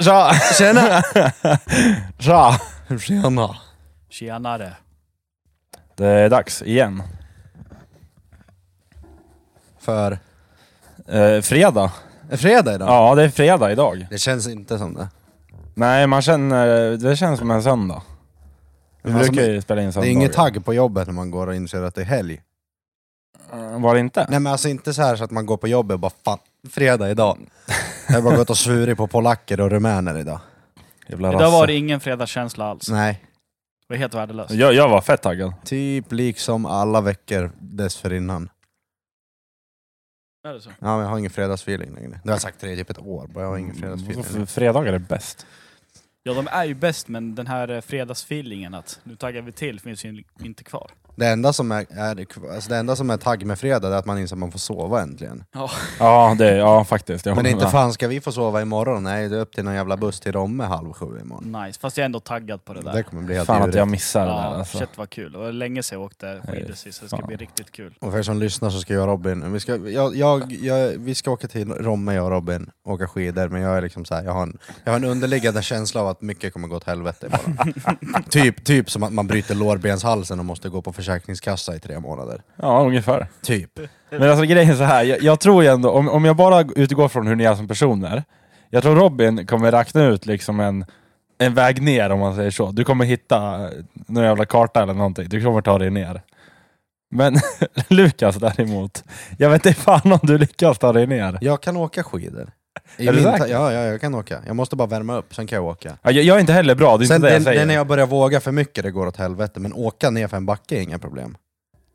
Tja! 0.00 0.32
Tjena! 0.58 1.02
Tja! 2.18 2.60
Tjena! 3.00 3.56
Tjenare. 4.08 4.72
Det 5.96 6.06
är 6.06 6.28
dags 6.30 6.62
igen. 6.62 7.02
För... 9.80 10.18
Eh, 11.08 11.40
fredag. 11.40 11.92
Är 12.30 12.36
fredag 12.36 12.74
idag? 12.74 12.88
Ja, 12.88 13.14
det 13.14 13.22
är 13.22 13.28
fredag 13.28 13.72
idag. 13.72 14.06
Det 14.10 14.18
känns 14.18 14.48
inte 14.48 14.78
som 14.78 14.94
det. 14.94 15.08
Nej, 15.74 16.06
man 16.06 16.22
känner... 16.22 16.96
Det 16.96 17.16
känns 17.16 17.38
som 17.38 17.50
en 17.50 17.62
söndag. 17.62 18.02
Vi 19.02 19.12
alltså, 19.12 19.32
brukar 19.32 19.48
ju 19.48 19.60
spela 19.62 19.80
in 19.80 19.86
Det 19.86 19.92
söndagar. 19.92 20.08
är 20.08 20.12
inget 20.12 20.32
tagg 20.32 20.64
på 20.64 20.74
jobbet 20.74 21.06
när 21.06 21.14
man 21.14 21.30
går 21.30 21.46
och 21.46 21.54
inser 21.54 21.82
att 21.82 21.94
det 21.94 22.00
är 22.00 22.04
helg. 22.04 22.42
Eh, 23.52 23.80
Var 23.80 23.94
det 23.94 24.00
inte? 24.00 24.26
Nej 24.28 24.40
men 24.40 24.52
alltså 24.52 24.68
inte 24.68 24.94
så 24.94 25.02
här 25.02 25.16
så 25.16 25.24
att 25.24 25.30
man 25.30 25.46
går 25.46 25.56
på 25.56 25.68
jobbet 25.68 25.94
och 25.94 26.00
bara 26.00 26.12
fan, 26.24 26.38
fredag 26.70 27.10
idag. 27.10 27.38
Jag 28.08 28.14
har 28.14 28.22
bara 28.22 28.36
gått 28.36 28.50
och 28.50 28.58
svurit 28.58 28.96
på 28.96 29.06
polacker 29.06 29.60
och 29.60 29.70
rumäner 29.70 30.18
idag. 30.18 30.40
Jävla 31.06 31.28
Idag 31.32 31.50
var 31.50 31.66
det 31.66 31.74
ingen 31.74 32.00
fredagskänsla 32.00 32.64
alls. 32.64 32.88
Nej. 32.88 33.24
Det 33.88 33.94
var 33.94 33.98
helt 33.98 34.14
värdelöst. 34.14 34.50
jag, 34.50 34.74
jag 34.74 34.88
var 34.88 35.00
fett 35.00 35.22
taggad. 35.22 35.52
Typ 35.64 36.12
liksom 36.12 36.66
alla 36.66 37.00
veckor 37.00 37.50
dessförinnan. 37.60 38.50
Är 40.48 40.52
det 40.52 40.60
så? 40.60 40.70
Ja 40.70 40.96
men 40.96 40.98
jag 41.00 41.08
har 41.10 41.18
ingen 41.18 41.30
fredagsfeeling 41.30 41.94
längre. 41.94 42.20
Det 42.24 42.28
har 42.28 42.34
jag 42.34 42.40
sagt 42.40 42.64
i 42.64 42.76
typ 42.76 42.90
ett 42.90 42.98
år, 42.98 43.26
bara 43.26 43.44
jag 43.44 43.50
har 43.50 43.58
ingen 43.58 43.74
Så 43.74 43.80
fredagsfeeling. 43.80 44.46
Fredagar 44.46 44.92
är 44.92 44.98
bäst. 44.98 45.46
Ja, 46.22 46.34
de 46.34 46.48
är 46.50 46.64
ju 46.64 46.74
bäst, 46.74 47.08
men 47.08 47.34
den 47.34 47.46
här 47.46 47.68
eh, 47.68 47.80
fredagsfeelingen 47.80 48.74
att 48.74 49.00
nu 49.04 49.16
taggar 49.16 49.42
vi 49.42 49.52
till 49.52 49.80
finns 49.80 50.04
ju 50.04 50.24
inte 50.42 50.64
kvar. 50.64 50.90
Det 51.18 51.26
enda 51.28 51.52
som 51.52 51.72
är, 51.72 51.86
är, 51.90 52.26
alltså 52.54 52.70
det 52.70 52.76
enda 52.76 52.96
som 52.96 53.10
är 53.10 53.16
tagg 53.16 53.44
med 53.46 53.58
fredag 53.58 53.88
är 53.88 53.92
att 53.92 54.06
man 54.06 54.18
inser 54.18 54.34
att 54.36 54.40
man 54.40 54.50
får 54.52 54.58
sova 54.58 55.02
äntligen. 55.02 55.44
Ja, 55.52 55.70
Ja, 55.98 56.34
det, 56.38 56.56
ja 56.56 56.84
faktiskt. 56.84 57.26
Jag 57.26 57.32
Men 57.32 57.38
håller 57.38 57.50
inte 57.50 57.64
med. 57.64 57.72
fan 57.72 57.92
ska 57.92 58.08
vi 58.08 58.20
få 58.20 58.32
sova 58.32 58.62
imorgon? 58.62 59.02
Nej, 59.02 59.28
det 59.28 59.36
är 59.36 59.40
upp 59.40 59.52
till 59.54 59.64
någon 59.64 59.74
jävla 59.74 59.96
buss 59.96 60.20
till 60.20 60.32
Romme 60.32 60.64
halv 60.64 60.92
sju 60.92 61.06
imorgon. 61.22 61.64
nice. 61.66 61.80
Fast 61.80 61.96
jag 61.96 62.02
är 62.02 62.04
ändå 62.06 62.20
taggad 62.20 62.64
på 62.64 62.74
det 62.74 62.80
där. 62.80 62.92
Det 62.92 63.02
kommer 63.02 63.22
bli 63.22 63.34
helt 63.34 63.46
Fan 63.46 63.68
att 63.68 63.74
jag 63.74 63.88
missar 63.88 64.20
det 64.20 64.26
där 64.26 64.36
Ja, 64.36 64.42
alltså. 64.56 64.78
shit 64.78 64.88
vad 64.96 65.10
kul. 65.10 65.34
Och 65.34 65.40
det 65.40 65.46
var 65.46 65.52
länge 65.52 65.82
sedan 65.82 65.98
jag 65.98 66.06
åkte 66.06 66.40
skidor 66.48 66.74
sist, 66.74 66.98
så 66.98 67.04
det 67.04 67.08
ska 67.08 67.26
bli 67.26 67.36
riktigt 67.36 67.72
kul. 67.72 67.94
Och 68.00 68.10
för 68.12 68.18
er 68.18 68.22
som 68.22 68.38
lyssnar 68.38 68.70
så 68.70 68.78
ska 68.80 68.94
jag 68.94 69.02
och 69.02 69.08
Robin, 69.08 69.52
vi 69.52 69.60
ska, 69.60 69.76
jag, 69.76 70.16
jag, 70.16 70.52
jag, 70.52 70.88
vi 70.88 71.14
ska 71.14 71.30
åka 71.30 71.48
till 71.48 71.72
Romme 71.72 72.14
jag 72.14 72.24
och 72.24 72.30
Robin, 72.30 72.70
åka 72.84 73.08
skidor, 73.08 73.48
men 73.48 73.62
jag 73.62 73.76
är 73.76 73.82
liksom 73.82 74.04
så 74.04 74.14
här, 74.14 74.24
jag, 74.24 74.32
har 74.32 74.42
en, 74.42 74.58
jag 74.84 74.92
har 74.92 74.96
en 74.96 75.04
underliggande 75.04 75.62
känsla 75.62 76.00
av 76.00 76.08
att 76.08 76.22
mycket 76.22 76.52
kommer 76.52 76.68
gå 76.68 76.76
åt 76.76 76.84
helvete 76.84 77.28
bara. 77.30 77.72
typ, 78.30 78.64
typ 78.64 78.90
som 78.90 79.02
att 79.02 79.12
man 79.12 79.26
bryter 79.26 79.54
lårbenshalsen 79.54 80.38
och 80.38 80.44
måste 80.44 80.68
gå 80.68 80.82
på 80.82 80.92
försäkringskassa 81.08 81.76
i 81.76 81.80
tre 81.80 82.00
månader. 82.00 82.42
Ja, 82.56 82.80
ungefär. 82.86 83.26
Typ. 83.42 83.80
Men 84.10 84.30
alltså 84.30 84.44
grejen 84.44 84.70
är 84.70 84.74
så 84.74 84.82
här. 84.82 85.04
Jag, 85.04 85.22
jag 85.22 85.40
tror 85.40 85.62
ju 85.62 85.68
ändå, 85.68 85.90
om, 85.90 86.08
om 86.08 86.24
jag 86.24 86.36
bara 86.36 86.60
utgår 86.76 87.08
från 87.08 87.26
hur 87.26 87.36
ni 87.36 87.44
är 87.44 87.54
som 87.54 87.68
personer, 87.68 88.24
jag 88.70 88.82
tror 88.82 88.96
Robin 88.96 89.46
kommer 89.46 89.72
räkna 89.72 90.04
ut 90.04 90.26
liksom 90.26 90.60
en, 90.60 90.84
en 91.38 91.54
väg 91.54 91.82
ner 91.82 92.10
om 92.10 92.20
man 92.20 92.34
säger 92.34 92.50
så. 92.50 92.70
Du 92.70 92.84
kommer 92.84 93.04
hitta 93.04 93.70
någon 94.06 94.24
jävla 94.24 94.44
karta 94.44 94.82
eller 94.82 94.94
någonting, 94.94 95.28
du 95.28 95.42
kommer 95.42 95.60
ta 95.60 95.78
dig 95.78 95.90
ner. 95.90 96.22
Men 97.10 97.36
Lukas 97.88 98.36
däremot, 98.36 99.04
jag 99.38 99.50
vet 99.50 99.66
inte 99.66 99.80
fan 99.80 100.12
om 100.12 100.20
du 100.22 100.38
lyckas 100.38 100.78
ta 100.78 100.92
dig 100.92 101.06
ner. 101.06 101.38
Jag 101.40 101.62
kan 101.62 101.76
åka 101.76 102.02
skidor. 102.02 102.50
I 102.96 103.08
Är 103.08 103.12
du 103.12 103.20
min 103.22 103.38
ta- 103.38 103.46
ja, 103.48 103.72
ja, 103.72 103.80
jag 103.84 104.00
kan 104.00 104.14
åka. 104.14 104.42
Jag 104.46 104.56
måste 104.56 104.76
bara 104.76 104.88
värma 104.88 105.16
upp, 105.16 105.34
sen 105.34 105.46
kan 105.46 105.56
jag 105.56 105.64
åka. 105.64 105.96
Ja, 106.02 106.10
Jag, 106.10 106.24
jag 106.24 106.36
är 106.36 106.40
inte 106.40 106.52
heller 106.52 106.74
bra, 106.74 106.96
det 106.96 107.04
är 107.04 107.06
Sen 107.06 107.16
inte 107.16 107.26
det 107.26 107.30
det, 107.30 107.34
jag 107.34 107.40
det 107.40 107.44
säger. 107.44 107.62
är 107.62 107.66
när 107.66 107.74
jag 107.74 107.86
börjar 107.86 108.06
våga 108.06 108.40
för 108.40 108.52
mycket 108.52 108.84
det 108.84 108.90
går 108.90 109.06
åt 109.06 109.16
helvete, 109.16 109.60
men 109.60 109.72
åka 109.72 110.10
ner 110.10 110.28
för 110.28 110.36
en 110.36 110.46
backe 110.46 110.76
är 110.76 110.80
inga 110.80 110.98
problem. 110.98 111.36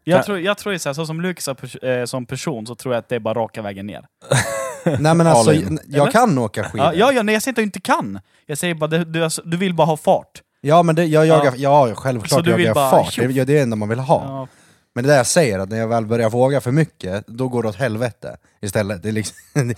Jag 0.04 0.26
tror, 0.26 0.40
jag 0.40 0.58
tror 0.58 0.74
ju 0.74 0.80
så, 0.80 0.90
här, 0.90 0.94
så 0.94 1.06
som 1.06 1.22
Lukas 1.22 1.48
är 1.48 1.54
pers- 1.54 1.86
eh, 2.00 2.06
som 2.06 2.26
person 2.26 2.68
så 2.68 2.76
tror 2.76 2.94
jag 2.94 3.00
att 3.00 3.10
det 3.10 3.16
är 3.16 3.20
bara 3.20 3.34
raka 3.34 3.62
vägen 3.62 3.88
ner. 3.88 4.06
Nej 5.00 5.16
men 5.16 5.28
alltså, 5.28 5.50
All 5.50 5.56
in. 5.58 5.80
jag 5.88 6.02
Eller? 6.02 6.12
kan 6.12 6.38
åka 6.38 6.64
skidor. 6.64 6.86
Ja, 6.88 6.94
ja, 6.94 7.12
ja, 7.12 7.24
nej, 7.24 7.34
jag 7.34 7.42
säger 7.44 7.52
inte 7.52 7.60
att 7.62 7.64
du 7.64 7.64
inte 7.64 7.82
kan. 7.82 8.20
Jag 8.46 8.58
säger 8.58 8.74
bara 8.76 8.88
du, 8.88 9.06
du, 9.06 9.24
alltså, 9.24 9.42
du 9.46 9.58
vill 9.58 9.74
bara 9.74 9.88
ha 9.88 9.98
fart. 9.98 10.42
Ja 10.62 10.84
men 10.84 10.96
det, 10.96 11.06
jag 11.06 11.26
jagar, 11.26 11.54
ja, 11.58 11.88
Ja. 11.88 11.96
Så 11.96 12.02
självklart 12.02 12.44
du 12.44 12.50
jagar 12.50 12.58
vill 12.58 12.66
jag 12.66 12.76
bara 12.76 12.90
fart, 12.92 13.14
tjoff? 13.14 13.26
det, 13.28 13.42
är- 13.42 13.46
det 13.46 13.54
är 13.54 13.56
det 13.56 13.60
enda 13.60 13.76
man 13.76 13.90
vill 13.90 14.00
ha. 14.00 14.24
Ja. 14.28 14.48
Men 14.96 15.04
det 15.04 15.10
där 15.10 15.18
jag 15.18 15.28
säger, 15.28 15.60
att 15.60 15.70
när 15.70 15.78
jag 15.78 15.88
väl 15.88 16.06
börjar 16.06 16.30
våga 16.30 16.62
för 16.62 16.72
mycket, 16.72 17.28
då 17.28 17.48
går 17.48 17.64
det 17.64 17.70
åt 17.70 17.76
helvete 17.76 18.38
istället. 18.62 19.04
Det 19.04 19.10
är 19.10 19.14
liksom 19.14 19.36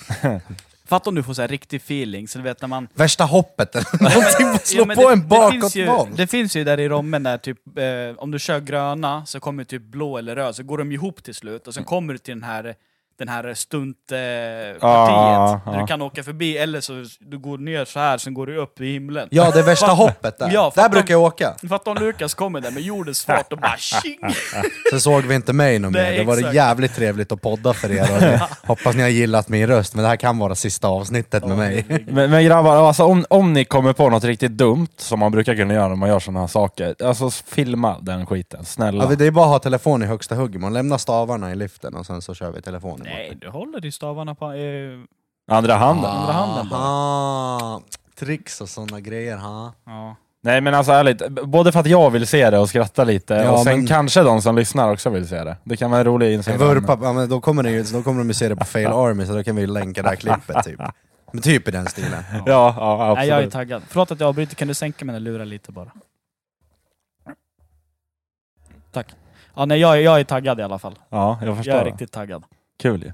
Fatta 0.88 1.09
om 1.09 1.16
du 1.16 1.23
får 1.23 1.34
så 1.34 1.41
här 1.41 1.47
riktig 1.47 1.78
feeling, 1.78 2.28
så 2.28 2.38
du 2.38 2.44
vet 2.44 2.62
när 2.62 2.68
man... 2.68 2.88
värsta 2.94 3.23
hoppet 3.23 3.75
eller 3.75 4.03
någonting, 4.03 4.59
slå 4.63 4.85
Ja, 4.90 4.96
på 4.96 5.01
det, 5.01 5.13
en 5.13 5.19
det, 5.19 5.25
bakåtvolt. 5.25 6.18
det 6.18 6.28
finns 6.28 6.56
ju 6.56 6.63
där 6.63 6.79
i 6.79 6.90
Romme 6.90 7.19
när 7.19 7.38
typ, 7.38 7.78
eh, 7.78 7.84
om 8.23 8.31
du 8.31 8.40
kör 8.40 8.59
gröna 8.59 9.25
så 9.25 9.40
kommer 9.40 9.63
typ 9.63 9.81
blå 9.81 10.18
eller 10.18 10.35
röd, 10.35 10.56
så 10.56 10.63
går 10.63 10.78
de 10.78 10.91
ihop 10.91 11.23
till 11.23 11.35
slut 11.35 11.68
och 11.68 11.73
sen 11.73 11.84
kommer 11.84 12.13
du 12.13 12.19
till 12.19 12.34
den 12.34 12.44
här 12.44 12.75
den 13.17 13.27
här 13.27 13.53
stuntpartiet, 13.53 14.11
eh, 14.11 14.87
där 15.67 15.75
ja. 15.75 15.79
du 15.81 15.87
kan 15.87 16.01
åka 16.01 16.23
förbi, 16.23 16.57
eller 16.57 16.81
så 16.81 17.03
du 17.19 17.37
går 17.37 17.57
ner 17.57 17.85
så 17.85 17.99
här 17.99 18.17
sen 18.17 18.33
går 18.33 18.47
du 18.47 18.57
upp 18.57 18.81
i 18.81 18.91
himlen. 18.91 19.27
Ja, 19.31 19.51
det 19.51 19.61
värsta 19.61 19.91
hoppet 19.91 20.39
där. 20.39 20.51
Ja, 20.51 20.63
där 20.63 20.69
fattar- 20.69 20.89
brukar 20.89 21.13
jag 21.13 21.21
åka. 21.23 21.55
Fatta 21.69 21.91
om 21.91 21.97
Lukas 21.97 22.33
kommer 22.33 22.61
där 22.61 22.71
med 22.71 22.83
jordens 22.83 23.25
fart 23.25 23.53
och 23.53 23.59
bara 23.59 23.77
tjing! 23.77 24.19
Sen 24.89 25.01
såg 25.01 25.23
vi 25.23 25.35
inte 25.35 25.53
mig 25.53 25.79
någon 25.79 25.91
mer. 25.91 26.11
Det 26.11 26.23
var 26.23 26.53
jävligt 26.53 26.95
trevligt 26.95 27.31
att 27.31 27.41
podda 27.41 27.73
för 27.73 27.91
er. 27.91 28.15
Och 28.15 28.21
ni, 28.21 28.39
hoppas 28.67 28.95
ni 28.95 29.01
har 29.01 29.09
gillat 29.09 29.49
min 29.49 29.67
röst, 29.67 29.95
men 29.95 30.03
det 30.03 30.09
här 30.09 30.15
kan 30.15 30.37
vara 30.37 30.55
sista 30.55 30.87
avsnittet 30.87 31.45
med 31.47 31.57
mig. 31.57 31.85
Men, 32.07 32.31
men 32.31 32.45
grabbar, 32.45 32.87
alltså, 32.87 33.03
om, 33.03 33.25
om 33.29 33.53
ni 33.53 33.65
kommer 33.65 33.93
på 33.93 34.09
något 34.09 34.23
riktigt 34.23 34.51
dumt, 34.51 34.87
som 34.97 35.19
man 35.19 35.31
brukar 35.31 35.55
kunna 35.55 35.73
göra 35.73 35.87
när 35.87 35.95
man 35.95 36.09
gör 36.09 36.19
sådana 36.19 36.39
här 36.39 36.47
saker, 36.47 36.95
alltså 37.03 37.29
filma 37.29 37.99
den 38.01 38.25
skiten, 38.25 38.65
snälla. 38.65 39.03
Ja, 39.09 39.15
det 39.15 39.25
är 39.25 39.31
bara 39.31 39.45
att 39.45 39.51
ha 39.51 39.59
telefon 39.59 40.03
i 40.03 40.05
högsta 40.05 40.35
hugg. 40.35 40.59
Man 40.59 40.73
lämnar 40.73 40.97
stavarna 40.97 41.51
i 41.51 41.55
liften 41.55 41.95
och 41.95 42.05
sen 42.05 42.21
så 42.21 42.33
kör 42.33 42.51
vi 42.51 42.61
telefonen. 42.61 43.04
Nej, 43.05 43.38
du 43.41 43.49
håller 43.49 43.85
i 43.85 43.91
stavarna 43.91 44.35
på... 44.35 44.51
Eh, 44.53 44.99
Andra 45.47 45.73
handen. 45.75 46.11
Andra 46.11 46.33
handen 46.33 46.69
bara. 46.69 46.79
Aha. 46.79 47.81
Tricks 48.16 48.61
och 48.61 48.69
såna 48.69 48.99
grejer, 48.99 49.38
ha? 49.38 49.73
ja. 49.85 50.16
Nej 50.41 50.61
men 50.61 50.73
alltså 50.73 50.91
ärligt, 50.91 51.29
både 51.29 51.71
för 51.71 51.79
att 51.79 51.85
jag 51.88 52.09
vill 52.09 52.27
se 52.27 52.49
det 52.49 52.59
och 52.59 52.69
skratta 52.69 53.03
lite, 53.03 53.33
Ja, 53.33 53.51
och 53.51 53.59
sen 53.59 53.77
men- 53.77 53.88
kanske 53.88 54.21
de 54.23 54.41
som 54.41 54.55
lyssnar 54.55 54.91
också 54.91 55.09
vill 55.09 55.27
se 55.27 55.43
det. 55.43 55.57
Det 55.63 55.77
kan 55.77 55.91
vara 55.91 55.99
en 55.99 56.05
rolig 56.05 56.27
En 56.27 56.33
insikt. 56.33 56.59
vurpa, 56.61 56.99
ja, 57.01 57.13
men 57.13 57.29
då, 57.29 57.41
kommer 57.41 57.63
ju- 57.63 57.83
då 57.83 58.03
kommer 58.03 58.19
de 58.19 58.27
ju 58.27 58.33
se 58.33 58.49
det 58.49 58.55
på 58.55 58.66
Fail 58.66 58.88
Army, 58.91 59.25
så 59.25 59.33
då 59.33 59.43
kan 59.43 59.55
vi 59.55 59.67
länka 59.67 60.01
det 60.03 60.09
här 60.09 60.16
klippet 60.16 60.63
typ. 60.63 60.79
Men 61.31 61.41
typ 61.41 61.67
i 61.67 61.72
den 61.72 61.85
stilen. 61.87 62.23
Ja, 62.31 62.41
ja 62.45 63.13
Nej, 63.16 63.27
jag 63.27 63.35
är 63.37 63.41
absolut. 63.43 63.53
taggad. 63.53 63.81
Förlåt 63.87 64.11
att 64.11 64.19
jag 64.19 64.29
avbryter, 64.29 64.55
kan 64.55 64.67
du 64.67 64.73
sänka 64.73 65.05
mina 65.05 65.19
lurar 65.19 65.45
lite 65.45 65.72
bara? 65.72 65.91
Tack. 68.91 69.07
Ja, 69.55 69.66
nej, 69.66 69.79
jag, 69.79 69.97
är- 69.97 70.01
jag 70.01 70.19
är 70.19 70.23
taggad 70.23 70.59
i 70.59 70.63
alla 70.63 70.79
fall. 70.79 70.99
Ja, 71.09 71.39
jag 71.43 71.57
förstår. 71.57 71.73
Jag 71.73 71.81
är 71.81 71.85
riktigt 71.85 72.11
taggad. 72.11 72.43
Kul 72.79 73.03
ju. 73.03 73.13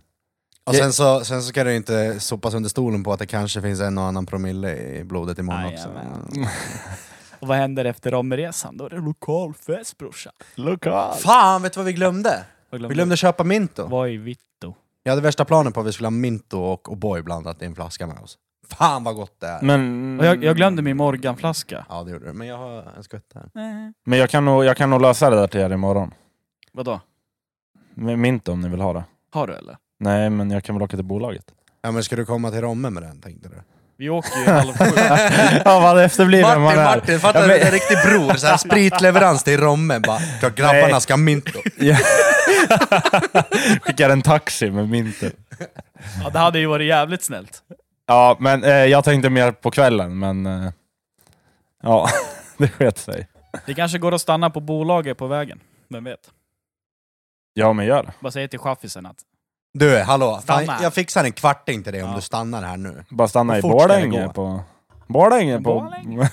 Och 0.64 0.76
sen 0.76 0.94
så, 0.94 1.26
sen 1.26 1.42
så 1.42 1.48
ska 1.48 1.64
det 1.64 1.72
ju 1.72 1.78
inte 1.78 2.20
sopas 2.20 2.54
under 2.54 2.70
stolen 2.70 3.04
på 3.04 3.14
att 3.14 3.20
det 3.20 3.26
kanske 3.28 3.62
finns 3.62 3.80
en 3.80 3.98
och 3.98 4.04
annan 4.04 4.26
promille 4.26 4.78
i 4.78 5.04
blodet 5.04 5.40
imorgon 5.40 5.74
också. 5.74 5.88
Jajamän. 5.88 6.48
Och 7.40 7.48
vad 7.48 7.58
händer 7.58 7.86
efter 7.86 8.12
Romresan? 8.12 8.78
Då 8.78 8.86
är 8.86 8.90
det 8.90 9.00
lokalfest 9.00 9.98
brorsan. 9.98 10.34
Lokal. 10.56 11.16
Fan, 11.16 11.62
vet 11.62 11.74
du 11.74 11.78
vad 11.80 11.86
vi 11.86 11.94
glömde? 11.94 12.46
Vad 12.70 12.82
Vi 12.82 12.88
glömde 12.94 13.18
köpa 13.18 13.44
Minto. 13.44 13.88
Vad 13.88 14.10
är 14.10 14.18
Vitto? 14.18 14.76
Jag 15.04 15.12
hade 15.12 15.22
värsta 15.22 15.46
planen 15.46 15.74
på 15.74 15.80
att 15.80 15.86
vi 15.88 15.92
skulle 15.94 16.06
ha 16.06 16.12
Minto 16.12 16.58
och 16.60 16.88
O'boy 16.88 17.22
blandat 17.22 17.62
i 17.62 17.66
en 17.66 17.76
flaska 17.76 18.08
med 18.08 18.18
oss. 18.20 18.38
Fan 18.70 19.04
vad 19.04 19.16
gott 19.16 19.40
det 19.40 19.48
är! 19.48 19.62
Men, 19.62 20.20
Och 20.20 20.26
jag, 20.26 20.44
jag 20.44 20.56
glömde 20.56 20.82
min 20.82 20.98
Morganflaska. 20.98 21.86
Ja 21.90 22.04
det 22.04 22.12
gjorde 22.12 22.26
du, 22.26 22.34
men 22.34 22.48
jag 22.48 22.58
har 22.58 22.94
en 22.98 23.04
skvätt 23.04 23.32
här. 23.36 23.50
men 24.06 24.20
jag, 24.20 24.30
kan 24.30 24.46
nog, 24.46 24.66
jag 24.66 24.78
kan 24.78 24.90
nog 24.90 25.02
lösa 25.02 25.30
det 25.30 25.36
där 25.36 25.48
till 25.48 25.60
er 25.60 25.70
imorgon. 25.74 26.14
Vadå? 26.72 27.00
Med 27.94 28.20
Mint 28.20 28.48
om 28.48 28.62
ni 28.62 28.70
vill 28.70 28.82
ha 28.82 28.94
det. 28.94 29.04
Har 29.32 29.48
du 29.48 29.54
eller? 29.54 29.78
Nej, 30.00 30.30
men 30.30 30.52
jag 30.52 30.64
kan 30.64 30.76
väl 30.76 30.84
åka 30.84 30.98
till 30.98 31.06
bolaget. 31.06 31.46
Ja 31.82 31.92
men 31.92 32.04
ska 32.04 32.16
du 32.16 32.26
komma 32.26 32.52
till 32.52 32.62
Romme 32.62 32.90
med 32.90 33.04
den 33.04 33.22
tänkte 33.22 33.50
du? 33.50 33.56
Vi 33.98 34.10
åker 34.10 34.40
ju 34.40 34.46
halv 34.46 34.74
sju. 34.74 34.86
ja, 35.66 35.80
vad 35.80 36.04
efterbliven 36.04 36.62
man 36.62 36.78
är. 36.78 36.84
Martin, 36.84 37.20
fatta 37.20 37.42
Ja, 37.42 37.48
men- 37.48 37.62
en 37.62 37.72
riktig 37.72 37.98
bror, 38.06 38.34
så 38.34 38.48
här 38.48 38.58
spritleverans 38.58 39.44
till 39.44 39.60
Romme, 39.60 40.00
bara 40.00 40.20
klart 40.40 40.56
grabbarna 40.56 40.88
Nej. 40.88 41.02
ska 41.02 41.18
Minto. 41.18 41.60
Skickar 43.82 44.10
en 44.10 44.22
taxi 44.22 44.72
med 44.72 44.90
Minter. 44.90 45.32
Ja, 46.24 46.30
det 46.30 46.40
hade 46.40 46.60
ju 46.60 46.66
varit 46.66 46.88
jävligt 46.88 47.24
snällt. 47.24 47.64
Ja, 48.08 48.38
men 48.40 48.64
eh, 48.64 48.70
jag 48.72 49.04
tänkte 49.04 49.30
mer 49.30 49.52
på 49.52 49.72
kvällen, 49.72 50.20
men... 50.20 50.46
Eh, 50.46 50.72
ja, 51.84 52.10
det 52.58 52.68
sket 52.68 52.98
sig. 52.98 53.28
Det 53.66 53.74
kanske 53.74 53.98
går 53.98 54.14
att 54.14 54.22
stanna 54.22 54.50
på 54.50 54.60
bolaget 54.60 55.18
på 55.18 55.28
vägen. 55.28 55.60
Vem 55.90 56.04
vet? 56.04 56.30
Ja, 57.54 57.74
men 57.74 57.86
gör 57.86 58.04
det. 58.04 58.14
Bara 58.20 58.32
säga 58.32 58.48
till 58.48 58.60
chaffisen 58.60 59.06
att... 59.06 59.18
Du, 59.74 59.98
hallå, 60.00 60.42
fan, 60.46 60.64
Stanna. 60.64 60.84
jag 60.84 60.94
fixar 60.94 61.24
en 61.24 61.32
kvarting 61.32 61.84
till 61.84 61.94
dig 61.94 62.04
om 62.04 62.16
du 62.16 62.22
stannar 62.22 62.64
här 62.64 62.78
nu. 62.78 63.04
Bara 63.10 63.28
stanna 63.28 63.54
Hur 63.54 63.60
i 63.60 63.62
fort 63.62 63.82
ska 63.82 63.88
det 63.88 63.94
Borlänge 64.08 64.26
gå? 64.28 64.34
på... 64.34 64.62
Borlänge 65.08 65.58
på... 65.58 65.62
Borlänge? 65.80 66.30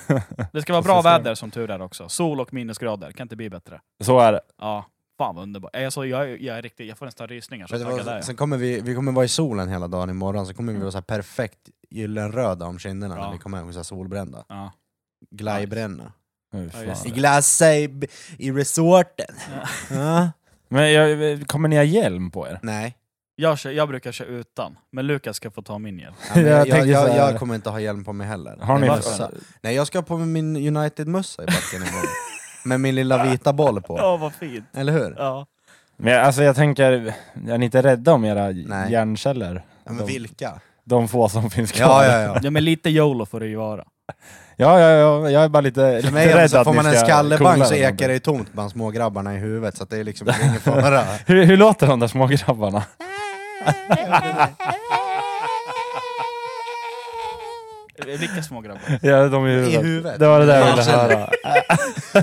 Det 0.53 0.61
ska 0.61 0.73
vara 0.73 0.81
bra 0.81 1.01
väder 1.01 1.35
som 1.35 1.51
tur 1.51 1.71
är 1.71 1.81
också. 1.81 2.09
Sol 2.09 2.39
och 2.41 2.53
minusgrader. 2.53 3.11
Kan 3.11 3.25
inte 3.25 3.35
bli 3.35 3.49
bättre. 3.49 3.81
Så 4.03 4.19
är 4.19 4.31
det. 4.31 4.41
Ja, 4.61 4.85
fan 5.17 5.35
vad 5.35 5.43
underbart. 5.43 5.71
Jag, 5.73 5.93
så, 5.93 6.05
jag, 6.05 6.23
är- 6.31 6.37
jag, 6.43 6.57
är 6.57 6.61
riktigt, 6.61 6.87
jag 6.87 6.97
får 6.97 7.05
nästan 7.05 7.27
rysningar. 7.27 7.67
Så 7.67 7.73
Vet 7.77 7.85
du 7.87 7.91
taggad 7.91 8.07
är 8.07 8.13
vad, 8.13 8.23
sen 8.25 8.35
kommer 8.35 8.57
vi, 8.57 8.79
vi 8.81 8.95
kommer 8.95 9.11
vara 9.11 9.25
i 9.25 9.27
solen 9.27 9.69
hela 9.69 9.87
dagen 9.87 10.09
imorgon, 10.09 10.45
så 10.45 10.53
kommer 10.53 10.73
vi 10.73 10.79
vara 10.79 10.91
så 10.91 10.97
här 10.97 11.01
perfekt 11.03 11.59
gyllenröda 11.89 12.65
om 12.65 12.79
kinderna 12.79 13.15
Ja. 13.17 13.25
när 13.25 13.31
vi 13.31 13.37
kommer 13.37 13.57
hem, 13.57 13.73
så 13.73 13.79
här 13.79 13.83
solbrända. 13.83 14.45
Ja. 14.49 14.71
Glajbränna. 15.31 16.11
Ja, 16.51 16.59
just 16.83 17.05
I 17.05 17.09
glassa 17.09 17.73
i, 17.75 17.99
i 18.37 18.51
resorten. 18.51 19.35
Ja. 19.91 20.29
Men 20.67 20.91
jag, 20.93 21.47
kommer 21.47 21.69
ni 21.69 21.75
ha 21.75 21.83
hjälm 21.83 22.31
på 22.31 22.47
er? 22.47 22.59
Nej. 22.61 22.95
Jag, 23.41 23.59
kör, 23.59 23.71
jag 23.71 23.87
brukar 23.87 24.11
köra 24.11 24.27
utan, 24.27 24.77
men 24.91 25.07
Lukas 25.07 25.35
ska 25.35 25.51
få 25.51 25.61
ta 25.61 25.77
min 25.77 25.99
hjälp. 25.99 26.15
Ja, 26.35 26.41
Jag 26.41 26.67
jag, 26.67 26.87
jag, 26.87 27.15
jag, 27.15 27.39
kommer 27.39 27.55
inte 27.55 27.69
ha 27.69 27.79
hjälm 27.79 28.03
på 28.03 28.13
mig 28.13 28.27
heller. 28.27 28.57
Har 28.61 28.77
ni 28.77 28.87
mössa. 28.87 29.31
Nej, 29.61 29.75
jag 29.75 29.87
ska 29.87 29.97
ha 29.97 30.03
på 30.03 30.17
mig 30.17 30.27
min 30.27 30.77
United-mössa 30.77 31.43
i 31.43 31.45
backen 31.45 31.81
imorgon. 31.87 32.09
Med 32.65 32.79
min 32.79 32.95
lilla 32.95 33.23
vita 33.23 33.53
boll 33.53 33.81
på. 33.81 33.97
Ja, 33.97 34.17
vad 34.17 34.33
fint. 34.33 34.65
Eller 34.73 34.93
hur? 34.93 35.15
Ja. 35.17 35.45
Men 35.97 36.13
jag- 36.13 36.25
alltså 36.25 36.43
jag 36.43 36.55
tänker, 36.55 37.13
är 37.47 37.57
ni 37.57 37.65
inte 37.65 37.81
rädda 37.81 38.13
om 38.13 38.25
era 38.25 38.47
Nej. 38.47 38.91
hjärnceller? 38.91 39.65
Ja, 39.83 39.91
men 39.91 39.97
de, 39.97 40.13
vilka? 40.13 40.59
de 40.83 41.07
få 41.07 41.29
som 41.29 41.49
finns 41.49 41.71
kvar. 41.71 42.03
Ja, 42.03 42.11
ja, 42.11 42.21
ja. 42.21 42.39
ja, 42.43 42.51
men 42.51 42.63
lite 42.65 42.89
YOLO 42.89 43.25
får 43.25 43.39
det 43.39 43.47
ju 43.47 43.55
vara. 43.55 43.83
Ja, 44.55 44.79
ja, 44.79 44.89
ja, 44.89 45.29
jag 45.29 45.43
är 45.43 45.49
bara 45.49 45.61
lite, 45.61 45.95
lite 45.95 46.11
mig, 46.13 46.33
rädd 46.33 46.51
så 46.51 46.57
att 46.57 46.63
får 46.63 46.73
man 46.73 46.85
en 46.85 46.93
ska 46.93 47.05
skallebang 47.05 47.65
så 47.65 47.73
ekar 47.73 48.07
det 48.07 48.13
ju 48.13 48.19
tomt 48.19 48.53
bland 48.53 48.71
smågrabbarna 48.71 49.35
i 49.35 49.37
huvudet, 49.37 49.77
så 49.77 49.83
att 49.83 49.89
det 49.89 49.97
är 49.97 50.03
liksom 50.03 50.27
ingen 50.43 50.59
fara. 50.59 51.03
Hur, 51.25 51.43
hur 51.43 51.57
låter 51.57 51.87
de 51.87 51.99
där 51.99 52.07
små 52.07 52.27
grabbarna? 52.27 52.83
Vilka 58.05 58.43
små 58.43 58.61
grabbar? 58.61 58.99
Ja, 59.01 59.27
de 59.27 59.45
är 59.45 59.49
I 59.49 59.77
huvudet. 59.77 60.19
Det 60.19 60.27
var 60.27 60.39
det 60.39 60.45
där 60.45 60.59
jag 60.59 60.75
ville 60.75 60.91
höra. 60.91 61.29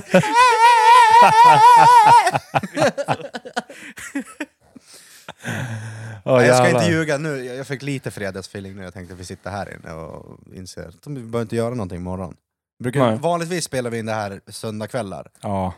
Nej, 6.25 6.47
jag 6.47 6.57
ska 6.57 6.69
inte 6.71 6.91
ljuga 6.91 7.19
nu, 7.19 7.45
jag 7.45 7.67
fick 7.67 7.83
lite 7.83 8.11
fredagsfeeling 8.11 8.77
nu, 8.77 8.83
jag 8.83 8.95
tänkte 8.95 9.15
att 9.15 9.21
vi 9.21 9.25
sitter 9.25 9.51
här 9.51 9.75
inne 9.75 9.93
och 9.93 10.39
inser 10.55 10.89
att 10.89 11.07
vi 11.07 11.15
behöver 11.15 11.43
inte 11.43 11.57
göra 11.57 11.71
någonting 11.71 11.99
imorgon. 11.99 12.37
Brukar, 12.83 13.17
vanligtvis 13.17 13.65
spelar 13.65 13.91
vi 13.91 13.99
in 13.99 14.07
det 14.07 14.13
här 14.13 14.41
söndagkvällar, 14.49 15.31
Ja, 15.41 15.75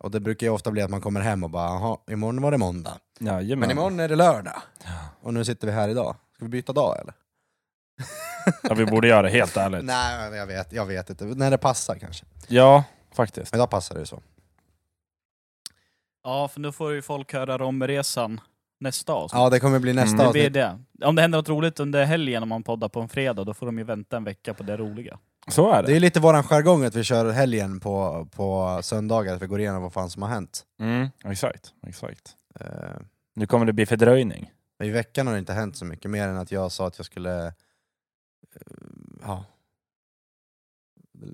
och 0.00 0.10
det 0.10 0.20
brukar 0.20 0.46
ju 0.46 0.52
ofta 0.52 0.70
bli 0.70 0.82
att 0.82 0.90
man 0.90 1.00
kommer 1.00 1.20
hem 1.20 1.44
och 1.44 1.50
bara 1.50 1.66
jaha, 1.68 1.98
imorgon 2.10 2.42
var 2.42 2.50
det 2.50 2.58
måndag. 2.58 2.98
jajamän. 3.20 3.58
Men 3.58 3.70
imorgon 3.70 4.00
är 4.00 4.08
det 4.08 4.16
lördag. 4.16 4.62
Och 5.22 5.34
nu 5.34 5.44
sitter 5.44 5.66
vi 5.66 5.72
här 5.72 5.88
idag. 5.88 6.16
Ska 6.34 6.44
vi 6.44 6.48
byta 6.50 6.72
dag 6.72 6.98
eller? 7.00 7.14
Ja, 8.62 8.74
vi 8.74 8.86
borde 8.86 9.08
göra 9.08 9.22
det, 9.22 9.28
helt 9.28 9.56
ärligt. 9.56 9.84
Nej, 9.84 10.34
jag 10.36 10.46
vet, 10.46 10.72
jag 10.72 10.86
vet 10.86 11.10
inte. 11.10 11.24
När 11.24 11.50
det 11.50 11.58
passar 11.58 11.94
kanske. 11.94 12.24
Ja, 12.48 12.84
faktiskt. 13.12 13.54
Idag 13.54 13.70
passar 13.70 13.94
det 13.94 13.98
ju 14.00 14.06
så. 14.06 14.22
Ja, 16.24 16.48
för 16.48 16.60
nu 16.60 16.72
får 16.72 16.92
ju 16.92 17.02
folk 17.02 17.32
höra 17.32 17.58
Romresan 17.58 18.40
nästa 18.80 19.12
avsnitt. 19.12 19.38
Ja, 19.40 19.50
det 19.50 19.60
kommer 19.60 19.78
bli 19.78 19.92
nästa 19.92 20.14
Mm. 20.22 20.26
det 20.26 20.32
blir 20.32 20.42
avsnitt. 20.66 20.86
det. 20.98 21.06
Om 21.06 21.14
det 21.16 21.22
händer 21.22 21.38
något 21.38 21.48
roligt 21.48 21.80
under 21.80 22.04
helgen 22.04 22.42
om 22.42 22.48
man 22.48 22.62
poddar 22.62 22.88
på 22.88 23.00
en 23.00 23.08
fredag, 23.08 23.44
då 23.44 23.54
får 23.54 23.66
de 23.66 23.78
ju 23.78 23.84
vänta 23.84 24.16
en 24.16 24.24
vecka 24.24 24.54
på 24.54 24.62
det 24.62 24.76
roliga. 24.76 25.18
Så 25.48 25.70
är 25.70 25.82
Det 25.82 25.88
det. 25.88 25.96
är 25.96 26.00
lite 26.00 26.20
våran 26.20 26.42
jargong 26.44 26.84
att 26.84 26.94
vi 26.94 27.04
kör 27.04 27.30
helgen 27.32 27.80
på, 27.80 28.28
på 28.32 28.78
söndagar, 28.82 29.34
att 29.34 29.42
vi 29.42 29.46
går 29.46 29.60
igenom 29.60 29.82
vad 29.82 29.92
fan 29.92 30.10
som 30.10 30.22
har 30.22 30.28
hänt. 30.28 30.64
Mm, 30.80 31.08
exakt, 31.24 31.72
exakt. 31.86 32.36
Eh, 32.60 32.66
Nu 33.36 33.46
kommer 33.46 33.66
det 33.66 33.72
bli 33.72 33.86
fördröjning. 33.86 34.50
I 34.82 34.90
veckan 34.90 35.26
har 35.26 35.34
det 35.34 35.38
inte 35.40 35.52
hänt 35.52 35.76
så 35.76 35.84
mycket, 35.84 36.10
mer 36.10 36.28
än 36.28 36.36
att 36.36 36.52
jag 36.52 36.72
sa 36.72 36.86
att 36.86 36.98
jag 36.98 37.06
skulle 37.06 37.46
eh, 37.46 37.52
ja, 39.22 39.44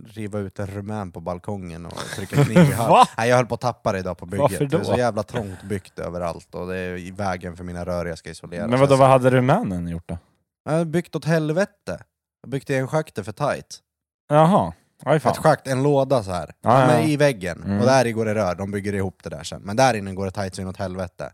riva 0.07 0.39
ut 0.39 0.59
en 0.59 0.67
rumän 0.67 1.13
på 1.13 1.21
balkongen 1.21 1.87
och 1.87 1.97
trycka 2.17 2.45
kniv 2.45 2.59
i. 2.59 2.73
Va? 2.79 3.09
Nej, 3.19 3.29
jag 3.29 3.37
höll 3.37 3.47
på 3.47 3.55
att 3.55 3.61
tappa 3.61 3.93
det 3.93 3.99
idag 3.99 4.19
på 4.19 4.27
bygget. 4.27 4.41
Varför 4.41 4.65
då? 4.65 4.79
Det 4.79 4.83
är 4.83 4.85
så 4.85 4.97
jävla 4.99 5.23
trångt 5.23 5.63
byggt 5.63 5.99
överallt 5.99 6.55
och 6.55 6.67
det 6.69 6.77
är 6.77 6.97
i 6.97 7.11
vägen 7.11 7.57
för 7.57 7.65
mina 7.65 7.87
rör 7.87 8.07
jag 8.07 8.19
ska 8.19 8.31
isolera. 8.31 8.67
Men 8.67 8.81
vadå, 8.81 8.97
vad 8.97 9.09
hade 9.09 9.31
rumänen 9.31 9.89
gjort 9.89 10.09
då? 10.09 10.19
Jag 10.65 10.73
har 10.73 10.85
byggt 10.85 11.17
åt 11.17 11.25
helvete. 11.25 11.71
Jag 11.87 11.99
har 12.43 12.51
byggt 12.51 12.71
i 12.71 12.75
en 12.75 12.89
schakter 12.89 13.23
för 13.23 13.33
tight. 13.33 13.79
Jaha, 14.29 14.73
aj 15.05 15.21
fan. 15.21 15.33
Ett 15.33 15.39
schakt, 15.39 15.67
en 15.67 15.83
låda 15.83 16.23
så 16.23 16.31
här. 16.33 16.55
Ja, 16.61 16.93
ja, 16.93 17.01
i 17.01 17.17
väggen. 17.17 17.63
Mm. 17.63 17.81
Och 17.81 17.87
där 17.87 18.07
i 18.07 18.13
går 18.13 18.25
det 18.25 18.35
rör, 18.35 18.55
de 18.55 18.71
bygger 18.71 18.93
ihop 18.95 19.23
det 19.23 19.31
där 19.31 19.43
sen. 19.43 19.63
Men 19.63 19.77
där 19.77 19.95
inne 19.95 20.13
går 20.15 20.25
det 20.25 20.31
tight 20.31 20.55
så 20.55 20.63
inåt 20.63 20.77
helvete. 20.77 21.33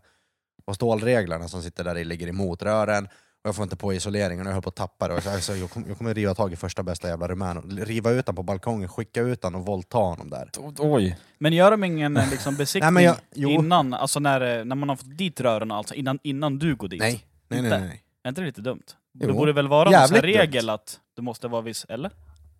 Och 0.65 0.75
stålreglarna 0.75 1.47
som 1.47 1.61
sitter 1.61 1.83
där 1.83 1.97
i 1.97 2.03
ligger 2.03 2.27
emot 2.27 2.61
rören. 2.63 3.05
Och 3.43 3.47
jag 3.47 3.55
får 3.55 3.63
inte 3.63 3.75
på 3.75 3.93
isoleringen 3.93 4.45
och 4.45 4.49
jag 4.49 4.53
höll 4.53 4.61
på 4.63 4.69
att 4.69 4.75
tappa 4.75 5.07
det. 5.07 5.13
Och 5.13 5.23
så, 5.23 5.29
alltså, 5.29 5.55
jag, 5.55 5.69
kommer, 5.69 5.87
jag 5.87 5.97
kommer 5.97 6.13
riva 6.13 6.35
tag 6.35 6.53
i 6.53 6.55
första 6.55 6.83
bästa 6.83 7.07
jävla 7.07 7.27
rumän 7.27 7.57
och 7.57 7.71
riva 7.71 8.11
ut 8.11 8.25
den 8.25 8.35
på 8.35 8.43
balkongen, 8.43 8.89
skicka 8.89 9.21
ut 9.21 9.41
den 9.41 9.55
och 9.55 9.65
våldta 9.65 9.97
honom 9.97 10.29
där. 10.29 10.49
Oj. 10.79 11.17
Men 11.39 11.53
gör 11.53 11.71
de 11.71 11.83
ingen 11.83 12.17
eh, 12.17 12.29
liksom, 12.31 12.55
besiktning 12.57 12.93
Nej, 12.93 13.05
men 13.05 13.15
jag- 13.43 13.51
innan, 13.51 13.93
alltså 13.93 14.19
när, 14.19 14.59
eh, 14.59 14.65
när 14.65 14.75
man 14.75 14.89
har 14.89 14.95
fått 14.95 15.17
dit 15.17 15.41
rören 15.41 15.71
och 15.71 15.77
allt, 15.77 15.87
så 15.87 15.93
innan, 15.93 16.19
innan 16.23 16.59
du 16.59 16.75
går 16.75 16.87
dit? 16.87 16.99
Nej, 16.99 17.25
nej, 17.47 17.61
nej. 17.61 17.71
Nej, 17.71 17.81
nej. 17.81 18.03
Är 18.23 18.29
inte 18.29 18.41
det 18.41 18.47
lite 18.47 18.61
dumt? 18.61 18.83
Jo. 19.13 19.27
Det 19.27 19.33
borde 19.33 19.53
väl 19.53 19.67
vara 19.67 19.83
någon 19.83 19.93
sån 20.07 20.15
här 20.15 20.23
Jävligt 20.23 20.35
regel 20.41 20.65
dumt. 20.65 20.73
att 20.73 20.99
du 21.15 21.21
måste 21.21 21.47
vara 21.47 21.61
viss, 21.61 21.85
eller? 21.89 22.11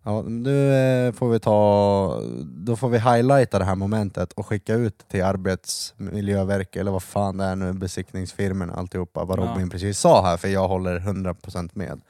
Ja, 0.06 0.22
nu 0.22 0.74
eh, 0.74 1.12
får 1.12 1.28
vi 1.30 1.40
ta... 1.40 2.20
Då 2.44 2.76
får 2.76 2.88
vi 2.88 2.98
highlighta 2.98 3.58
det 3.58 3.64
här 3.64 3.74
momentet 3.74 4.32
och 4.32 4.46
skicka 4.46 4.74
ut 4.74 5.08
till 5.08 5.24
Arbetsmiljöverket, 5.24 6.80
eller 6.80 6.90
vad 6.90 7.02
fan 7.02 7.36
det 7.36 7.44
är 7.44 7.56
nu, 7.56 7.72
besiktningsfirmorna, 7.72 8.74
alltihopa, 8.74 9.24
vad 9.24 9.38
Ja. 9.38 9.42
Robin 9.44 9.70
precis 9.70 9.98
sa 9.98 10.22
här, 10.26 10.36
för 10.36 10.48
jag 10.48 10.68
håller 10.68 10.98
100% 11.00 11.70
med. 11.72 12.00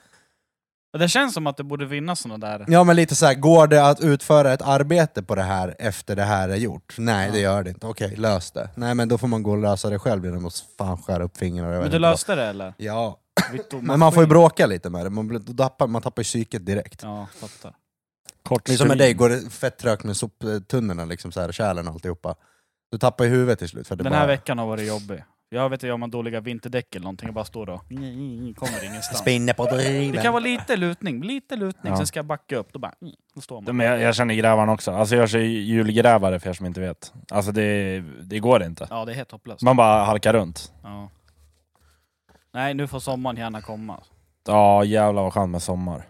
Det 0.99 1.09
känns 1.09 1.35
som 1.35 1.47
att 1.47 1.57
det 1.57 1.65
borde 1.65 1.89
finnas 1.89 2.21
såna 2.21 2.39
där... 2.39 2.65
Ja 2.69 2.85
men 2.85 2.97
lite 2.97 3.15
så 3.15 3.27
här, 3.27 3.35
går 3.35 3.67
det 3.67 3.87
att 3.89 4.01
utföra 4.01 4.53
ett 4.53 4.63
arbete 4.63 5.23
på 5.23 5.35
det 5.35 5.43
här 5.43 5.75
efter 5.79 6.17
det 6.17 6.23
här 6.23 6.49
är 6.49 6.57
gjort? 6.57 6.95
Nej 6.99 7.27
Ja. 7.27 7.33
det 7.33 7.41
gör 7.41 7.63
det 7.63 7.71
inte, 7.71 7.87
okej 7.87 8.17
lös 8.17 8.51
det. 8.51 8.71
Nej 8.75 8.95
men 8.95 9.09
då 9.09 9.19
får 9.19 9.29
man 9.29 9.43
gå 9.43 9.51
och 9.51 9.59
lösa 9.59 9.91
det 9.91 9.99
själv 9.99 10.25
genom 10.25 10.47
att 10.47 10.65
fan 10.79 10.99
skära 10.99 11.25
upp 11.25 11.37
fingrarna. 11.37 11.71
Men 11.71 11.79
du 11.81 11.85
inte 11.87 11.93
vad. 11.99 12.01
löste 12.01 12.35
det 12.35 12.45
eller? 12.45 12.75
Ja, 12.77 13.19
men 13.81 13.99
man 14.01 14.13
får 14.13 14.23
ju 14.23 14.29
bråka 14.29 14.67
lite 14.67 14.91
med 14.91 15.07
det, 15.07 15.11
man, 15.11 15.29
blir, 15.29 15.39
då 15.39 15.53
tappar, 15.53 15.87
man 15.87 16.03
tappar 16.03 16.21
ju 16.23 16.25
psyket 16.25 16.67
direkt. 16.67 17.03
Ja, 17.03 17.27
fattar. 17.41 17.75
Kort 18.49 18.65
Det 18.65 18.73
är 18.73 18.77
som 18.77 18.89
med 18.89 18.99
dig, 18.99 19.15
går 19.15 19.29
det 19.29 19.51
fett 19.51 19.79
trögt 19.79 20.05
med 20.05 20.17
soptunnorna, 20.17 21.05
liksom 21.05 21.33
så 21.33 21.41
här, 21.41 21.53
kärlen 21.53 21.89
och 21.89 21.95
alltihopa. 21.95 22.35
Du 22.91 22.99
tappar 22.99 23.25
ju 23.25 23.31
huvudet 23.31 23.59
till 23.59 23.69
slut. 23.69 23.89
För 23.89 23.97
det 23.97 24.03
Den 24.05 24.13
bara... 24.13 24.19
här 24.21 24.27
veckan 24.27 24.59
har 24.59 24.67
varit 24.67 24.89
jobbig. 24.89 25.25
Jag 25.49 25.69
vet 25.69 25.83
inte 25.83 25.93
om 25.93 26.01
man 26.01 26.11
dåliga 26.11 26.41
vinterdäck 26.41 26.95
eller 26.95 27.03
någonting, 27.05 27.27
jag 27.27 27.35
bara 27.35 27.45
står 27.45 27.69
och 27.71 27.81
kommer 28.57 28.85
ingenstans. 28.85 29.19
Spinner 29.19 29.53
på 29.53 29.65
driven. 29.67 30.13
Det 30.13 30.23
kan 30.23 30.33
vara 30.33 30.43
lite 30.43 30.77
lutning, 30.77 31.23
lite 31.23 31.57
lutning, 31.57 31.93
Ja. 31.93 31.97
sen 31.97 32.07
ska 32.07 32.19
jag 32.19 32.27
backa 32.27 32.57
upp, 32.57 32.73
då 32.73 32.79
bara... 32.79 32.95
Då 33.35 33.41
står 33.41 33.61
man. 33.61 33.77
Men 33.77 33.87
jag, 33.87 34.01
jag 34.01 34.15
känner 34.15 34.35
grävaren 34.35 34.69
också. 34.69 34.91
Alltså 34.91 35.17
jag 35.17 35.29
kör 35.31 35.39
hjulgrävare 35.39 36.41
för 36.41 36.51
er 36.51 36.55
som 36.55 36.67
inte 36.67 36.81
vet. 36.81 37.13
Alltså 37.31 37.53
det, 37.53 38.01
det 38.23 38.39
går 38.39 38.63
inte. 38.63 38.87
Ja, 38.91 39.05
det 39.05 39.13
är 39.13 39.17
helt 39.17 39.31
hopplöst. 39.33 39.63
Man 39.63 39.77
bara 39.77 40.05
halkar 40.05 40.33
runt. 40.33 40.73
Ja. 40.83 41.11
Nej, 42.55 42.75
nu 42.75 42.87
får 42.87 43.01
sommaren 43.01 43.37
gärna 43.37 43.61
komma. 43.63 44.01
Ja 44.47 44.85
jävlar 44.85 45.23
vad 45.23 45.33
skönt 45.33 45.51
med 45.51 45.63
sommar. 45.63 46.09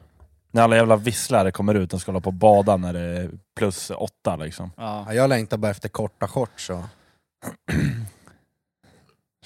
När 0.54 0.62
alla 0.62 0.76
jävla 0.76 0.96
visslare 0.96 1.52
kommer 1.52 1.74
ut 1.74 1.92
och 1.94 2.00
ska 2.00 2.12
hålla 2.12 2.20
på 2.20 2.26
och 2.30 2.34
bada 2.34 2.76
när 2.76 2.92
det 2.92 3.00
är 3.00 3.30
plus 3.56 3.90
åtta 3.90 4.36
liksom. 4.36 4.70
Ja. 4.76 5.04
Ja, 5.08 5.14
jag 5.14 5.28
längtar 5.28 5.56
bara 5.56 5.70
efter 5.70 5.88
korta 5.88 6.28
shorts 6.28 6.70
och 6.70 6.80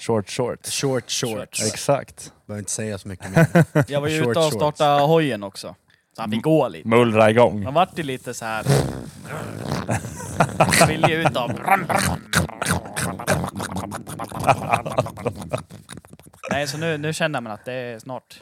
Short 0.01 0.29
shorts. 0.29 0.81
short 0.81 1.11
shorts. 1.11 1.67
Exakt. 1.73 2.33
Behöver 2.45 2.59
inte 2.59 2.71
säga 2.71 2.97
så 2.97 3.07
mycket 3.07 3.31
mer. 3.31 3.47
Jag 3.91 4.01
var 4.01 4.07
ju 4.07 4.19
Short 4.23 4.29
ute 4.31 4.39
och 4.39 4.45
shorts. 4.45 4.55
startade 4.55 5.01
hojen 5.01 5.43
också. 5.43 5.75
Så 6.15 6.21
han 6.21 6.31
fick 6.31 6.43
gå 6.43 6.67
lite. 6.67 6.87
Mullra 6.87 7.29
igång. 7.29 7.63
Man 7.63 7.73
vart 7.73 7.99
ju 7.99 8.03
lite 8.03 8.33
så 8.33 8.45
här. 8.45 8.65
Vill 10.87 11.05
ju 11.09 11.15
ut 11.15 11.35
av... 11.37 11.51
Nej, 16.51 16.67
så 16.67 16.77
nu, 16.77 16.97
nu 16.97 17.13
känner 17.13 17.41
man 17.41 17.51
att 17.53 17.65
det 17.65 17.73
är 17.73 17.99
snart. 17.99 18.39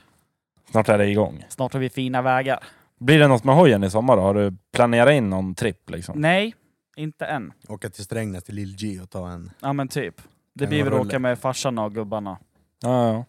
Snart 0.71 0.89
är 0.89 0.97
det 0.97 1.07
igång. 1.07 1.45
Snart 1.49 1.73
har 1.73 1.79
vi 1.79 1.89
fina 1.89 2.21
vägar. 2.21 2.63
Blir 2.99 3.19
det 3.19 3.27
något 3.27 3.43
med 3.43 3.55
hojen 3.55 3.83
i 3.83 3.89
sommar 3.89 4.15
då? 4.17 4.21
Har 4.21 4.33
du 4.33 4.57
planerat 4.73 5.13
in 5.13 5.29
någon 5.29 5.55
tripp 5.55 5.89
liksom? 5.89 6.21
Nej, 6.21 6.55
inte 6.95 7.25
än. 7.25 7.53
Åka 7.67 7.89
till 7.89 8.03
Strängnäs 8.03 8.43
till 8.43 8.55
Lill 8.55 8.75
G 8.79 8.99
och 9.01 9.09
ta 9.09 9.29
en... 9.29 9.51
Ja 9.59 9.73
men 9.73 9.87
typ. 9.87 10.21
Det 10.53 10.63
En 10.63 10.69
blir 10.69 10.83
väl 10.83 10.93
rulle. 10.93 11.05
åka 11.05 11.19
med 11.19 11.39
farsan 11.39 11.77
och 11.79 11.93
gubbarna. 11.93 12.37
Ja, 12.83 13.07
ja. 13.13 13.25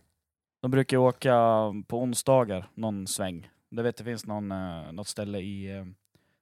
De 0.63 0.71
brukar 0.71 0.97
ju 0.97 1.01
åka 1.01 1.33
på 1.89 2.03
onsdagar 2.03 2.69
någon 2.75 3.07
sväng. 3.07 3.51
Det 3.71 3.83
vet 3.83 3.97
det 3.97 4.05
finns 4.05 4.27
någon, 4.27 4.53
eh, 4.53 4.93
något 4.93 5.09
ställe 5.09 5.39
i 5.39 5.77
eh, 5.79 5.85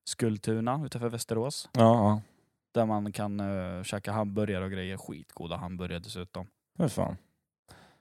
Skultuna 0.04 0.82
utanför 0.84 1.08
Västerås. 1.08 1.68
ja, 1.72 1.80
ja. 1.82 2.20
Där 2.74 2.86
man 2.86 3.12
kan 3.12 3.40
uh, 3.40 3.82
käka 3.82 4.12
hamburgare 4.12 4.64
och 4.64 4.70
grejer. 4.70 4.96
Skitgoda 4.96 5.56
hamburgare 5.56 5.98
dessutom. 5.98 6.46
Hur 6.78 6.88
fan. 6.88 7.16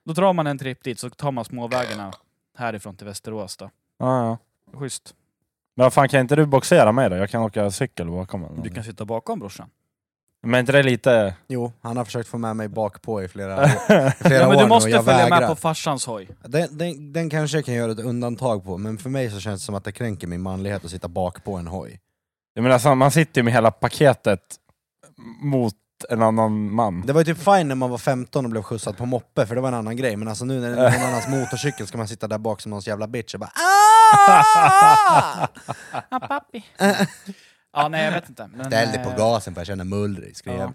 Då 0.06 0.14
drar 0.14 0.34
man 0.34 0.48
en 0.48 0.58
tripp 0.58 0.84
dit 0.84 1.00
så 1.00 1.10
tar 1.10 1.32
man 1.32 1.46
småvägarna 1.46 2.14
härifrån 2.58 2.96
till 2.96 3.08
Västerås 3.08 3.58
då. 3.58 3.70
Ja, 4.00 4.26
ja. 4.26 4.38
Schysst. 4.80 5.16
Men 5.76 5.84
vad 5.84 5.94
fan 5.94 6.10
kan 6.10 6.20
inte 6.22 6.36
du 6.36 6.46
boxera 6.46 6.92
mig 6.92 7.10
då? 7.10 7.16
Jag 7.16 7.30
kan 7.30 7.42
åka 7.42 7.72
cykel 7.72 8.08
bakom. 8.10 8.40
eller 8.42 8.50
Du 8.50 8.56
någonting. 8.56 8.74
kan 8.76 8.84
sitta 8.84 9.06
bakom 9.06 9.40
brorsan. 9.40 9.70
Men 10.48 10.60
inte 10.60 10.72
det 10.72 10.84
lite... 10.84 11.36
Jo, 11.48 11.74
han 11.82 11.98
har 11.98 12.06
försökt 12.06 12.30
få 12.30 12.38
med 12.38 12.56
mig 12.56 12.68
bakpå 12.68 13.24
i 13.24 13.28
flera, 13.28 13.58
år- 13.64 13.66
i 13.66 14.12
flera 14.28 14.42
Ja, 14.42 14.48
men 14.50 14.58
år 14.58 14.62
du 14.62 14.68
måste 14.68 14.90
nu 14.90 14.94
och 14.96 14.98
jag 15.00 15.06
följa 15.06 15.24
vägrar. 15.24 15.40
med 15.40 15.50
på 15.50 15.56
farsans 15.56 16.06
hoj. 16.06 16.30
Den, 16.44 16.78
den, 16.78 17.14
den 17.14 17.30
kanske 17.30 17.58
jag 17.58 17.66
kan 17.66 17.74
göra 17.74 17.92
ett 17.92 18.00
undantag 18.00 18.64
på, 18.64 18.78
men 18.78 18.98
för 18.98 19.10
mig 19.10 19.30
så 19.32 19.40
känns 19.40 19.62
det 19.62 19.66
som 19.66 19.76
att 19.76 19.84
det 19.84 19.92
kränker 19.92 20.28
min 20.28 20.42
manlighet 20.42 20.86
att 20.86 20.92
sitta 20.92 21.08
bak 21.08 21.44
på 21.44 21.56
en 21.56 21.68
hoj. 21.68 22.00
Jag 22.54 22.62
menar, 22.64 22.74
alltså, 22.74 22.96
man 22.96 23.12
sitter 23.12 23.42
ju 23.42 23.44
med 23.44 23.54
hela 23.54 23.72
paketet 23.72 24.42
mot 25.42 25.74
en 26.10 26.22
annan 26.22 26.74
man. 26.76 27.02
Det 27.06 27.14
var 27.14 27.22
ju 27.22 27.26
typ 27.26 27.44
fine 27.44 27.68
när 27.68 27.76
man 27.76 27.90
var 27.90 27.98
15 27.98 28.46
och 28.46 28.52
blev 28.52 28.62
skjutsad 28.64 28.98
på 28.98 29.06
moppe, 29.06 29.46
för 29.46 29.56
det 29.56 29.62
var 29.62 29.68
en 29.68 29.74
annan 29.74 29.98
grej, 29.98 30.16
men 30.16 30.28
alltså 30.28 30.46
nu 30.46 30.60
när 30.60 30.70
det 30.70 30.76
är 30.88 30.92
någon 30.92 31.08
annans 31.10 31.28
motorcykel 31.28 31.88
ska 31.88 31.98
man 31.98 32.08
sitta 32.08 32.28
där 32.28 32.38
bak 32.38 32.62
som 32.62 32.70
någons 32.70 32.88
jävla 32.88 33.08
bitch 33.08 33.34
och 33.34 33.40
bara 33.40 33.52
"Ah!" 33.56 35.48
Ah, 36.10 36.20
pappi. 36.20 36.66
ja, 37.74 37.88
nej 37.88 38.06
jag 38.06 38.12
vet 38.12 38.30
inte. 38.30 38.50
Men, 38.54 38.66
Ställ 38.66 38.92
dig 38.92 39.04
på 39.04 39.10
eh, 39.10 39.18
gasen 39.18 39.54
för 39.54 39.62
jag 39.62 39.68
känner 39.68 39.84
mullrig, 39.84 40.38
skrev. 40.38 40.56
Ja. 40.60 40.74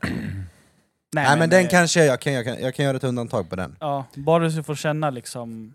Nej, 1.14 1.26
men, 1.38 1.50
den 1.50 1.64
eh, 1.64 1.68
kanske 1.70 2.04
jag 2.04 2.20
kan, 2.20 2.32
jag 2.32 2.44
kan, 2.44 2.60
jag 2.60 2.74
kan 2.74 2.84
göra 2.84 2.96
ett 2.96 3.04
undantag 3.04 3.50
på 3.50 3.56
den. 3.56 3.76
Ja, 3.80 4.04
bara 4.14 4.48
du 4.48 4.62
får 4.62 4.74
känna 4.74 5.10
liksom 5.10 5.74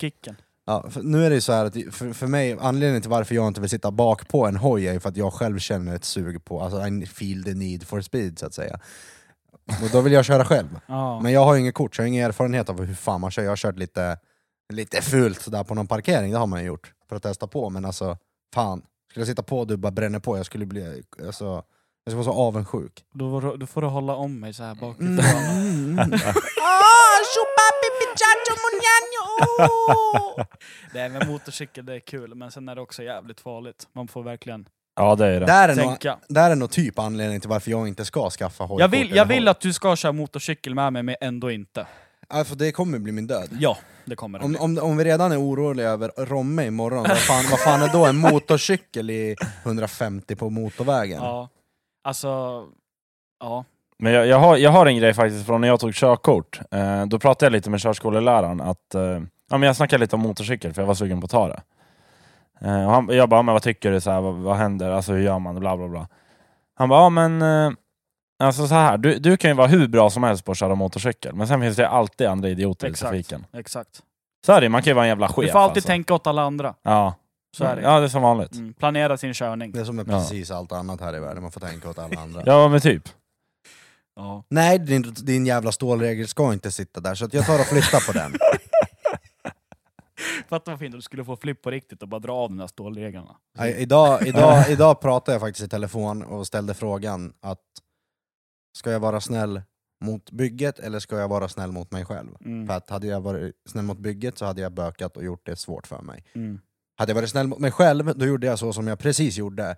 kicken. 0.00 0.36
Ja, 0.66 0.88
nu 1.02 1.24
är 1.24 1.30
det 1.30 1.34
ju 1.34 1.40
så 1.40 1.52
här 1.52 1.64
att 1.64 1.74
för, 1.74 2.12
för 2.12 2.26
mig, 2.26 2.56
anledningen 2.60 3.02
till 3.02 3.10
varför 3.10 3.34
jag 3.34 3.48
inte 3.48 3.60
vill 3.60 3.70
sitta 3.70 3.90
bak 3.90 4.28
på 4.28 4.46
en 4.46 4.56
hoj 4.56 4.86
är 4.86 4.92
ju 4.92 5.00
för 5.00 5.08
att 5.08 5.16
jag 5.16 5.32
själv 5.32 5.58
känner 5.58 5.96
ett 5.96 6.04
sug 6.04 6.44
på, 6.44 6.60
alltså 6.60 6.86
I 6.86 7.06
feel 7.06 7.44
the 7.44 7.54
need 7.54 7.86
for 7.86 8.00
speed 8.00 8.38
så 8.38 8.46
att 8.46 8.54
säga. 8.54 8.80
Och 9.82 9.90
då 9.92 10.00
vill 10.00 10.12
jag 10.12 10.24
köra 10.24 10.44
själv. 10.44 10.80
Ja. 10.86 11.20
Men 11.20 11.32
jag 11.32 11.44
har 11.44 11.54
ju 11.54 11.60
inget 11.60 11.74
kort, 11.74 11.94
så 11.94 12.00
jag 12.00 12.04
har 12.04 12.08
ingen 12.08 12.26
erfarenhet 12.26 12.68
av 12.68 12.84
hur 12.84 12.94
fan 12.94 13.20
man 13.20 13.30
kör. 13.30 13.42
Jag 13.42 13.50
har 13.50 13.56
kört 13.56 13.78
lite, 13.78 14.18
lite 14.72 15.02
fult 15.02 15.50
där 15.50 15.64
på 15.64 15.74
någon 15.74 15.86
parkering, 15.86 16.32
det 16.32 16.38
har 16.38 16.46
man 16.46 16.60
ju 16.60 16.66
gjort. 16.66 16.92
För 17.08 17.16
att 17.16 17.22
testa 17.22 17.46
på, 17.46 17.70
men 17.70 17.84
alltså 17.84 18.18
fan. 18.54 18.82
Skulle 19.10 19.20
jag 19.20 19.28
sitta 19.28 19.42
på 19.42 19.58
och 19.58 19.66
du 19.66 19.76
bara 19.76 19.92
bränner 19.92 20.18
på, 20.18 20.36
jag 20.36 20.46
skulle 20.46 20.66
bli, 20.66 21.02
alltså, 21.26 21.62
jag 22.06 22.12
skulle 22.12 22.24
vara 22.24 22.34
så 22.34 22.40
avundsjuk. 22.42 23.04
Då, 23.14 23.30
får 23.40 23.50
du- 23.50 23.56
då 23.56 23.66
får 23.66 23.80
du 23.82 23.86
hålla 23.86 24.14
om 24.14 24.40
mig 24.40 24.52
så 24.54 24.62
här 24.62 24.74
bakifrån. 24.74 25.18
Mm. 25.18 26.10
Nej 30.94 31.08
men 31.08 31.28
motorcykel 31.28 31.86
det 31.86 31.94
är 31.94 32.00
kul, 32.00 32.34
men 32.34 32.50
sen 32.50 32.68
är 32.68 32.74
det 32.74 32.80
också 32.80 33.02
jävligt 33.02 33.40
farligt. 33.40 33.86
Man 33.94 34.08
får 34.08 34.22
verkligen 34.22 34.66
Ja 34.96 35.14
det 35.14 35.26
är 35.26 35.40
det. 35.40 35.46
Där 35.46 35.68
är, 35.68 35.74
nog, 35.76 35.84
tänka. 35.86 36.18
där 36.28 36.50
är 36.50 36.54
nog 36.54 36.70
typ 36.70 36.98
anledningen 36.98 37.40
till 37.40 37.50
varför 37.50 37.70
jag 37.70 37.88
inte 37.88 38.04
ska 38.04 38.30
skaffa 38.30 38.64
hojkort. 38.64 38.80
Jag 38.80 38.88
vill, 38.88 39.06
eller 39.06 39.16
jag 39.16 39.24
vill 39.26 39.42
hoj. 39.42 39.48
att 39.48 39.60
du 39.60 39.72
ska 39.72 39.96
köra 39.96 40.12
motorcykel 40.12 40.74
med 40.74 40.92
mig, 40.92 41.02
men 41.02 41.14
ändå 41.20 41.50
inte. 41.50 41.86
Ja, 42.28 42.44
för 42.44 42.56
det 42.56 42.72
kommer 42.72 42.98
bli 42.98 43.12
min 43.12 43.26
död. 43.26 43.48
Ja, 43.60 43.76
det 44.04 44.16
kommer 44.16 44.38
det 44.38 44.44
Om, 44.44 44.50
bli. 44.52 44.58
om, 44.60 44.78
om 44.78 44.96
vi 44.96 45.04
redan 45.04 45.32
är 45.32 45.40
oroliga 45.40 45.88
över 45.90 46.12
Romme 46.16 46.66
imorgon, 46.66 47.04
vad 47.08 47.18
fan, 47.18 47.44
vad 47.50 47.60
fan 47.60 47.82
är 47.82 47.88
då 47.92 48.06
en 48.06 48.16
motorcykel 48.16 49.10
i 49.10 49.36
150 49.64 50.36
på 50.36 50.50
motorvägen? 50.50 51.22
Ja. 51.22 51.48
Alltså, 52.06 52.64
ja. 53.40 53.64
Men 53.98 54.12
jag, 54.12 54.26
jag, 54.26 54.38
har, 54.38 54.56
jag 54.56 54.70
har 54.70 54.86
en 54.86 54.96
grej 54.96 55.14
faktiskt 55.14 55.46
från 55.46 55.60
när 55.60 55.68
jag 55.68 55.80
tog 55.80 55.94
körkort. 55.94 56.60
Eh, 56.70 57.06
då 57.06 57.18
pratade 57.18 57.46
jag 57.46 57.52
lite 57.52 57.70
med 57.70 57.80
körskoleläraren 57.80 58.60
att 58.60 58.94
eh, 58.94 59.00
ja, 59.50 59.58
men 59.58 59.62
jag 59.62 59.76
snackade 59.76 60.00
lite 60.00 60.16
om 60.16 60.22
motorcykel 60.22 60.74
för 60.74 60.82
jag 60.82 60.86
var 60.86 60.94
sugen 60.94 61.20
på 61.20 61.24
att 61.24 61.30
ta 61.30 61.48
det. 61.48 61.62
Eh, 62.60 62.86
och 62.86 62.92
han, 62.92 63.08
jag 63.10 63.28
bara, 63.28 63.42
men 63.42 63.52
vad 63.52 63.62
tycker 63.62 63.90
du? 63.90 64.00
Så 64.00 64.10
här, 64.10 64.20
vad, 64.20 64.34
vad 64.34 64.56
händer? 64.56 64.90
Alltså 64.90 65.12
hur 65.12 65.20
gör 65.20 65.38
man? 65.38 65.60
Bla 65.60 65.76
bla 65.76 65.88
bla. 65.88 66.08
Han 66.74 66.88
bara, 66.88 67.00
ja 67.00 67.08
men 67.08 67.42
eh, 67.42 67.72
alltså 68.38 68.66
så 68.66 68.74
här, 68.74 68.98
du, 68.98 69.18
du 69.18 69.36
kan 69.36 69.50
ju 69.50 69.54
vara 69.56 69.66
hur 69.66 69.88
bra 69.88 70.10
som 70.10 70.22
helst 70.22 70.44
på 70.44 70.52
att 70.52 70.58
köra 70.58 70.74
motorcykel, 70.74 71.34
men 71.34 71.48
sen 71.48 71.60
finns 71.60 71.76
det 71.76 71.88
alltid 71.88 72.26
andra 72.26 72.48
idioter 72.48 72.86
Exakt. 72.86 73.02
i 73.02 73.22
trafiken. 73.22 73.46
Exakt. 73.52 74.02
Så 74.46 74.52
är 74.52 74.60
det, 74.60 74.68
man 74.68 74.82
kan 74.82 74.90
ju 74.90 74.94
vara 74.94 75.04
en 75.04 75.08
jävla 75.08 75.28
chef 75.28 75.46
Du 75.46 75.52
får 75.52 75.58
alltid 75.58 75.76
alltså. 75.76 75.86
tänka 75.86 76.14
åt 76.14 76.26
alla 76.26 76.42
andra. 76.42 76.74
Ja. 76.82 77.14
Så 77.56 77.64
är 77.64 77.76
det. 77.76 77.82
Ja, 77.82 77.98
det 78.00 78.04
är 78.06 78.08
som 78.08 78.22
vanligt. 78.22 78.52
Mm. 78.54 78.74
Planera 78.74 79.16
sin 79.16 79.34
körning. 79.34 79.72
Det 79.72 79.80
är 79.80 79.84
som 79.84 79.96
med 79.96 80.08
Ja. 80.08 80.18
precis 80.18 80.50
allt 80.50 80.72
annat 80.72 81.00
här 81.00 81.16
i 81.16 81.20
världen, 81.20 81.42
man 81.42 81.52
får 81.52 81.60
tänka 81.60 81.90
åt 81.90 81.98
alla 81.98 82.20
andra. 82.20 82.42
Ja, 82.46 82.68
men 82.68 82.80
typ. 82.80 83.08
Ja. 84.16 84.44
Nej, 84.48 84.78
din, 84.78 85.14
din 85.16 85.46
jävla 85.46 85.72
stålregel 85.72 86.28
ska 86.28 86.52
inte 86.52 86.70
sitta 86.70 87.00
där, 87.00 87.14
så 87.14 87.24
att 87.24 87.34
jag 87.34 87.46
tar 87.46 87.60
och 87.60 87.66
flyttar 87.66 88.06
på 88.06 88.12
den. 88.12 88.34
Fatta 90.48 90.70
vad 90.70 90.80
fint 90.80 90.94
om 90.94 90.98
du 90.98 91.02
skulle 91.02 91.24
få 91.24 91.36
flipp 91.36 91.62
på 91.62 91.70
riktigt 91.70 92.02
och 92.02 92.08
bara 92.08 92.20
dra 92.20 92.32
av 92.32 92.48
de 92.48 92.56
där 92.58 92.66
stålreglarna. 92.66 93.36
Nej, 93.58 93.74
idag, 93.78 94.26
idag, 94.26 94.64
idag 94.70 95.00
pratade 95.00 95.34
jag 95.34 95.40
faktiskt 95.40 95.66
i 95.66 95.68
telefon 95.68 96.22
och 96.22 96.46
ställde 96.46 96.74
frågan 96.74 97.32
att 97.42 97.62
ska 98.78 98.90
jag 98.90 99.00
vara 99.00 99.20
snäll 99.20 99.62
mot 100.04 100.30
bygget 100.30 100.78
eller 100.78 100.98
ska 100.98 101.18
jag 101.18 101.28
vara 101.28 101.48
snäll 101.48 101.72
mot 101.72 101.90
mig 101.90 102.04
själv? 102.04 102.28
Mm. 102.44 102.66
För 102.66 102.74
att 102.74 102.90
hade 102.90 103.06
jag 103.06 103.20
varit 103.20 103.54
snäll 103.68 103.84
mot 103.84 103.98
bygget 103.98 104.38
så 104.38 104.44
hade 104.44 104.60
jag 104.62 104.72
bökat 104.72 105.16
och 105.16 105.24
gjort 105.24 105.46
det 105.46 105.56
svårt 105.56 105.86
för 105.86 106.02
mig. 106.02 106.24
Mm. 106.34 106.60
Hade 106.96 107.10
jag 107.10 107.14
varit 107.14 107.30
snäll 107.30 107.46
mot 107.46 107.58
mig 107.58 107.70
själv, 107.70 108.18
då 108.18 108.26
gjorde 108.26 108.46
jag 108.46 108.58
så 108.58 108.72
som 108.72 108.86
jag 108.86 108.98
precis 108.98 109.36
gjorde. 109.36 109.76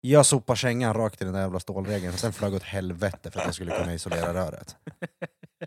Jag 0.00 0.26
sopar 0.26 0.56
kängan 0.56 0.94
rakt 0.94 1.22
i 1.22 1.24
den 1.24 1.34
där 1.34 1.40
jävla 1.40 1.60
stålregeln, 1.60 2.14
och 2.14 2.20
sen 2.20 2.32
flög 2.32 2.54
åt 2.54 2.62
helvete 2.62 3.30
för 3.30 3.40
att 3.40 3.46
jag 3.46 3.54
skulle 3.54 3.78
kunna 3.78 3.94
isolera 3.94 4.34
röret. 4.34 4.76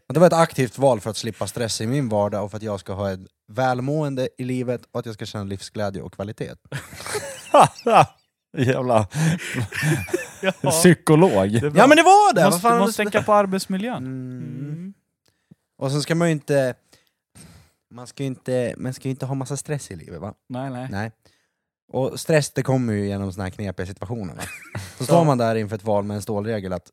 Och 0.08 0.14
det 0.14 0.20
var 0.20 0.28
ett 0.28 0.34
aktivt 0.34 0.78
val 0.78 1.00
för 1.00 1.10
att 1.10 1.18
slippa 1.18 1.48
stress 1.48 1.82
i 1.82 1.88
min 1.88 2.10
vardag 2.10 2.44
och 2.44 2.52
för 2.52 2.58
att 2.58 2.64
jag 2.64 2.80
ska 2.80 2.94
ha 2.94 3.12
ett 3.12 3.20
välmående 3.52 4.30
i 4.38 4.44
livet 4.44 4.82
och 4.92 5.00
att 5.00 5.06
jag 5.06 5.16
ska 5.16 5.26
känna 5.26 5.44
livsglädje 5.44 6.02
och 6.02 6.14
kvalitet. 6.14 6.56
Jävla 8.58 9.08
Ja. 10.62 10.72
psykolog. 10.72 11.48
Ja 11.76 11.88
men 11.88 11.98
det 11.98 12.04
var 12.04 12.34
det! 12.34 12.46
Måste, 12.46 12.80
måste 12.80 13.04
tänka 13.04 13.22
på 13.24 13.34
arbetsmiljön. 13.34 14.06
Mm. 14.06 14.60
Mm. 14.60 14.94
Och 15.78 15.92
sen 15.92 16.02
ska 16.02 16.16
man 16.16 16.28
ju 16.28 16.32
inte... 16.32 16.74
Man 17.92 18.08
ska 18.08 18.24
ju 18.24 18.28
inte, 18.28 18.76
man 18.78 18.94
ska 18.94 19.08
ju 19.08 19.10
inte 19.10 19.26
ha 19.26 19.36
massa 19.36 19.58
stress 19.58 19.92
i 19.92 19.96
livet 19.96 20.22
va? 20.22 20.34
Nej, 20.50 20.70
nej. 20.70 20.88
Nej. 20.92 21.12
Och 21.92 22.20
stress 22.20 22.52
det 22.52 22.64
kommer 22.64 22.94
ju 22.94 23.08
genom 23.08 23.34
såna 23.34 23.44
här 23.44 23.52
knepiga 23.52 23.86
situationer. 23.86 24.36
Va? 24.36 24.42
Så 24.98 25.04
står 25.04 25.26
man 25.26 25.38
där 25.38 25.56
inför 25.56 25.76
ett 25.76 25.84
val 25.84 26.04
med 26.04 26.16
en 26.16 26.22
stålregel 26.22 26.74
att 26.74 26.92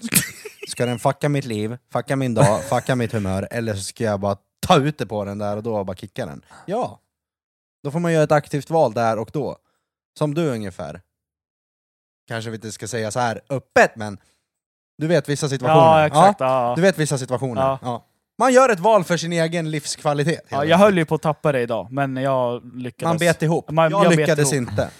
Ska 0.68 0.86
den 0.86 0.98
fucka 0.98 1.28
mitt 1.28 1.44
liv, 1.44 1.78
fucka 1.92 2.16
min 2.16 2.34
dag, 2.34 2.64
fucka 2.64 2.96
mitt 2.96 3.12
humör, 3.12 3.48
eller 3.50 3.74
så 3.74 3.82
ska 3.82 4.04
jag 4.04 4.20
bara 4.20 4.36
ta 4.66 4.78
ut 4.78 4.98
det 4.98 5.06
på 5.06 5.24
den 5.24 5.38
där 5.38 5.56
och 5.56 5.62
då 5.62 5.76
och 5.76 5.86
bara 5.86 5.96
kicka 5.96 6.26
den? 6.26 6.44
Ja! 6.66 7.00
Då 7.82 7.90
får 7.90 8.00
man 8.00 8.12
göra 8.12 8.24
ett 8.24 8.32
aktivt 8.32 8.70
val 8.70 8.92
där 8.92 9.18
och 9.18 9.30
då. 9.32 9.56
Som 10.18 10.34
du 10.34 10.48
ungefär. 10.48 11.02
Kanske 12.28 12.50
vi 12.50 12.54
inte 12.54 12.72
ska 12.72 12.88
säga 12.88 13.10
så 13.10 13.20
här 13.20 13.40
öppet, 13.48 13.96
men 13.96 14.18
du 14.98 15.06
vet 15.06 15.28
vissa 15.28 15.48
situationer. 15.48 15.98
Ja, 15.98 16.06
exakt. 16.06 16.40
Ja. 16.40 16.72
Du 16.76 16.82
vet 16.82 16.98
vissa 16.98 17.18
situationer. 17.18 17.62
Ja. 17.62 17.78
Ja. 17.82 18.06
Man 18.38 18.52
gör 18.52 18.68
ett 18.68 18.80
val 18.80 19.04
för 19.04 19.16
sin 19.16 19.32
egen 19.32 19.70
livskvalitet. 19.70 20.40
Ja, 20.48 20.64
jag 20.64 20.78
höll 20.78 20.98
ju 20.98 21.04
på 21.04 21.14
att 21.14 21.22
tappa 21.22 21.52
det 21.52 21.60
idag, 21.60 21.88
men 21.92 22.16
jag 22.16 22.76
lyckades. 22.76 23.10
Man 23.10 23.16
bet 23.18 23.42
ihop. 23.42 23.70
Man- 23.70 23.90
jag, 23.90 24.04
jag 24.04 24.08
bet 24.10 24.18
lyckades 24.18 24.52
ihop. 24.52 24.70
inte. 24.70 24.90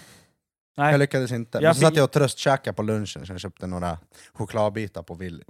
Nej. 0.77 0.91
Jag 0.91 0.99
lyckades 0.99 1.31
inte. 1.31 1.57
Men 1.57 1.63
Jag 1.65 1.75
så 1.75 1.81
satt 1.81 1.95
jag 1.95 2.03
och 2.03 2.11
tröstkäkade 2.11 2.75
på 2.75 2.81
lunchen, 2.83 3.25
så 3.25 3.33
jag 3.33 3.39
köpte 3.39 3.67
några 3.67 3.97
chokladbitar 4.33 5.03
på 5.03 5.13
Will... 5.13 5.43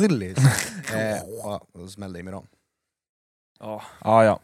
Willys. 0.00 0.38
eh, 0.94 1.44
och 1.44 1.82
och 1.82 1.90
smällde 1.90 2.18
i 2.18 2.22
mig 2.22 2.32
dem. 2.32 2.46
Ja. 3.60 3.82
Ja, 4.04 4.24
ja. 4.24 4.40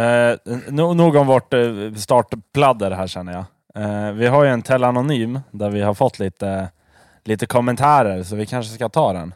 Eh, 0.00 0.36
no- 0.68 0.94
nog 0.94 1.16
om 1.16 1.26
vårt 1.26 1.54
eh, 1.54 1.94
startpladder 1.96 2.90
här 2.90 3.06
känner 3.06 3.32
jag. 3.32 3.44
Eh, 3.84 4.12
vi 4.12 4.26
har 4.26 4.44
ju 4.44 4.50
en 4.50 4.62
Tell-anonym 4.62 5.40
där 5.50 5.70
vi 5.70 5.80
har 5.80 5.94
fått 5.94 6.18
lite, 6.18 6.68
lite 7.24 7.46
kommentarer, 7.46 8.22
så 8.22 8.36
vi 8.36 8.46
kanske 8.46 8.74
ska 8.74 8.88
ta 8.88 9.12
den. 9.12 9.34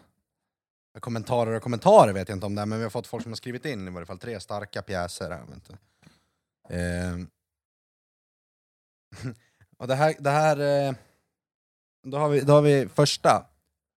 Kommentarer 1.01 1.53
och 1.53 1.63
kommentarer 1.63 2.13
vet 2.13 2.29
jag 2.29 2.37
inte 2.37 2.47
om 2.47 2.55
det, 2.55 2.67
men 2.67 2.79
vi 2.79 2.85
har 2.85 2.91
fått 2.91 3.07
folk 3.07 3.23
som 3.23 3.33
har 3.33 3.37
skrivit 3.37 3.65
in 3.65 3.89
i 3.89 3.91
varje 3.91 4.07
fall 4.07 4.19
tre 4.19 4.41
starka 4.41 4.83
pjäser. 4.83 5.31
Här, 5.31 5.43
vet 5.47 5.69
du. 5.69 5.75
Eh, 6.77 7.19
och 9.77 9.89
det 9.89 9.95
här... 9.95 10.15
Det 10.19 10.31
här 10.31 10.89
eh, 10.89 10.95
då, 12.03 12.19
har 12.19 12.29
vi, 12.29 12.41
då 12.41 12.53
har 12.53 12.63
vi 12.63 12.89
första. 12.89 13.47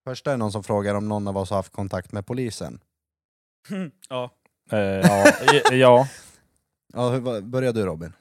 Första 0.04 0.32
är 0.32 0.36
någon 0.36 0.52
som 0.52 0.64
frågar 0.64 0.94
om 0.94 1.08
någon 1.08 1.28
av 1.28 1.36
oss 1.36 1.50
har 1.50 1.56
haft 1.56 1.72
kontakt 1.72 2.12
med 2.12 2.26
polisen. 2.26 2.80
ja. 4.08 4.30
Eh, 4.70 4.78
ja, 4.78 5.32
ja. 5.72 6.08
Ja, 6.92 7.10
hur, 7.10 7.40
börjar 7.40 7.72
du 7.72 7.86
Robin? 7.86 8.12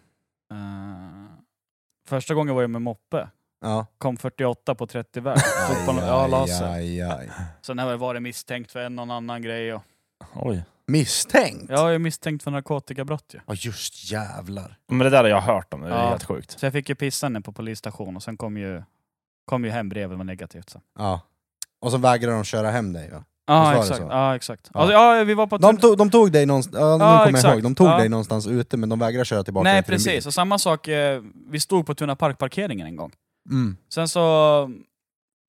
Eh, 0.51 1.35
första 2.07 2.33
gången 2.33 2.55
var 2.55 2.61
jag 2.61 2.69
med 2.69 2.81
moppe. 2.81 3.29
Ja. 3.61 3.85
Kom 3.97 4.17
48 4.17 4.75
på 4.75 4.87
30 4.87 5.19
väg. 5.19 5.37
Tog 5.67 5.85
på 5.85 5.91
en- 5.91 6.07
Ja, 6.07 6.27
la 6.27 6.47
sig. 6.47 6.67
aj, 6.67 7.01
aj. 7.01 7.29
Sen 7.61 7.79
har 7.79 7.89
jag 7.91 7.97
varit 7.97 8.21
misstänkt 8.21 8.71
för 8.71 8.79
en 8.79 8.99
och 8.99 9.13
annan 9.15 9.41
grej. 9.41 9.73
Och... 9.73 9.81
Oj. 10.33 10.63
Misstänkt? 10.87 11.65
Jag 11.69 11.95
är 11.95 11.99
misstänkt 11.99 12.43
för 12.43 12.51
narkotikabrott 12.51 13.25
ju. 13.33 13.39
Ja 13.47 13.53
just 13.57 14.11
jävlar. 14.11 14.77
Men 14.87 14.99
det 14.99 15.09
där 15.09 15.23
har 15.23 15.29
jag 15.29 15.41
hört 15.41 15.73
om, 15.73 15.81
det 15.81 15.87
är 15.87 15.91
Ja. 15.91 16.09
helt 16.09 16.23
sjukt. 16.23 16.59
Så 16.59 16.65
jag 16.65 16.73
fick 16.73 16.89
ju 16.89 16.95
pissa 16.95 17.29
ner 17.29 17.39
på 17.39 17.51
polisstation 17.51 18.15
och 18.15 18.23
sen 18.23 18.37
kom 18.37 18.57
ju, 18.57 18.83
kom 19.45 19.65
ju 19.65 19.71
hem 19.71 19.89
brevet 19.89 20.17
var 20.17 20.23
negativt. 20.25 20.69
Så. 20.69 20.81
Ja. 20.99 21.21
Och 21.81 21.91
så 21.91 21.97
vägrar 21.97 22.31
de 22.31 22.43
köra 22.43 22.71
hem 22.71 22.93
dig 22.93 23.11
va? 23.11 23.23
Ja, 23.47 23.79
exakt. 23.79 23.99
Ja, 24.09 24.35
exakt. 24.35 24.69
Ja. 24.73 24.79
Alltså, 24.79 24.93
ja, 24.93 25.23
vi 25.23 25.33
var 25.33 25.47
på 25.47 25.57
De 25.57 25.77
tog, 25.77 25.97
de 25.97 26.09
tog 26.09 26.31
dig 26.31 26.45
någonstans, 26.45 26.77
ja, 26.81 27.19
Ja, 27.19 27.25
kommer 27.25 27.53
ihåg, 27.53 27.63
de 27.63 27.75
tog 27.75 27.87
Ja. 27.87 27.97
dig 27.97 28.09
någonstans 28.09 28.47
ute 28.47 28.77
men 28.77 28.89
de 28.89 28.99
vägrar 28.99 29.23
köra 29.23 29.43
tillbaka 29.43 29.63
Nej, 29.63 29.83
till 29.83 29.93
precis. 29.93 30.25
Och 30.25 30.33
samma 30.33 30.57
sak, 30.59 30.87
eh, 30.87 31.21
vi 31.49 31.59
stod 31.59 31.85
på 31.85 31.95
Tuna 31.95 32.15
Park-parkeringen 32.15 32.87
en 32.87 32.95
gång. 32.95 33.11
Mm. 33.49 33.77
Sen 33.89 34.07
så, 34.07 34.69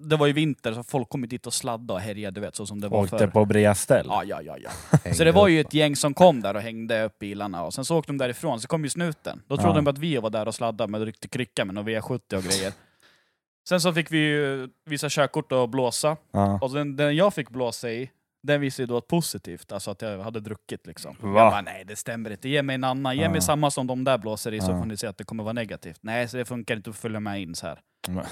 det 0.05 0.17
var 0.17 0.26
ju 0.26 0.33
vinter 0.33 0.73
så 0.73 0.83
folk 0.83 1.09
kom 1.09 1.21
ju 1.21 1.26
dit 1.26 1.47
och 1.47 1.55
sladdade 1.55 1.93
och 1.93 2.00
härjade, 2.00 2.35
du 2.35 2.41
vet, 2.41 2.55
så 2.57 2.67
som 2.67 2.81
det 2.81 2.88
var 2.88 3.03
Åkte 3.03 3.19
förr. 3.19 3.26
på 3.26 3.45
bredställ. 3.45 4.07
Ja, 4.09 4.25
ja, 4.25 4.43
ja, 4.43 4.57
ja. 4.62 4.71
Hängde 5.05 5.17
Så 5.19 5.25
det 5.25 5.33
var 5.33 5.49
ju 5.49 5.61
upp. 5.61 5.67
ett 5.67 5.75
gäng 5.75 5.97
som 5.97 6.15
kom 6.15 6.41
där 6.43 6.55
och 6.55 6.61
hängde 6.62 7.05
upp 7.05 7.19
bilarna 7.19 7.65
och 7.65 7.75
sen 7.75 7.85
så 7.85 7.97
åkte 7.99 8.12
de 8.12 8.19
därifrån, 8.19 8.61
så 8.61 8.69
kom 8.69 8.85
ju 8.85 8.91
snuten. 8.91 9.43
Då 9.49 9.57
trodde 9.57 9.71
Ja. 9.71 9.75
de 9.83 9.87
att 9.91 9.99
vi 9.99 10.17
var 10.17 10.31
där 10.31 10.49
och 10.49 10.55
sladdade 10.55 10.91
med 10.91 11.03
ryckte 11.03 11.29
krycka 11.29 11.65
med 11.65 11.75
någon 11.75 11.88
V70 11.88 12.35
och 12.37 12.43
grejer. 12.43 12.73
Sen 13.69 13.81
så 13.81 13.93
fick 13.93 14.12
vi 14.12 14.19
ju 14.19 14.69
visa 14.85 15.07
körkort 15.11 15.53
och 15.53 15.69
blåsa. 15.69 16.17
Ja. 16.33 16.59
Och 16.62 16.75
den, 16.75 16.97
den 16.97 17.17
jag 17.17 17.35
fick 17.35 17.50
blåsa 17.50 17.91
i, 17.91 18.11
den 18.43 18.61
visade 18.61 18.83
ju 18.83 18.87
då 18.87 18.99
ett 18.99 19.09
positivt, 19.09 19.73
alltså 19.73 19.90
att 19.90 20.02
jag 20.02 20.19
hade 20.19 20.40
druckit 20.40 20.87
liksom. 20.87 21.16
Va? 21.21 21.26
Jag 21.28 21.35
bara, 21.52 21.61
nej 21.61 21.85
det 21.87 21.97
stämmer 21.97 22.31
inte, 22.31 22.49
ge 22.49 22.62
mig 22.62 22.75
en 22.75 22.85
annan, 22.85 23.16
ge 23.16 23.23
Ja. 23.23 23.31
mig 23.31 23.40
samma 23.40 23.71
som 23.71 23.87
de 23.87 24.05
där 24.05 24.19
blåser 24.19 24.55
i 24.55 24.61
så 24.61 24.71
Ja. 24.71 24.78
får 24.78 24.85
ni 24.85 24.97
se 24.97 25.07
att 25.07 25.19
det 25.19 25.25
kommer 25.25 25.43
vara 25.45 25.52
negativt. 25.52 25.99
Nej, 26.02 26.28
så 26.28 26.37
det 26.37 26.45
funkar 26.45 26.76
inte 26.76 26.90
att 26.90 26.97
följa 26.97 27.21
med 27.21 27.40
in 27.43 27.55
så 27.55 27.66
här. 27.66 27.81
Men- 28.09 28.25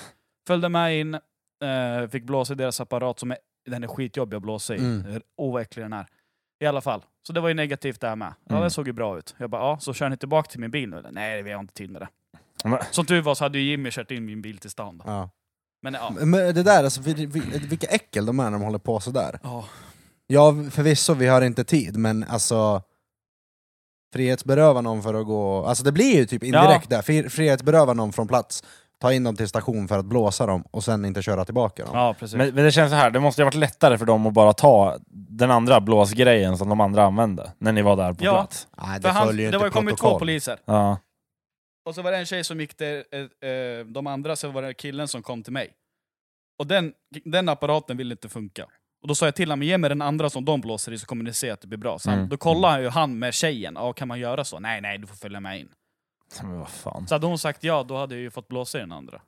Följde 0.46 0.68
med 0.68 1.00
in, 1.00 1.14
eh, 1.14 2.08
fick 2.10 2.24
blåsa 2.24 2.52
i 2.52 2.56
deras 2.56 2.80
apparat 2.80 3.18
som 3.18 3.30
är, 3.30 3.38
den 3.66 3.84
är 3.84 3.88
skitjobbig 3.88 4.36
att 4.36 4.42
blåsa 4.42 4.74
i. 4.74 4.78
Mm. 4.78 5.20
Åh 5.36 5.52
vad 5.52 5.62
äcklig 5.62 5.84
den 5.84 5.92
är. 5.92 6.06
I 6.60 6.66
alla 6.66 6.80
fall, 6.80 7.02
så 7.26 7.32
det 7.32 7.40
var 7.40 7.48
ju 7.48 7.54
negativt 7.54 8.00
där 8.00 8.16
med. 8.16 8.34
Ja, 8.44 8.50
Mm. 8.54 8.64
det 8.64 8.70
såg 8.70 8.86
ju 8.86 8.92
bra 8.92 9.18
ut. 9.18 9.34
Jag 9.38 9.50
bara, 9.50 9.62
ja, 9.62 9.78
så 9.80 9.94
kör 9.94 10.08
ni 10.08 10.16
tillbaka 10.16 10.50
till 10.50 10.60
min 10.60 10.70
bil 10.70 10.88
nu? 10.90 11.04
Nej, 11.10 11.42
vi 11.42 11.52
har 11.52 11.60
inte 11.60 11.74
tid 11.74 11.90
med 11.90 12.02
det. 12.02 12.08
Men- 12.68 12.78
Som 12.90 13.06
tur 13.06 13.20
var 13.22 13.34
så 13.34 13.44
hade 13.44 13.58
ju 13.58 13.70
Jimmy 13.70 13.90
kört 13.90 14.10
in 14.10 14.24
min 14.24 14.42
bil 14.42 14.58
till 14.58 14.70
stan. 14.70 14.98
Då. 14.98 15.04
Ja. 15.06 15.30
Men 15.82 15.94
ja. 15.94 16.10
Men 16.10 16.30
det 16.54 16.62
där, 16.62 16.84
alltså, 16.84 17.00
vil- 17.00 17.26
vil- 17.32 17.68
vilka 17.68 17.86
äckel 17.86 18.26
de 18.26 18.40
är 18.40 18.44
när 18.44 18.50
de 18.50 18.62
håller 18.62 18.78
på 18.78 19.00
sådär. 19.00 19.38
Ja. 19.42 19.64
Ja, 20.26 20.54
förvisso, 20.70 21.14
vi 21.14 21.26
har 21.26 21.42
inte 21.42 21.64
tid, 21.64 21.96
men 21.96 22.24
alltså... 22.24 22.82
Frihetsberöva 24.12 24.80
någon 24.80 25.02
för 25.02 25.14
att 25.14 25.26
gå... 25.26 25.64
Alltså 25.66 25.84
det 25.84 25.92
blir 25.92 26.14
ju 26.16 26.26
typ 26.26 26.42
indirekt 26.44 26.90
där, 26.90 27.02
Fri- 27.02 27.28
frihetsberöva 27.28 27.92
någon 27.92 28.12
från 28.12 28.28
plats, 28.28 28.64
ta 29.00 29.12
in 29.12 29.24
dem 29.24 29.36
till 29.36 29.48
station 29.48 29.88
för 29.88 29.98
att 29.98 30.04
blåsa 30.04 30.46
dem 30.46 30.64
och 30.70 30.84
sen 30.84 31.04
inte 31.04 31.22
köra 31.22 31.44
tillbaka 31.44 31.84
dem. 31.84 31.92
ja, 31.94 32.14
precis. 32.18 32.36
Men, 32.36 32.54
men 32.54 32.64
det 32.64 32.72
känns 32.72 32.90
så 32.90 32.96
här, 32.96 33.10
det 33.10 33.20
måste 33.20 33.40
ju 33.40 33.44
ha 33.44 33.46
varit 33.46 33.54
lättare 33.54 33.98
för 33.98 34.06
dem 34.06 34.26
att 34.26 34.32
bara 34.32 34.52
ta 34.52 34.98
den 35.10 35.50
andra 35.50 35.80
blåsgrejen 35.80 36.58
som 36.58 36.68
de 36.68 36.80
andra 36.80 37.04
använde, 37.04 37.52
när 37.58 37.72
ni 37.72 37.82
var 37.82 37.96
där 37.96 38.12
på 38.12 38.24
Ja. 38.24 38.32
plats. 38.32 38.68
Nej, 38.76 38.94
För 38.94 39.08
det 39.08 39.08
han, 39.14 39.26
följer 39.26 39.44
ju 39.44 39.50
det 39.50 39.56
inte 39.56 39.58
var 39.58 39.66
ju 39.66 39.70
kommit 39.70 39.96
två 39.98 40.18
poliser. 40.18 40.58
Ja. 40.64 40.98
Och 41.86 41.94
så 41.94 42.02
var 42.02 42.10
det 42.10 42.16
en 42.18 42.26
tjej 42.26 42.44
som 42.44 42.60
gick 42.60 42.74
till 42.76 43.02
eh, 43.42 43.50
eh, 43.50 43.86
de 43.86 44.06
andra, 44.06 44.36
så 44.36 44.48
var 44.48 44.62
det 44.62 44.74
killen 44.74 45.08
som 45.08 45.22
kom 45.22 45.42
till 45.42 45.52
mig. 45.52 45.70
Och 46.58 46.66
den, 46.66 46.92
den 47.24 47.48
apparaten 47.48 47.96
ville 47.96 48.12
inte 48.12 48.28
funka. 48.28 48.66
Och 49.04 49.08
då 49.08 49.14
sa 49.14 49.24
jag 49.26 49.34
till 49.34 49.50
honom, 49.50 49.62
ge 49.62 49.78
mig 49.78 49.88
den 49.88 50.02
andra 50.02 50.30
som 50.30 50.44
de 50.44 50.60
blåser 50.60 50.92
i 50.92 50.98
så 50.98 51.06
kommer 51.06 51.24
ni 51.24 51.32
se 51.32 51.50
att 51.50 51.60
det 51.60 51.66
blir 51.66 51.78
bra. 51.78 51.98
Så 51.98 52.10
han, 52.10 52.18
Mm. 52.18 52.28
Då 52.28 52.36
kollade 52.36 52.82
ju 52.82 52.88
han 52.88 53.18
med 53.18 53.34
tjejen, 53.34 53.74
ja, 53.76 53.92
kan 53.92 54.08
man 54.08 54.20
göra 54.20 54.44
så? 54.44 54.60
Nej, 54.60 54.80
nej, 54.80 54.98
du 54.98 55.06
får 55.06 55.16
följa 55.16 55.40
med 55.40 55.60
in. 55.60 55.68
Men 56.42 56.58
vad 56.58 56.68
fan. 56.68 57.06
Så 57.08 57.14
hade 57.14 57.26
hon 57.26 57.38
sagt 57.38 57.64
ja, 57.64 57.82
då 57.82 57.96
hade 57.96 58.14
jag 58.14 58.22
ju 58.22 58.30
fått 58.30 58.48
blåsa 58.48 58.78
i 58.78 58.80
den 58.80 58.92
andra. 58.92 59.20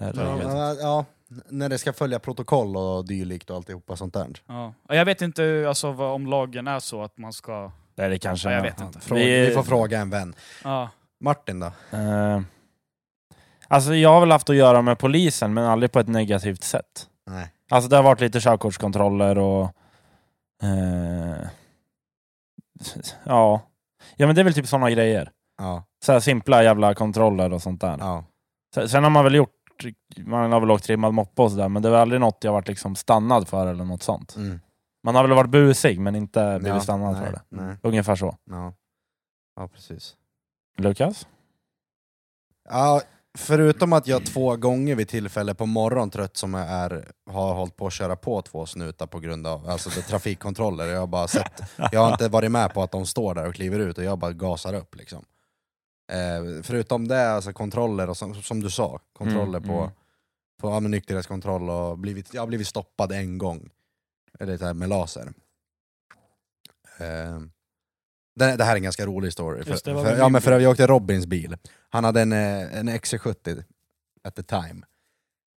Herregud. 0.00 0.42
Ja, 0.44 0.74
ja, 0.74 1.04
när 1.48 1.68
det 1.68 1.78
ska 1.78 1.92
följa 1.92 2.18
protokoll 2.18 2.76
och 2.76 3.06
dylikt 3.06 3.50
och 3.50 3.56
alltihopa 3.56 3.96
sånt 3.96 4.14
där. 4.14 4.26
Ja. 4.46 4.74
Och 4.88 4.96
Jag 4.96 5.04
vet 5.04 5.22
inte 5.22 5.64
alltså, 5.68 5.92
vad, 5.92 6.10
om 6.12 6.26
lagen 6.26 6.66
är 6.68 6.80
så 6.80 7.02
att 7.02 7.18
man 7.18 7.32
ska... 7.32 7.70
Nej, 7.94 8.08
det 8.10 8.18
kanske 8.18 8.48
Ja, 8.48 8.52
jag 8.52 8.66
är- 8.66 8.70
vet 8.70 8.80
inte. 8.80 9.00
Fråga, 9.00 9.22
Vi- 9.24 9.46
Vi 9.48 9.54
får 9.54 9.62
fråga 9.62 9.98
en 10.00 10.10
vän. 10.10 10.34
Ja. 10.64 10.88
Martin 11.20 11.60
då? 11.60 11.66
Eh, 11.90 12.40
alltså 13.68 13.94
jag 13.94 14.10
har 14.12 14.20
väl 14.20 14.30
haft 14.30 14.50
att 14.50 14.56
göra 14.56 14.82
med 14.82 14.98
polisen, 14.98 15.54
men 15.54 15.64
aldrig 15.64 15.92
på 15.92 16.00
ett 16.00 16.08
negativt 16.08 16.64
sätt. 16.64 17.08
Nej. 17.26 17.52
Alltså 17.70 17.88
det 17.88 17.96
har 17.96 18.02
varit 18.02 18.20
lite 18.20 18.40
körkortskontroller 18.40 19.38
och... 19.38 19.62
Eh, 20.62 21.48
ja. 23.24 23.62
ja, 24.16 24.26
men 24.26 24.34
det 24.34 24.42
är 24.42 24.44
väl 24.44 24.54
typ 24.54 24.66
sådana 24.66 24.90
grejer. 24.90 25.30
Ja, 25.58 25.84
Så 26.04 26.12
här 26.12 26.20
simpla 26.20 26.62
jävla 26.62 26.94
kontroller 26.94 27.52
och 27.52 27.62
sånt 27.62 27.80
där. 27.80 27.96
ja. 28.00 28.24
Sen, 28.86 29.04
har 29.04 29.10
man 29.10 29.24
väl 29.24 29.34
gjort, 29.34 29.54
man 30.16 30.52
har 30.52 30.60
väl 30.60 30.70
åkt 30.70 30.84
trimmad 30.84 31.14
moppe 31.14 31.42
och 31.42 31.50
sådär, 31.50 31.68
men 31.68 31.82
det 31.82 31.88
är 31.88 31.90
väl 31.90 32.00
aldrig 32.00 32.20
något 32.20 32.44
jag 32.44 32.52
varit 32.52 32.68
liksom 32.68 32.96
stannad 32.96 33.48
för 33.48 33.66
eller 33.66 33.84
något 33.84 34.02
sånt. 34.02 34.36
Mm. 34.36 34.60
Man 35.02 35.14
har 35.14 35.22
väl 35.22 35.36
varit 35.36 35.50
busig, 35.50 36.00
men 36.00 36.16
inte 36.16 36.58
blivit 36.58 36.76
ja. 36.76 36.80
stannad 36.80 37.12
nej, 37.12 37.26
för 37.26 37.32
det. 37.32 37.42
Nej. 37.48 37.76
Ungefär 37.82 38.16
så. 38.16 38.36
Ja. 38.50 38.72
ja, 39.56 39.68
precis. 39.68 40.16
Lukas? 40.78 41.26
Ja, 42.68 43.02
förutom 43.38 43.92
att 43.92 44.06
jag 44.06 44.26
två 44.26 44.56
gånger 44.56 44.94
vid 44.94 45.08
tillfälle 45.08 45.54
på 45.54 45.66
morgon 45.66 46.10
trött 46.10 46.36
som 46.36 46.54
jag 46.54 46.68
är 46.68 47.12
har 47.30 47.54
hållit 47.54 47.76
på 47.76 47.86
att 47.86 47.92
köra 47.92 48.16
på 48.16 48.42
två 48.42 48.66
snutar 48.66 49.06
på 49.06 49.20
grund 49.20 49.46
av 49.46 49.68
alltså 49.68 49.90
det, 49.90 50.02
trafikkontroller. 50.02 50.86
Jag 50.86 51.00
har 51.00 51.06
bara 51.06 51.28
sett, 51.28 51.62
jag 51.92 52.00
har 52.00 52.12
inte 52.12 52.28
varit 52.28 52.50
med 52.50 52.74
på 52.74 52.82
att 52.82 52.90
de 52.90 53.06
står 53.06 53.34
där 53.34 53.48
och 53.48 53.54
kliver 53.54 53.78
ut 53.78 53.98
och 53.98 54.04
jag 54.04 54.18
bara 54.18 54.32
gasar 54.32 54.74
upp 54.74 54.94
liksom. 54.94 55.24
Eh, 56.12 56.62
förutom 56.62 57.08
det, 57.08 57.30
alltså 57.30 57.52
kontroller 57.52 58.10
och 58.10 58.16
som, 58.16 58.34
som 58.34 58.62
du 58.62 58.70
sa, 58.70 59.00
kontroller 59.12 59.58
Mm, 59.58 59.68
på, 59.68 59.78
mm. 59.78 59.90
på 60.60 60.68
ja, 60.68 60.80
nykterhetskontroll 60.80 61.70
och 61.70 61.98
blivit, 61.98 62.34
jag 62.34 62.42
har 62.42 62.46
blivit 62.46 62.66
stoppad 62.66 63.12
en 63.12 63.38
gång. 63.38 63.70
Eller 64.40 64.58
här 64.58 64.74
med 64.74 64.88
laser. 64.88 65.32
Eh, 66.98 67.40
det, 68.38 68.56
det 68.56 68.64
här 68.64 68.72
är 68.72 68.76
en 68.76 68.82
ganska 68.82 69.06
rolig 69.06 69.32
story. 69.32 69.64
För, 69.64 69.70
Just 69.70 69.84
det, 69.84 69.94
för, 69.94 70.16
ja, 70.16 70.24
min 70.24 70.32
men 70.32 70.40
för 70.42 70.60
jag 70.60 70.70
åkte 70.70 70.86
Robins 70.86 71.26
bil. 71.26 71.56
Han 71.90 72.04
hade 72.04 72.20
en, 72.20 72.32
eh, 72.32 72.78
en 72.78 72.88
XC70 72.88 73.64
at 74.24 74.34
the 74.34 74.42
time. 74.42 74.82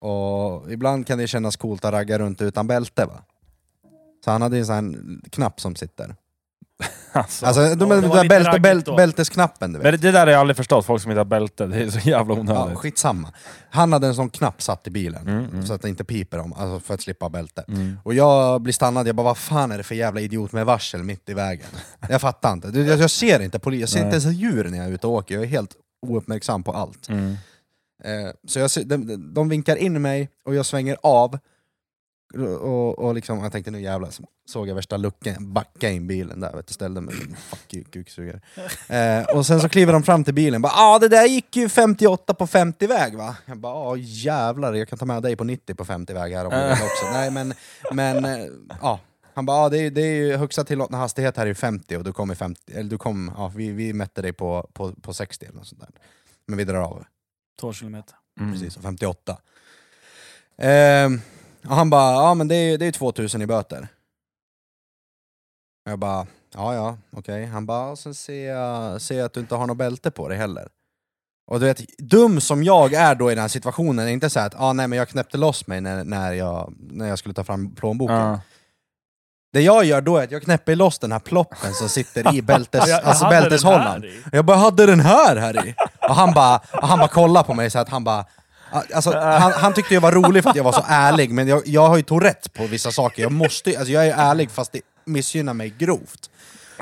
Och 0.00 0.72
ibland 0.72 1.06
kan 1.06 1.18
det 1.18 1.26
kännas 1.26 1.56
coolt 1.56 1.84
att 1.84 1.92
ragga 1.92 2.18
runt 2.18 2.42
utan 2.42 2.66
bälte 2.66 3.06
va? 3.06 3.25
Så 4.25 4.30
han 4.30 4.43
hade 4.43 4.58
en 4.58 4.66
sån 4.66 4.75
här 4.75 5.30
knapp 5.30 5.60
som 5.60 5.75
sitter. 5.76 6.14
Alltså. 7.12 7.47
Alltså, 7.47 7.60
de, 7.75 7.88
de, 7.88 8.00
lite 8.00 8.28
bälte, 8.28 8.60
bälte, 8.60 8.93
bältesknappen 8.93 9.73
du 9.73 9.78
vet. 9.78 9.93
Men 9.93 10.00
det, 10.00 10.10
där 10.10 10.21
har 10.26 10.32
jag 10.32 10.40
aldrig 10.40 10.56
förstått, 10.56 10.86
folk 10.86 11.02
som 11.02 11.10
inte 11.10 11.21
har 11.21 11.25
bälte. 11.25 11.66
Det 11.66 11.76
är 11.82 11.90
så 11.90 12.08
jävla 12.08 12.34
Ja, 12.34 12.40
onödigt. 12.40 12.78
skitsamma. 12.78 13.32
Han 13.71 13.93
hade 13.93 14.06
en 14.06 14.14
sån 14.14 14.30
knapp 14.30 14.62
satt 14.62 14.86
i 14.86 14.90
bilen, 14.90 15.28
Mm, 15.28 15.45
mm. 15.45 15.66
så 15.66 15.73
att 15.73 15.82
det 15.82 15.88
inte 15.88 16.04
piper 16.04 16.38
om, 16.38 16.52
alltså 16.52 16.80
för 16.80 16.95
att 16.95 17.00
slippa 17.00 17.28
bälte. 17.28 17.64
Mm. 17.69 17.99
Och 18.04 18.14
jag 18.14 18.60
blir 18.60 18.73
stannad, 18.73 19.08
jag 19.08 19.14
bara 19.16 19.23
vad 19.25 19.38
fan 19.38 19.73
är 19.73 19.78
det 19.78 19.82
för 19.84 19.95
jävla 19.95 20.21
idiot 20.21 20.52
med 20.52 20.66
varsel 20.66 21.02
mitt 21.02 21.28
i 21.28 21.34
vägen? 21.34 21.66
Jag 22.08 22.21
fattar 22.21 22.52
inte, 22.52 22.69
jag, 22.69 22.99
jag 23.00 23.10
ser 23.10 23.40
inte 23.40 23.58
polis, 23.58 23.80
jag 23.80 23.88
ser 23.88 23.99
Nej. 24.04 24.14
inte 24.14 24.26
ens 24.26 24.38
djur 24.40 24.64
när 24.64 24.78
jag 24.78 24.86
är 24.86 24.90
ute 24.93 25.06
och 25.06 25.12
åker, 25.12 25.34
jag 25.34 25.45
är 25.45 25.49
helt 25.49 25.71
ouppmärksam 26.06 26.62
på 26.62 26.73
allt. 26.73 27.08
Mm. 27.08 27.32
Eh, 28.04 28.30
så 28.49 28.58
jag, 28.58 28.71
ser- 28.71 28.84
de, 28.84 29.34
de 29.34 29.49
vinkar 29.49 29.76
in 29.76 30.02
mig 30.02 30.28
och 30.45 30.54
jag 30.54 30.66
svänger 30.66 30.97
av, 31.02 31.38
och, 32.38 32.99
och 32.99 33.14
liksom, 33.14 33.43
jag 33.43 33.52
tänkte 33.52 33.71
nu 33.71 33.80
jävlar, 33.80 34.10
så 34.10 34.23
såg 34.49 34.69
jag 34.69 34.75
värsta 34.75 34.97
luckan, 34.97 35.52
backade 35.52 35.93
in 35.93 36.06
bilen 36.06 36.40
där, 36.40 36.52
vet 36.52 36.66
du, 36.66 36.75
ställde 36.75 37.00
mig, 37.00 37.14
fuck 37.36 37.75
you 37.75 37.84
kuksugare. 37.84 38.40
Eh, 38.88 39.36
och 39.36 39.47
sen 39.47 39.60
så 39.60 39.69
kliver 39.69 39.93
de 39.93 40.02
fram 40.02 40.25
till 40.25 40.34
bilen, 40.34 40.62
bara 40.62 40.73
ah 40.76 40.99
det 40.99 41.08
där 41.08 41.26
gick 41.26 41.56
ju 41.56 41.69
58 41.69 42.34
på 42.34 42.47
50 42.47 42.86
väg 42.86 43.16
va? 43.16 43.36
Jag 43.47 43.58
bara 43.58 43.75
ah 43.75 43.97
jävlar, 43.97 44.75
jag 44.75 44.88
kan 44.88 44.99
ta 44.99 45.04
med 45.04 45.23
dig 45.23 45.36
på 45.36 45.45
90 45.45 45.75
på 45.75 45.84
50 45.84 46.12
väg 46.12 46.32
här 46.32 46.45
om 46.45 46.50
du 46.50 46.73
också. 46.73 47.06
Nej 47.12 47.30
men, 47.30 47.54
men 47.93 48.25
eh, 48.25 48.47
ja. 48.80 49.00
Han 49.34 49.47
bara, 49.47 49.56
ah, 49.56 49.69
det, 49.69 49.78
är, 49.78 49.90
det 49.90 50.02
är 50.02 50.14
ju 50.14 50.36
högsta 50.36 50.64
tillåtna 50.64 50.99
hastighet 50.99 51.36
här 51.36 51.43
är 51.43 51.49
ju 51.49 51.54
50 51.54 51.97
och 51.97 52.04
du 52.04 52.12
kom 52.12 52.30
i 52.30 52.34
50, 52.34 52.73
eller 52.73 52.90
du 52.90 52.99
kom, 52.99 53.32
ja, 53.36 53.52
vi, 53.56 53.71
vi 53.71 53.93
mätte 53.93 54.23
dig 54.23 54.32
på, 54.32 54.71
på, 54.73 54.93
på 54.93 55.14
60 55.14 55.47
eller 55.47 55.56
något 55.56 55.66
sånt 55.66 55.80
där. 55.80 55.90
Men 56.47 56.58
vi 56.58 56.64
drar 56.64 56.80
av. 56.80 57.04
Två 57.60 57.73
kilometer. 57.73 58.14
Mm. 58.40 58.52
Precis, 58.52 58.76
och 58.76 58.82
58. 58.82 59.36
Ehm, 60.58 61.21
och 61.68 61.75
han 61.76 61.90
bara, 61.90 62.12
ja 62.12 62.34
men 62.34 62.49
det 62.49 62.54
är, 62.54 62.78
det 62.78 62.86
är 62.86 62.92
2000 62.92 63.42
i 63.42 63.46
böter. 63.46 63.88
Jag 65.84 65.99
bara, 65.99 66.26
ja 66.54 66.75
ja, 66.75 66.96
okej. 67.16 67.46
Han 67.46 67.66
bara, 67.66 67.86
och 67.90 67.99
sen 67.99 68.14
ser 68.14 68.49
jag, 68.49 69.00
ser 69.00 69.16
jag 69.18 69.25
att 69.26 69.32
du 69.32 69.40
inte 69.40 69.54
har 69.54 69.66
något 69.66 69.76
bälte 69.76 70.10
på 70.10 70.28
dig 70.28 70.38
heller. 70.38 70.68
Och 71.50 71.60
du 71.60 71.66
vet, 71.66 71.99
dum 71.99 72.40
som 72.40 72.64
jag 72.64 72.92
är 72.92 73.14
då 73.14 73.30
i 73.30 73.34
den 73.34 73.42
här 73.42 73.49
situationen, 73.49 74.06
är 74.08 74.12
inte 74.12 74.30
så 74.30 74.40
att 74.40 74.54
ah, 74.60 74.73
nej 74.73 74.88
men 74.88 74.99
jag 74.99 75.08
knäppte 75.08 75.38
loss 75.38 75.66
mig 75.66 75.80
när, 75.80 76.04
när, 76.04 76.32
jag, 76.32 76.75
när 76.78 77.08
jag 77.08 77.18
skulle 77.18 77.34
ta 77.34 77.44
fram 77.44 77.75
plånboken. 77.75 78.16
Ja. 78.16 78.40
Det 79.52 79.60
jag 79.60 79.84
gör 79.84 80.00
då 80.00 80.16
är 80.16 80.25
att 80.25 80.30
jag 80.30 80.42
knäpper 80.42 80.76
loss 80.76 80.99
den 80.99 81.12
här 81.12 81.18
ploppen 81.18 81.75
som 81.75 81.88
sitter 81.88 82.34
i 82.34 82.42
bältes, 82.52 82.88
Jag- 82.88 82.99
jag 82.99 83.04
alltså 83.04 83.28
bälteshållaren. 83.28 84.04
Jag 84.32 84.44
bara, 84.44 84.56
hade 84.56 84.86
den 84.86 85.00
här 85.00 85.36
här 85.36 85.66
i? 85.68 85.75
Och 86.08 86.14
han 86.14 86.34
bara, 86.34 86.56
och 86.82 86.88
han 86.88 86.99
bara 86.99 87.08
kollade 87.08 87.46
på 87.46 87.54
mig 87.54 87.70
så 87.70 87.78
att 87.78 87.88
han 87.88 88.04
bara 88.04 88.25
Alltså, 88.73 89.19
han, 89.19 89.52
han 89.52 89.75
tyckte 89.75 89.95
jag 89.95 90.00
var 90.00 90.13
rolig 90.13 90.43
för 90.43 90.50
att 90.50 90.56
jag 90.56 90.65
var 90.65 90.73
så 90.73 90.85
ärlig, 90.89 91.30
men 91.30 91.49
jag, 91.49 91.63
jag 91.65 91.89
har 91.89 91.97
ju 91.97 92.02
Tourette 92.02 92.50
på 92.50 92.67
vissa 92.67 92.91
saker. 92.91 93.23
Jag, 93.23 93.33
måste, 93.33 93.78
alltså 93.78 93.93
jag 93.93 94.06
är 94.06 94.15
ärlig 94.17 94.50
fast 94.50 94.73
det 94.73 94.80
missgynnar 95.04 95.54
mig 95.54 95.75
grovt. 95.78 96.30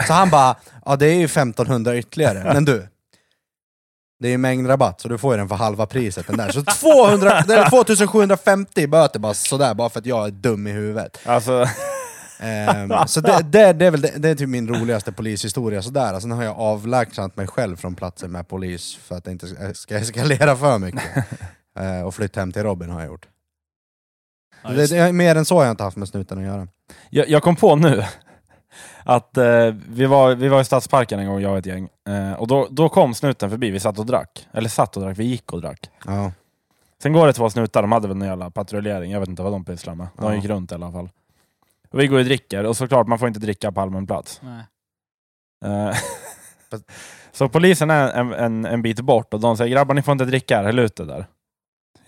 Så 0.06 0.12
han 0.12 0.30
bara, 0.30 0.56
ja 0.84 0.96
det 0.96 1.06
är 1.06 1.14
ju 1.14 1.24
1500 1.24 1.96
ytterligare, 1.96 2.54
men 2.54 2.64
du. 2.64 2.88
Det 4.20 4.28
är 4.28 4.30
ju 4.30 4.38
mängdrabatt, 4.38 5.00
så 5.00 5.08
du 5.08 5.18
får 5.18 5.34
ju 5.34 5.38
den 5.38 5.48
för 5.48 5.56
halva 5.56 5.86
priset 5.86 6.26
den 6.26 6.36
där. 6.36 6.50
Så 6.50 6.62
200, 6.62 7.44
det 7.46 7.54
är 7.54 7.70
2750 7.70 8.80
i 8.80 8.86
böter 8.86 9.18
bara 9.18 9.34
sådär, 9.34 9.74
bara 9.74 9.88
för 9.88 10.00
att 10.00 10.06
jag 10.06 10.26
är 10.26 10.30
dum 10.30 10.66
i 10.66 10.72
huvudet. 10.72 11.18
Alltså, 11.24 11.66
Ehm, 12.40 12.92
så 13.06 13.20
det, 13.20 13.42
det, 13.42 13.72
det 13.72 13.86
är 13.86 13.90
väl 13.90 14.00
det, 14.00 14.12
det 14.16 14.28
är 14.28 14.34
typ 14.34 14.48
min 14.48 14.68
roligaste 14.68 15.12
polishistoria 15.12 15.82
sådär. 15.82 16.20
Sen 16.20 16.30
har 16.30 16.44
jag 16.44 16.58
avlägsnat 16.58 17.36
mig 17.36 17.46
själv 17.46 17.76
från 17.76 17.94
platsen 17.94 18.32
med 18.32 18.48
polis 18.48 18.98
för 19.02 19.16
att 19.16 19.24
det 19.24 19.30
inte 19.30 19.74
ska 19.74 19.96
eskalera 19.96 20.56
för 20.56 20.78
mycket. 20.78 21.02
Eh, 21.78 22.02
och 22.02 22.14
flytt 22.14 22.36
hem 22.36 22.52
till 22.52 22.62
Robin 22.62 22.90
har 22.90 23.00
jag 23.00 23.06
gjort. 23.08 23.28
Ja, 24.62 24.70
det, 24.70 24.86
det, 24.86 25.12
mer 25.12 25.36
än 25.36 25.44
så 25.44 25.56
har 25.56 25.64
jag 25.64 25.72
inte 25.72 25.82
haft 25.82 25.96
med 25.96 26.08
snuten 26.08 26.38
att 26.38 26.44
göra. 26.44 26.68
jag, 27.10 27.28
jag 27.28 27.42
kom 27.42 27.56
på 27.56 27.76
nu 27.76 28.04
att 29.04 29.36
eh, 29.36 29.74
vi, 29.88 30.06
var, 30.06 30.34
vi 30.34 30.48
var 30.48 30.60
i 30.60 30.64
Stadsparken 30.64 31.18
en 31.20 31.26
gång, 31.26 31.40
jag 31.40 31.52
och 31.52 31.58
ett 31.58 31.66
gäng. 31.66 31.88
Eh, 32.08 32.32
och 32.32 32.46
då, 32.46 32.68
då 32.70 32.88
kom 32.88 33.14
snuten 33.14 33.50
förbi, 33.50 33.70
vi 33.70 33.80
satt 33.80 33.98
och 33.98 34.06
drack. 34.06 34.48
Eller 34.52 34.68
satt 34.68 34.96
och 34.96 35.02
drack, 35.02 35.18
vi 35.18 35.24
gick 35.24 35.52
och 35.52 35.60
drack. 35.60 35.90
Ja. 36.06 36.32
Sen 37.02 37.12
går 37.12 37.26
det 37.26 37.32
två 37.32 37.50
snutar, 37.50 37.82
de 37.82 37.92
hade 37.92 38.08
väl 38.08 38.16
någon 38.16 38.28
jävla 38.28 38.50
patrullering, 38.50 39.12
jag 39.12 39.20
vet 39.20 39.28
inte 39.28 39.42
vad 39.42 39.52
de 39.52 39.64
pysslade 39.64 39.98
med. 39.98 40.08
De 40.16 40.24
Ja. 40.24 40.34
gick 40.34 40.44
runt 40.44 40.72
i 40.72 40.74
alla 40.74 40.92
fall. 40.92 41.10
Och 41.90 42.00
vi 42.00 42.06
går 42.06 42.18
och 42.18 42.24
dricker, 42.24 42.64
och 42.64 42.76
såklart 42.76 43.06
man 43.06 43.18
får 43.18 43.28
inte 43.28 43.40
dricka 43.40 43.72
på 43.72 43.80
allmän 43.80 44.06
plats. 44.06 44.40
Nej. 44.42 44.64
Eh, 45.64 45.96
så 47.32 47.48
polisen 47.48 47.90
är 47.90 48.12
en, 48.12 48.32
en, 48.32 48.64
en 48.64 48.82
bit 48.82 49.00
bort 49.00 49.34
och 49.34 49.40
de 49.40 49.56
säger 49.56 49.70
grabbar 49.70 49.94
ni 49.94 50.02
får 50.02 50.12
inte 50.12 50.24
dricka 50.24 50.56
här, 50.56 50.64
häll 50.64 50.78
ut 50.78 50.96
det 50.96 51.04
där. 51.04 51.26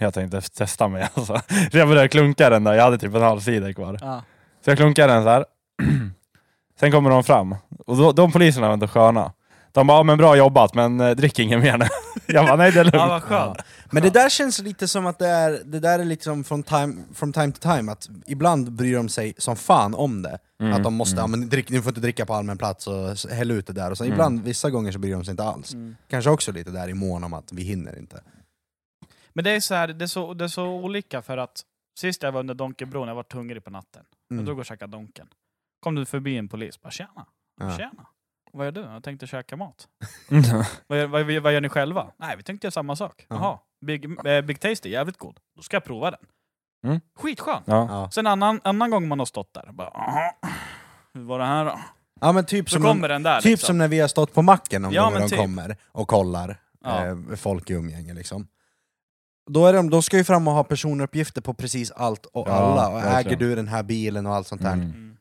Jag 0.00 0.14
tänkte 0.14 0.40
testa 0.40 0.88
mig 0.88 1.02
alltså. 1.14 1.40
Så 1.72 1.78
jag 1.78 1.88
började 1.88 2.08
klunka 2.08 2.50
den 2.50 2.64
där, 2.64 2.74
jag 2.74 2.84
hade 2.84 2.98
typ 2.98 3.14
en 3.14 3.22
halv 3.22 3.40
sida 3.40 3.72
kvar. 3.72 3.98
Ja. 4.00 4.22
Så 4.64 4.70
jag 4.70 4.78
klunkar 4.78 5.08
den 5.08 5.22
så 5.22 5.28
här. 5.28 5.44
Sen 6.80 6.92
kommer 6.92 7.10
de 7.10 7.24
fram, 7.24 7.56
och 7.86 7.96
då, 7.96 8.12
de 8.12 8.32
poliserna 8.32 8.66
var 8.66 8.74
inte 8.74 8.88
sköna. 8.88 9.32
De 9.72 9.86
bara, 9.86 9.98
ja, 9.98 10.02
men 10.02 10.18
bra 10.18 10.36
jobbat, 10.36 10.74
men 10.74 11.00
eh, 11.00 11.10
drick 11.10 11.38
inget 11.38 11.60
mer 11.62 11.78
nu. 11.78 11.86
Jag 12.26 12.46
bara, 12.46 12.56
nej 12.56 12.72
det 12.72 12.80
är 12.80 12.84
lugnt. 12.84 12.94
ja, 12.94 13.06
vad 13.06 13.22
skönt. 13.22 13.58
Men 13.90 14.02
det 14.02 14.10
där 14.10 14.28
känns 14.28 14.58
lite 14.58 14.88
som 14.88 15.06
att 15.06 15.18
det 15.18 15.26
är, 15.28 15.60
det 15.64 15.80
där 15.80 15.98
är 15.98 16.04
liksom 16.04 16.44
från 16.44 16.62
time, 16.62 16.94
from 17.14 17.32
time 17.32 17.52
to 17.52 17.58
time, 17.76 17.92
att 17.92 18.08
ibland 18.26 18.72
bryr 18.72 18.96
de 18.96 19.08
sig 19.08 19.34
som 19.38 19.56
fan 19.56 19.94
om 19.94 20.22
det. 20.22 20.38
Mm, 20.60 20.72
att 20.72 20.82
de 20.84 20.94
måste, 20.94 21.20
mm. 21.20 21.22
ja, 21.22 21.26
men 21.36 21.48
drick, 21.48 21.70
ni 21.70 21.82
får 21.82 21.90
inte 21.90 22.00
dricka 22.00 22.26
på 22.26 22.34
allmän 22.34 22.58
plats 22.58 22.86
och 22.86 23.10
s- 23.10 23.26
häll 23.30 23.50
ut 23.50 23.66
det 23.66 23.72
där. 23.72 23.90
Och 23.90 23.98
så 23.98 24.04
Mm. 24.04 24.12
ibland, 24.14 24.42
vissa 24.42 24.70
gånger 24.70 24.92
så 24.92 24.98
bryr 24.98 25.12
de 25.12 25.24
sig 25.24 25.30
inte 25.32 25.44
alls. 25.44 25.72
Mm. 25.74 25.96
Kanske 26.10 26.30
också 26.30 26.52
lite 26.52 26.70
där 26.70 26.88
i 26.88 26.94
mån 26.94 27.24
om 27.24 27.32
att 27.34 27.52
vi 27.52 27.62
hinner 27.62 27.98
inte. 27.98 28.20
Men 29.32 29.44
det 29.44 29.50
är, 29.50 29.60
så 29.60 29.74
här, 29.74 29.88
det, 29.88 30.04
är 30.04 30.06
så, 30.06 30.34
det 30.34 30.44
är 30.44 30.48
så 30.48 30.66
olika 30.66 31.22
för 31.22 31.36
att 31.38 31.62
sist 31.98 32.22
jag 32.22 32.32
var 32.32 32.40
under 32.40 32.54
Donkenbron, 32.54 33.08
jag 33.08 33.14
var 33.14 33.24
hungrig 33.34 33.64
på 33.64 33.70
natten. 33.70 34.04
Jag 34.28 34.34
Mm. 34.34 34.44
drog 34.44 34.58
och 34.58 34.64
käkade 34.66 34.92
Donken. 34.92 35.28
Kom 35.80 35.94
det 35.94 36.06
förbi 36.06 36.36
en 36.36 36.48
polis, 36.48 36.80
bara 36.80 36.90
tjena. 36.90 37.26
Ja. 37.60 37.76
Tjena. 37.76 38.06
Vad 38.52 38.66
gör 38.66 38.72
du? 38.72 38.80
Jag 38.80 39.04
tänkte 39.04 39.26
käka 39.26 39.56
mat. 39.56 39.88
Mm. 40.30 40.42
Vad 40.86 40.98
gör, 40.98 41.06
vad, 41.06 41.26
vad 41.42 41.52
gör 41.52 41.60
ni 41.60 41.68
själva? 41.68 42.10
Nej, 42.16 42.36
vi 42.36 42.42
tänkte 42.42 42.66
göra 42.66 42.72
samma 42.72 42.96
sak. 42.96 43.26
Ja. 43.28 43.36
Jaha, 43.36 43.58
Big, 43.86 44.26
eh, 44.26 44.40
Big 44.40 44.60
Tasty, 44.60 44.88
jävligt 44.90 45.16
god. 45.18 45.40
Då 45.56 45.62
ska 45.62 45.76
jag 45.76 45.84
prova 45.84 46.10
den. 46.10 46.20
Mm. 46.86 47.00
Skitskön. 47.14 47.62
ja. 47.64 47.86
Ja. 47.90 48.10
Sen 48.10 48.26
annan, 48.26 48.60
annan 48.64 48.90
gång 48.90 49.08
man 49.08 49.18
har 49.18 49.26
stått 49.26 49.54
där, 49.54 49.68
bara 49.72 49.90
"Jaha, 49.94 50.32
hur 51.14 51.22
var 51.24 51.38
det 51.38 51.44
här 51.44 51.64
då? 51.64 51.78
ja 52.20 52.32
men 52.32 52.46
typ 52.46 52.68
Så 52.70 52.74
som, 52.74 52.82
kommer 52.82 53.08
den 53.08 53.22
där 53.22 53.40
typ 53.40 53.50
liksom. 53.50 53.66
som 53.66 53.78
när 53.78 53.88
vi 53.88 54.00
har 54.00 54.08
stått 54.08 54.34
på 54.34 54.42
macken 54.42 54.82
någon 54.82 54.92
Ja, 54.92 55.02
gång 55.02 55.06
och 55.06 55.12
men 55.12 55.22
de 55.22 55.28
typ. 55.28 55.38
kommer 55.38 55.76
och 55.92 56.08
kollar 56.08 56.56
Ja. 56.84 57.06
eh, 57.06 57.16
folk 57.36 57.70
i 57.70 57.72
umgänge 57.74 58.14
liksom. 58.14 58.48
Då, 59.50 59.66
är 59.66 59.72
de, 59.72 59.90
då 59.90 60.02
ska 60.02 60.16
ju 60.16 60.24
fram 60.24 60.48
och 60.48 60.54
ha 60.54 60.64
personuppgifter 60.64 61.40
på 61.40 61.54
precis 61.54 61.90
allt 61.90 62.26
och 62.26 62.48
Ja, 62.48 62.52
alla. 62.52 62.88
Och 62.88 62.98
äger 63.00 63.10
verkligen. 63.10 63.38
du 63.38 63.54
den 63.54 63.68
här 63.68 63.82
bilen 63.82 64.26
och 64.26 64.34
allt 64.34 64.46
sånt 64.46 64.62
där. 64.62 64.72
Mm. 64.72 65.16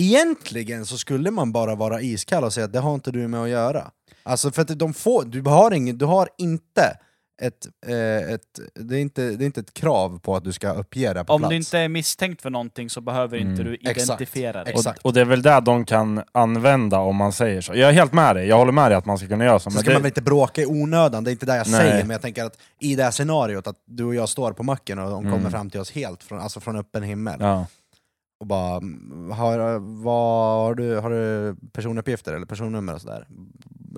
Egentligen 0.00 0.86
så 0.86 0.98
skulle 0.98 1.30
man 1.30 1.52
bara 1.52 1.74
vara 1.74 2.00
iskall 2.00 2.44
och 2.44 2.52
säga 2.52 2.66
att 2.66 2.72
det 2.72 2.78
har 2.80 2.94
inte 2.94 3.10
du 3.10 3.28
med 3.28 3.42
att 3.42 3.48
göra. 3.48 3.90
Alltså 4.22 4.50
för 4.50 4.62
att 4.62 4.78
de 4.78 4.94
får, 4.94 5.24
du 5.24 5.42
har, 5.42 5.70
ingen, 5.70 5.98
du 5.98 6.04
har 6.04 6.28
inte 6.38 6.96
ett, 7.42 7.66
eh, 7.86 8.32
ett 8.34 8.60
det, 8.74 8.96
är 8.96 9.00
inte, 9.00 9.22
det 9.30 9.44
är 9.44 9.46
inte 9.46 9.60
ett 9.60 9.74
krav 9.74 10.18
på 10.18 10.36
att 10.36 10.44
du 10.44 10.52
ska 10.52 10.72
uppge 10.72 11.12
det 11.12 11.24
på 11.24 11.32
Om 11.32 11.40
plats. 11.40 11.50
du 11.50 11.56
inte 11.56 11.78
är 11.78 11.88
misstänkt 11.88 12.42
för 12.42 12.50
någonting 12.50 12.90
så 12.90 13.00
behöver 13.00 13.36
inte 13.38 13.62
Mm. 13.62 13.64
du 13.64 13.74
Exakt. 13.74 13.98
identifiera 14.00 14.64
dig. 14.64 14.72
Och, 14.72 14.78
Exakt. 14.78 15.00
och 15.02 15.12
det 15.12 15.20
är 15.20 15.24
väl 15.24 15.42
där 15.42 15.60
de 15.60 15.84
kan 15.84 16.22
använda 16.32 16.98
om 16.98 17.16
man 17.16 17.32
säger 17.32 17.60
så. 17.60 17.74
Jag 17.74 17.88
är 17.88 17.92
helt 17.92 18.12
med 18.12 18.36
dig, 18.36 18.46
jag 18.48 18.56
håller 18.58 18.72
med 18.72 18.90
dig 18.90 18.98
att 18.98 19.06
man 19.06 19.18
ska 19.18 19.28
kunna 19.28 19.44
göra 19.44 19.58
så. 19.58 19.70
Så 19.70 19.74
Men 19.74 19.80
ska 19.80 19.90
det, 19.90 19.94
man 19.94 20.02
väl 20.02 20.08
inte 20.10 20.22
bråka 20.22 20.62
i 20.62 20.66
onödan, 20.66 21.24
det 21.24 21.30
är 21.30 21.32
inte 21.32 21.46
det 21.46 21.56
jag 21.56 21.68
Nej. 21.70 21.80
säger, 21.80 22.00
men 22.04 22.10
jag 22.10 22.22
tänker 22.22 22.44
att 22.44 22.58
i 22.80 22.94
det 22.96 23.04
här 23.04 23.10
scenariot 23.10 23.66
att 23.66 23.76
du 23.86 24.04
och 24.04 24.14
jag 24.14 24.28
står 24.28 24.52
på 24.52 24.62
macken 24.62 24.98
och 24.98 25.10
de 25.10 25.24
Mm. 25.26 25.32
kommer 25.38 25.50
fram 25.50 25.70
till 25.70 25.80
oss 25.80 25.90
helt 25.92 26.22
från, 26.22 26.38
alltså 26.40 26.60
från 26.60 26.76
öppen 26.76 27.02
himmel 27.02 27.36
ja. 27.40 27.66
och 28.40 28.46
bara 28.46 28.76
"Mm, 28.76 29.30
har, 29.30 29.78
vad, 30.02 30.64
har, 30.66 30.74
du, 30.74 30.96
har 30.96 31.10
du 31.10 31.56
personuppgifter 31.72 32.32
eller 32.34 32.46
personnummer 32.46 32.94
och 32.94 33.00
sådär? 33.00 33.26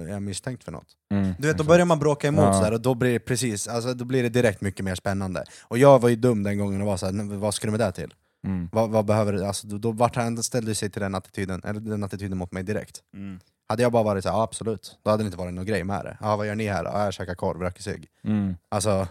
Är 0.02 0.08
jag 0.08 0.22
misstänkt 0.22 0.64
för 0.64 0.72
något? 0.72 0.86
Mm. 1.10 1.32
Du 1.38 1.48
vet, 1.48 1.58
då 1.58 1.64
börjar 1.64 1.86
man 1.86 1.98
bråka 1.98 2.28
emot 2.28 2.44
Ja. 2.44 2.52
sådär 2.52 2.72
och 2.72 2.80
då 2.80 2.94
blir 2.94 3.12
det 3.12 3.18
precis, 3.18 3.68
alltså, 3.68 3.94
då 3.94 4.04
blir 4.04 4.22
det 4.22 4.28
direkt 4.28 4.60
mycket 4.60 4.84
mer 4.84 4.94
spännande. 4.94 5.44
Och 5.62 5.78
jag 5.78 5.98
var 6.02 6.08
ju 6.08 6.16
dum 6.16 6.42
den 6.42 6.58
gången 6.58 6.80
och 6.80 6.86
var 6.86 6.96
såhär, 6.96 7.12
"Nej, 7.12 7.36
vad 7.38 7.54
ska 7.54 7.66
du 7.66 7.70
med 7.70 7.80
det 7.80 7.92
till? 7.92 8.14
Mm. 8.46 8.68
Vad, 8.72 8.90
vad 8.90 9.04
behöver 9.04 9.32
du? 9.32 9.44
Alltså, 9.44 9.66
då, 9.66 9.78
då 9.78 9.92
vart 9.92 10.16
han 10.16 10.42
ställde 10.42 10.74
sig 10.74 10.90
till 10.90 11.02
den 11.02 11.14
attityden, 11.14 11.60
eller 11.64 11.80
den 11.80 12.04
attityden 12.04 12.38
mot 12.38 12.52
mig 12.52 12.62
direkt. 12.62 13.00
Mm. 13.14 13.40
Hade 13.68 13.82
jag 13.82 13.92
bara 13.92 14.02
varit 14.02 14.22
såhär, 14.24 14.36
ja 14.36 14.42
absolut, 14.42 14.98
då 15.02 15.10
hade 15.10 15.22
det 15.22 15.26
inte 15.26 15.38
varit 15.38 15.54
någon 15.54 15.66
grej 15.66 15.84
med 15.84 16.04
det. 16.04 16.16
Ja, 16.20 16.36
vad 16.36 16.46
gör 16.46 16.54
ni 16.54 16.66
här? 16.68 16.84
Ja, 16.84 17.04
jag 17.04 17.14
käkar 17.14 17.34
korv, 17.34 17.60
röker 17.60 17.82
cigg. 17.82 18.06
Mm. 18.24 18.54
Alltså, 18.68 19.08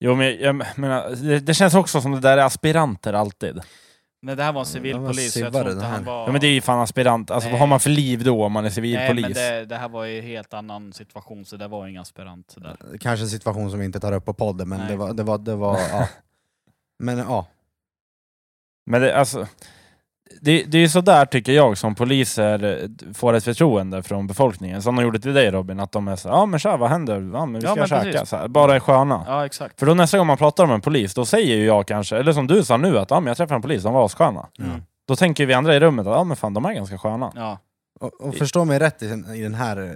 Jo 0.00 0.14
men 0.14 0.38
jag 0.40 0.56
menar, 0.78 1.10
det, 1.10 1.40
det 1.40 1.54
känns 1.54 1.74
också 1.74 2.00
som 2.00 2.12
det 2.12 2.20
där 2.20 2.38
är 2.38 2.44
aspiranter 2.44 3.12
alltid. 3.12 3.60
Nej, 4.24 4.36
det 4.36 4.42
här 4.42 4.52
var 4.52 4.60
en 4.60 4.66
Ja, 4.66 4.72
civilpolis, 4.72 5.32
så 5.32 5.40
jag 5.40 5.52
tror 5.52 5.70
inte 5.70 5.84
han 5.84 6.04
var... 6.04 6.26
Ja 6.26 6.32
men 6.32 6.40
det 6.40 6.46
är 6.46 6.52
ju 6.52 6.60
fan 6.60 6.80
aspirant, 6.80 7.30
alltså 7.30 7.46
Nej. 7.46 7.52
vad 7.52 7.60
har 7.60 7.66
man 7.66 7.80
för 7.80 7.90
liv 7.90 8.24
då 8.24 8.44
om 8.44 8.52
man 8.52 8.64
är 8.64 8.68
Nej, 8.68 8.74
civilpolis? 8.74 9.24
men 9.24 9.34
det, 9.34 9.64
det 9.64 9.76
här 9.76 9.88
var 9.88 10.04
ju 10.04 10.18
en 10.18 10.24
helt 10.24 10.54
annan 10.54 10.92
situation, 10.92 11.44
så 11.44 11.56
det 11.56 11.68
var 11.68 11.86
ingen 11.86 12.02
aspirant. 12.02 12.50
Så 12.50 12.60
där. 12.60 12.76
kanske 13.00 13.24
en 13.24 13.30
situation 13.30 13.70
som 13.70 13.78
vi 13.78 13.84
inte 13.84 14.00
tar 14.00 14.12
upp 14.12 14.24
på 14.24 14.34
podden, 14.34 14.68
men 14.68 14.78
Nej. 14.78 14.88
det 14.88 14.96
var, 14.96 15.12
det 15.12 15.22
var, 15.22 15.38
det 15.38 15.54
var 15.54 15.78
ja. 15.78 16.08
Men 16.98 17.18
ja, 17.18 17.46
Men 18.86 19.00
det, 19.00 19.16
alltså, 19.16 19.46
det, 20.40 20.62
det 20.62 20.78
är 20.78 20.82
ju 20.82 20.88
sådär 20.88 21.26
tycker 21.26 21.52
jag 21.52 21.78
som 21.78 21.94
poliser 21.94 22.88
får 23.14 23.32
ett 23.32 23.44
förtroende 23.44 24.02
från 24.02 24.26
befolkningen. 24.26 24.82
Som 24.82 24.96
de 24.96 25.02
gjorde 25.02 25.18
till 25.20 25.34
dig 25.34 25.50
Robin, 25.50 25.80
att 25.80 25.92
de 25.92 26.08
är 26.08 26.16
så 26.16 26.28
ja 26.28 26.46
men 26.46 26.60
tja, 26.60 26.76
vad 26.76 26.90
händer? 26.90 27.30
Ja 27.32 27.46
men 27.46 27.60
vi 27.60 27.66
Ja, 27.66 27.86
ska 27.86 27.96
men 27.96 28.12
käka. 28.12 28.26
Så 28.26 28.36
här, 28.36 28.48
bara 28.48 28.74
är 28.74 28.80
sköna. 28.80 29.24
Ja, 29.26 29.46
exakt. 29.46 29.78
För 29.78 29.86
då 29.86 29.94
nästa 29.94 30.18
gång 30.18 30.26
man 30.26 30.36
pratar 30.36 30.64
om 30.64 30.70
en 30.70 30.80
polis, 30.80 31.14
då 31.14 31.24
säger 31.24 31.56
ju 31.56 31.64
jag 31.64 31.86
kanske, 31.86 32.16
eller 32.16 32.32
som 32.32 32.46
du 32.46 32.64
sa 32.64 32.76
nu, 32.76 32.98
att 32.98 33.10
ja, 33.10 33.20
men 33.20 33.26
jag 33.26 33.36
träffade 33.36 33.56
en 33.56 33.62
polis, 33.62 33.82
de 33.82 33.94
var 33.94 34.04
assköna. 34.06 34.48
Mm. 34.58 34.82
Då 35.08 35.16
tänker 35.16 35.46
vi 35.46 35.54
andra 35.54 35.74
i 35.76 35.80
rummet 35.80 36.06
att 36.06 36.12
ja 36.16 36.24
men 36.24 36.36
fan, 36.36 36.54
de 36.54 36.64
är 36.64 36.72
ganska 36.72 36.98
sköna. 36.98 37.32
Ja. 37.34 37.58
och, 38.00 38.20
och 38.20 38.34
förstå 38.34 38.64
mig 38.64 38.78
rätt 38.78 39.02
i, 39.02 39.06
i 39.34 39.42
den 39.42 39.54
här 39.54 39.76
eh, 39.82 39.90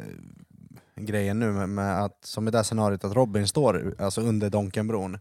grejen 1.05 1.39
nu 1.39 1.53
med, 1.53 1.69
med 1.69 2.05
att, 2.05 2.19
som 2.25 2.49
i 2.49 2.51
det 2.51 2.59
här 2.59 2.63
scenariot, 2.63 3.05
att 3.05 3.15
Robin 3.15 3.49
står 3.49 3.95
alltså, 3.99 4.21
under 4.21 4.51
Donkenbron. 4.51 5.19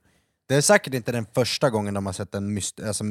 Det 0.47 0.55
är 0.55 0.61
säkert 0.61 0.93
inte 0.93 1.11
den 1.11 1.25
första 1.35 1.69
gången 1.69 1.93
de 1.93 2.05
har 2.05 2.13
sett 2.13 2.35
en 2.35 2.53
myst, 2.53 2.79
alltså, 2.87 3.03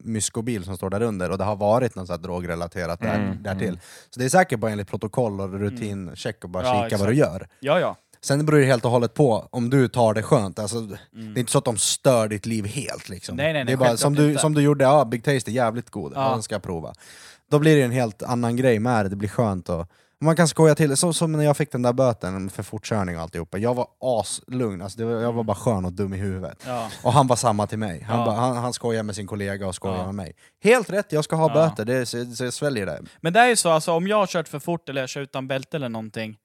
myskobil 0.00 0.64
som 0.64 0.76
står 0.76 0.90
där 0.90 1.02
under 1.02 1.30
och 1.30 1.38
det 1.38 1.44
har 1.44 1.56
varit 1.56 1.94
något 1.94 2.06
så 2.06 2.12
här 2.12 2.20
drogrelaterat 2.20 3.00
där, 3.00 3.14
Mm, 3.14 3.42
därtill. 3.42 3.68
mm. 3.68 3.80
Så 4.10 4.20
det 4.20 4.24
är 4.24 4.28
säkert 4.28 4.60
bara 4.60 4.70
enligt 4.72 4.88
protokoll 4.88 5.40
och 5.40 5.52
rutincheck 5.60 6.44
och 6.44 6.50
bara 6.50 6.64
Ja, 6.66 6.84
kika 6.84 6.96
vad 6.98 7.08
du 7.08 7.12
exakt. 7.12 7.32
gör. 7.32 7.48
ja, 7.60 7.80
ja. 7.80 7.96
Sen 8.22 8.46
beror 8.46 8.58
det 8.60 8.66
helt 8.66 8.84
och 8.84 8.90
hållet 8.90 9.14
på 9.14 9.48
om 9.50 9.70
du 9.70 9.88
tar 9.88 10.14
det 10.14 10.22
skönt. 10.22 10.58
Alltså, 10.58 10.76
Mm. 10.78 10.96
Det 11.12 11.38
är 11.38 11.40
inte 11.40 11.52
så 11.52 11.58
att 11.58 11.64
de 11.64 11.76
stör 11.76 12.28
ditt 12.28 12.46
liv 12.46 12.66
helt 12.66 13.08
liksom. 13.08 13.36
Nej, 13.36 13.44
nej, 13.44 13.52
nej, 13.52 13.64
det 13.64 13.72
är 13.72 13.76
bara 13.76 13.96
som 13.96 14.14
du, 14.14 14.28
inte. 14.28 14.40
som 14.40 14.54
du 14.54 14.60
gjorde, 14.62 14.84
ja 14.84 15.04
Big 15.04 15.24
Taste 15.24 15.50
är 15.50 15.52
jävligt 15.52 15.90
god, 15.90 16.12
Ja. 16.16 16.30
den 16.30 16.42
ska 16.42 16.54
jag 16.54 16.62
prova. 16.62 16.94
Då 17.50 17.58
blir 17.58 17.76
det 17.76 17.82
en 17.82 17.90
helt 17.90 18.22
annan 18.22 18.56
grej 18.56 18.78
med 18.78 19.04
det, 19.04 19.08
det 19.08 19.16
blir 19.16 19.28
skönt 19.28 19.68
och 19.68 19.86
man 20.20 20.36
kan 20.36 20.48
skoja 20.48 20.74
till 20.74 20.90
det, 20.90 20.96
så, 20.96 21.12
som 21.12 21.32
när 21.32 21.44
jag 21.44 21.56
fick 21.56 21.72
den 21.72 21.82
där 21.82 21.92
böten 21.92 22.50
för 22.50 22.62
fortkörning 22.62 23.16
och 23.16 23.22
alltihopa. 23.22 23.58
Jag 23.58 23.74
var 23.74 23.86
aslugn, 24.00 24.82
alltså 24.82 24.98
det 24.98 25.04
var, 25.04 25.12
jag 25.12 25.32
var 25.32 25.44
bara 25.44 25.56
skön 25.56 25.84
och 25.84 25.92
dum 25.92 26.14
i 26.14 26.16
huvudet. 26.16 26.62
ja. 26.66 26.88
Och 27.02 27.12
han 27.12 27.26
var 27.26 27.36
samma 27.36 27.66
till 27.66 27.78
mig. 27.78 28.02
Han, 28.02 28.18
Ja. 28.18 28.24
bara, 28.26 28.36
han, 28.36 28.56
han 28.56 28.72
skojar 28.72 29.02
med 29.02 29.14
sin 29.16 29.26
kollega 29.26 29.66
och 29.66 29.74
skojar 29.74 29.96
Ja. 29.98 30.06
med 30.06 30.14
mig. 30.14 30.34
Helt 30.64 30.90
rätt, 30.90 31.12
jag 31.12 31.24
ska 31.24 31.36
ha 31.36 31.48
Ja. 31.48 31.54
böter, 31.54 31.84
det, 31.84 32.06
så, 32.06 32.24
så 32.24 32.44
jag 32.44 32.52
sväljer 32.52 32.86
det. 32.86 33.00
Men 33.20 33.32
det 33.32 33.40
är 33.40 33.48
ju 33.48 33.56
så, 33.56 33.70
alltså, 33.70 33.92
om 33.92 34.06
jag 34.06 34.16
har 34.16 34.26
kört 34.26 34.48
för 34.48 34.58
fort 34.58 34.88
eller 34.88 35.00
jag 35.00 35.08
kör 35.08 35.20
utan 35.20 35.48
bälte 35.48 35.76
eller 35.76 35.88
någonting, 35.88 36.36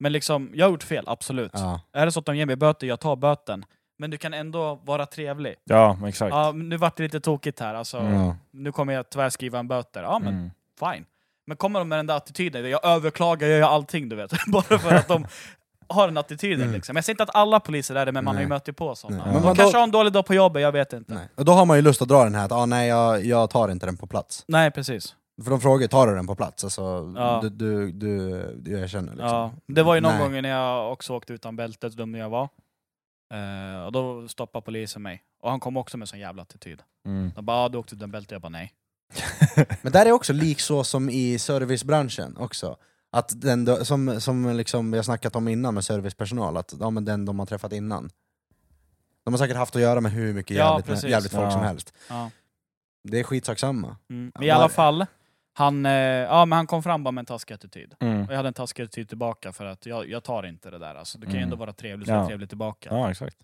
men 0.00 0.12
liksom, 0.12 0.50
jag 0.54 0.66
har 0.66 0.70
gjort 0.70 0.82
fel, 0.82 1.04
absolut. 1.06 1.50
Ja. 1.54 1.80
Är 1.92 2.06
det 2.06 2.12
så 2.12 2.18
att 2.20 2.26
de 2.26 2.36
ger 2.36 2.46
mig 2.46 2.56
böter, 2.56 2.86
jag 2.86 3.00
tar 3.00 3.16
böten. 3.16 3.64
Men 4.00 4.10
du 4.10 4.16
kan 4.16 4.34
ändå 4.34 4.80
vara 4.84 5.06
trevlig. 5.06 5.54
Ja, 5.64 5.98
exakt. 6.08 6.30
Ja, 6.34 6.52
nu 6.52 6.76
vart 6.76 6.96
det 6.96 7.02
lite 7.02 7.20
tokigt 7.20 7.60
här, 7.60 7.74
alltså, 7.74 7.98
Mm. 7.98 8.32
nu 8.50 8.72
kommer 8.72 8.92
jag 8.92 9.10
tyvärr 9.10 9.30
skriva 9.30 9.58
en 9.58 9.68
böter. 9.68 10.02
Ja, 10.02 10.18
men 10.18 10.34
Mm. 10.34 10.50
fine. 10.80 11.04
Men 11.48 11.56
kommer 11.56 11.78
de 11.78 11.88
med 11.88 11.98
den 11.98 12.06
där 12.06 12.16
attityden, 12.16 12.70
jag 12.70 12.84
överklagar, 12.84 13.48
jag 13.48 13.58
gör 13.58 13.68
allting 13.68 14.08
du 14.08 14.16
vet. 14.16 14.32
Bara 14.46 14.78
för 14.78 14.94
att 14.94 15.08
de 15.08 15.26
har 15.88 16.06
den 16.08 16.16
attityden 16.16 16.60
Mm. 16.62 16.74
liksom. 16.74 16.96
Jag 16.96 17.04
säger 17.04 17.14
inte 17.14 17.22
att 17.22 17.34
alla 17.36 17.60
poliser 17.60 17.94
är 17.94 18.06
det, 18.06 18.12
men 18.12 18.24
man 18.24 18.34
har 18.34 18.42
ju 18.42 18.48
Nej. 18.48 18.62
mött 18.66 18.76
på 18.76 18.94
sådana. 18.94 19.24
Nej. 19.32 19.42
De 19.42 19.54
kanske 19.56 19.76
har 19.78 19.84
en 19.84 19.90
dålig 19.90 20.12
dag 20.12 20.26
på 20.26 20.34
jobbet, 20.34 20.62
jag 20.62 20.72
vet 20.72 20.92
inte. 20.92 21.12
Nej, 21.14 21.18
Nej. 21.22 21.28
Och 21.36 21.44
då 21.44 21.52
har 21.52 21.64
man 21.66 21.76
ju 21.76 21.82
lust 21.82 22.02
att 22.02 22.08
dra 22.08 22.24
den 22.24 22.34
här 22.34 22.44
att 22.44 22.52
ah, 22.52 22.66
nej, 22.66 22.88
jag, 22.88 23.24
jag 23.24 23.50
tar 23.50 23.68
inte 23.68 23.86
den 23.86 23.96
på 23.96 24.06
plats. 24.06 24.44
precis. 24.74 25.14
För 25.44 25.50
de 25.50 25.60
frågar 25.60 25.88
tar 25.88 26.06
du 26.06 26.14
den 26.14 26.26
på 26.26 26.34
plats? 26.34 26.64
Alltså, 26.64 27.12
Ja. 27.16 27.40
du, 27.42 27.48
du, 27.50 27.92
du, 27.92 28.28
du 28.58 28.80
erkänner 28.80 29.12
liksom. 29.12 29.28
Ja, 29.28 29.52
det 29.66 29.82
var 29.82 29.94
ju 29.94 30.00
någon 30.00 30.12
Nej. 30.12 30.20
gång 30.22 30.42
när 30.42 30.48
jag 30.48 30.92
också 30.92 31.14
åkte 31.14 31.32
utan 31.32 31.56
bälte, 31.56 31.90
så 31.90 31.96
dum 31.96 32.14
jag 32.14 32.30
var. 32.30 32.48
Eh, 33.34 33.84
och 33.86 33.92
då 33.92 34.28
stoppade 34.28 34.64
polisen 34.64 35.02
mig. 35.02 35.22
Och 35.42 35.50
han 35.50 35.60
kom 35.60 35.76
också 35.76 35.98
med 35.98 36.08
sån 36.08 36.18
jävla 36.20 36.42
attityd. 36.42 36.82
Mm. 37.06 37.32
De 37.36 37.44
bara, 37.44 37.56
ah, 37.56 37.68
du 37.68 37.78
åkte 37.78 37.94
utan 37.94 38.10
bälte, 38.10 38.34
jag 38.34 38.42
bara 38.42 38.48
nej. 38.48 38.72
Men 39.82 39.92
där 39.92 40.06
är 40.06 40.12
också 40.12 40.32
lik 40.32 40.60
så 40.60 40.84
som 40.84 41.10
i 41.10 41.38
servicebranschen 41.38 42.36
också. 42.36 42.76
Att 43.10 43.40
den, 43.40 43.84
som, 43.84 44.20
som 44.20 44.56
liksom 44.56 44.90
vi 44.90 44.98
har 44.98 45.02
snackat 45.02 45.36
om 45.36 45.48
innan 45.48 45.74
med 45.74 45.84
servicepersonal, 45.84 46.56
att 46.56 46.74
ja, 46.80 46.90
men 46.90 47.04
den 47.04 47.24
de 47.24 47.38
har 47.38 47.46
träffat 47.46 47.72
innan. 47.72 48.10
De 49.24 49.34
har 49.34 49.38
säkert 49.38 49.56
haft 49.56 49.76
att 49.76 49.82
göra 49.82 50.00
med 50.00 50.12
hur 50.12 50.34
mycket 50.34 50.56
Ja, 50.56 50.64
jävligt, 50.70 50.86
precis. 50.86 51.10
jävligt 51.10 51.32
folk 51.32 51.44
Ja. 51.46 51.50
som 51.50 51.60
helst. 51.62 51.92
Ja. 52.08 52.30
Det 53.04 53.20
är 53.20 53.24
skitsak 53.24 53.58
samma. 53.58 53.96
Mm. 54.10 54.32
Men 54.34 54.42
I 54.44 54.50
alla 54.50 54.68
fall, 54.68 55.06
han, 55.52 55.86
eh, 55.86 55.92
ja, 55.92 56.44
men 56.44 56.56
han 56.56 56.66
kom 56.66 56.82
fram 56.82 57.04
bara 57.04 57.10
med 57.12 57.22
en 57.22 57.26
taskig 57.26 57.54
attityd. 57.54 57.94
Mm. 58.00 58.22
Och 58.26 58.32
jag 58.32 58.36
hade 58.36 58.48
en 58.48 58.54
taskig 58.54 58.82
attityd 58.82 59.08
tillbaka 59.08 59.52
för 59.52 59.64
att 59.66 59.86
jag, 59.86 60.08
jag 60.08 60.24
tar 60.24 60.46
inte 60.46 60.70
det 60.70 60.78
där. 60.78 60.94
Alltså, 60.94 61.18
du 61.18 61.26
kan 61.26 61.32
ju 61.34 61.38
Mm. 61.38 61.46
ändå 61.46 61.56
vara 61.56 61.72
trevlig, 61.72 62.06
så 62.06 62.12
Ja. 62.12 62.26
trevlig 62.26 62.48
tillbaka. 62.48 62.88
Ja, 62.92 63.10
exakt. 63.10 63.36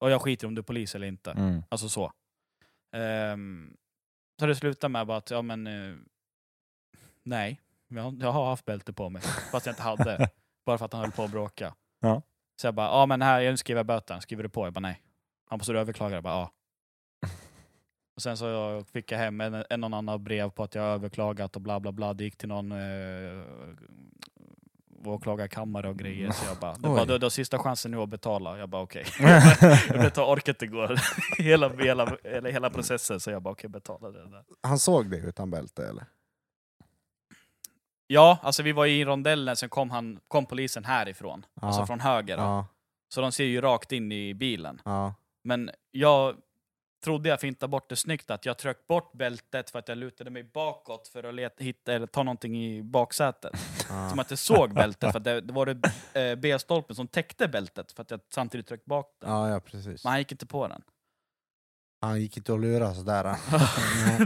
Och 0.00 0.10
jag 0.10 0.22
skiter 0.22 0.46
om 0.46 0.54
du 0.54 0.58
är 0.58 0.64
polis 0.64 0.94
eller 0.94 1.06
inte. 1.06 1.30
Mm. 1.30 1.62
Alltså 1.68 1.88
så. 1.88 2.12
Um, 3.32 3.74
så 4.40 4.46
det 4.46 4.54
slutar 4.54 4.88
med 4.88 5.06
bara 5.06 5.18
att, 5.18 5.30
ja 5.30 5.42
men... 5.42 5.66
eh, 5.66 5.96
nej, 7.22 7.60
jag, 7.88 8.22
jag 8.22 8.32
har 8.32 8.46
haft 8.46 8.64
bälte 8.64 8.92
på 8.92 9.08
mig. 9.08 9.22
Fast 9.22 9.66
jag 9.66 9.72
inte 9.72 9.82
hade. 9.82 10.28
bara 10.66 10.78
för 10.78 10.84
att 10.84 10.92
han 10.92 11.02
höll 11.02 11.12
på 11.12 11.22
att 11.22 11.30
bråka. 11.30 11.74
Ja. 12.00 12.22
Så 12.60 12.66
jag 12.66 12.74
bara, 12.74 12.86
ja 12.86 13.06
men 13.06 13.22
här, 13.22 13.40
jag 13.40 13.58
skriver 13.58 13.84
böten. 13.84 14.20
Skriver 14.20 14.42
du 14.42 14.48
på? 14.48 14.66
Jag 14.66 14.72
bara 14.72 14.80
nej. 14.80 15.02
Han 15.46 15.58
bara, 15.58 15.64
så 15.64 15.72
du 15.72 15.78
överklagar? 15.80 16.16
Jag 16.16 16.22
bara 16.24 16.34
ja. 16.34 16.52
Och 18.16 18.22
sen 18.22 18.36
så 18.36 18.84
fick 18.92 19.12
jag 19.12 19.18
hem 19.18 19.40
en, 19.40 19.64
en 19.70 19.84
och 19.84 19.96
annan 19.96 20.24
brev 20.24 20.50
på 20.50 20.62
att 20.62 20.74
jag 20.74 20.84
överklagat 20.84 21.56
och 21.56 21.62
bla 21.62 21.80
bla 21.80 21.92
bla. 21.92 22.14
Det 22.14 22.24
gick 22.24 22.36
till 22.36 22.48
någon 22.48 22.72
eh, 22.72 23.44
åklagarkammare 25.04 25.88
och 25.88 25.96
grejer. 25.98 26.30
Så 26.30 26.46
jag 26.46 26.56
bara, 26.56 26.74
det 26.74 26.88
var, 26.88 27.06
du, 27.06 27.24
har 27.24 27.30
sista 27.30 27.58
chansen 27.58 27.90
nu 27.90 27.96
att 27.96 28.08
betala. 28.08 28.58
Jag 28.58 28.68
bara 28.68 28.82
okej. 28.82 29.04
jag 29.88 30.00
betala, 30.00 30.32
orkade 30.32 30.50
inte 30.50 30.66
gå 30.66 30.96
hela, 31.38 31.68
hela, 31.68 32.16
hela, 32.24 32.48
hela 32.48 32.70
processen, 32.70 33.20
så 33.20 33.30
jag 33.30 33.42
bara 33.42 33.52
okej, 33.52 33.70
betala 33.70 34.10
det 34.10 34.30
där. 34.30 34.44
Han 34.62 34.78
såg 34.78 35.10
det 35.10 35.16
utan 35.16 35.50
bälte 35.50 35.88
eller? 35.88 36.04
Ja, 38.06 38.38
alltså 38.42 38.62
vi 38.62 38.72
var 38.72 38.86
i 38.86 39.04
rondellen, 39.04 39.56
sen 39.56 39.68
kom, 39.68 39.90
han, 39.90 40.20
kom 40.28 40.46
polisen 40.46 40.84
härifrån. 40.84 41.46
Ja. 41.54 41.66
Alltså 41.66 41.86
från 41.86 42.00
höger. 42.00 42.36
Ja, 42.36 42.66
Så 43.08 43.20
de 43.20 43.32
ser 43.32 43.44
ju 43.44 43.60
rakt 43.60 43.92
in 43.92 44.12
i 44.12 44.34
bilen. 44.34 44.80
ja. 44.84 45.14
Men 45.44 45.70
jag 45.90 46.36
trodde 47.04 47.28
jag 47.28 47.40
fintade 47.40 47.70
bort 47.70 47.88
det 47.88 47.96
snyggt, 47.96 48.30
att 48.30 48.46
jag 48.46 48.58
tryckte 48.58 48.84
bort 48.88 49.12
bältet 49.12 49.70
för 49.70 49.78
att 49.78 49.88
jag 49.88 49.98
lutade 49.98 50.30
mig 50.30 50.42
bakåt 50.44 51.08
för 51.08 51.22
att 51.28 51.34
leta, 51.34 51.64
hitta, 51.64 51.92
eller 51.92 52.06
ta 52.06 52.22
någonting 52.22 52.64
i 52.64 52.82
baksätet. 52.82 53.52
Som 54.10 54.18
att 54.18 54.30
jag 54.30 54.38
såg 54.38 54.74
bältet, 54.74 55.12
för 55.12 55.20
det, 55.20 55.40
det 55.40 55.52
var 55.52 55.66
det 55.66 56.30
eh, 56.30 56.36
B-stolpen 56.36 56.96
som 56.96 57.08
täckte 57.08 57.48
bältet, 57.48 57.92
för 57.92 58.02
att 58.02 58.10
jag 58.10 58.20
samtidigt 58.34 58.66
tryckte 58.66 58.88
bak 58.88 59.06
den. 59.20 59.30
Ja, 59.30 59.48
ja 59.50 59.60
precis. 59.60 60.04
Men 60.04 60.10
han 60.10 60.18
gick 60.18 60.32
inte 60.32 60.46
på 60.46 60.68
den. 60.68 60.82
Han 62.00 62.20
gick 62.20 62.36
inte 62.36 62.52
och 62.52 62.58
lurade 62.58 62.94
sådär. 62.94 63.24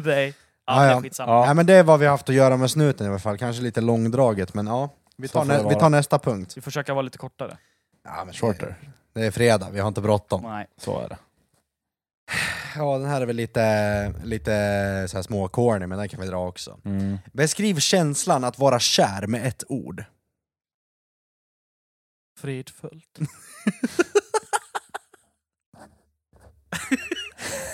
Nej. 0.05 0.35
Ja, 0.67 0.87
Ja, 0.87 1.03
ja. 1.19 1.47
Ja. 1.47 1.55
Men 1.55 1.67
det 1.67 1.75
är 1.75 1.83
vad 1.83 1.99
vi 2.01 2.07
har 2.07 2.11
haft 2.11 2.29
att 2.29 2.35
göra 2.35 2.57
med 2.57 2.71
snuten 2.71 3.07
i 3.07 3.11
alla 3.11 3.19
fall, 3.19 3.39
kanske 3.39 3.63
lite 3.63 3.81
långdraget 3.81 4.55
men 4.55 4.67
ja. 4.67 4.89
Vi 5.17 5.29
tar, 5.29 5.45
det 5.45 5.63
nä- 5.63 5.69
vi 5.69 5.75
tar 5.75 5.91
nästa 5.91 6.19
punkt. 6.19 6.57
Vi 6.57 6.61
försöker 6.61 6.93
vara 6.93 7.03
lite 7.03 7.19
kortare. 7.19 7.57
Ja, 8.05 8.15
men 8.17 8.27
det, 8.27 8.33
Shorter. 8.33 8.75
det 9.13 9.27
är 9.27 9.31
fredag, 9.31 9.69
vi 9.73 9.81
har 9.81 9.89
inte 9.89 10.01
bråttom. 10.01 10.43
Nej. 10.43 10.67
Så 10.77 11.01
är 11.01 11.09
det. 11.09 11.17
Ja 12.77 12.99
den 12.99 13.09
här 13.09 13.21
är 13.21 13.27
väl 13.27 13.37
lite, 13.37 14.15
lite 14.25 14.51
så 15.09 15.17
här 15.17 15.23
små 15.23 15.49
corny 15.49 15.87
men 15.87 15.99
den 15.99 16.09
kan 16.09 16.21
vi 16.21 16.27
dra 16.27 16.47
också. 16.49 16.81
Mm. 16.85 17.19
Beskriv 17.33 17.79
känslan 17.79 18.45
att 18.45 18.59
vara 18.59 18.79
kär 18.81 19.27
med 19.27 19.47
ett 19.47 19.65
ord. 19.69 20.05
Fridfullt. 22.39 23.19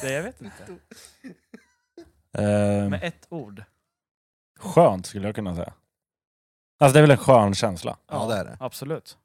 det 0.03 0.13
jag 0.13 0.23
vet 0.23 0.41
inte. 0.41 0.63
Eh, 2.33 2.89
Med 2.89 3.01
ett 3.03 3.27
ord. 3.29 3.65
skönt 4.59 5.07
skulle 5.07 5.29
jag 5.29 5.35
kunna 5.35 5.55
säga. 5.57 5.73
Alltså 6.79 6.93
det 6.93 6.99
är 6.99 7.03
väl 7.03 7.11
en 7.11 7.17
skön 7.17 7.55
känsla. 7.55 7.97
Ja, 8.07 8.27
det 8.27 8.35
är 8.37 8.45
det. 8.45 8.57
Absolut. 8.61 9.19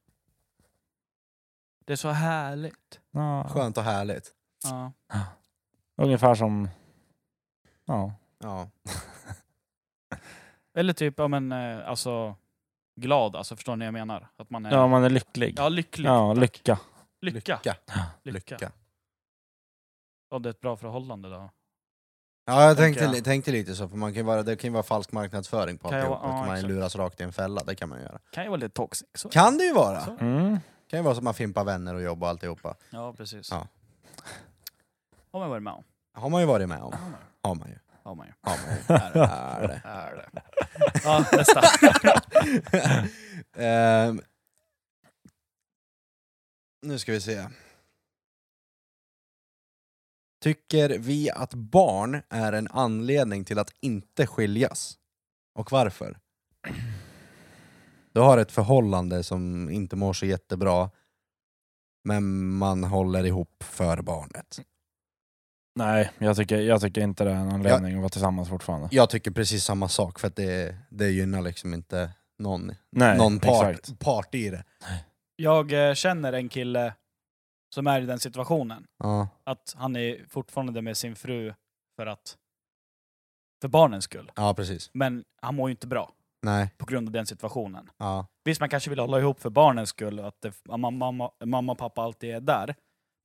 Det 1.85 1.93
är 1.93 1.97
så 1.97 2.09
härligt. 2.09 2.99
Ja. 3.11 3.49
Skönt 3.49 3.77
och 3.77 3.83
härligt. 3.83 4.31
Ja. 4.71 4.91
Ungefär 5.97 6.36
som... 6.36 6.69
Ja. 7.86 8.13
Ja. 8.39 8.69
Eller 10.78 10.93
typ, 10.93 11.13
ja 11.17 11.28
men 11.28 11.51
eh, 11.51 11.89
alltså 11.89 12.36
glad, 12.95 13.36
alltså 13.36 13.56
förstår 13.56 13.75
ni 13.75 13.86
vad 13.86 13.88
jag 13.88 13.93
menar? 13.93 14.28
Att 14.38 14.49
man 14.49 14.65
är... 14.65 14.71
ja, 14.71 14.88
man 14.88 15.04
är 15.04 15.10
lycklig. 15.10 15.56
ja 15.58 15.69
lycklig. 15.69 16.10
Ja, 16.10 16.34
tack. 16.34 16.41
lycka. 16.41 16.80
Lycka. 17.21 17.36
Lycka. 17.39 17.75
Lycka. 18.23 18.56
Lycka. 18.56 18.71
Ja, 20.30 20.39
det 20.39 20.49
är 20.49 20.51
ett 20.51 20.62
bra 20.62 20.78
förhållande 20.78 21.30
då. 21.30 21.49
Ja 22.47 22.63
jag 22.63 22.78
Tänker 22.78 22.99
tänkte, 22.99 23.17
jag. 23.17 23.25
tänkte 23.25 23.51
lite 23.51 23.75
så, 23.75 23.88
för 23.88 23.97
man 23.97 24.12
kan 24.13 24.17
ju 24.17 24.23
vara, 24.23 24.43
det 24.43 24.56
kan 24.56 24.67
ju 24.67 24.73
vara 24.73 24.84
falsk 24.84 25.12
marknadsföring 25.12 25.78
på 25.78 25.89
Kan 25.89 25.97
jag 25.97 26.06
alltihop. 26.08 26.23
vara- 26.23 26.38
ja, 26.39 26.45
man 26.45 26.56
exakt. 26.56 26.69
luras 26.69 26.95
rakt 26.95 27.21
i 27.21 27.23
en 27.23 27.34
fälla, 27.34 27.63
det 27.63 27.75
kan 27.75 27.89
man 27.89 28.01
göra. 28.01 28.19
Kan 28.32 28.43
ju 28.43 28.49
vara 28.49 28.60
lite 28.60 28.73
toxic. 28.75 29.08
Så. 29.13 29.30
Kan 29.30 29.58
det 29.58 29.63
ju 29.63 29.73
vara! 29.73 30.06
Så. 30.06 30.12
Mm. 30.12 30.60
kan 30.88 30.99
ju 30.99 31.04
vara 31.04 31.13
som 31.15 31.19
att 31.21 31.23
man 31.23 31.34
fimpar 31.34 31.63
vänner 31.63 31.95
och 31.95 32.01
jobb 32.01 32.23
och 32.23 32.30
alltihopa. 32.30 32.75
Ja, 32.89 33.13
precis. 33.13 33.51
Ja. 33.51 33.67
Har 35.36 35.39
man 35.39 35.50
varit 35.50 35.63
med 35.63 35.74
om. 35.74 35.84
Har 36.13 36.30
man 36.30 36.41
ju 36.41 36.48
varit 36.48 36.69
med 36.69 36.82
om. 36.82 36.93
Har 37.41 37.56
man. 37.56 37.69
Ju. 37.69 37.76
Har 38.04 38.15
man 38.15 38.28
ju. 38.28 38.34
Har 38.41 38.58
man 38.58 38.76
ju. 38.76 38.82
Är 38.88 39.13
det. 39.13 39.19
Är 39.19 39.67
det. 39.67 39.82
Är 39.86 40.15
det. 40.15 40.32
Ja, 41.04 41.26
nästa. 41.32 41.62
Ehm, 43.63 44.21
nu 46.82 47.00
ska 47.00 47.12
vi 47.12 47.21
se. 47.21 47.48
Tycker 50.41 51.00
vi 51.00 51.30
att 51.30 51.54
barn 51.54 52.21
är 52.30 52.54
en 52.54 52.67
anledning 52.67 53.45
till 53.45 53.60
att 53.60 53.74
inte 53.80 54.28
skiljas? 54.28 54.98
Och 55.56 55.71
varför? 55.71 56.19
Du 58.12 58.19
har 58.19 58.38
ett 58.38 58.52
förhållande 58.52 59.24
som 59.24 59.69
inte 59.69 59.95
mår 59.95 60.13
så 60.13 60.26
jättebra, 60.26 60.91
men 62.04 62.50
man 62.50 62.84
håller 62.84 63.24
ihop 63.26 63.63
för 63.63 64.02
barnet. 64.02 64.62
Nej, 65.75 66.11
jag 66.17 66.35
tycker, 66.35 66.61
jag 66.61 66.81
tycker 66.81 67.01
inte 67.01 67.23
det 67.23 67.31
är 67.31 67.35
en 67.35 67.49
anledning 67.49 67.93
att 67.93 67.99
vara 67.99 68.09
tillsammans 68.09 68.49
fortfarande. 68.49 68.88
Jag 68.91 69.09
tycker 69.09 69.31
precis 69.31 69.63
samma 69.63 69.88
sak, 69.88 70.19
för 70.19 70.27
att 70.27 70.35
det, 70.35 70.75
det 70.89 71.09
gynnar 71.09 71.41
liksom 71.41 71.73
inte 71.73 72.11
någon, 72.39 72.71
Nej, 72.89 73.17
någon 73.17 73.39
part, 73.39 73.99
part 73.99 74.35
i 74.35 74.49
det. 74.49 74.63
Jag 75.35 75.89
eh, 75.89 75.93
känner 75.93 76.33
en 76.33 76.49
kille 76.49 76.93
som 77.73 77.88
är 77.88 78.01
i 78.01 78.05
den 78.05 78.19
situationen. 78.19 78.88
Ja. 78.99 79.27
Att 79.43 79.73
han 79.77 79.95
är 79.95 80.25
fortfarande 80.29 80.81
med 80.81 80.97
sin 80.97 81.15
fru 81.15 81.53
för 81.95 82.05
att... 82.05 82.38
För 83.61 83.67
barnens 83.67 84.03
skull. 84.03 84.31
ja, 84.35 84.53
precis. 84.53 84.89
Men 84.93 85.23
han 85.41 85.55
mår 85.55 85.69
ju 85.69 85.71
inte 85.71 85.88
bra 85.88 86.11
Nej. 86.41 86.69
på 86.77 86.85
grund 86.85 87.07
av 87.07 87.11
den 87.11 87.25
situationen. 87.25 87.89
Ja. 87.97 88.27
Visst, 88.43 88.59
man 88.59 88.69
kanske 88.69 88.89
vill 88.89 88.99
hålla 88.99 89.19
ihop 89.19 89.39
för 89.39 89.49
barnens 89.49 89.89
skull, 89.89 90.19
att 90.19 90.41
det, 90.41 90.53
mamma, 90.65 90.91
mamma, 90.91 91.31
mamma 91.45 91.71
och 91.71 91.77
pappa 91.77 92.01
alltid 92.01 92.35
är 92.35 92.39
där. 92.39 92.75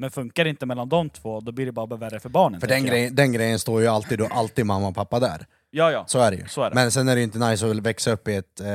Men 0.01 0.11
funkar 0.11 0.45
det 0.45 0.51
inte 0.51 0.67
mellan 0.67 0.89
de 0.89 1.11
två, 1.11 1.41
då 1.41 1.53
blir 1.53 1.67
det 1.67 1.73
bara 1.73 1.97
värre 1.97 2.21
för 2.21 2.29
barnen. 2.29 2.61
För 2.61 2.69
den, 2.69 2.85
grejen, 2.85 3.15
den 3.15 3.33
grejen 3.33 3.59
står 3.59 3.81
ju 3.81 3.87
alltid, 3.87 4.19
då, 4.19 4.27
alltid 4.27 4.67
mamma 4.67 4.89
och 4.89 4.95
pappa 4.95 5.21
där. 5.21 5.47
Ja, 5.71 5.91
ja. 5.91 6.05
Så 6.07 6.19
är 6.19 6.31
det 6.31 6.37
ju. 6.37 6.49
Så 6.49 6.63
är 6.63 6.71
det. 6.71 6.75
Men 6.75 6.91
sen 6.91 7.09
är 7.09 7.15
det 7.15 7.21
ju 7.21 7.25
inte 7.25 7.39
nice 7.39 7.71
att 7.71 7.77
växa 7.77 8.13
upp 8.13 8.29
i 8.29 8.37
ett, 8.37 8.61
eh, 8.61 8.67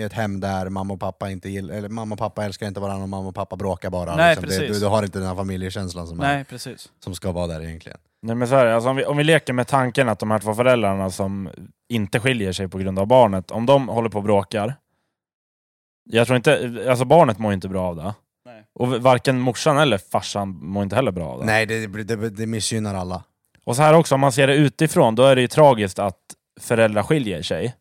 i 0.00 0.02
ett 0.02 0.12
hem 0.12 0.40
där 0.40 0.68
mamma 0.68 0.94
och 0.94 1.00
pappa 1.00 1.30
inte 1.30 1.48
gillar, 1.48 1.74
eller 1.74 1.88
mamma 1.88 2.12
och 2.12 2.18
pappa 2.18 2.44
älskar 2.44 2.66
inte 2.66 2.80
varandra 2.80 3.02
och 3.02 3.08
mamma 3.08 3.28
och 3.28 3.34
pappa 3.34 3.56
bråkar 3.56 3.90
bara. 3.90 4.16
Nej, 4.16 4.30
liksom. 4.30 4.48
det, 4.48 4.58
precis. 4.58 4.76
du, 4.76 4.80
du 4.80 4.90
har 4.90 5.02
inte 5.02 5.18
den 5.18 5.28
här 5.28 5.34
familjekänslan 5.34 6.06
som, 6.06 6.20
är, 6.20 6.34
Nej, 6.34 6.44
precis. 6.44 6.88
som 7.04 7.14
ska 7.14 7.32
vara 7.32 7.46
där 7.46 7.62
egentligen. 7.62 7.98
Nej, 8.22 8.36
men 8.36 8.48
så 8.48 8.54
är 8.54 8.64
det. 8.64 8.74
Alltså, 8.74 8.90
om, 8.90 8.96
vi, 8.96 9.04
om 9.04 9.16
vi 9.16 9.24
leker 9.24 9.52
med 9.52 9.66
tanken 9.66 10.08
att 10.08 10.18
de 10.18 10.30
här 10.30 10.38
två 10.38 10.54
föräldrarna 10.54 11.10
som 11.10 11.50
inte 11.88 12.20
skiljer 12.20 12.52
sig 12.52 12.68
på 12.68 12.78
grund 12.78 12.98
av 12.98 13.06
barnet, 13.06 13.50
om 13.50 13.66
de 13.66 13.88
håller 13.88 14.08
på 14.08 14.18
och 14.18 14.24
bråkar, 14.24 14.74
jag 16.04 16.26
tror 16.26 16.36
inte, 16.36 16.84
alltså 16.88 17.04
barnet 17.04 17.38
mår 17.38 17.52
inte 17.52 17.68
bra 17.68 17.88
av 17.88 17.96
det. 17.96 18.14
Och 18.74 18.88
varken 18.88 19.40
morsan 19.40 19.78
eller 19.78 19.98
farsan 19.98 20.48
mår 20.48 20.82
inte 20.82 20.96
heller 20.96 21.12
bra 21.12 21.28
av 21.28 21.40
det. 21.40 21.46
Nej, 21.46 21.66
det, 21.66 21.86
det, 21.86 22.30
det 22.30 22.46
missgynnar 22.46 22.94
alla. 22.94 23.24
Och 23.64 23.76
så 23.76 23.82
här 23.82 23.94
också, 23.94 24.14
om 24.14 24.20
man 24.20 24.32
ser 24.32 24.46
det 24.46 24.54
utifrån, 24.54 25.14
då 25.14 25.22
är 25.22 25.36
det 25.36 25.42
ju 25.42 25.48
tragiskt 25.48 25.98
att 25.98 26.18
föräldrar 26.60 27.02
skiljer 27.02 27.42
sig. 27.42 27.74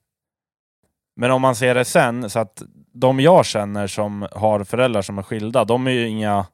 Men 1.15 1.31
om 1.31 1.41
man 1.41 1.55
ser 1.55 1.75
det 1.75 1.85
sen, 1.85 2.29
så 2.29 2.39
att 2.39 2.63
de 2.93 3.19
jag 3.19 3.45
känner 3.45 3.87
som 3.87 4.27
har 4.31 4.63
föräldrar 4.63 5.01
som 5.01 5.17
är 5.17 5.23
skilda, 5.23 5.65
de 5.65 5.87
är 5.87 5.91
ju 5.91 6.07
inga 6.07 6.45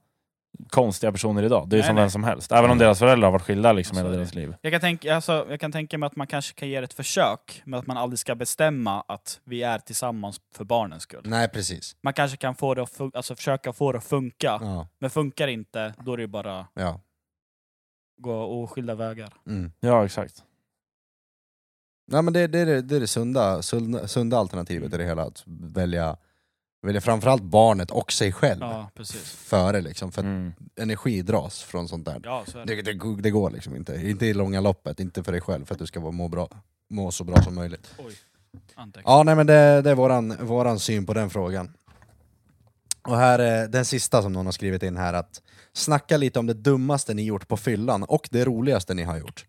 konstiga 0.70 1.12
personer 1.12 1.44
idag. 1.44 1.70
Det 1.70 1.76
är 1.76 1.78
Nej, 1.80 1.88
som 1.88 1.96
nej. 1.96 2.02
vem 2.04 2.10
som 2.10 2.24
helst. 2.24 2.52
Även 2.52 2.64
om 2.64 2.70
Mm. 2.72 2.78
deras 2.78 3.00
föräldrar 3.00 3.28
har 3.28 3.32
varit 3.32 3.42
skilda 3.46 3.74
liksom 3.74 3.98
hela 3.98 4.10
deras 4.10 4.36
liv. 4.36 4.56
Jag 4.62 4.72
kan, 4.74 4.82
tänka, 4.82 5.16
alltså, 5.16 5.46
jag 5.50 5.60
kan 5.60 5.72
tänka 5.72 5.98
mig 5.98 6.08
att 6.08 6.16
man 6.16 6.28
kanske 6.28 6.54
kan 6.60 6.70
ge 6.70 6.76
ett 6.76 6.94
försök, 6.94 7.62
men 7.66 7.80
att 7.80 7.88
man 7.88 7.98
aldrig 7.98 8.20
ska 8.20 8.36
bestämma 8.36 9.02
att 9.08 9.40
vi 9.44 9.64
är 9.64 9.80
tillsammans 9.80 10.42
för 10.56 10.64
barnens 10.64 11.04
skull. 11.04 11.22
Nej, 11.26 11.50
precis. 11.50 11.96
Man 12.04 12.14
kanske 12.14 12.38
kan 12.38 12.56
få 12.56 12.74
det 12.74 12.84
att 12.84 12.98
fun- 12.98 13.12
alltså, 13.14 13.36
försöka 13.36 13.74
få 13.74 13.92
det 13.92 13.98
att 13.98 14.04
funka, 14.04 14.60
Ja. 14.62 14.88
men 15.00 15.10
funkar 15.10 15.48
inte, 15.48 15.94
då 16.06 16.14
är 16.14 16.18
det 16.18 16.24
ju 16.24 16.28
bara 16.28 16.68
ja. 16.74 17.02
gå 18.22 18.64
oskilda 18.64 18.96
vägar. 18.96 19.34
Mm. 19.48 19.72
Ja, 19.80 20.06
exakt. 20.06 20.44
Nej, 22.08 22.22
men 22.22 22.34
det, 22.34 22.48
det, 22.48 22.60
är 22.60 22.66
det, 22.66 22.82
det 22.82 22.96
är 22.96 23.00
det 23.00 23.08
sunda, 23.08 23.62
sunda, 23.62 24.08
sunda 24.08 24.38
alternativet 24.38 24.94
i 24.94 24.98
det 24.98 25.04
hela, 25.06 25.24
att 25.24 25.44
välja, 25.48 26.18
välja 26.86 27.02
framförallt 27.02 27.44
barnet 27.44 27.92
och 27.92 28.12
sig 28.12 28.32
själv 28.32 28.62
Ja, 28.62 28.90
precis. 28.96 29.22
före 29.32 29.82
liksom, 29.82 30.12
för 30.12 30.22
att 30.22 30.26
Mm. 30.26 30.54
energi 30.80 31.22
dras 31.22 31.62
från 31.64 31.88
sånt 31.88 32.06
där. 32.06 32.22
Ja, 32.24 32.44
så 32.48 32.60
är 32.60 32.66
det. 32.66 32.76
Det, 32.76 32.94
det, 32.94 33.22
det 33.22 33.32
går 33.32 33.50
liksom 33.52 33.76
inte, 33.76 33.96
inte 34.10 34.26
i 34.26 34.34
långa 34.34 34.62
loppet, 34.62 35.00
inte 35.00 35.24
för 35.24 35.32
dig 35.32 35.42
själv, 35.42 35.66
för 35.66 35.74
att 35.76 35.80
du 35.80 35.86
ska 35.88 36.00
vara- 36.00 36.12
må, 36.12 36.28
bra, 36.28 36.50
må 36.90 37.12
så 37.12 37.24
bra 37.24 37.42
som 37.42 37.56
möjligt. 37.56 37.88
Oj. 37.98 38.14
Anteckna. 38.76 39.12
Ja, 39.12 39.24
nej 39.24 39.36
men 39.36 39.48
det, 39.48 39.82
det 39.82 39.90
är 39.90 39.96
våran, 39.96 40.38
våran 40.48 40.80
syn 40.80 41.06
på 41.06 41.14
den 41.14 41.30
frågan. 41.30 41.74
Och 43.08 43.18
här 43.18 43.40
är 43.40 43.68
den 43.68 43.86
sista 43.86 44.22
som 44.22 44.34
någon 44.34 44.46
har 44.46 44.54
skrivit 44.54 44.84
in 44.84 44.98
här, 44.98 45.14
att 45.14 45.42
snacka 45.74 46.18
lite 46.18 46.40
om 46.40 46.46
det 46.48 46.54
dummaste 46.54 47.14
ni 47.14 47.24
gjort 47.24 47.48
på 47.48 47.58
fyllan 47.58 48.04
och 48.04 48.28
det 48.32 48.46
roligaste 48.46 48.94
ni 48.94 49.04
har 49.04 49.18
gjort. 49.18 49.46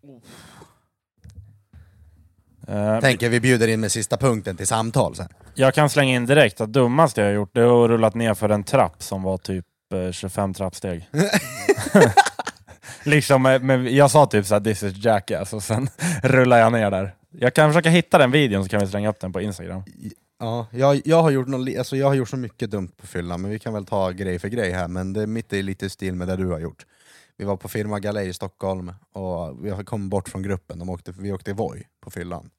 Eh, 2.67 2.99
Tänker 2.99 3.29
vi 3.29 3.39
bjuder 3.39 3.67
in 3.67 3.79
med 3.79 3.91
sista 3.91 4.17
punkten 4.17 4.57
till 4.57 4.67
samtal 4.67 5.15
sen. 5.15 5.27
Jag 5.55 5.73
kan 5.73 5.89
slänga 5.89 6.15
in 6.15 6.25
direkt 6.25 6.61
att 6.61 6.73
dummaste 6.73 7.21
jag 7.21 7.27
har 7.27 7.33
gjort 7.33 7.49
det 7.53 7.61
är 7.61 7.83
att 7.83 7.89
rullat 7.89 8.15
ner 8.15 8.33
för 8.33 8.49
en 8.49 8.63
trapp 8.63 9.03
som 9.03 9.23
var 9.23 9.37
typ 9.37 9.65
eh, 9.93 10.11
25 10.11 10.53
trappsteg. 10.53 11.09
liksom, 13.03 13.45
eh, 13.45 13.61
men 13.61 13.95
jag 13.95 14.11
sa 14.11 14.25
typ 14.25 14.45
såhär 14.45 14.61
'this 14.61 14.83
is 14.83 14.93
jackass' 15.05 15.53
och 15.53 15.63
sen 15.63 15.89
rullade 16.23 16.61
jag 16.61 16.71
ner 16.71 16.91
där. 16.91 17.15
Jag 17.31 17.53
kan 17.53 17.69
försöka 17.69 17.89
hitta 17.89 18.17
den 18.17 18.31
videon 18.31 18.63
så 18.63 18.69
kan 18.69 18.79
vi 18.79 18.87
slänga 18.87 19.09
upp 19.09 19.19
den 19.19 19.33
på 19.33 19.41
Instagram. 19.41 19.83
Ja, 20.39 20.67
jag, 20.71 21.01
jag, 21.05 21.21
har 21.21 21.29
gjort 21.29 21.47
någon, 21.47 21.77
alltså 21.77 21.95
jag 21.95 22.07
har 22.07 22.13
gjort 22.13 22.29
så 22.29 22.37
mycket 22.37 22.71
dumt 22.71 22.91
på 22.97 23.07
fyllan, 23.07 23.41
men 23.41 23.51
vi 23.51 23.59
kan 23.59 23.73
väl 23.73 23.85
ta 23.85 24.11
grej 24.11 24.39
för 24.39 24.47
grej 24.47 24.71
här, 24.71 24.87
men 24.87 25.13
det, 25.13 25.27
mitt 25.27 25.53
är 25.53 25.63
lite 25.63 25.85
i 25.85 25.89
stil 25.89 26.15
med 26.15 26.27
det 26.27 26.35
du 26.35 26.47
har 26.47 26.59
gjort. 26.59 26.85
Vi 27.37 27.45
var 27.45 27.57
på 27.57 27.67
firma 27.67 27.99
Galej 27.99 28.27
i 28.29 28.33
Stockholm 28.33 28.93
och 29.13 29.65
vi 29.65 29.83
kom 29.85 30.09
bort 30.09 30.29
från 30.29 30.41
gruppen, 30.41 30.79
De 30.79 30.89
åkte, 30.89 31.13
vi 31.17 31.31
åkte 31.31 31.53
Voi 31.53 31.83
på 32.01 32.11
fyllan. 32.11 32.49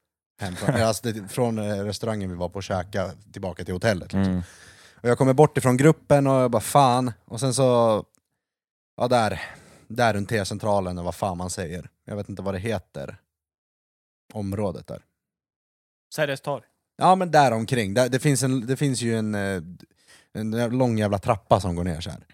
Hem 0.40 0.56
från, 0.56 0.74
alltså 0.74 1.12
det, 1.12 1.28
från 1.28 1.58
eh, 1.58 1.84
restaurangen 1.84 2.30
vi 2.30 2.36
var 2.36 2.48
på 2.48 2.56
och 2.56 2.62
käka 2.62 3.10
tillbaka 3.32 3.64
till 3.64 3.74
hotellet. 3.74 4.12
Liksom. 4.12 4.32
Mm. 4.32 4.42
Och 4.94 5.08
jag 5.08 5.18
kommer 5.18 5.32
bort 5.32 5.58
ifrån 5.58 5.76
gruppen 5.76 6.26
och 6.26 6.34
jag 6.34 6.50
bara 6.50 6.62
fan, 6.62 7.12
och 7.24 7.40
sen 7.40 7.54
så, 7.54 8.04
ja 8.96 9.08
där, 9.08 9.40
där 9.88 10.14
runt 10.14 10.28
T-centralen 10.28 10.98
och 10.98 11.04
vad 11.04 11.14
fan 11.14 11.38
man 11.38 11.50
säger. 11.50 11.90
Jag 12.04 12.16
vet 12.16 12.28
inte 12.28 12.42
vad 12.42 12.54
det 12.54 12.58
heter, 12.58 13.16
området 14.32 14.86
där. 14.86 15.02
Sergels 16.14 16.40
torg. 16.40 16.64
Ja 16.96 17.14
men 17.14 17.30
där 17.30 17.52
omkring. 17.52 17.94
Där, 17.94 18.08
det, 18.08 18.18
finns 18.18 18.42
en, 18.42 18.66
det 18.66 18.76
finns 18.76 19.00
ju 19.00 19.18
en, 19.18 19.34
eh, 19.34 19.62
en 20.32 20.78
lång 20.78 20.98
jävla 20.98 21.18
trappa 21.18 21.60
som 21.60 21.76
går 21.76 21.84
ner 21.84 22.00
så 22.00 22.10
här. 22.10 22.26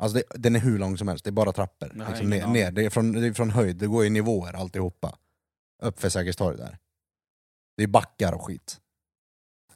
Alltså 0.00 0.18
det, 0.18 0.24
den 0.34 0.56
är 0.56 0.60
hur 0.60 0.78
lång 0.78 0.98
som 0.98 1.08
helst, 1.08 1.24
det 1.24 1.30
är 1.30 1.32
bara 1.32 1.52
trappor. 1.52 2.04
Liksom 2.08 2.30
ner, 2.30 2.46
ner. 2.46 2.70
Det, 2.70 2.84
är 2.84 2.90
från, 2.90 3.12
det 3.12 3.26
är 3.26 3.32
från 3.32 3.50
höjd, 3.50 3.76
det 3.76 3.86
går 3.86 4.04
i 4.04 4.10
nivåer 4.10 4.52
alltihopa. 4.52 5.18
Upp 5.82 6.00
för 6.00 6.08
Sergels 6.08 6.36
torg 6.36 6.56
där. 6.56 6.76
Det 7.76 7.82
är 7.82 7.86
backar 7.86 8.32
och 8.32 8.44
skit. 8.46 8.76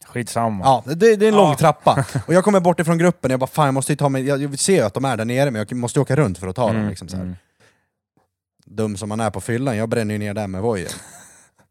Skitsamma. 0.07 0.65
Ja, 0.65 0.83
det, 0.95 1.17
det 1.17 1.25
är 1.27 1.29
en 1.29 1.37
lång 1.37 1.51
Ja. 1.51 1.57
trappa. 1.57 2.05
Och 2.27 2.35
jag 2.35 2.45
kommer 2.45 2.61
bort 2.61 2.81
ifrån 2.81 2.99
gruppen, 2.99 3.31
jag 3.31 3.41
bara 3.41 3.47
fan 3.47 3.65
jag 3.65 3.75
måste 3.75 3.93
ju 3.93 3.97
ta 3.97 4.09
mig, 4.09 4.27
jag, 4.27 4.43
jag 4.43 4.59
ser 4.59 4.75
ju 4.75 4.81
att 4.83 4.95
de 4.95 5.05
är 5.05 5.17
där 5.17 5.25
nere 5.25 5.51
men 5.51 5.67
jag 5.69 5.77
måste 5.77 5.99
ju 5.99 6.03
åka 6.03 6.17
runt 6.17 6.39
för 6.39 6.47
att 6.49 6.57
ta 6.57 6.67
dem. 6.67 6.77
Mm, 6.77 6.89
Liksom, 6.89 7.09
så 7.09 7.17
här. 7.17 7.23
mm. 7.25 7.37
Dum 8.67 8.97
som 8.97 9.09
man 9.09 9.21
är 9.21 9.31
på 9.31 9.41
fyllan, 9.41 9.77
jag 9.77 9.89
bränner 9.89 10.15
ju 10.15 10.19
ner 10.19 10.35
där 10.35 10.47
med 10.47 10.63
vojen. 10.63 10.91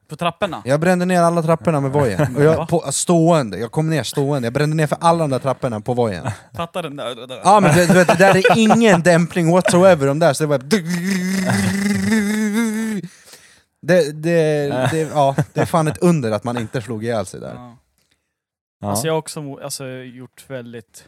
På 0.10 0.15
trapporna? 0.15 0.62
Jag 0.65 0.80
brände 0.80 1.06
ner 1.06 1.22
alla 1.22 1.42
trapporna 1.44 1.80
med 1.82 1.92
vojen. 1.92 2.36
Och 2.36 2.44
jag, 2.44 2.68
på, 2.70 2.92
stående, 2.92 3.58
jag 3.60 3.72
kom 3.72 3.89
ner 3.89 4.04
stående, 4.04 4.46
jag 4.46 4.54
brände 4.54 4.76
ner 4.76 4.88
för 4.88 4.98
alla 5.02 5.20
de 5.20 5.30
där 5.30 5.39
trapporna 5.39 5.82
på 5.82 5.94
vojen. 5.94 6.28
Fattar 6.56 6.84
den 6.84 6.96
där? 6.96 7.39
Ja 7.44 7.60
men 7.60 7.76
du, 7.76 7.86
du 7.88 7.94
vet, 7.94 8.08
det 8.08 8.15
där 8.15 8.36
är 8.38 8.58
ingen 8.58 9.02
dämpning 9.04 9.52
whatsoever 9.52 10.08
de 10.08 10.20
där, 10.20 10.34
så 10.34 10.44
det 10.44 10.48
var 10.48 10.58
det, 13.82 14.12
det, 14.12 14.70
det, 14.92 15.00
ja, 15.00 15.36
det 15.54 15.62
är 15.62 15.65
fan 15.65 15.88
ett 15.88 15.98
under 15.98 16.32
att 16.32 16.44
man 16.44 16.58
inte 16.58 16.82
slog 16.82 17.04
ihjäl 17.04 17.26
sig 17.26 17.39
där. 17.39 17.54
Ja. 17.54 17.78
Ja. 18.82 18.89
Alltså 18.89 19.08
jag 19.08 19.13
har 19.13 19.20
också 19.20 19.60
alltså, 19.60 19.88
gjort 19.88 20.50
väldigt 20.50 21.08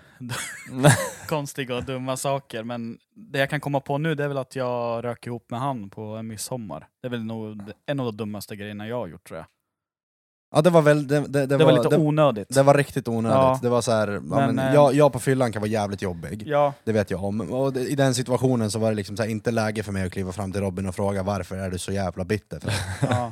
konstiga 1.28 1.76
och 1.76 1.84
dumma 1.84 2.18
saker, 2.18 2.64
men 2.64 2.98
det 3.16 3.40
jag 3.40 3.50
kan 3.50 3.60
komma 3.60 3.80
på 3.80 3.98
nu 3.98 4.16
det 4.16 4.24
är 4.24 4.28
väl 4.28 4.38
att 4.38 4.56
jag 4.56 5.04
rök 5.04 5.28
ihop 5.28 5.50
med 5.50 5.60
han 5.60 5.90
på 5.90 6.02
en 6.02 6.28
midsommar. 6.28 6.88
Det 7.02 7.08
är 7.08 7.10
väl 7.10 7.24
nog 7.24 7.62
en 7.86 8.00
av 8.00 8.06
de 8.06 8.18
dummaste 8.18 8.56
grejerna 8.56 8.88
jag 8.88 8.96
har 8.96 9.08
gjort 9.08 9.28
tror 9.28 9.38
jag. 9.38 9.46
Ja 10.54 10.62
det 10.62 10.70
var 10.70 10.82
väl, 10.82 11.08
det, 11.08 11.20
det, 11.20 11.28
det, 11.28 11.58
Det, 11.58 11.66
var, 11.66 11.72
lite 11.72 11.90
det, 11.90 11.98
onödigt. 11.98 12.54
det 12.56 12.64
var 12.64 12.74
riktigt 12.74 13.08
onödigt. 13.08 13.36
Ja. 13.36 13.60
Det 13.62 13.70
var 13.70 13.82
så 13.82 13.92
här, 13.92 14.08
ja, 14.08 14.20
Men, 14.22 14.56
men, 14.56 14.68
eh, 14.68 14.74
jag, 14.74 14.94
jag 14.94 15.14
på 15.14 15.20
fyllan 15.20 15.52
kan 15.52 15.62
vara 15.62 15.70
jävligt 15.70 16.02
jobbig. 16.02 16.44
Ja, 16.48 16.74
Det 16.84 16.92
vet 16.92 17.12
jag 17.12 17.24
om. 17.24 17.42
Och 17.42 17.78
i 17.78 17.96
den 17.96 18.16
situationen 18.16 18.72
så 18.72 18.80
var 18.80 18.90
det 18.90 18.96
liksom 18.96 19.18
så 19.18 19.24
här, 19.24 19.30
inte 19.30 19.52
läge 19.52 19.84
för 19.84 19.92
mig 19.92 20.06
att 20.06 20.12
kliva 20.12 20.32
fram 20.32 20.52
till 20.52 20.62
Robin 20.62 20.88
och 20.88 20.96
fråga 20.96 21.24
varför 21.24 21.56
är 21.58 21.70
du 21.70 21.78
så 21.78 21.92
jävla 21.92 22.24
bitter? 22.24 22.60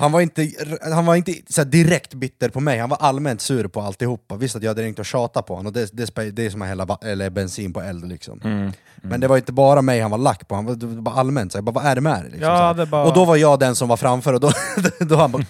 Han 0.00 0.12
var 0.12 0.20
inte, 0.20 0.50
han 0.82 1.06
var 1.06 1.16
inte 1.16 1.32
så 1.48 1.60
här 1.60 1.68
direkt 1.68 2.14
bitter 2.14 2.48
på 2.48 2.60
mig, 2.60 2.78
han 2.78 2.88
var 2.88 2.96
allmänt 2.96 3.40
sur 3.40 3.68
på 3.68 3.80
alltihopa. 3.80 4.36
Visst 4.36 4.56
att 4.56 4.62
jag 4.62 4.70
hade 4.70 4.82
ringt 4.82 4.98
och 4.98 5.06
tjatat 5.06 5.46
på 5.46 5.54
honom, 5.54 5.66
och 5.66 5.72
det, 5.72 5.90
det, 5.92 6.30
det 6.30 6.46
är 6.46 6.50
som 6.50 6.62
att 6.62 6.68
hälla 6.68 6.98
eller 7.02 7.30
bensin 7.30 7.72
på 7.72 7.80
eld 7.80 8.08
liksom. 8.08 8.40
Mm. 8.44 8.72
Men 9.02 9.20
det 9.20 9.28
var 9.28 9.36
inte 9.36 9.52
bara 9.52 9.82
mig 9.82 10.00
han 10.00 10.10
var 10.10 10.18
lack 10.18 10.48
på, 10.48 10.54
han 10.54 10.64
var, 10.64 10.74
det 10.74 10.86
var 10.86 11.12
allmänt 11.12 11.52
så 11.52 11.58
jag 11.58 11.64
bara, 11.64 11.72
vad 11.72 11.86
är 11.86 11.94
det 11.94 12.00
med 12.00 12.22
dig? 12.22 12.30
Liksom, 12.30 12.48
ja 12.48 12.86
bara... 12.86 13.04
Och 13.04 13.14
då 13.14 13.24
var 13.24 13.36
jag 13.36 13.58
den 13.58 13.76
som 13.76 13.88
var 13.88 13.96
framför, 13.96 14.32
och 14.32 14.40
då, 14.40 14.52
då 14.98 15.16
han 15.16 15.32
bara 15.32 15.44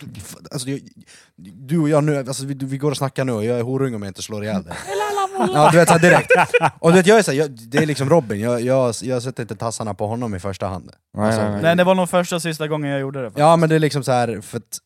alltså, 0.50 0.68
jag, 0.70 0.80
Du 1.36 1.78
och 1.78 1.88
jag 1.88 2.04
nu, 2.04 2.18
alltså, 2.18 2.46
vi, 2.46 2.54
vi 2.54 2.78
går 2.78 2.90
och 2.90 2.96
snackar 2.96 3.24
nu, 3.24 3.32
och 3.32 3.44
jag 3.44 3.58
är 3.58 3.62
horung 3.62 3.94
om 3.94 4.02
jag 4.02 4.10
inte 4.10 4.22
slår 4.22 4.44
ihjäl 4.44 4.62
dig. 4.62 4.74
Ja, 5.54 5.68
du 5.72 5.78
vet, 5.78 5.88
så 5.88 5.94
här, 5.94 6.00
direkt. 6.00 6.30
Och 6.80 6.90
du 6.90 6.96
vet, 6.96 7.06
jag 7.06 7.18
är 7.18 7.22
så 7.22 7.30
här, 7.30 7.38
jag, 7.38 7.50
det 7.50 7.78
är 7.78 7.86
liksom 7.86 8.10
Robin, 8.10 8.40
jag, 8.40 8.60
jag, 8.60 8.94
jag 9.02 9.22
sätter 9.22 9.42
inte 9.42 9.56
tassarna 9.56 9.94
på 9.94 10.06
honom 10.06 10.34
i 10.34 10.38
första 10.38 10.66
hand. 10.66 10.90
Nej, 11.16 11.26
Alltså, 11.26 11.42
nej, 11.42 11.50
nej. 11.52 11.62
Nej, 11.62 11.76
det 11.76 11.84
var 11.84 11.94
nog 11.94 12.08
första 12.10 12.36
och 12.36 12.42
sista 12.42 12.68
gången 12.68 12.90
jag 12.90 13.00
gjorde 13.00 13.18
det. 13.22 13.26
faktiskt. 13.26 13.40
Ja 13.40 13.56
men 13.56 13.68
det 13.68 13.74
är 13.74 13.78
liksom 13.78 14.04
så 14.04 14.12
här 14.12 14.40
för 14.40 14.56
att 14.58 14.78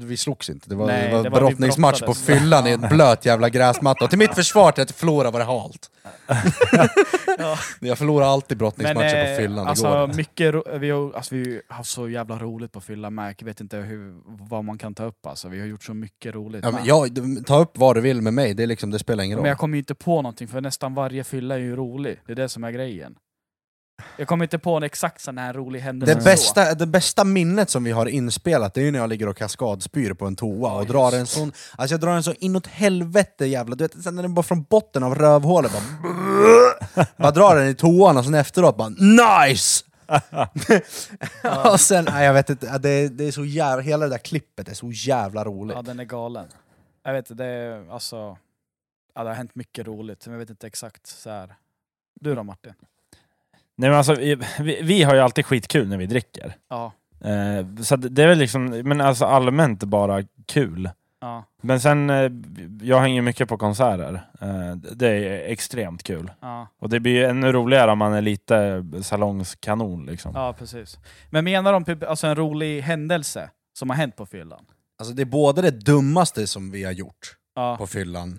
vi 0.00 0.16
slogs 0.16 0.50
inte, 0.50 0.68
det 0.68 0.74
var, 0.74 0.86
Nej, 0.86 1.08
det 1.08 1.16
var 1.16 1.22
det 1.24 1.30
var- 1.30 1.40
brottningsmatch 1.40 2.02
på 2.02 2.14
fyllan 2.14 2.66
i 2.66 2.70
en 2.70 2.80
blöt 2.80 3.26
jävla 3.26 3.48
gräsmatta. 3.48 4.04
Och 4.04 4.10
till 4.10 4.18
mitt 4.18 4.34
försvar 4.34 4.72
till 4.72 4.82
att 4.82 4.90
jag 4.90 4.96
förlorade 4.96 5.30
var 5.30 5.38
det 5.40 5.46
halt. 5.46 5.90
Ja. 7.38 7.58
Jag 7.80 7.98
förlorar 7.98 8.26
alltid 8.26 8.56
Men 8.56 8.58
brottningsmatcher 8.58 9.24
på 9.24 9.30
eh, 9.30 9.36
fyllan, 9.36 9.64
det 9.64 9.70
alltså, 9.70 9.88
går 9.88 10.04
inte. 10.04 10.16
mycket, 10.16 10.54
vi, 10.80 10.90
har, 10.90 11.12
alltså, 11.12 11.34
vi 11.34 11.62
har 11.68 11.76
haft 11.76 11.90
så 11.90 12.08
jävla 12.08 12.38
roligt 12.38 12.72
på 12.72 12.80
fylla 12.80 13.10
med. 13.10 13.34
Jag 13.38 13.46
vet 13.46 13.60
inte 13.60 13.76
hur, 13.76 14.14
vad 14.26 14.64
man 14.64 14.78
kan 14.78 14.94
ta 14.94 15.04
upp 15.04 15.26
alltså. 15.26 15.48
Vi 15.48 15.60
har 15.60 15.66
gjort 15.66 15.84
så 15.84 15.94
mycket 15.94 16.34
roligt. 16.34 16.64
Ja, 16.64 16.70
men 16.70 16.84
jag, 16.84 17.10
ta 17.46 17.58
upp 17.60 17.78
vad 17.78 17.96
du 17.96 18.00
vill 18.00 18.22
med 18.22 18.34
mig, 18.34 18.54
det, 18.54 18.62
är 18.62 18.66
liksom, 18.66 18.90
det 18.90 18.98
spelar 18.98 19.24
ingen 19.24 19.36
roll. 19.36 19.42
Men 19.42 19.48
jag 19.48 19.58
kommer 19.58 19.76
ju 19.76 19.78
inte 19.78 19.94
på 19.94 20.22
någonting 20.22 20.48
för 20.48 20.60
nästan 20.60 20.94
varje 20.94 21.24
fylla 21.24 21.54
är 21.54 21.58
ju 21.58 21.76
rolig. 21.76 22.20
Det 22.26 22.32
är 22.32 22.36
det 22.36 22.48
som 22.48 22.64
är 22.64 22.70
grejen. 22.70 23.14
Jag 24.16 24.28
kommer 24.28 24.44
inte 24.44 24.58
på 24.58 24.76
en 24.76 24.82
exakt 24.82 25.20
sån 25.20 25.38
här 25.38 25.52
rolig 25.52 25.80
händelse. 25.80 26.14
Det 26.14 26.24
bästa, 26.24 26.74
det 26.74 26.86
bästa 26.86 27.24
minnet 27.24 27.70
som 27.70 27.84
vi 27.84 27.90
har 27.90 28.06
inspelat, 28.06 28.74
det 28.74 28.80
är 28.80 28.84
ju 28.84 28.90
när 28.90 28.98
jag 28.98 29.08
ligger 29.08 29.28
och 29.28 29.36
kaskadspyr 29.36 30.12
på 30.14 30.26
en 30.26 30.36
toa 30.36 30.72
och 30.72 30.86
drar 30.86 31.12
en 31.12 31.26
sån... 31.26 31.52
Alltså 31.76 31.94
jag 31.94 32.00
drar 32.00 32.12
en 32.16 32.22
så 32.22 32.32
inåt 32.32 32.66
helvete 32.66 33.46
jävla... 33.46 33.76
Du 33.76 33.84
vet, 33.84 34.02
sen 34.02 34.14
när 34.14 34.22
den 34.22 34.34
bara 34.34 34.42
från 34.42 34.62
botten 34.62 35.02
av 35.02 35.14
rövhålet 35.14 35.72
bara... 35.72 37.06
bara 37.16 37.30
drar 37.30 37.56
den 37.56 37.68
i 37.68 37.74
toan 37.74 38.16
och 38.16 38.24
sen 38.24 38.34
efteråt 38.34 38.76
bara 38.76 38.88
NICE! 38.88 39.84
och 41.72 41.80
sen, 41.80 42.04
nej 42.04 42.26
jag 42.26 42.34
vet 42.34 42.50
inte, 42.50 42.78
det 42.78 42.90
är, 42.90 43.08
det 43.08 43.24
är 43.24 43.32
så 43.32 43.44
jävla... 43.44 43.82
Hela 43.82 44.04
det 44.04 44.10
där 44.10 44.18
klippet 44.18 44.68
är 44.68 44.74
så 44.74 44.90
jävla 44.92 45.44
roligt. 45.44 45.76
Ja, 45.76 45.82
den 45.82 46.00
är 46.00 46.04
galen. 46.04 46.46
Jag 47.02 47.12
vet 47.12 47.30
inte, 47.30 47.44
det 47.44 47.50
är 47.50 47.90
alltså... 47.90 48.38
Ja, 49.14 49.22
det 49.22 49.30
har 49.30 49.34
hänt 49.34 49.54
mycket 49.54 49.86
roligt, 49.86 50.26
men 50.26 50.32
jag 50.32 50.38
vet 50.38 50.50
inte 50.50 50.66
exakt 50.66 51.06
så 51.06 51.30
här. 51.30 51.54
Du 52.20 52.34
då 52.34 52.42
Martin? 52.42 52.74
Nej, 53.76 53.90
men 53.90 53.98
alltså, 53.98 54.14
vi, 54.14 54.36
vi, 54.82 55.02
har 55.02 55.14
ju 55.14 55.20
alltid 55.20 55.46
skitkul 55.46 55.88
när 55.88 55.96
vi 55.96 56.06
dricker. 56.06 56.56
Ja. 56.70 56.92
Eh, 57.20 57.82
så 57.82 57.96
det 57.96 58.22
är 58.22 58.28
väl 58.28 58.38
liksom, 58.38 58.66
men 58.66 59.00
alltså 59.00 59.24
allmänt 59.24 59.84
bara 59.84 60.22
kul. 60.46 60.90
Ja. 61.20 61.44
Men 61.62 61.80
sen, 61.80 62.10
eh, 62.10 62.30
jag 62.82 63.00
hänger 63.00 63.22
mycket 63.22 63.48
på 63.48 63.58
konserter. 63.58 64.26
Eh, 64.40 64.76
det 64.76 65.08
är 65.08 65.52
extremt 65.52 66.02
kul. 66.02 66.30
Ja. 66.40 66.68
Och 66.80 66.88
det 66.88 67.00
blir 67.00 67.12
ju 67.12 67.24
ännu 67.24 67.52
roligare 67.52 67.90
om 67.92 67.98
man 67.98 68.12
är 68.12 68.22
lite 68.22 68.84
salongskanon 69.02 70.06
liksom. 70.06 70.32
ja, 70.34 70.52
precis. 70.58 70.98
Men 71.30 71.44
menar 71.44 71.72
de 71.72 71.84
typ, 71.84 72.02
alltså 72.02 72.26
en 72.26 72.36
rolig 72.36 72.80
händelse 72.80 73.50
som 73.78 73.90
har 73.90 73.96
hänt 73.96 74.16
på 74.16 74.26
fyllan? 74.26 74.64
Alltså 74.98 75.14
det 75.14 75.22
är 75.22 75.26
både 75.26 75.62
det 75.62 75.70
dummaste 75.70 76.46
som 76.46 76.70
vi 76.70 76.84
har 76.84 76.92
gjort 76.92 77.36
Ja. 77.54 77.76
på 77.76 77.86
fyllan, 77.86 78.38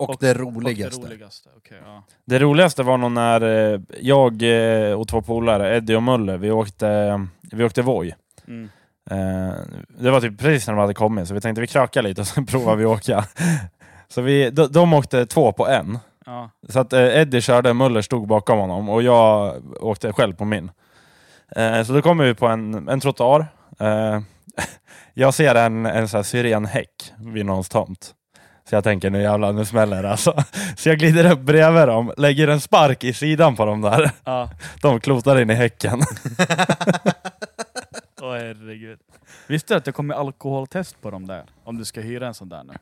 och, 0.00 0.10
Och- 0.10 0.16
det 0.20 0.30
Och 0.30 0.36
roligaste. 0.36 1.00
det 1.00 1.06
roligaste. 1.06 1.48
Okej, 1.56 1.78
ja. 1.84 2.02
Det 2.24 2.38
roligaste 2.38 2.82
var 2.82 2.98
nog 2.98 3.12
när 3.12 3.72
eh, 3.74 3.80
jag 4.00 4.42
eh, 4.42 4.92
och 5.00 5.08
två 5.08 5.22
polare, 5.22 5.76
Eddie 5.76 5.94
och 5.96 6.02
Möller, 6.02 6.36
vi 6.38 6.50
åkte, 6.50 7.26
vi 7.52 7.64
åkte 7.64 7.82
Voi. 7.82 8.14
Mm. 8.48 8.68
Eh, 9.10 9.54
det 9.98 10.10
var 10.10 10.20
typ 10.20 10.38
precis 10.40 10.66
när 10.66 10.74
de 10.74 10.80
hade 10.80 10.94
kommit, 10.94 11.28
så 11.28 11.34
vi 11.34 11.40
tänkte 11.40 11.60
vi 11.60 11.66
krökar 11.66 12.02
lite 12.02 12.20
och 12.20 12.26
sen 12.26 12.46
provar 12.52 12.76
vi 12.76 12.84
åka. 12.84 13.24
Så 14.08 14.22
vi, 14.22 14.50
de, 14.50 14.66
de 14.72 14.92
åkte 14.94 15.26
två 15.26 15.52
på 15.52 15.68
en. 15.68 15.98
Ja. 16.26 16.50
Så 16.68 16.80
att 16.80 16.92
Eddie 16.92 17.40
körde, 17.40 17.74
Möller 17.74 18.02
stod 18.02 18.26
bakom 18.28 18.58
honom 18.58 18.88
och 18.88 19.02
jag 19.02 19.54
åkte 19.84 20.12
själv 20.12 20.34
på 20.34 20.44
min. 20.44 20.70
Så 21.86 21.92
då 21.92 22.02
kommer 22.02 22.24
vi 22.24 22.34
på 22.34 22.46
en, 22.46 22.88
en 22.88 23.00
trottoar. 23.00 23.46
Jag 25.14 25.34
ser 25.34 25.54
en, 25.54 25.86
en 25.86 26.08
sån 26.08 26.18
här 26.18 26.22
syrenhäck 26.22 27.12
vid 27.18 27.46
någons 27.46 27.68
tomt. 27.68 28.14
Så 28.70 28.76
jag 28.76 28.84
tänker 28.84 29.10
nu 29.10 29.22
jävlar, 29.22 29.52
nu 29.52 29.64
smäller 29.64 30.02
det 30.02 30.10
alltså. 30.10 30.44
Så 30.76 30.88
jag 30.88 30.98
glider 30.98 31.32
upp 31.32 31.40
bredvid 31.40 31.88
dem, 31.88 32.12
lägger 32.16 32.48
en 32.48 32.60
spark 32.60 33.04
i 33.04 33.12
sidan 33.12 33.56
på 33.56 33.64
dem 33.64 33.80
där. 33.80 34.10
Ja. 34.24 34.50
De 34.82 35.00
klotar 35.00 35.40
in 35.40 35.50
i 35.50 35.54
häcken. 35.54 36.00
Åh 38.22 38.32
herregud. 38.32 38.98
Visste 39.46 39.74
du 39.74 39.78
att 39.78 39.84
det 39.84 39.92
kommer 39.92 40.14
alkoholtest 40.14 41.00
på 41.00 41.10
dem 41.10 41.26
där? 41.26 41.44
Om 41.64 41.78
du 41.78 41.84
ska 41.84 42.00
hyra 42.00 42.26
en 42.26 42.34
sån 42.34 42.48
där 42.48 42.64
nu? 42.64 42.72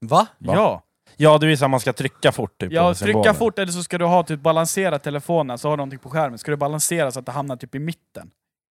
Va? 0.00 0.26
Va? 0.38 0.54
Ja! 0.54 0.82
Ja, 1.16 1.38
du 1.38 1.46
visar 1.46 1.66
att 1.66 1.70
man 1.70 1.80
ska 1.80 1.92
trycka 1.92 2.32
fort 2.32 2.58
typ. 2.60 2.72
Ja, 2.72 2.94
trycka 2.94 3.06
symbolen. 3.12 3.34
fort 3.34 3.58
eller 3.58 3.72
så 3.72 3.82
ska 3.82 3.98
du 3.98 4.04
ha 4.04 4.22
typ 4.22 4.40
balansera 4.40 4.98
telefonen, 4.98 5.58
så 5.58 5.68
har 5.68 5.76
du 5.76 5.76
någonting 5.76 5.98
på 5.98 6.10
skärmen. 6.10 6.38
Ska 6.38 6.50
du 6.50 6.56
balansera 6.56 7.10
så 7.10 7.18
att 7.18 7.26
det 7.26 7.32
hamnar 7.32 7.56
typ 7.56 7.74
i 7.74 7.78
mitten. 7.78 8.30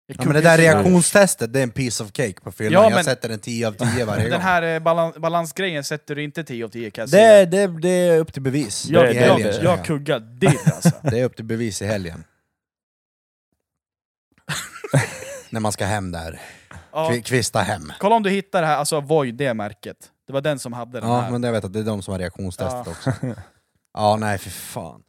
Ja, 0.07 0.15
men 0.25 0.33
det 0.33 0.41
där 0.41 0.57
reaktionstestet, 0.57 1.53
det 1.53 1.59
är 1.59 1.63
en 1.63 1.71
piece 1.71 2.03
of 2.03 2.11
cake 2.11 2.33
på 2.43 2.51
fyllan. 2.51 2.73
Ja, 2.73 2.83
jag 2.89 2.95
men- 2.95 3.03
sätter 3.03 3.29
en 3.29 3.39
10 3.39 3.67
av 3.67 3.71
10 3.71 4.05
varje 4.05 4.21
gång. 4.23 4.31
Den 4.31 4.41
här 4.41 4.61
eh, 4.63 4.79
balan 4.79 5.13
balansgrejen 5.17 5.83
sätter 5.83 6.15
du 6.15 6.23
inte 6.23 6.43
10 6.43 6.65
av 6.65 6.69
10 6.69 6.91
kan 6.91 7.01
jag 7.01 7.09
säga. 7.09 7.45
Det, 7.45 7.67
det, 7.67 7.79
det 7.81 7.89
är 7.89 8.19
upp 8.19 8.33
till 8.33 8.41
bevis 8.41 8.85
jag, 8.89 9.11
i 9.11 9.13
helgen. 9.17 9.39
jag, 9.53 9.63
jag 9.63 9.79
jag. 9.79 9.85
kuggar 9.85 10.19
dirr 10.19 10.59
alltså. 10.73 10.91
Det 11.03 11.19
är 11.19 11.23
upp 11.25 11.35
till 11.35 11.45
bevis 11.45 11.81
i 11.81 11.85
helgen. 11.85 12.23
När 15.49 15.59
man 15.59 15.71
ska 15.71 15.85
hem 15.85 16.11
där. 16.11 16.41
Ja. 16.91 17.09
Kvi- 17.11 17.21
Kvista 17.21 17.59
hem. 17.61 17.93
Kolla 17.99 18.15
om 18.15 18.23
du 18.23 18.29
hittar 18.29 18.61
det 18.61 18.67
här, 18.67 18.77
alltså 18.77 19.01
Void, 19.01 19.35
det 19.35 19.53
märket. 19.53 19.97
Det 20.27 20.33
var 20.33 20.41
den 20.41 20.59
som 20.59 20.73
hade 20.73 20.99
den 20.99 21.09
Ja, 21.09 21.21
här. 21.21 21.31
men 21.31 21.43
jag 21.43 21.51
vet 21.51 21.63
att 21.65 21.73
det 21.73 21.79
är 21.79 21.83
de 21.83 22.01
som 22.01 22.11
har 22.11 22.19
reaktionstestet 22.19 22.81
Ja. 22.85 22.91
också. 22.91 23.13
Ja, 23.93 24.17
nej 24.19 24.37
för 24.37 24.49
fan. 24.49 25.01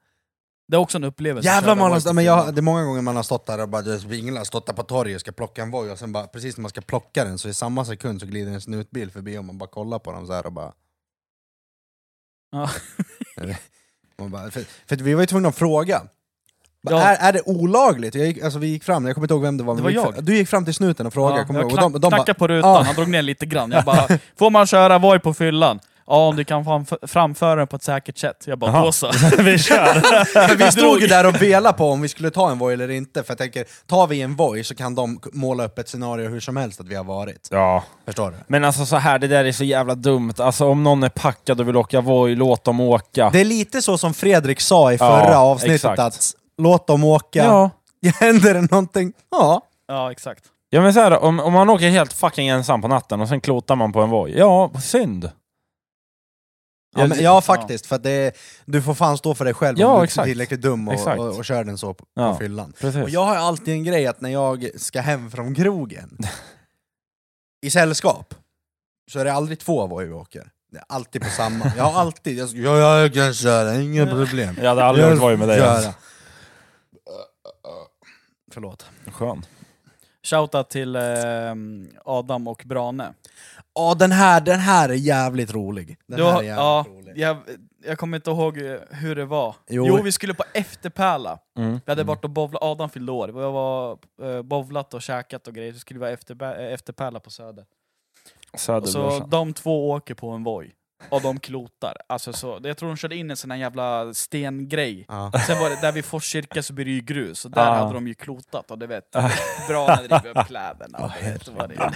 Det 0.68 0.76
är 0.76 0.80
också 0.80 0.98
en 0.98 1.04
upplevelse. 1.04 1.48
Jävlar 1.48 1.74
man 1.74 1.92
har, 1.92 2.12
men 2.12 2.24
jag, 2.24 2.54
det 2.54 2.60
är 2.60 2.62
många 2.62 2.84
gånger 2.84 3.02
man 3.02 3.16
har 3.16 3.22
stått 3.22 3.46
där 3.46 3.62
och 3.62 3.68
bara 3.68 3.82
vinglar, 3.82 4.44
stått 4.44 4.66
där 4.66 4.72
på 4.72 4.82
torget 4.82 5.14
och 5.14 5.20
ska 5.20 5.32
plocka 5.32 5.62
en 5.62 5.70
Voi 5.70 5.90
och 5.90 5.98
sen 5.98 6.12
bara, 6.12 6.26
precis 6.26 6.56
när 6.56 6.62
man 6.62 6.68
ska 6.70 6.80
plocka 6.80 7.24
den 7.24 7.38
så 7.38 7.48
i 7.48 7.54
samma 7.54 7.84
sekund 7.84 8.20
så 8.20 8.26
glider 8.26 8.52
en 8.52 8.60
snutbil 8.60 9.10
förbi 9.10 9.38
och 9.38 9.44
man 9.44 9.58
bara 9.58 9.68
kollar 9.70 9.98
på 9.98 10.12
dem 10.12 10.26
så 10.26 10.32
här 10.32 10.46
och 10.46 10.52
bara... 10.52 10.72
Ja. 12.52 12.70
Man 14.18 14.30
bara 14.30 14.50
för, 14.50 14.64
för 14.88 14.96
vi 14.96 15.14
var 15.14 15.20
ju 15.20 15.26
tvungna 15.26 15.48
att 15.48 15.56
fråga. 15.56 16.02
Bara, 16.82 16.94
Ja. 16.94 17.02
Är, 17.02 17.28
är 17.28 17.32
det 17.32 17.42
olagligt? 17.46 18.14
Jag 18.14 18.26
gick, 18.26 18.42
alltså 18.42 18.58
vi 18.58 18.66
gick 18.66 18.84
fram, 18.84 19.06
jag 19.06 19.14
kommer 19.14 19.24
inte 19.24 19.34
ihåg 19.34 19.42
vem 19.42 19.56
det 19.56 19.64
var. 19.64 19.76
Det 19.76 19.82
var 19.82 19.90
gick 19.90 20.00
jag. 20.00 20.24
Du 20.24 20.36
gick 20.36 20.48
fram 20.48 20.64
till 20.64 20.74
snuten 20.74 21.06
och 21.06 21.12
frågade, 21.12 21.36
Ja, 21.40 21.46
jag 21.48 21.54
du 21.54 21.60
ihåg? 21.60 21.64
Och 21.66 21.70
knack, 21.72 21.82
de, 21.84 21.92
de 21.92 22.00
bara, 22.00 22.16
knackade 22.16 22.38
på 22.38 22.48
rutan, 22.48 22.70
Ja. 22.70 22.82
han 22.82 22.94
drog 22.94 23.08
ner 23.08 23.22
lite 23.22 23.46
grann. 23.46 23.70
Jag 23.70 23.84
bara, 23.84 24.18
får 24.36 24.50
man 24.50 24.66
köra 24.66 24.98
Voi 24.98 25.18
på 25.18 25.34
fyllan? 25.34 25.80
Ja, 26.06 26.28
om 26.28 26.36
du 26.36 26.44
kan 26.44 26.64
framf- 26.64 27.06
framföra 27.06 27.54
den 27.54 27.66
på 27.66 27.76
ett 27.76 27.82
säkert 27.82 28.18
sätt. 28.18 28.44
Jag 28.46 28.58
bara, 28.58 28.70
Jaha. 28.70 28.84
då 28.84 28.92
så. 28.92 29.06
vi 29.38 29.58
kör! 29.58 30.02
Men 30.48 30.56
vi 30.58 30.72
stod 30.72 31.00
ju 31.00 31.06
där 31.06 31.26
och 31.26 31.42
velade 31.42 31.78
på 31.78 31.90
om 31.90 32.00
vi 32.00 32.08
skulle 32.08 32.30
ta 32.30 32.50
en 32.50 32.58
Voi 32.58 32.74
eller 32.74 32.90
inte, 32.90 33.22
för 33.22 33.30
jag 33.30 33.38
tänker, 33.38 33.64
tar 33.86 34.06
vi 34.06 34.22
en 34.22 34.36
Voi 34.36 34.64
så 34.64 34.74
kan 34.74 34.94
de 34.94 35.20
måla 35.32 35.64
upp 35.64 35.78
ett 35.78 35.88
scenario 35.88 36.28
hur 36.28 36.40
som 36.40 36.56
helst 36.56 36.80
att 36.80 36.88
vi 36.88 36.94
har 36.94 37.04
varit. 37.04 37.48
Ja. 37.50 37.82
Förstår 38.06 38.30
du? 38.30 38.36
Men 38.46 38.64
alltså 38.64 38.86
så 38.86 38.96
här, 38.96 39.18
det 39.18 39.26
där 39.28 39.44
är 39.44 39.52
så 39.52 39.64
jävla 39.64 39.94
dumt. 39.94 40.34
Alltså 40.38 40.66
om 40.68 40.82
någon 40.82 41.02
är 41.02 41.08
packad 41.08 41.60
och 41.60 41.68
vill 41.68 41.76
åka 41.76 42.00
Voi, 42.00 42.34
låt 42.34 42.64
dem 42.64 42.80
åka. 42.80 43.30
Det 43.30 43.40
är 43.40 43.44
lite 43.44 43.82
så 43.82 43.98
som 43.98 44.14
Fredrik 44.14 44.60
sa 44.60 44.92
i 44.92 44.98
förra 44.98 45.30
Ja, 45.32 45.36
avsnittet, 45.38 45.74
exakt. 45.74 45.98
att 45.98 46.30
låt 46.58 46.86
dem 46.86 47.04
åka, 47.04 47.44
Ja. 47.44 47.70
händer 48.20 48.54
det 48.54 48.60
någonting, 48.70 49.12
ja. 49.30 49.60
Ja, 49.88 50.10
exakt. 50.12 50.44
Ja 50.70 50.80
men 50.80 50.94
så 50.94 51.00
här, 51.00 51.22
om, 51.24 51.40
om 51.40 51.52
man 51.52 51.70
åker 51.70 51.88
helt 51.88 52.12
fucking 52.12 52.48
ensam 52.48 52.82
på 52.82 52.88
natten 52.88 53.20
och 53.20 53.28
sen 53.28 53.40
klotar 53.40 53.76
man 53.76 53.92
på 53.92 54.00
en 54.02 54.10
Voi, 54.10 54.34
ja, 54.38 54.70
synd. 54.82 55.30
Ja, 56.96 57.06
men, 57.06 57.22
ja 57.22 57.40
faktiskt, 57.40 57.86
för 57.86 57.98
det, 57.98 58.36
du 58.64 58.82
får 58.82 58.94
fan 58.94 59.18
stå 59.18 59.34
för 59.34 59.44
dig 59.44 59.54
själv 59.54 59.78
Ja, 59.78 59.86
om 59.86 59.94
du 59.94 60.00
är 60.00 60.04
exakt. 60.04 60.26
tillräckligt 60.26 60.60
dum 60.62 60.88
och, 60.88 60.94
Exakt. 60.94 61.18
och, 61.20 61.36
och 61.36 61.44
kör 61.44 61.64
den 61.64 61.78
så 61.78 61.94
på, 61.94 62.04
Ja. 62.14 62.32
på 62.32 62.38
fyllan. 62.38 62.72
Precis. 62.80 63.02
Och 63.02 63.10
jag 63.10 63.24
har 63.24 63.36
alltid 63.36 63.74
en 63.74 63.84
grej 63.84 64.06
att 64.06 64.20
när 64.20 64.30
jag 64.30 64.70
ska 64.76 65.00
hem 65.00 65.30
från 65.30 65.54
krogen, 65.54 66.18
i 67.62 67.70
sällskap, 67.70 68.34
så 69.12 69.18
är 69.18 69.24
det 69.24 69.32
aldrig 69.32 69.58
två 69.60 69.86
Voi 69.86 70.06
vi 70.06 70.12
åker. 70.12 70.50
Det 70.72 70.78
är 70.78 70.84
alltid 70.88 71.22
på 71.22 71.28
samma. 71.30 71.72
Jag 71.76 71.84
har 71.84 72.00
alltid, 72.00 72.38
jag, 72.38 72.48
ska- 72.48 72.58
ja, 72.58 72.98
jag 73.00 73.14
kan 73.14 73.34
köra, 73.34 73.80
inga 73.80 74.06
problem. 74.06 74.56
Jag 74.62 74.68
hade 74.68 74.84
aldrig 74.84 75.06
åkt 75.12 75.22
Voi 75.22 75.36
med 75.36 75.48
dig. 75.48 75.58
Köra. 75.58 75.94
Förlåt. 78.52 78.86
Skön. 79.12 79.44
Shoutout 80.22 80.70
till 80.70 80.96
eh, 80.96 81.02
Adam 82.04 82.48
och 82.48 82.62
Brane. 82.66 83.14
Ja 83.78 83.94
den 83.94 84.12
här, 84.12 84.40
den 84.40 84.60
här 84.60 84.88
är 84.88 84.94
jävligt 84.94 85.54
rolig. 85.54 85.98
Den 86.06 86.18
Du 86.18 86.24
här 86.24 86.38
är 86.38 86.42
jävligt 86.42 86.56
ja, 86.58 86.84
rolig. 86.88 87.18
jag, 87.18 87.36
jag 87.84 87.98
kommer 87.98 88.16
inte 88.16 88.30
ihåg 88.30 88.58
eh, 88.58 88.76
hur 88.90 89.16
det 89.16 89.24
var. 89.24 89.56
Jo. 89.68 89.86
Jo, 89.86 90.02
vi 90.02 90.12
skulle 90.12 90.34
på 90.34 90.44
efterpärla. 90.54 91.38
Mm. 91.58 91.72
Vi 91.86 91.92
hade 91.92 92.04
varit 92.04 92.24
och 92.24 92.30
bowlat, 92.30 92.62
Adam 92.62 92.90
fyllde 92.90 93.12
år, 93.12 93.26
vi 93.28 93.32
var 93.32 93.98
eh, 94.22 94.42
bowlat 94.42 94.94
och 94.94 95.02
käkat 95.02 95.46
och 95.48 95.54
grejer, 95.54 95.72
så 95.72 95.78
skulle 95.78 95.98
vi 95.98 96.00
vara 96.00 96.10
efter, 96.10 96.60
eh, 96.60 96.72
efterpärla 96.72 97.20
på 97.20 97.30
Söder. 97.30 97.64
Och 98.52 98.88
så 98.88 99.26
de 99.30 99.52
två 99.52 99.90
åker 99.90 100.14
på 100.14 100.30
en 100.30 100.44
Voi, 100.44 100.72
och 101.10 101.22
de 101.22 101.40
klotar. 101.40 101.96
Alltså 102.06 102.32
så, 102.32 102.60
jag 102.62 102.76
tror 102.76 102.88
de 102.88 102.96
körde 102.96 103.16
in 103.16 103.30
en 103.30 103.36
sån 103.36 103.50
här 103.50 103.58
jävla 103.58 104.14
stengrej. 104.14 105.04
Ja. 105.08 105.32
Sen 105.46 105.58
var 105.60 105.70
det, 105.70 105.78
där 105.80 105.92
vid 105.92 106.04
Forskyrka 106.04 106.62
så 106.62 106.72
blir 106.72 106.84
det 106.84 106.90
ju 106.90 107.00
grus, 107.00 107.44
och 107.44 107.50
där 107.50 107.60
Ah. 107.70 107.74
hade 107.78 107.94
de 107.94 108.08
ju 108.08 108.14
klotat, 108.14 108.70
och 108.70 108.78
det 108.78 108.86
vet 108.86 109.10
bra 109.68 109.86
när 109.86 110.08
det 110.08 110.16
river 110.18 110.40
upp 110.40 110.46
kläderna. 110.46 110.98
och 110.98 111.10
det, 111.22 111.30
vet 111.32 111.48
vad 111.48 111.68
det, 111.68 111.74
är. 111.74 111.94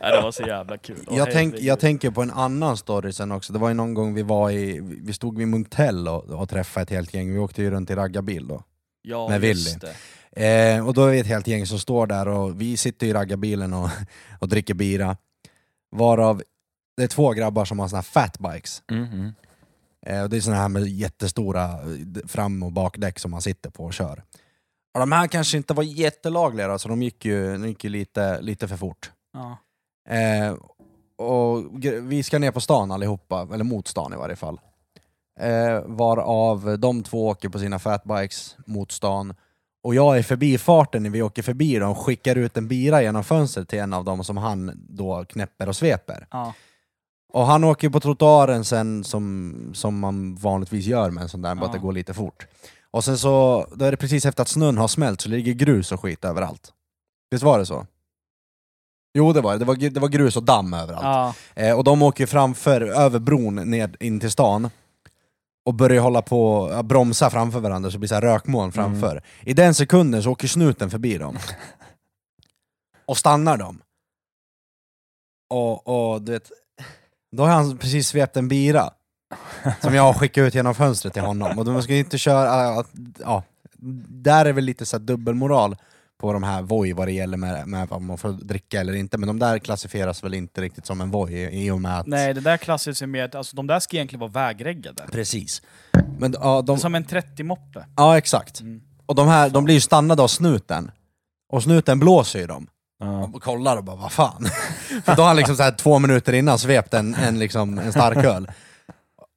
ja, 0.00 0.16
det 0.16 0.22
var 0.22 0.32
så 0.32 0.42
jävla 0.42 0.78
kul. 0.78 1.04
Åh, 1.06 1.16
Jag, 1.18 1.30
tänk, 1.32 1.54
jag 1.58 1.80
tänker 1.80 2.10
på 2.10 2.22
en 2.22 2.30
annan 2.30 2.76
story 2.76 3.12
sen 3.12 3.32
också, 3.32 3.52
det 3.52 3.58
var 3.58 3.68
ju 3.68 3.74
någon 3.74 3.94
gång 3.94 4.14
vi 4.14 4.22
var 4.22 4.50
i, 4.50 4.80
vi 5.02 5.12
stod 5.12 5.38
vid 5.38 5.48
Munktell 5.48 6.08
och, 6.08 6.24
och 6.24 6.48
träffade 6.48 6.82
ett 6.82 6.90
helt 6.90 7.14
gäng, 7.14 7.32
vi 7.32 7.38
åkte 7.38 7.62
ju 7.62 7.70
runt 7.70 7.90
i 7.90 7.94
raggarbil 7.94 8.48
då. 8.48 8.62
ja, 9.02 9.28
med 9.28 9.40
Willy. 9.40 9.70
Eh, 10.36 10.86
och 10.86 10.94
då 10.94 11.04
är 11.06 11.10
vi 11.10 11.18
ett 11.18 11.26
helt 11.26 11.46
gäng 11.46 11.66
som 11.66 11.78
står 11.78 12.06
där 12.06 12.28
och 12.28 12.60
vi 12.60 12.76
sitter 12.76 13.06
i 13.06 13.12
raggarbilen 13.12 13.72
och, 13.74 13.88
och 14.38 14.48
dricker 14.48 14.74
bira. 14.74 15.16
Varav 15.92 16.42
det 17.00 17.04
är 17.04 17.08
två 17.08 17.30
grabbar 17.30 17.64
som 17.64 17.78
har 17.78 17.88
såna 17.88 17.98
här 17.98 18.02
fatbikes. 18.02 18.82
Mm, 18.90 19.04
mm. 19.04 19.32
Eh, 20.06 20.22
och 20.22 20.30
det 20.30 20.36
är 20.36 20.40
såna 20.40 20.56
här 20.56 20.68
med 20.68 20.86
jättestora 20.86 21.64
eh, 21.64 22.26
fram 22.26 22.62
och 22.62 22.72
bakdäck 22.72 23.18
som 23.18 23.30
man 23.30 23.42
sitter 23.42 23.70
på 23.70 23.84
och 23.84 23.94
kör. 23.94 24.22
Och 24.94 25.00
de 25.00 25.12
här 25.12 25.26
kanske 25.26 25.56
inte 25.56 25.74
var 25.74 25.82
jättelagliga 25.82 26.78
så 26.78 26.88
de 26.88 27.02
gick 27.02 27.24
ju, 27.24 27.52
de 27.52 27.68
gick 27.68 27.84
ju 27.84 27.90
lite, 27.90 28.40
lite 28.40 28.68
för 28.68 28.76
fort. 28.76 29.12
Ja. 29.32 29.58
Eh, 30.14 30.54
och 31.16 31.84
vi 32.02 32.22
ska 32.22 32.38
ner 32.38 32.50
på 32.50 32.60
stan 32.60 32.90
allihopa, 32.90 33.48
eller 33.52 33.64
mot 33.64 33.88
stan 33.88 34.12
i 34.12 34.16
varje 34.16 34.36
fall. 34.36 34.60
Eh, 35.40 35.80
varav 35.86 36.78
de 36.78 37.02
två 37.02 37.28
åker 37.28 37.48
på 37.48 37.58
sina 37.58 37.78
fatbikes 37.78 38.56
mot 38.66 38.92
stan. 38.92 39.34
Och 39.82 39.94
jag 39.94 40.18
är 40.18 40.22
förbifarten 40.22 41.02
när 41.02 41.10
vi 41.10 41.22
åker 41.22 41.42
förbi 41.42 41.78
dem, 41.78 41.94
skickar 41.94 42.36
ut 42.36 42.56
en 42.56 42.68
bira 42.68 43.02
genom 43.02 43.24
fönstret 43.24 43.68
till 43.68 43.78
en 43.78 43.92
av 43.92 44.04
dem 44.04 44.24
som 44.24 44.36
han 44.36 44.86
då 44.88 45.24
knäpper 45.24 45.68
och 45.68 45.76
sveper. 45.76 46.26
Ja. 46.30 46.54
Och 47.32 47.46
han 47.46 47.64
åker 47.64 47.88
på 47.88 48.00
trottoaren 48.00 48.64
sen 48.64 49.04
som, 49.04 49.54
som 49.74 49.98
man 49.98 50.34
vanligtvis 50.34 50.86
gör 50.86 51.10
med 51.10 51.22
en 51.22 51.28
sån 51.28 51.42
där, 51.42 51.54
bara 51.54 51.66
att 51.66 51.72
det 51.72 51.78
går 51.78 51.92
lite 51.92 52.14
fort. 52.14 52.46
Och 52.90 53.04
sen 53.04 53.18
så, 53.18 53.66
då 53.74 53.84
är 53.84 53.90
det 53.90 53.96
precis 53.96 54.26
efter 54.26 54.42
att 54.42 54.48
snön 54.48 54.78
har 54.78 54.88
smält 54.88 55.20
så 55.20 55.28
ligger 55.28 55.52
grus 55.52 55.92
och 55.92 56.00
skit 56.00 56.24
överallt. 56.24 56.72
Visst 57.30 57.44
var 57.44 57.58
det 57.58 57.66
så? 57.66 57.86
Jo 59.14 59.32
det 59.32 59.40
var 59.40 59.52
det, 59.52 59.58
det 59.58 59.64
var, 59.64 59.76
det 59.76 60.00
var 60.00 60.08
grus 60.08 60.36
och 60.36 60.42
damm 60.42 60.74
överallt. 60.74 61.36
Eh, 61.54 61.78
och 61.78 61.84
de 61.84 62.02
åker 62.02 62.26
framför, 62.26 62.80
över 62.80 63.18
bron 63.18 63.54
ner 63.54 63.96
in 64.00 64.20
till 64.20 64.30
stan 64.30 64.70
och 65.64 65.74
börjar 65.74 66.02
hålla 66.02 66.22
på 66.22 66.70
ja, 66.72 66.82
bromsa 66.82 67.30
framför 67.30 67.60
varandra 67.60 67.90
så 67.90 67.94
det 67.94 67.98
blir 67.98 68.08
så 68.08 68.14
här 68.14 68.22
rökmoln 68.22 68.72
framför. 68.72 69.22
I 69.40 69.52
den 69.54 69.74
sekunden 69.74 70.22
så 70.22 70.30
åker 70.30 70.48
snuten 70.48 70.90
förbi 70.90 71.18
dem. 71.18 71.38
och 73.06 73.16
stannar 73.16 73.56
dem. 73.56 73.82
Och, 75.50 76.12
och 76.12 76.22
du 76.22 76.32
vet, 76.32 76.50
då 77.32 77.42
har 77.42 77.50
han 77.50 77.78
precis 77.78 78.08
svept 78.08 78.36
en 78.36 78.48
bira. 78.48 78.90
Som 79.80 79.94
jag 79.94 80.02
har 80.02 80.14
skickat 80.14 80.42
ut 80.42 80.54
genom 80.54 80.74
fönstret 80.74 81.12
till 81.12 81.22
honom. 81.22 81.58
Och 81.58 81.64
de 81.64 81.82
ska 81.82 81.92
ju 81.92 81.98
inte 81.98 82.18
köra, 82.18 82.74
äh, 82.78 82.84
ja, 83.18 83.42
där 84.08 84.46
är 84.46 84.52
väl 84.52 84.64
lite 84.64 84.86
så 84.86 84.98
dubbelmoral 84.98 85.76
på 86.20 86.32
de 86.32 86.42
här 86.42 86.62
Voi 86.62 86.92
vad 86.92 87.08
det 87.08 87.12
gäller 87.12 87.36
med, 87.36 87.68
med 87.68 87.88
vad 87.88 88.02
man 88.02 88.18
får 88.18 88.32
dricka 88.32 88.80
eller 88.80 88.92
inte. 88.94 89.18
Men 89.18 89.26
de 89.26 89.38
där 89.38 89.58
klassifieras 89.58 90.24
väl 90.24 90.34
inte 90.34 90.60
riktigt 90.60 90.86
som 90.86 91.00
en 91.00 91.10
Voi 91.10 91.64
i 91.64 91.70
och 91.70 91.80
med 91.80 91.98
att... 91.98 92.06
Nej, 92.06 92.34
det 92.34 92.40
där 92.40 92.56
klassas 92.56 93.02
ju 93.02 93.06
med, 93.06 93.34
alltså 93.34 93.56
de 93.56 93.66
där 93.66 93.80
ska 93.80 93.96
egentligen 93.96 94.20
vara 94.20 94.30
vägreggade. 94.30 95.02
Precis. 95.12 95.62
Men 96.18 96.34
ja, 96.40 96.62
de, 96.62 96.78
Som 96.78 96.94
en 96.94 97.04
30-moppe. 97.04 97.84
ja 97.96 98.18
exakt. 98.18 98.60
Mm. 98.60 98.80
Och 99.06 99.14
de 99.14 99.28
här, 99.28 99.50
de 99.50 99.64
blir 99.64 99.74
ju 99.74 99.80
stannade 99.80 100.22
av 100.22 100.28
snuten. 100.28 100.90
Och 101.52 101.62
snuten 101.62 102.00
blåser 102.00 102.38
ju 102.38 102.46
dem. 102.46 102.66
Ja. 103.00 103.30
Och 103.34 103.42
kollar 103.42 103.76
och 103.76 103.84
bara 103.84 103.96
vad 103.96 104.12
fan. 104.12 104.46
För 105.04 105.16
då 105.16 105.22
har 105.22 105.26
han 105.26 105.36
liksom 105.36 105.56
så 105.56 105.62
här 105.62 105.72
två 105.72 105.98
minuter 105.98 106.32
innan 106.32 106.58
svept 106.58 106.94
en, 106.94 107.14
en, 107.14 107.38
liksom, 107.38 107.78
en 107.78 107.92
starköl. 107.92 108.50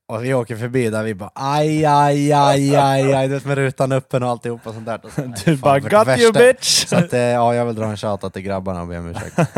Och 0.07 0.23
vi 0.23 0.33
åker 0.33 0.55
förbi 0.57 0.89
där 0.89 1.03
vi 1.03 1.13
bara 1.15 1.31
aj, 1.35 1.85
aj, 1.85 2.33
aj, 2.33 2.75
aj, 2.75 3.13
aj, 3.13 3.27
du 3.27 3.33
vet 3.33 3.45
med 3.45 3.55
rutan 3.57 3.91
öppen 3.91 4.23
och 4.23 4.29
alltihopa 4.29 4.73
sånt 4.73 4.85
där. 4.85 4.99
Och 5.05 5.11
så, 5.11 5.21
nej, 5.21 5.33
Du 5.45 5.57
fan, 5.57 5.61
bara 5.61 5.73
det 5.79 5.89
got 5.89 6.19
you 6.21 6.31
värsta. 6.31 6.39
bitch! 6.53 6.85
Så 6.87 6.95
att, 6.95 7.13
eh, 7.13 7.19
ja, 7.19 7.55
jag 7.55 7.65
vill 7.65 7.75
dra 7.75 7.85
en 7.85 7.97
shoutout 7.97 8.33
till 8.33 8.41
grabbarna 8.41 8.81
och 8.81 8.87
be 8.87 8.99
om 8.99 9.07
ursäkt. 9.09 9.37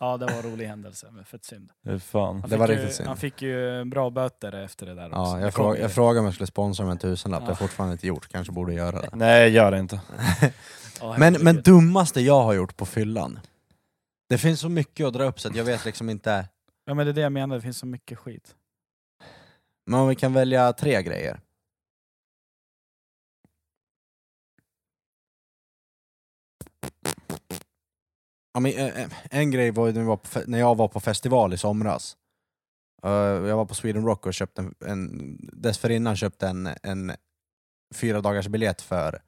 ja, 0.00 0.16
det 0.16 0.26
var 0.26 0.32
en 0.32 0.42
rolig 0.52 0.66
händelse, 0.66 1.06
men 1.12 1.24
fett 1.24 1.44
synd. 1.44 1.70
Fan. 2.02 2.44
Det 2.48 2.56
var 2.56 2.66
fick 2.66 2.76
riktigt 2.76 2.90
ju, 2.90 2.94
synd. 2.96 3.08
Han 3.08 3.16
fick 3.16 3.42
ju 3.42 3.84
bra 3.84 4.10
böter 4.10 4.64
efter 4.64 4.86
det 4.86 4.94
där 4.94 5.06
också. 5.06 5.18
Ja, 5.20 5.36
Det 5.36 5.42
jag, 5.42 5.54
kom 5.54 5.64
frå, 5.64 5.76
ju- 5.76 5.82
jag 5.82 5.92
frågade 5.92 6.18
om 6.18 6.24
jag 6.24 6.34
skulle 6.34 6.46
sponsra 6.46 6.84
med 6.84 6.92
en 6.92 6.98
tusenlapp, 6.98 7.40
det 7.40 7.44
har 7.44 7.50
Ja. 7.50 7.52
jag 7.52 7.58
fortfarande 7.58 7.92
inte 7.92 8.06
gjort, 8.06 8.28
kanske 8.32 8.52
borde 8.52 8.74
göra 8.74 9.00
det. 9.00 9.08
Nej, 9.12 9.50
gör 9.50 9.70
det 9.70 9.78
inte. 9.78 10.00
Ja, 11.00 11.08
Men, 11.18 11.22
herregud. 11.22 11.44
men 11.44 11.62
dummaste 11.62 12.20
jag 12.20 12.42
har 12.42 12.52
gjort 12.52 12.76
på 12.76 12.86
fyllan, 12.86 13.40
det 14.28 14.38
finns 14.38 14.60
så 14.60 14.68
mycket 14.68 15.06
att 15.06 15.12
dra 15.12 15.24
upp 15.24 15.40
så 15.40 15.48
att 15.48 15.56
jag 15.56 15.64
vet 15.64 15.84
liksom 15.84 16.10
inte, 16.10 16.48
Ja 16.84 16.94
men 16.94 17.06
det 17.06 17.10
är 17.12 17.14
det 17.14 17.20
jag 17.20 17.32
menar, 17.32 17.56
det 17.56 17.62
finns 17.62 17.78
så 17.78 17.86
mycket 17.86 18.18
skit. 18.18 18.54
men 19.86 20.00
om 20.00 20.08
vi 20.08 20.14
kan 20.14 20.32
välja 20.32 20.72
tre 20.72 21.02
grejer. 21.02 21.40
Ja, 28.52 28.60
men, 28.60 28.72
eh, 28.72 29.02
eh, 29.02 29.08
en 29.30 29.50
grej 29.50 29.70
var 29.70 29.86
ju 29.86 29.92
när, 29.92 30.00
vi 30.00 30.06
var 30.06 30.16
på, 30.16 30.26
fe- 30.28 30.44
när 30.46 30.58
jag 30.58 30.74
var 30.76 30.88
på 30.88 31.00
festival 31.00 31.54
i 31.54 31.58
somras. 31.58 32.16
Eh, 33.02 33.10
jag 33.10 33.56
var 33.56 33.64
på 33.64 33.74
Sweden 33.74 34.04
Rock 34.04 34.26
och 34.26 34.34
köpte 34.34 34.62
en, 34.62 34.74
en 34.86 35.36
dessförinnan 35.52 36.16
köpte 36.16 36.48
en, 36.48 36.68
en 36.82 37.12
fyra 37.94 38.20
dagars 38.20 38.48
biljett 38.48 38.82
för, 38.82 39.22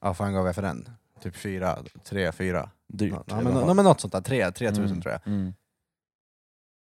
ja 0.00 0.06
vad 0.08 0.16
fan 0.16 0.32
gav 0.32 0.46
jag 0.46 0.54
för 0.54 0.62
den? 0.62 0.88
Typ 1.22 1.36
fyra, 1.36 1.78
tre, 2.04 2.32
fyra. 2.32 2.70
Dyrt. 2.88 3.14
Ja, 3.26 3.40
men, 3.40 3.56
ja, 3.56 3.74
men 3.74 3.84
något 3.84 4.00
sånt 4.00 4.12
där, 4.12 4.20
tre, 4.20 4.52
tre 4.52 4.68
tusen 4.70 4.84
Mm, 4.84 5.00
tror 5.00 5.12
jag. 5.12 5.26
Mm. 5.32 5.52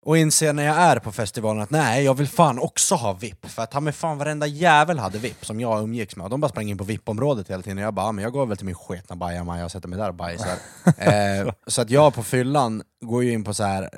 Och 0.06 0.18
inser 0.18 0.52
när 0.52 0.62
jag 0.62 0.76
är 0.76 0.98
på 0.98 1.12
festivalen 1.12 1.62
att 1.62 1.70
nej, 1.70 2.04
jag 2.04 2.14
vill 2.14 2.28
fan 2.28 2.58
också 2.58 2.94
ha 2.94 3.12
VIP. 3.12 3.46
För 3.46 3.62
att 3.62 3.70
ta 3.70 3.80
mig 3.80 3.92
fan 3.92 4.18
varenda 4.18 4.46
jävel 4.46 4.98
hade 4.98 5.18
VIP 5.18 5.44
som 5.44 5.60
jag 5.60 5.82
umgicks 5.82 6.16
med. 6.16 6.24
Och 6.24 6.30
de 6.30 6.40
bara 6.40 6.48
sprang 6.48 6.68
in 6.68 6.78
på 6.78 6.84
VIP-området 6.84 7.50
hela 7.50 7.62
tiden. 7.62 7.78
Och 7.78 7.84
jag 7.84 7.94
bara, 7.94 8.06
"Ja, 8.06 8.12
men 8.12 8.22
jag 8.22 8.32
går 8.32 8.46
väl 8.46 8.56
till 8.56 8.66
min 8.66 8.74
sketna 8.74 9.16
bajamaja 9.16 9.64
och 9.64 9.70
sätter 9.70 9.88
mig 9.88 9.98
där 9.98 10.08
och 10.08 10.14
bajsar. 10.14 10.56
eh, 10.98 11.52
så 11.66 11.82
att 11.82 11.90
jag 11.90 12.14
på 12.14 12.22
fyllan 12.22 12.82
går 13.00 13.24
ju 13.24 13.32
in 13.32 13.44
på 13.44 13.54
så 13.54 13.64
här, 13.64 13.82
eh, 13.82 13.88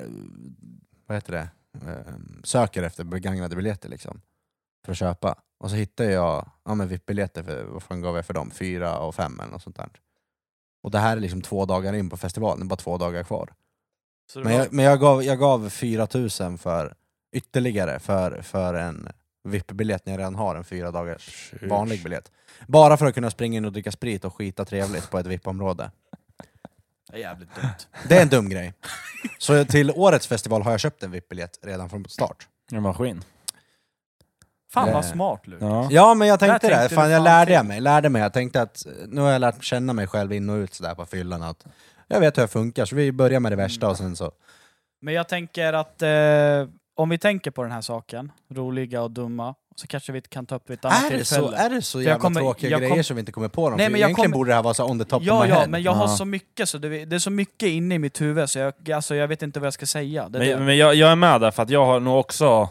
vad 1.07 1.17
heter 1.17 1.31
det, 1.33 1.49
eh, 1.91 2.13
söker 2.43 2.83
efter 2.83 3.03
begagnade 3.03 3.55
biljetter 3.55 3.89
liksom. 3.89 4.21
För 4.85 4.91
att 4.91 4.97
köpa. 4.97 5.35
Och 5.59 5.69
så 5.69 5.75
hittar 5.75 6.03
jag 6.03 6.49
ja, 6.65 6.75
men 6.75 6.87
VIP-biljetter, 6.87 7.43
för, 7.43 7.63
vad 7.63 7.83
fan 7.83 8.01
gav 8.01 8.15
jag 8.15 8.25
för 8.25 8.33
dem? 8.33 8.51
Fyra 8.51 8.97
och 8.99 9.15
fem 9.15 9.39
eller 9.39 9.51
något 9.51 9.63
sånt 9.63 9.75
där. 9.75 9.89
Och 10.83 10.91
det 10.91 10.99
här 10.99 11.17
är 11.17 11.21
liksom 11.21 11.41
två 11.41 11.65
dagar 11.65 11.93
in 11.93 12.09
på 12.09 12.17
festivalen, 12.17 12.59
det 12.59 12.65
är 12.65 12.67
bara 12.67 12.75
två 12.75 12.97
dagar 12.97 13.23
kvar. 13.23 13.53
Men 14.35 14.43
var- 14.43 14.51
jag, 14.51 14.73
men 14.73 14.85
jag 14.85 14.99
gav, 14.99 15.23
jag 15.23 15.39
gav 15.39 15.69
4000 15.69 16.57
för 16.57 16.95
ytterligare 17.35 17.99
för, 17.99 18.41
för 18.41 18.73
en 18.73 19.09
VIP-biljett 19.43 20.05
när 20.05 20.13
jag 20.13 20.19
redan 20.19 20.35
har 20.35 20.55
en 20.55 20.63
fyra 20.63 20.91
dagars 20.91 21.53
vanlig 21.61 22.03
biljett. 22.03 22.31
Bara 22.67 22.97
för 22.97 23.05
att 23.05 23.13
kunna 23.13 23.29
springa 23.31 23.57
in 23.57 23.65
och 23.65 23.71
dricka 23.71 23.91
sprit 23.91 24.25
och 24.25 24.35
skita 24.35 24.65
trevligt 24.65 25.09
på 25.11 25.19
ett 25.19 25.25
VIP-område. 25.25 25.91
Det 27.11 27.15
är 27.15 27.19
jävligt 27.19 27.55
dumt. 27.55 27.69
Det 28.09 28.17
är 28.17 28.21
en 28.21 28.29
dum 28.29 28.49
grej. 28.49 28.73
Så 29.37 29.65
till 29.65 29.91
årets 29.91 30.27
festival 30.27 30.61
har 30.61 30.71
jag 30.71 30.79
köpt 30.79 31.03
en 31.03 31.11
VIP-biljett 31.11 31.59
redan 31.61 31.89
från 31.89 32.05
start. 32.05 32.47
En 32.71 32.81
maskin. 32.81 33.23
Fan 34.73 34.87
vad 34.93 35.03
Eh, 35.05 35.11
smart 35.11 35.47
Luke. 35.47 35.65
Ja. 35.65 35.87
Ja 35.91 36.13
men 36.13 36.27
jag 36.27 36.39
tänkte 36.39 36.67
Där 36.67 36.69
det, 36.69 36.79
tänkte 36.79 36.95
fan 36.95 37.05
du 37.05 37.11
jag 37.11 37.17
fan 37.19 37.23
lärde 37.23 37.53
jag 37.53 37.65
mig, 37.65 37.81
lärde 37.81 38.09
mig. 38.09 38.21
Jag 38.21 38.33
tänkte 38.33 38.61
att 38.61 38.85
nu 39.07 39.21
har 39.21 39.31
jag 39.31 39.39
lärt 39.39 39.63
känna 39.63 39.93
mig 39.93 40.07
själv 40.07 40.33
in 40.33 40.49
och 40.49 40.55
ut 40.55 40.73
sådär 40.73 40.95
på 40.95 41.05
fyllan 41.05 41.43
att 41.43 41.65
jag 42.07 42.19
vet 42.19 42.37
hur 42.37 42.41
jag 42.43 42.49
funkar, 42.49 42.85
så 42.85 42.95
vi 42.95 43.11
börjar 43.11 43.39
med 43.39 43.51
det 43.51 43.55
värsta 43.55 43.89
och 43.89 43.97
sen 43.97 44.15
så... 44.15 44.31
Men 45.01 45.13
jag 45.13 45.27
tänker 45.27 45.73
att 45.73 46.01
eh, 46.01 46.09
om 46.95 47.09
vi 47.09 47.17
tänker 47.17 47.51
på 47.51 47.63
den 47.63 47.71
här 47.71 47.81
saken, 47.81 48.31
roliga 48.53 49.01
och 49.01 49.11
dumma, 49.11 49.55
så 49.75 49.87
kanske 49.87 50.11
vi 50.11 50.21
kan 50.21 50.45
ta 50.45 50.55
upp 50.55 50.69
vid 50.69 50.77
ett 50.79 50.85
annat 50.85 50.97
Är 51.05 51.09
det, 51.09 51.17
tillfälle. 51.17 51.47
så, 51.47 51.53
är 51.53 51.69
det 51.69 51.81
så 51.81 51.97
jag 51.97 52.03
jävla 52.05 52.19
kommer- 52.21 52.41
tråkiga 52.41 52.69
jag 52.69 52.79
grejer 52.79 52.93
kom- 52.95 53.03
som 53.03 53.15
vi 53.15 53.19
inte 53.19 53.31
kommer 53.31 53.47
på 53.47 53.69
dem? 53.69 53.77
Nej, 53.77 53.85
För 53.85 53.91
men 53.91 54.01
jag 54.01 54.07
egentligen 54.07 54.31
kommer- 54.31 54.37
borde 54.39 54.51
det 54.51 54.55
här 54.55 54.63
vara 54.63 54.73
så 54.73 54.85
on 54.85 54.99
the 54.99 55.05
top 55.05 55.23
Ja, 55.23 55.37
of 55.39 55.43
my 55.45 55.49
ja, 55.49 55.55
head. 55.59 55.67
men 55.67 55.83
jag 55.83 55.91
har 55.91 56.07
Ja. 56.07 56.15
så 56.15 56.25
mycket, 56.25 56.69
så 56.69 56.77
det, 56.77 57.05
det 57.05 57.15
är 57.15 57.19
så 57.19 57.29
mycket 57.31 57.69
inne 57.69 57.95
i 57.95 57.99
mitt 57.99 58.21
huvud 58.21 58.49
så 58.49 58.59
jag, 58.59 58.91
alltså, 58.91 59.15
jag 59.15 59.27
vet 59.27 59.41
inte 59.41 59.59
vad 59.59 59.67
jag 59.67 59.73
ska 59.73 59.85
säga. 59.85 60.29
Det 60.29 60.39
är 60.39 60.45
det. 60.45 60.55
Men, 60.57 60.65
men 60.65 60.77
jag, 60.77 60.95
jag 60.95 61.11
är 61.11 61.15
med 61.15 61.41
där 61.41 61.51
för 61.51 61.63
att 61.63 61.69
jag 61.69 61.85
har 61.85 61.99
nog 61.99 62.19
också 62.19 62.69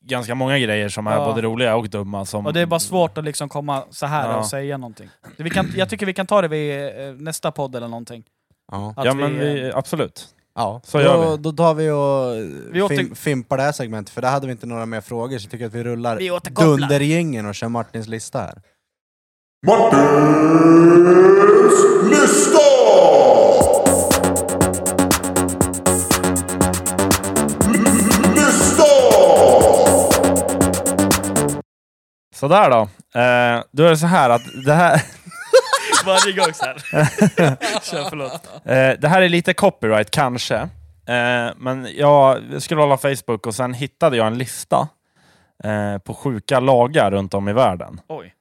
ganska 0.00 0.34
många 0.34 0.58
grejer 0.58 0.88
som 0.88 1.06
är 1.06 1.12
Ja. 1.16 1.24
både 1.24 1.42
roliga 1.42 1.76
och 1.76 1.88
dumma. 1.88 2.24
Som, 2.24 2.46
Och 2.46 2.52
det 2.52 2.60
är 2.60 2.66
bara 2.66 2.80
svårt 2.80 3.18
att 3.18 3.24
liksom 3.24 3.48
komma 3.48 3.84
så 3.90 4.06
här 4.06 4.30
Ja. 4.30 4.36
och 4.36 4.46
säga 4.46 4.76
någonting. 4.76 5.08
Vi 5.36 5.50
kan, 5.50 5.72
jag 5.76 5.88
tycker 5.88 6.06
vi 6.06 6.14
kan 6.14 6.26
ta 6.26 6.42
det 6.42 6.48
vid 6.48 6.86
eh, 6.86 7.12
nästa 7.14 7.50
podd 7.50 7.76
eller 7.76 7.88
någonting. 7.88 8.24
Ja, 8.72 8.94
Ja 8.96 9.02
vi, 9.12 9.14
men 9.14 9.40
eh, 9.40 9.54
vi, 9.54 9.72
absolut. 9.74 10.28
ja. 10.54 10.80
Så 10.84 10.98
då, 10.98 11.04
gör 11.04 11.36
vi. 11.36 11.42
då 11.42 11.52
tar 11.52 11.74
vi 11.74 11.90
och 11.90 12.34
Vi 12.74 12.80
åter- 12.80 12.96
fim, 12.96 13.14
fimpar 13.14 13.56
det 13.56 13.62
här 13.62 13.72
segmentet, 13.72 14.14
för 14.14 14.22
där 14.22 14.30
hade 14.30 14.46
vi 14.46 14.52
inte 14.52 14.66
några 14.66 14.86
mer 14.86 15.00
frågor, 15.00 15.38
så 15.38 15.44
jag 15.44 15.50
tycker 15.50 15.66
att 15.66 15.74
vi 15.74 15.84
rullar 15.84 16.16
Vi 16.16 16.30
dundergängen 16.50 17.46
och 17.46 17.54
kör 17.54 17.68
Martins 17.68 18.08
lista 18.08 18.38
här. 18.40 18.62
Martins! 19.66 20.00
Lista! 22.10 22.67
Sådär 32.38 32.70
då. 32.70 32.80
Eh, 33.20 33.62
då 33.70 33.84
är 33.84 33.90
det 33.90 33.96
så 33.96 34.06
här 34.06 34.30
att 34.30 34.42
det 34.64 34.72
här, 34.74 35.02
Varje 36.06 36.32
gång 36.32 36.54
så 36.54 36.64
här. 36.64 36.76
Kör, 37.90 38.08
förlåt. 38.08 38.50
eh, 38.64 39.00
det 39.00 39.08
här 39.08 39.22
är 39.22 39.28
lite 39.28 39.54
copyright 39.54 40.10
kanske. 40.10 40.56
Eh, 41.06 41.48
men 41.56 41.88
jag 41.96 42.38
scrollade 42.62 43.16
Facebook 43.16 43.46
och 43.46 43.54
sen 43.54 43.74
hittade 43.74 44.16
jag 44.16 44.26
en 44.26 44.38
lista 44.38 44.88
eh, 45.64 45.98
på 45.98 46.14
sjuka 46.14 46.60
lagar 46.60 47.10
runt 47.10 47.34
om 47.34 47.48
i 47.48 47.52
världen. 47.52 48.00
Oj. 48.08 48.34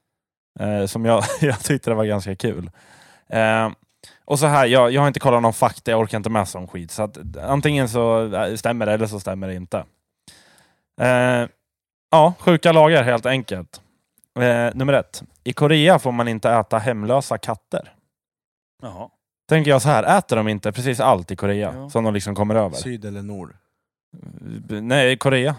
Eh, 0.59 0.85
som 0.85 1.05
jag, 1.05 1.23
jag 1.41 1.59
tyckte 1.59 1.89
det 1.89 1.95
var 1.95 2.05
ganska 2.05 2.35
kul. 2.35 2.69
Eh, 3.29 3.69
och 4.25 4.39
så 4.39 4.45
här, 4.45 4.65
jag, 4.65 4.91
jag 4.91 5.01
har 5.01 5.07
inte 5.07 5.19
kollat 5.19 5.41
någon 5.41 5.53
fakta, 5.53 5.91
jag 5.91 5.99
orkar 5.99 6.17
inte 6.17 6.29
med 6.29 6.47
sån 6.47 6.67
skit. 6.67 6.91
Så 6.91 7.03
att, 7.03 7.17
antingen 7.43 7.89
så 7.89 8.33
eh, 8.35 8.55
stämmer 8.55 8.85
det 8.85 8.93
eller 8.93 9.07
så 9.07 9.19
stämmer 9.19 9.47
det 9.47 9.53
inte. 9.53 9.83
Ja, 12.11 12.33
sjuka 12.39 12.71
lagar 12.71 13.03
helt 13.03 13.25
enkelt. 13.25 13.81
Eh, 14.41 14.71
nummer 14.75 14.93
ett. 14.93 15.23
I 15.43 15.53
Korea 15.53 15.99
får 15.99 16.11
man 16.11 16.27
inte 16.27 16.49
äta 16.49 16.77
hemlösa 16.77 17.37
katter. 17.37 17.93
Jaha. 18.81 19.09
Tänker 19.49 19.71
jag 19.71 19.81
så 19.81 19.89
här, 19.89 20.17
äter 20.17 20.35
de 20.35 20.47
inte 20.47 20.71
precis 20.71 20.99
allt 20.99 21.31
i 21.31 21.35
Korea 21.35 21.73
Ja. 21.75 21.89
som 21.89 22.03
de 22.03 22.13
liksom 22.13 22.35
kommer 22.35 22.55
över? 22.55 22.75
Syd 22.75 23.05
eller 23.05 23.21
nord? 23.21 23.55
Nej, 24.81 25.17
Korea. 25.17 25.55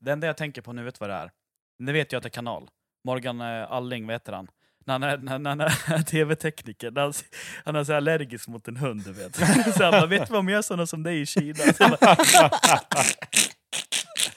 Det 0.00 0.12
enda 0.12 0.26
jag 0.26 0.36
tänker 0.36 0.62
på 0.62 0.72
nu 0.72 0.84
vet 0.84 1.00
vad 1.00 1.10
det 1.10 1.14
är. 1.14 1.30
Ni 1.78 1.92
vet 1.92 2.12
ju 2.12 2.16
att 2.16 2.22
det 2.22 2.26
är 2.28 2.30
kanal. 2.30 2.68
Morgan 3.04 3.40
eh, 3.40 3.72
Alling, 3.72 4.06
vad 4.06 4.14
heter 4.14 4.32
han? 4.32 4.48
När 4.84 4.94
han 4.94 5.02
är, 5.02 5.16
när, 5.18 5.38
när 5.38 5.50
han 5.50 5.60
är 5.60 6.02
tv-tekniker, 6.06 6.90
när 6.90 7.02
han, 7.02 7.12
han 7.64 7.76
är 7.76 7.84
så 7.84 7.94
allergisk 7.94 8.48
mot 8.48 8.68
en 8.68 8.76
hund, 8.76 9.02
du 9.04 9.12
vet. 9.12 9.36
Så 9.76 9.82
han 9.84 9.92
bara, 9.92 10.06
vet 10.06 10.26
du 10.26 10.32
vad 10.32 10.38
de 10.38 10.48
gör 10.48 10.62
sådana 10.62 10.86
som 10.86 11.02
dig 11.02 11.20
i 11.20 11.26
Kina? 11.26 11.54
Så 11.54 11.72
jag 11.78 11.90
bara, 11.90 12.16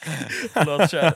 Förlåt, 0.53 0.91
kör. 0.91 1.13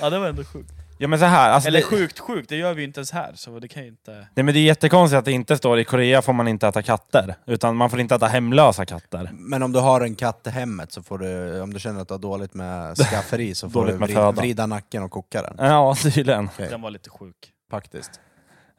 Ja, 0.00 0.10
det 0.10 0.18
var 0.18 0.28
ändå 0.28 0.44
sjukt. 0.44 0.72
Ja 0.98 1.08
men 1.08 1.18
så 1.18 1.24
här, 1.24 1.50
alltså 1.50 1.68
Eller 1.68 1.80
det, 1.80 1.86
sjukt 1.86 2.18
sjukt, 2.18 2.48
det 2.48 2.56
gör 2.56 2.74
vi 2.74 2.80
ju 2.82 2.86
inte 2.86 3.00
ens 3.00 3.12
här, 3.12 3.32
så 3.34 3.58
det 3.58 3.68
kan 3.68 3.82
ju 3.82 3.88
inte... 3.88 4.12
nej, 4.12 4.44
men 4.44 4.46
det 4.46 4.60
är 4.60 4.64
jättekonstigt 4.64 5.18
att 5.18 5.24
det 5.24 5.32
inte 5.32 5.56
står 5.56 5.78
i 5.78 5.84
Korea 5.84 6.22
får 6.22 6.32
man 6.32 6.48
inte 6.48 6.68
äta 6.68 6.82
katter. 6.82 7.34
Utan 7.46 7.76
man 7.76 7.90
får 7.90 8.00
inte 8.00 8.14
äta 8.14 8.26
hemlösa 8.26 8.84
katter. 8.86 9.30
Men 9.32 9.62
om 9.62 9.72
du 9.72 9.78
har 9.78 10.00
en 10.00 10.14
katt 10.14 10.46
i 10.46 10.50
hemmet, 10.50 10.92
så 10.92 11.02
får 11.02 11.18
du, 11.18 11.60
om 11.60 11.72
du 11.72 11.80
känner 11.80 12.00
att 12.00 12.08
du 12.08 12.14
har 12.14 12.18
dåligt 12.18 12.54
med 12.54 12.96
skafferi, 12.96 13.54
så 13.54 13.70
får 13.70 13.80
Dåligt 13.80 13.94
du 13.94 13.98
med 13.98 14.08
vrida, 14.08 14.20
föda. 14.20 14.40
vrida 14.40 14.66
nacken 14.66 15.02
och 15.02 15.10
koka 15.10 15.42
den. 15.42 15.54
Ja, 15.58 15.94
tydligen. 16.02 16.48
Den 16.56 16.82
var 16.82 16.90
lite 16.90 17.10
sjuk. 17.10 17.36
Faktiskt. 17.70 18.20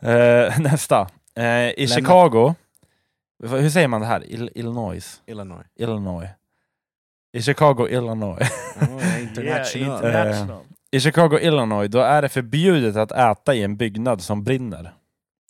Eh, 0.02 0.60
nästa. 0.60 1.08
Eh, 1.38 1.46
I 1.46 1.88
Lämna. 1.88 1.96
Chicago, 1.96 2.56
hur 3.44 3.70
säger 3.70 3.88
man 3.88 4.02
det 4.02 4.08
här? 4.08 4.24
Il 4.32 4.50
Illinois? 4.56 5.22
Illinois. 5.26 5.66
Illinois. 5.80 6.28
I 7.38 7.42
Chicago, 7.42 7.88
Illinois. 7.88 8.40
Oh, 8.82 9.20
international. 9.22 9.88
Yeah, 9.88 9.98
international. 9.98 10.64
I 10.92 11.00
Chicago, 11.00 11.40
Illinois, 11.40 11.88
då 11.88 12.00
är 12.00 12.22
det 12.22 12.30
förbjudet 12.30 12.96
att 12.96 13.12
äta 13.12 13.56
i 13.56 13.64
en 13.64 13.78
byggnad 13.78 14.22
som 14.22 14.44
brinner. 14.44 14.94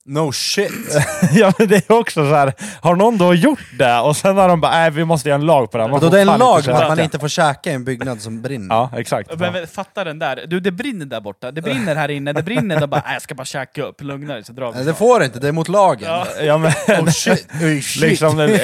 No 0.09 0.31
shit! 0.31 0.71
ja 1.33 1.53
men 1.59 1.67
det 1.67 1.89
är 1.89 1.95
också 1.95 2.29
så 2.29 2.35
här. 2.35 2.53
har 2.81 2.95
någon 2.95 3.17
då 3.17 3.33
gjort 3.33 3.59
det 3.79 3.99
och 3.99 4.17
sen 4.17 4.37
har 4.37 4.49
de 4.49 4.61
bara 4.61 4.71
nej 4.71 4.91
vi 4.91 5.05
måste 5.05 5.29
göra 5.29 5.39
en 5.39 5.45
lag 5.45 5.71
på 5.71 5.77
det 5.77 5.83
här. 5.83 5.91
Man 5.91 5.99
då 5.99 6.05
får 6.07 6.11
det 6.11 6.17
är 6.17 6.21
en 6.21 6.27
fan 6.27 6.39
lag 6.39 6.59
inte 6.59 6.71
om 6.71 6.75
att 6.75 6.81
käka." 6.81 6.89
man 6.95 6.99
inte 6.99 7.19
får 7.19 7.27
käka 7.27 7.69
i 7.69 7.73
en 7.73 7.83
byggnad 7.83 8.21
som 8.21 8.41
brinner. 8.41 8.75
Ja, 8.75 8.89
exakt. 8.95 9.39
Men, 9.39 9.53
men 9.53 9.67
fatta 9.67 10.03
den 10.03 10.19
där, 10.19 10.43
du 10.47 10.59
det 10.59 10.71
brinner 10.71 11.05
där 11.05 11.21
borta, 11.21 11.51
det 11.51 11.61
brinner 11.61 11.95
här 11.95 12.09
inne, 12.09 12.33
det 12.33 12.43
brinner, 12.43 12.79
de 12.79 12.87
bara 12.89 13.01
"Nej, 13.05 13.13
jag 13.13 13.21
ska 13.21 13.35
bara 13.35 13.45
käka 13.45 13.83
upp, 13.83 14.01
lugna 14.01 14.33
dig 14.33 14.43
så 14.43 14.53
drar 14.53 14.71
vi. 14.71 14.77
Nej, 14.77 14.85
Det 14.85 14.93
får 14.93 15.23
inte, 15.23 15.39
det 15.39 15.47
är 15.47 15.51
mot 15.51 15.67
lagen. 15.67 16.09
Ja. 16.09 16.27
Ja, 16.41 16.57
men, 16.57 16.71
Oh 16.87 17.09
shit! 17.09 17.47
Oh, 17.61 17.79
shit. 17.81 17.95
liksom 18.01 18.57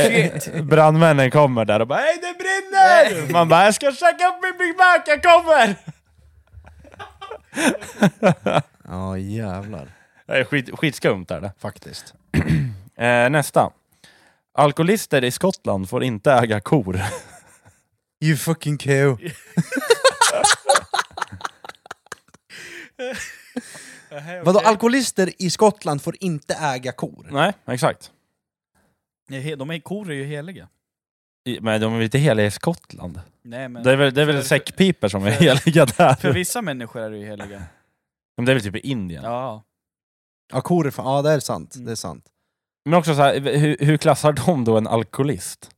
brandmännen 0.61 1.31
kommer 1.31 1.65
där 1.65 1.79
och 1.79 1.87
bara 1.87 1.99
hej 1.99 2.15
det 2.21 2.37
brinner! 2.43 3.31
Man 3.31 3.49
bara 3.49 3.65
jag 3.65 3.73
ska 3.75 3.85
käka 3.91 4.27
upp 4.27 4.35
min 4.43 4.57
Big 4.67 4.77
Mac, 4.77 5.03
jag 5.05 5.23
kommer! 5.23 5.75
Ja 8.89 9.17
jävlar. 9.17 9.87
Det 10.25 10.33
är 10.39 10.43
skit, 10.43 10.69
skitskumt 10.79 11.25
är 11.31 11.41
det. 11.41 11.51
Faktiskt. 11.59 12.13
Eh, 12.95 13.29
nästa. 13.29 13.71
Alkoholister 14.53 15.23
i 15.23 15.31
Skottland 15.31 15.89
får 15.89 16.03
inte 16.03 16.31
äga 16.31 16.59
kor. 16.61 16.99
You 18.23 18.37
fucking 18.37 18.77
cow. 18.77 19.17
Vadå, 24.43 24.59
alkoholister 24.59 25.29
i 25.39 25.49
Skottland 25.49 26.01
får 26.01 26.15
inte 26.19 26.53
äga 26.53 26.91
kor? 26.91 27.27
Nej, 27.31 27.53
exakt. 27.65 28.11
De 29.57 29.69
är 29.71 29.79
kor 29.79 30.11
är 30.11 30.15
ju 30.15 30.23
heliga. 30.25 30.67
I- 31.45 31.59
Men 31.61 31.81
de 31.81 31.93
är 31.93 31.97
väl 31.97 32.03
inte 32.05 32.17
heliga 32.17 32.45
i 32.45 32.51
Skottland? 32.51 33.21
Nej, 33.43 33.69
men 33.69 33.83
Det 33.83 33.91
är 33.91 33.95
väl, 33.95 34.13
det 34.13 34.21
är 34.21 34.25
väl 34.25 34.35
för- 34.37 34.43
säckpipor 34.43 35.07
som 35.07 35.25
är 35.25 35.31
för- 35.31 35.43
heliga 35.43 35.85
där. 35.85 36.15
För 36.15 36.33
vissa 36.33 36.61
människor 36.61 37.01
är 37.01 37.09
det 37.09 37.17
ju 37.17 37.25
heliga. 37.25 37.63
Men 38.37 38.45
det 38.45 38.51
är 38.51 38.53
väl 38.53 38.63
typ 38.63 38.75
i 38.75 38.79
Indien? 38.79 39.23
Ja. 39.23 39.63
Ja, 40.53 40.61
kor 40.61 40.87
är 40.87 40.91
fan, 40.91 41.05
ja 41.05 41.21
det 41.21 41.31
är 41.31 41.39
sant. 41.39 41.75
Mm. 41.75 41.85
Det 41.85 41.91
är 41.91 41.95
sant. 41.95 42.25
Men 42.85 42.93
också 42.93 43.15
så 43.15 43.21
här, 43.21 43.39
hur, 43.39 43.77
hur 43.79 43.97
klassar 43.97 44.33
de 44.33 44.63
då 44.63 44.77
en 44.77 44.87
alkoholist? 44.87 45.69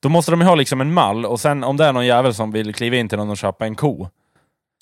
Då 0.00 0.08
måste 0.08 0.30
de 0.30 0.40
ju 0.40 0.46
ha 0.46 0.54
liksom 0.54 0.80
en 0.80 0.92
mall, 0.92 1.26
och 1.26 1.40
sen 1.40 1.64
om 1.64 1.76
det 1.76 1.84
är 1.84 1.92
någon 1.92 2.06
jävel 2.06 2.34
som 2.34 2.52
vill 2.52 2.74
kliva 2.74 2.96
in 2.96 3.08
till 3.08 3.18
någon 3.18 3.30
och 3.30 3.36
köpa 3.36 3.66
en 3.66 3.74
ko. 3.74 4.08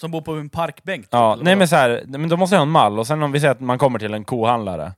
Som 0.01 0.11
bor 0.11 0.21
på 0.21 0.33
en 0.33 0.51
parkbänk. 0.51 1.03
typ, 1.03 1.09
Ja, 1.13 1.39
nej 1.43 1.57
men 1.57 1.69
så 1.69 1.77
här, 1.77 2.05
men 2.07 2.29
då 2.29 2.37
måste 2.37 2.57
jag 2.57 2.61
ha 2.61 2.67
en 2.67 2.71
mall, 2.71 2.99
och 2.99 3.07
sen 3.07 3.23
om 3.23 3.33
vi 3.33 3.41
säger 3.41 3.53
att 3.53 3.61
man 3.61 3.79
kommer 3.79 3.99
till 3.99 4.15
en 4.15 4.25
kohandlare. 4.25 4.93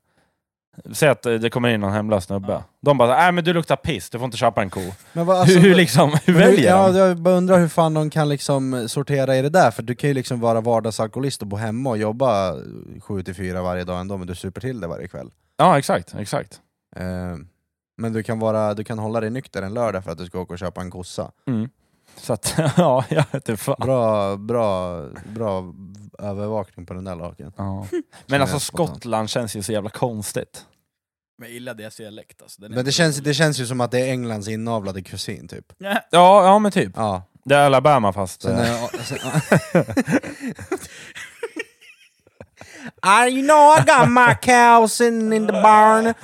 Säg 0.92 1.08
att 1.08 1.22
det 1.22 1.50
kommer 1.50 1.68
in 1.68 1.80
någon 1.80 1.92
hemlös 1.92 2.24
snubbe. 2.24 2.52
Ja. 2.52 2.64
De 2.80 2.98
bara 2.98 3.16
nej 3.16 3.32
men 3.32 3.44
du 3.44 3.52
luktar 3.52 3.76
piss, 3.76 4.10
du 4.10 4.18
får 4.18 4.24
inte 4.24 4.36
köpa 4.36 4.62
en 4.62 4.70
ko. 4.70 4.80
Men 5.12 5.26
vad, 5.26 5.36
alltså, 5.36 5.58
hur, 5.58 5.68
hur 5.68 5.74
liksom, 5.74 6.18
hur- 6.24 6.34
väljer 6.34 6.70
ja, 6.70 6.88
de? 6.92 6.98
Jag 6.98 7.16
bara 7.16 7.34
undrar 7.34 7.58
hur 7.58 7.68
fan 7.68 7.94
de 7.94 8.10
kan 8.10 8.28
liksom 8.28 8.88
sortera 8.88 9.36
i 9.36 9.42
det 9.42 9.48
där, 9.48 9.70
för 9.70 9.82
du 9.82 9.94
kan 9.94 10.10
ju 10.10 10.14
liksom 10.14 10.40
vara 10.40 10.60
vardagsalkoholist 10.60 11.42
och 11.42 11.48
bo 11.48 11.56
hemma 11.56 11.90
och 11.90 11.98
jobba 11.98 12.52
7-4 12.52 13.62
varje 13.62 13.84
dag 13.84 14.00
ändå, 14.00 14.16
men 14.16 14.26
du 14.26 14.34
super 14.34 14.60
till 14.60 14.80
det 14.80 14.86
varje 14.86 15.08
kväll. 15.08 15.30
Ja 15.56 15.78
exakt, 15.78 16.14
exakt. 16.18 16.60
Eh, 16.96 17.36
men 17.98 18.12
du 18.12 18.22
kan, 18.22 18.38
vara, 18.38 18.74
du 18.74 18.84
kan 18.84 18.98
hålla 18.98 19.20
dig 19.20 19.30
nykter 19.30 19.62
en 19.62 19.74
lördag 19.74 20.04
för 20.04 20.12
att 20.12 20.18
du 20.18 20.26
ska 20.26 20.40
åka 20.40 20.52
och 20.52 20.58
köpa 20.58 20.80
en 20.80 20.90
kossa. 20.90 21.30
Mm. 21.46 21.68
Så 22.16 22.32
att, 22.32 22.54
ja, 22.76 23.04
jag 23.08 23.24
vet 23.32 23.34
inte 23.34 23.56
fan. 23.56 23.76
Bra, 23.80 24.36
bra, 24.36 25.02
bra 25.34 25.74
övervakning 26.18 26.86
på 26.86 26.94
den 26.94 27.04
där 27.04 27.14
lagen. 27.16 27.52
Ja. 27.56 27.86
Men 28.26 28.40
alltså. 28.42 28.60
Skottland 28.60 29.30
känns 29.30 29.56
ju 29.56 29.62
så 29.62 29.72
jävla 29.72 29.90
konstigt. 29.90 30.66
Men 31.38 31.48
jag 31.48 31.54
gillar 31.54 31.74
deras 31.74 31.96
dialekt 31.96 32.42
alltså. 32.42 32.60
Den 32.60 32.72
är 32.72 32.76
Men 32.76 32.84
det 32.84 32.92
känns, 32.92 33.16
det 33.16 33.34
känns 33.34 33.58
ju 33.58 33.66
som 33.66 33.80
att 33.80 33.90
det 33.90 34.00
är 34.00 34.10
Englands 34.10 34.48
inavlade 34.48 35.02
kusin 35.02 35.48
typ. 35.48 35.72
Ja. 35.78 36.00
Ja, 36.10 36.58
men 36.58 36.72
typ. 36.72 36.92
Ja. 36.96 37.22
Det 37.44 37.54
är 37.54 37.66
Alabama 37.66 38.12
fast... 38.12 38.42
Sen, 38.42 38.58
eh, 38.58 38.84
är- 38.84 39.02
sen, 39.04 39.18
I, 43.02 43.28
you 43.28 43.42
know 43.42 43.76
I 43.78 43.84
got 43.84 44.08
my 44.08 44.34
cow 44.34 44.86
sitting 44.88 45.32
in 45.32 45.46
the 45.46 45.52
barn. 45.52 46.14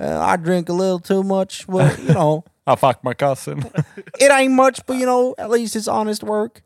Uh, 0.00 0.34
I 0.34 0.36
drink 0.36 0.68
a 0.68 0.72
little 0.72 1.00
too 1.00 1.22
much, 1.22 1.66
but 1.66 1.98
you 1.98 2.14
know, 2.14 2.44
I 2.66 2.76
fuck 2.76 3.02
my 3.02 3.14
cousin. 3.14 3.64
it 4.18 4.30
ain't 4.30 4.54
much, 4.54 4.84
but 4.86 4.96
you 4.96 5.06
know, 5.06 5.34
at 5.38 5.50
least 5.50 5.76
it's 5.76 5.88
honest 5.88 6.22
work. 6.22 6.62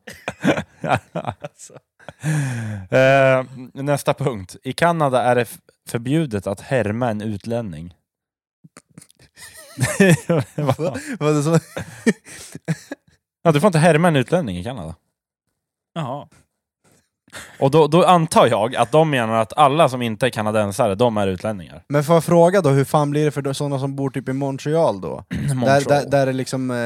Eh, 2.90 3.44
nästa 3.72 4.14
punkt. 4.14 4.56
I 4.62 4.72
Kanada 4.72 5.22
är 5.22 5.34
det 5.34 5.46
förbjudet 5.88 6.46
att 6.46 6.60
härma 6.60 7.10
en 7.10 7.20
utlänning. 7.20 7.94
Var 11.18 11.52
det 11.54 11.60
ja, 13.42 13.52
du 13.52 13.60
får 13.60 13.66
inte 13.66 13.78
härma 13.78 14.08
en 14.08 14.16
utlänning 14.16 14.56
i 14.56 14.64
Kanada. 14.64 14.94
Jaha. 15.94 16.28
Och 17.58 17.70
då, 17.70 17.86
då 17.86 18.04
antar 18.04 18.46
jag 18.46 18.76
att 18.76 18.92
de 18.92 19.10
menar 19.10 19.34
att 19.34 19.58
alla 19.58 19.88
som 19.88 20.02
inte 20.02 20.26
är 20.26 20.30
kanadensare, 20.30 20.94
de 20.94 21.16
är 21.16 21.26
utlänningar. 21.26 21.82
Men 21.88 22.04
får 22.04 22.14
jag 22.16 22.24
fråga 22.24 22.60
då, 22.60 22.70
hur 22.70 22.84
fan 22.84 23.10
blir 23.10 23.24
det 23.24 23.30
för 23.30 23.52
sådana 23.52 23.78
som 23.78 23.96
bor 23.96 24.10
typ 24.10 24.28
i 24.28 24.32
Montreal 24.32 25.00
då? 25.00 25.24
Där, 25.28 25.54
Montreal. 25.54 25.84
där, 25.84 26.10
där 26.10 26.26
är 26.26 26.32
liksom, 26.32 26.70
eh, 26.70 26.76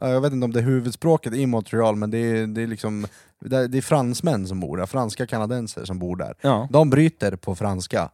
ja, 0.00 0.08
jag 0.08 0.20
vet 0.20 0.32
inte 0.32 0.44
om 0.44 0.52
det 0.52 0.60
är 0.60 0.64
huvudspråket 0.64 1.34
i 1.34 1.46
Montreal, 1.46 1.96
men 1.96 2.10
det 2.10 2.18
är, 2.18 2.46
det 2.46 2.62
är 2.62 2.66
liksom, 2.66 3.06
det 3.48 3.78
är 3.78 3.82
fransmän 3.82 4.46
som 4.46 4.60
bor 4.60 4.76
där, 4.76 4.86
franska 4.86 5.26
kanadenser 5.26 5.84
som 5.84 5.98
bor 5.98 6.16
där. 6.16 6.34
Ja, 6.40 6.68
De 6.70 6.90
bryter 6.90 7.36
på 7.36 7.54
franska. 7.54 8.10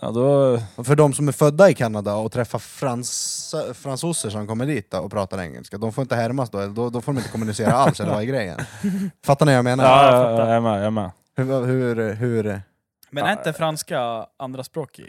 ja 0.00 0.10
då... 0.10 0.58
För 0.84 0.96
de 0.96 1.12
som 1.12 1.28
är 1.28 1.32
födda 1.32 1.70
i 1.70 1.74
Kanada 1.74 2.14
och 2.14 2.32
träffar 2.32 2.58
frans, 2.58 3.54
fransoser 3.74 4.30
som 4.30 4.46
kommer 4.46 4.66
dit 4.66 4.94
och 4.94 5.10
pratar 5.10 5.40
engelska, 5.40 5.78
de 5.78 5.92
får 5.92 6.02
inte 6.02 6.16
härmas 6.16 6.50
då, 6.50 6.66
då, 6.66 6.90
då 6.90 7.00
får 7.00 7.12
de 7.12 7.18
inte 7.18 7.30
kommunicera 7.30 7.72
alls, 7.72 8.00
eller 8.00 8.12
vad 8.12 8.22
är 8.22 8.26
grejen? 8.26 8.58
Fattar 9.24 9.46
ni 9.46 9.52
vad 9.52 9.58
jag 9.58 9.64
menar? 9.64 9.84
Ja, 9.84 10.04
jag 10.04 10.14
ja, 10.14 10.36
fattar. 10.36 10.46
jag 10.46 10.56
är 10.56 10.60
med, 10.60 10.78
jag 10.78 10.86
är 10.86 10.90
med. 10.90 11.10
Hur, 11.36 11.64
hur, 11.66 12.12
hur, 12.14 12.62
Men 13.10 13.24
är 13.24 13.32
inte 13.32 13.52
franska 13.52 14.26
andra 14.38 14.64
språk 14.64 14.98
i? 14.98 15.08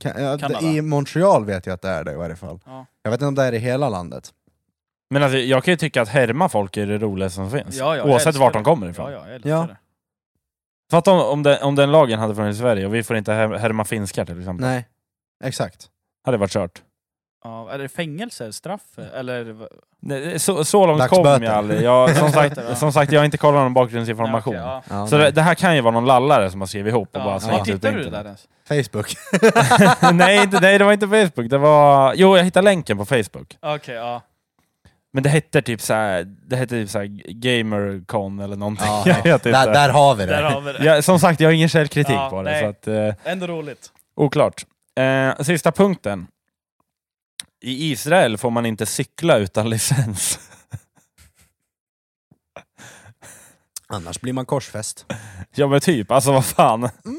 kan, 0.00 0.22
ja, 0.22 0.38
Kanada. 0.38 0.66
I 0.66 0.82
Montreal 0.82 1.44
vet 1.44 1.66
jag 1.66 1.74
att 1.74 1.82
det 1.82 1.88
är 1.88 2.04
det 2.04 2.12
i 2.12 2.16
varje 2.16 2.36
fall. 2.36 2.60
Ja. 2.66 2.86
Jag 3.02 3.10
vet 3.10 3.18
inte 3.18 3.26
om 3.26 3.34
det 3.34 3.42
är 3.44 3.52
i 3.52 3.58
hela 3.58 3.88
landet. 3.88 4.32
Men 5.10 5.22
alltså, 5.22 5.38
jag 5.38 5.64
kan 5.64 5.72
ju 5.72 5.76
tycka 5.76 6.02
att 6.02 6.08
härma 6.08 6.48
folk 6.48 6.76
är 6.76 6.86
det 6.86 6.98
roligaste 6.98 7.34
som 7.36 7.50
finns. 7.50 7.76
Ja, 7.78 7.84
ja, 7.84 7.96
jag 7.96 8.06
Oavsett 8.06 8.26
älskar 8.26 8.44
vart 8.44 8.52
det. 8.52 8.58
de 8.58 8.64
kommer 8.64 8.88
ifrån. 8.88 9.12
Ja, 9.12 9.18
ja, 9.18 9.26
jag 9.26 9.34
älskar 9.34 9.50
Ja. 9.50 9.66
det. 9.66 9.76
Fatta 10.90 11.12
om, 11.12 11.20
om, 11.20 11.42
den, 11.42 11.62
om 11.62 11.74
den 11.74 11.92
lagen 11.92 12.18
hade 12.18 12.34
funnits 12.34 12.56
i 12.58 12.60
Sverige 12.60 12.86
och 12.86 12.94
vi 12.94 13.02
får 13.02 13.16
inte 13.16 13.32
här- 13.32 13.54
härma 13.58 13.84
finskar 13.84 14.24
till 14.24 14.38
exempel. 14.38 14.66
Nej, 14.66 14.88
exakt. 15.44 15.86
Hade 16.24 16.36
varit 16.38 16.50
kört. 16.50 16.82
Ja, 17.44 17.70
är 17.70 17.78
det 17.78 17.88
fängelse, 17.88 18.52
straff 18.52 18.98
eller? 19.14 19.56
Nej, 20.00 20.38
Så, 20.38 20.64
så 20.64 20.86
långt 20.86 20.98
Dagsböter. 20.98 21.34
kom 21.34 21.42
jag 21.42 21.54
aldrig. 21.54 21.82
Jag, 21.82 22.16
som, 22.16 22.28
sagt, 22.32 22.34
Dagsböter, 22.34 22.68
ja. 22.70 22.74
som 22.76 22.92
sagt, 22.92 23.12
jag 23.12 23.20
har 23.20 23.24
inte 23.24 23.38
kollat 23.38 23.62
någon 23.62 23.74
bakgrundsinformation. 23.74 24.54
Nej, 24.54 24.62
okej, 24.62 24.82
ja. 24.90 24.96
Ja, 25.00 25.06
Så 25.06 25.16
det, 25.18 25.30
det 25.30 25.42
här 25.42 25.54
kan 25.54 25.74
ju 25.74 25.80
vara 25.80 25.94
någon 25.94 26.04
lallare 26.06 26.50
som 26.50 26.60
har 26.60 26.66
skrivit 26.66 26.90
ihop 26.90 27.08
och 27.12 27.20
Ja. 27.20 27.24
bara 27.24 27.32
Var 27.32 27.40
slängt 27.40 27.68
ut 27.68 27.82
på 27.82 27.88
hittade 27.88 27.96
du 27.96 28.04
det 28.04 28.10
där 28.10 28.18
internet. 28.18 28.46
ens? 28.68 28.86
Facebook. 28.92 29.14
nej, 30.14 30.42
inte, 30.42 30.60
nej, 30.60 30.78
det 30.78 30.84
var 30.84 30.92
inte 30.92 31.08
Facebook. 31.08 31.50
Det 31.50 31.58
var... 31.58 32.14
Jo, 32.16 32.36
jag 32.36 32.44
hittade 32.44 32.64
länken 32.64 32.98
på 32.98 33.04
Facebook. 33.04 33.56
Okej, 33.60 33.94
ja. 33.94 34.22
Men 35.16 35.22
det 35.22 35.28
hette 35.28 35.62
typ 35.62 35.80
såhär, 35.80 36.24
det 36.24 36.56
hette 36.56 36.70
typ 36.70 36.90
såhär 36.90 37.06
Gamercon 37.32 38.40
eller 38.40 38.56
någonting. 38.56 38.86
Ja, 38.86 39.02
jag 39.06 39.22
vet 39.22 39.46
inte. 39.46 39.50
där, 39.50 39.72
där 39.72 39.88
har 39.88 40.14
vi 40.14 40.26
det. 40.26 40.32
Där 40.32 40.42
har 40.42 40.60
vi 40.60 40.72
det. 40.72 40.84
Ja, 40.84 41.02
som 41.02 41.20
sagt, 41.20 41.40
jag 41.40 41.48
har 41.48 41.52
ingen 41.52 41.68
källkritik 41.68 42.14
Ja, 42.14 42.30
på 42.30 42.42
det. 42.42 42.50
nej. 42.50 42.62
Så 42.62 42.68
att, 42.68 42.88
eh, 42.88 43.14
Ändå 43.32 43.46
roligt. 43.46 43.90
oklart. 44.16 44.66
Eh, 45.00 45.42
sista 45.42 45.72
punkten. 45.72 46.26
I 47.62 47.90
Israel 47.92 48.38
får 48.38 48.50
man 48.50 48.66
inte 48.66 48.86
cykla 48.86 49.36
utan 49.38 49.70
licens. 49.70 50.36
Annars 53.86 54.20
blir 54.20 54.32
man 54.32 54.46
korsfäst. 54.46 55.06
ja 55.54 55.66
men 55.66 55.80
typ, 55.80 56.10
alltså 56.10 56.32
vad 56.32 56.44
fan. 56.44 56.82
Mm, 57.04 57.18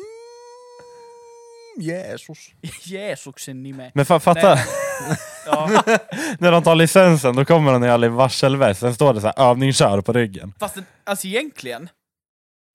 Jesus. 1.78 2.38
Jesus, 2.84 3.48
är 3.48 3.54
ni 3.54 3.74
med? 3.74 3.92
Men 3.94 4.06
fa 4.06 4.20
fatta, 4.20 4.56
Nej. 4.56 4.66
Ja, 5.52 5.70
när 6.40 6.52
de 6.52 6.64
tar 6.64 6.76
licensen 6.76 7.36
då 7.36 7.46
kommer 7.46 7.74
de 7.74 7.84
i 7.84 7.90
all 7.90 8.06
varselväst, 8.10 8.80
sen 8.80 8.96
står 8.96 9.14
det 9.14 9.22
så 9.22 9.28
här 9.28 9.50
övningskör 9.50 10.02
på 10.02 10.14
ryggen. 10.14 10.54
fast 10.60 10.76
det, 10.76 10.84
alltså 11.04 11.28
egentligen, 11.28 11.90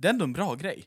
det 0.03 0.09
är 0.09 0.13
ändå 0.13 0.25
en 0.25 0.33
bra 0.33 0.55
grej. 0.55 0.85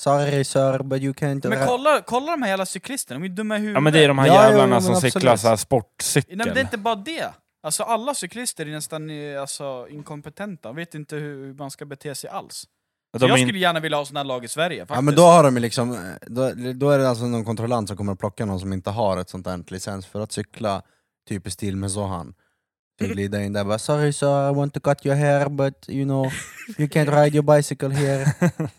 Sorry 0.00 0.44
sir, 0.44 0.82
but 0.82 1.02
you 1.02 1.12
can't... 1.12 1.48
Men 1.48 1.66
kolla, 1.66 2.00
kolla 2.06 2.30
de 2.32 2.42
här 2.42 2.48
jävla 2.50 2.66
cyklisterna, 2.66 3.20
de 3.20 3.24
är 3.26 3.28
dumma 3.28 3.56
i 3.56 3.58
huvudet. 3.58 3.74
Ja 3.76 3.80
men 3.80 3.92
det 3.92 4.04
är 4.04 4.08
de 4.08 4.18
här 4.18 4.26
Ja, 4.26 4.34
jävlarna 4.48 4.76
jo, 4.76 4.80
som 4.80 4.92
men 4.92 5.00
cyklar 5.00 5.20
absolut. 5.32 5.40
så 5.40 5.48
här 5.48 5.56
sportcykel. 5.56 6.36
Nej 6.36 6.46
men 6.46 6.54
det 6.54 6.60
är 6.60 6.64
inte 6.64 6.78
bara 6.78 6.94
det. 6.94 7.32
Alltså 7.66 7.82
alla 7.82 8.14
cyklister 8.14 8.66
är 8.66 8.70
nästan 8.70 9.10
eh, 9.10 9.40
alltså, 9.40 9.86
inkompetenta, 9.90 10.68
de 10.68 10.76
vet 10.76 10.94
inte 10.94 11.16
hur 11.16 11.54
man 11.54 11.70
ska 11.70 11.84
bete 11.84 12.14
sig 12.14 12.30
alls. 12.30 12.66
Så 13.12 13.18
de 13.18 13.26
jag 13.28 13.36
är 13.36 13.40
in- 13.40 13.46
skulle 13.48 13.58
gärna 13.58 13.80
vilja 13.80 13.98
ha 13.98 14.04
sån 14.04 14.16
här 14.16 14.24
lag 14.24 14.44
i 14.44 14.48
Sverige 14.48 14.80
faktiskt. 14.80 14.94
Ja 14.96 15.00
men 15.00 15.14
då 15.14 15.22
har 15.22 15.44
de 15.44 15.54
ju 15.56 15.60
liksom, 15.60 16.14
då, 16.26 16.50
då 16.74 16.90
är 16.90 16.98
det 16.98 17.08
alltså 17.08 17.24
någon 17.24 17.44
kontrollant 17.44 17.88
som 17.88 17.96
kommer 17.96 18.12
att 18.12 18.18
plocka 18.18 18.44
någon 18.44 18.60
som 18.60 18.72
inte 18.72 18.90
har 18.90 19.16
ett 19.16 19.28
sånt 19.30 19.44
där 19.44 19.64
licens 19.66 20.06
för 20.06 20.20
att 20.20 20.32
cykla 20.32 20.82
typ 21.28 21.46
i 21.46 21.50
stil 21.50 21.76
med 21.76 21.90
Zohan. 21.90 22.34
Så 23.00 23.06
glida 23.08 23.42
in 23.42 23.52
där 23.52 23.64
bara 23.64 23.78
'Sorry 23.78 24.12
sir, 24.12 24.50
I 24.50 24.54
want 24.54 24.74
to 24.74 24.80
cut 24.80 25.06
your 25.06 25.16
hair 25.16 25.48
but 25.48 25.88
you 25.88 26.04
know, 26.04 26.24
you 26.78 26.88
can't 26.88 27.22
ride 27.22 27.36
your 27.36 27.56
bicycle 27.56 27.88
here' 27.88 28.26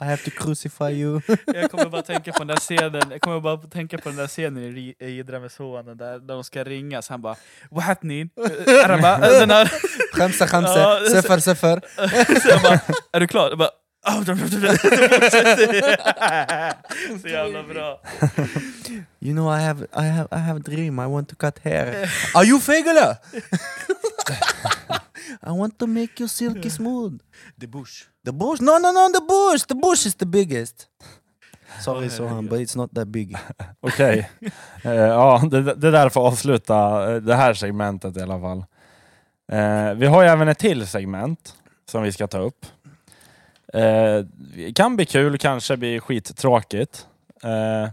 I 0.00 0.04
have 0.04 0.22
to 0.24 0.30
crucify 0.30 0.90
you. 0.92 1.20
Jag 1.46 1.70
kommer 1.70 1.86
bara 1.88 2.02
tänka 2.02 2.32
på 2.32 2.38
den 2.38 2.46
där 2.46 2.56
scenen, 2.56 3.10
jag 3.10 3.20
kommer 3.20 3.40
bara 3.40 3.56
tänka 3.56 3.98
på 3.98 4.08
den 4.08 4.16
där 4.18 4.26
scenen 4.26 4.62
i 4.76 4.94
Idra 4.98 5.40
med 5.40 5.52
sonen 5.52 5.96
där, 5.96 6.18
de 6.18 6.44
ska 6.44 6.64
ringas, 6.64 7.08
han 7.08 7.22
bara 7.22 7.36
Wahatnin? 7.70 8.30
Araba? 8.84 9.18
Den 9.18 9.50
här, 9.50 9.72
Khamsa 10.16 10.46
khamsa, 10.46 10.98
så- 11.10 11.22
så 12.40 12.80
är 13.12 13.20
du 13.20 13.26
klar? 13.26 13.48
Jag 13.48 13.58
bara, 13.58 13.68
"Ah, 13.68 13.72
Så 17.22 17.28
jävla 17.28 17.62
bra. 17.62 18.00
You 19.20 19.34
know 19.34 19.58
I 19.58 19.60
have, 19.60 19.86
I 19.92 20.06
have, 20.06 20.28
I 20.32 20.38
have 20.38 20.56
a 20.56 20.62
dream, 20.64 20.98
I 20.98 21.06
want 21.06 21.28
to 21.28 21.36
cut 21.36 21.58
hair. 21.64 22.10
Are 22.34 22.44
you 22.44 22.60
fegula? 22.60 23.16
I 25.42 25.50
want 25.50 25.78
to 25.78 25.86
make 25.86 26.12
you 26.18 26.28
silky 26.28 26.70
smooth. 26.70 27.20
The 27.60 27.66
Bush. 27.66 28.04
The 28.24 28.32
bush? 28.32 28.60
No, 28.60 28.78
no, 28.78 28.92
no, 28.92 29.08
the 29.12 29.20
bush! 29.20 29.62
The 29.68 29.74
bush 29.74 30.06
is 30.06 30.14
the 30.14 30.26
biggest. 30.26 30.88
Sorry 31.80 32.08
Sohan, 32.08 32.48
but 32.48 32.60
it's 32.60 32.76
not 32.76 32.94
that 32.94 33.08
big. 33.08 33.36
Okej. 33.80 34.30
Eh, 34.82 34.92
ja, 34.92 35.42
det, 35.50 35.62
det 35.62 35.90
där 35.90 36.08
får 36.08 36.26
avsluta 36.26 37.10
eh, 37.12 37.16
det 37.16 37.34
här 37.34 37.54
segmentet 37.54 38.16
i 38.16 38.22
alla 38.22 38.40
fall. 38.40 38.64
Eh, 39.52 39.94
vi 39.94 40.06
har 40.06 40.22
ju 40.22 40.28
även 40.28 40.48
ett 40.48 40.58
till 40.58 40.86
segment 40.86 41.54
som 41.90 42.02
vi 42.02 42.12
ska 42.12 42.26
ta 42.26 42.38
upp. 42.38 42.66
Eh, 43.72 44.24
kan 44.74 44.96
bli 44.96 45.06
kul, 45.06 45.38
kanske 45.38 45.76
bli 45.76 46.00
skittråkigt. 46.00 47.06
Eh, 47.42 47.90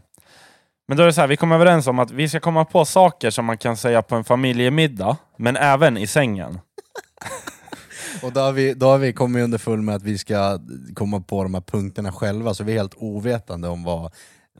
men 0.88 0.98
då 0.98 1.04
är 1.04 1.08
det 1.08 1.14
så 1.14 1.22
här, 1.22 1.28
vi 1.28 1.38
kommer 1.38 1.56
överens 1.56 1.88
om 1.88 2.00
att 2.00 2.12
vi 2.12 2.30
ska 2.30 2.40
komma 2.40 2.66
på 2.66 2.86
saker 2.86 3.30
som 3.30 3.46
man 3.46 3.58
kan 3.58 3.78
säga 3.78 4.02
på 4.02 4.16
en 4.16 4.24
familjemiddag, 4.24 5.18
men 5.38 5.58
även 5.58 5.98
i 5.98 6.08
sängen. 6.08 6.60
Och 8.24 8.32
då 8.32 8.40
har, 8.40 8.52
vi, 8.52 8.74
då 8.74 8.86
har 8.86 8.98
vi 8.98 9.14
kommit 9.14 9.44
underfull 9.44 9.82
med 9.82 9.96
att 9.96 10.04
vi 10.04 10.18
ska 10.18 10.60
komma 10.96 11.22
på 11.22 11.44
de 11.44 11.54
här 11.54 11.62
punkterna 11.62 12.12
själva, 12.12 12.54
så 12.54 12.64
vi 12.64 12.72
är 12.72 12.78
helt 12.78 12.96
ovetande 12.98 13.68
om 13.68 13.84
vad 13.84 14.14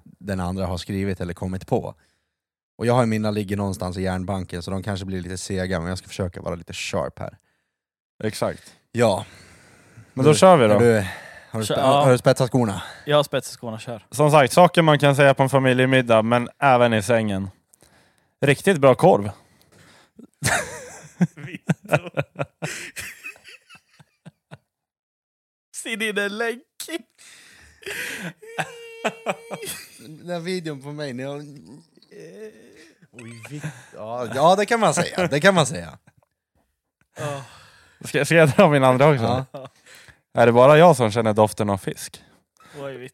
den 0.04 0.40
andra 0.40 0.66
har 0.66 0.78
skrivit 0.78 1.22
eller 1.22 1.34
kommit 1.34 1.68
på. 1.68 1.96
Och 2.78 2.86
jag 2.86 2.94
har 2.94 3.06
mina 3.06 3.32
ligger 3.32 3.58
någonstans 3.58 3.98
i 3.98 4.02
järnbanken, 4.02 4.62
så 4.64 4.72
de 4.72 4.84
kanske 4.84 5.06
blir 5.06 5.22
lite 5.22 5.38
sega, 5.38 5.80
men 5.80 5.90
jag 5.90 5.98
ska 5.98 6.08
försöka 6.08 6.42
vara 6.42 6.56
lite 6.56 6.74
sharp 6.74 7.20
här. 7.20 7.38
Exakt. 8.24 8.74
Ja. 8.92 9.26
Men 10.16 10.26
då 10.26 10.34
kör 10.34 10.58
vi 10.58 10.66
Är 10.66 10.70
då. 10.70 10.80
Du, 10.80 11.06
har, 11.52 11.60
du 11.60 11.66
Kör, 11.66 11.78
ja. 11.78 12.04
har 12.04 12.12
du 12.12 12.18
spetsat 12.18 12.50
skorna? 12.50 12.84
Jag 13.06 13.16
har 13.16 13.24
spetsat 13.24 13.82
kör. 13.82 14.06
Som 14.12 14.32
sagt, 14.32 14.54
saker 14.54 14.82
man 14.82 15.00
kan 15.00 15.16
säga 15.16 15.34
på 15.34 15.44
en 15.44 15.50
familjemiddag, 15.50 16.22
men 16.22 16.50
även 16.60 16.94
i 16.94 17.04
sängen. 17.04 17.50
Riktigt 18.42 18.78
bra 18.78 18.96
korv. 18.96 19.32
Se 25.76 25.96
din 25.96 26.18
en 26.18 26.38
länk. 26.38 26.62
Den 30.00 30.30
här 30.30 30.40
videon 30.40 30.82
på 30.82 30.92
mig, 30.92 31.14
när 31.14 31.24
jag... 31.24 31.44
Ja, 33.96 34.28
ja, 34.36 34.56
det 34.56 34.66
kan 34.66 34.80
man 34.80 34.94
säga. 34.94 35.28
Det 35.28 35.40
kan 35.40 35.56
man 35.56 35.66
säga. 35.66 35.98
Ska, 38.04 38.26
ska 38.26 38.36
jag 38.36 38.50
dra 38.50 38.70
min 38.70 38.84
andra 38.84 39.08
också? 39.08 39.46
Ja. 39.52 39.70
Är 40.38 40.46
det 40.46 40.52
bara 40.52 40.78
jag 40.78 40.96
som 40.96 41.12
känner 41.12 41.34
doften 41.34 41.70
av 41.70 41.78
fisk? 41.78 42.24
Oj, 42.80 42.98
vitt. 42.98 43.14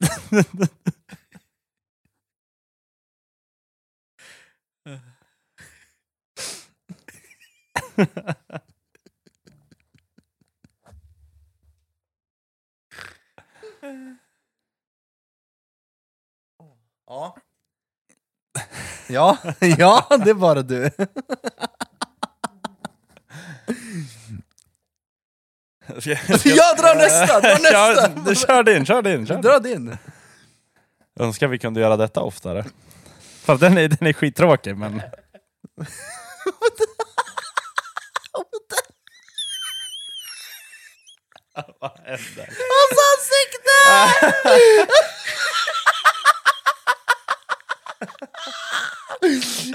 Ja. 17.08 17.36
Ja, 19.10 19.38
ja, 19.78 20.08
det 20.26 20.30
är 20.30 20.34
bara 20.34 20.62
du. 20.62 20.92
Jag, 26.44 26.78
drar 26.78 26.96
nästa! 26.96 27.40
Dra 27.40 27.58
nästa! 27.62 28.36
Kör, 28.36 28.64
din, 28.64 28.86
kör 28.86 29.02
din! 29.02 29.28
Kör. 29.28 29.42
Dra 29.42 29.60
din! 29.60 29.98
Önskar 31.20 31.48
vi 31.48 31.60
kunde 31.60 31.80
göra 31.80 31.98
detta 31.98 32.22
oftare. 32.22 32.66
Fast 33.44 33.62
den 33.62 33.78
är, 33.78 33.88
den 33.88 34.08
är 34.08 34.14
skittråkig 34.14 34.78
men... 34.78 35.02
Vad 41.80 41.92
händer? 42.06 42.50
Hans 42.72 42.98
ansikte! 43.12 43.78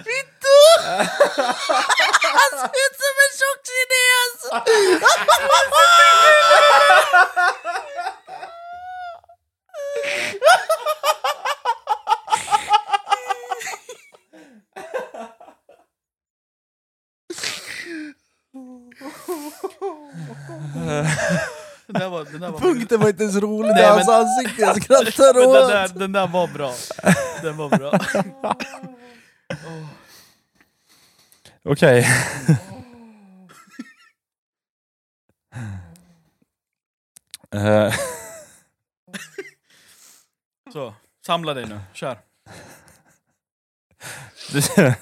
Vittu! 0.07 0.59
Han 2.39 2.51
ser 2.61 2.73
ut 2.85 2.97
som 3.03 3.15
en 3.25 3.33
tjock 3.39 3.61
kines! 3.69 4.39
Där 22.97 23.03
var 23.03 23.09
inte 23.09 23.23
ens 23.23 23.37
rolig, 23.37 23.69
Nej, 23.69 23.75
det 23.83 23.83
är 23.89 23.97
men- 23.97 24.07
hans 24.07 24.09
ansikte 24.09 24.63
jag 24.63 24.83
skrattar 24.83 25.35
Men 25.41 25.43
den, 25.53 25.63
åt! 25.63 25.69
där, 25.71 25.89
den 25.99 26.13
där 26.13 26.27
var 26.27 26.47
bra. 26.49 26.73
Den 27.43 27.57
var 27.57 27.69
bra. 27.69 27.99
Okej. 31.65 32.07
Eh, 37.55 37.95
Så, 40.73 40.95
samla 41.27 41.55
dig 41.55 41.67
nu. 41.67 41.81
Kör. 41.93 42.19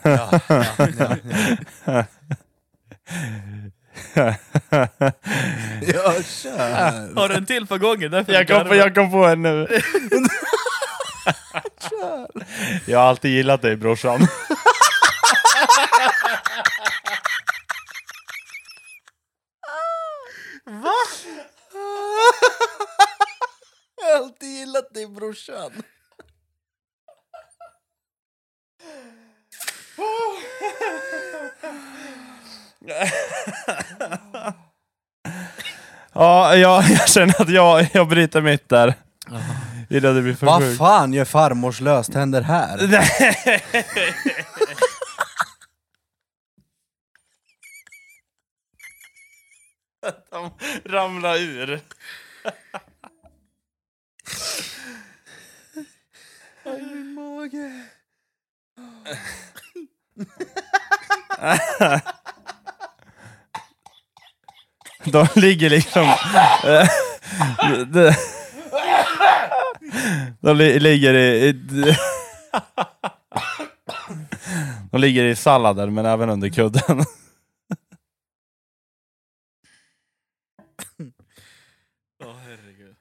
Ja, 0.02 0.40
ja, 0.48 1.16
ja. 1.84 2.04
Ja, 5.94 6.14
kör! 6.22 7.14
Har 7.14 7.28
du 7.28 7.34
en 7.34 7.46
till 7.46 7.66
på 7.66 7.78
gången? 7.78 8.10
Därför 8.10 8.32
jag, 8.32 8.48
kom 8.48 8.68
på, 8.68 8.74
jag 8.74 8.94
kom 8.94 9.10
på 9.10 9.24
en 9.24 9.42
nu. 9.42 9.68
jag 12.86 12.98
har 12.98 13.06
alltid 13.08 13.30
gillat 13.30 13.62
dig 13.62 13.76
brorsan. 13.76 14.20
Jag 23.96 24.04
har 24.04 24.24
alltid 24.24 24.48
gillat 24.48 24.94
dig 24.94 25.06
brorsan. 25.06 25.72
Ja, 36.14 36.56
jag, 36.56 36.84
jag 36.90 37.08
känner 37.08 37.42
att 37.42 37.48
jag, 37.48 37.86
jag 37.92 38.08
bryter 38.08 38.40
mitt 38.40 38.68
där. 38.68 38.94
Innan 39.90 40.14
det 40.14 40.22
blir 40.22 40.34
för 40.34 40.46
Vad 40.46 40.62
sjukt. 40.62 40.78
fan 40.78 41.12
gör 41.12 41.24
farmors 41.24 41.80
löständer 41.80 42.42
här? 42.42 42.78
De 50.30 50.50
ramlar 50.84 51.36
ur. 51.36 51.80
Min 56.64 57.14
mage. 57.14 57.84
De 65.04 65.26
ligger 65.34 65.70
liksom... 65.70 66.02
eh, 66.64 66.88
de, 67.86 68.14
de 70.40 70.56
li- 70.56 70.78
ligger 70.80 71.14
i... 71.14 71.48
i 71.48 71.52
de 74.90 74.98
ligger 75.00 75.24
i 75.24 75.36
salladen 75.36 75.94
men 75.94 76.06
även 76.06 76.30
under 76.30 76.48
kudden. 76.48 77.04
Åh 82.24 82.36
herregud. 82.36 82.96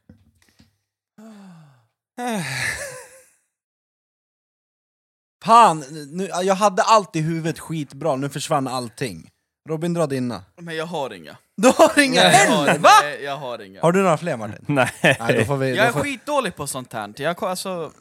Fan, 5.44 5.84
nu, 6.12 6.24
jag 6.26 6.56
hade 6.56 6.82
allt 6.84 7.16
i 7.16 7.22
huvudet 7.22 7.60
skitbra, 7.60 8.16
nu 8.16 8.30
försvann 8.30 8.68
allting. 8.68 9.30
Robin, 9.70 9.94
dra 9.94 10.08
dina. 10.08 10.44
Men 10.56 10.76
jag 10.76 10.86
har 10.86 11.14
inga. 11.14 11.38
Du 11.56 11.68
har 11.68 12.00
inga 12.00 12.24
jag 12.24 12.30
heller, 12.30 12.56
har, 12.72 12.78
va? 12.78 12.90
Nej, 13.02 13.24
jag 13.24 13.38
har 13.38 13.62
inga. 13.62 13.82
Har 13.82 13.92
du 13.92 14.02
några 14.02 14.18
fler 14.18 14.38
Martin? 14.38 14.66
Nej. 14.68 14.92
Nej, 15.02 15.38
då 15.40 15.46
får 15.46 15.58
vi... 15.58 15.76
Jag 15.76 15.86
Då 15.86 15.90
är 15.90 15.92
får, 15.94 16.02
skitdålig 16.02 16.56
på 16.56 16.68
sånt 16.68 16.94
här. 16.94 17.14
Jag, 17.18 17.38
ko- 17.38 17.46
alltså, 17.46 17.92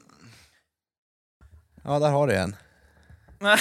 ja, 1.84 1.98
där 1.98 2.10
har 2.10 2.26
du 2.26 2.34
en. 2.34 2.56
nej. 3.38 3.58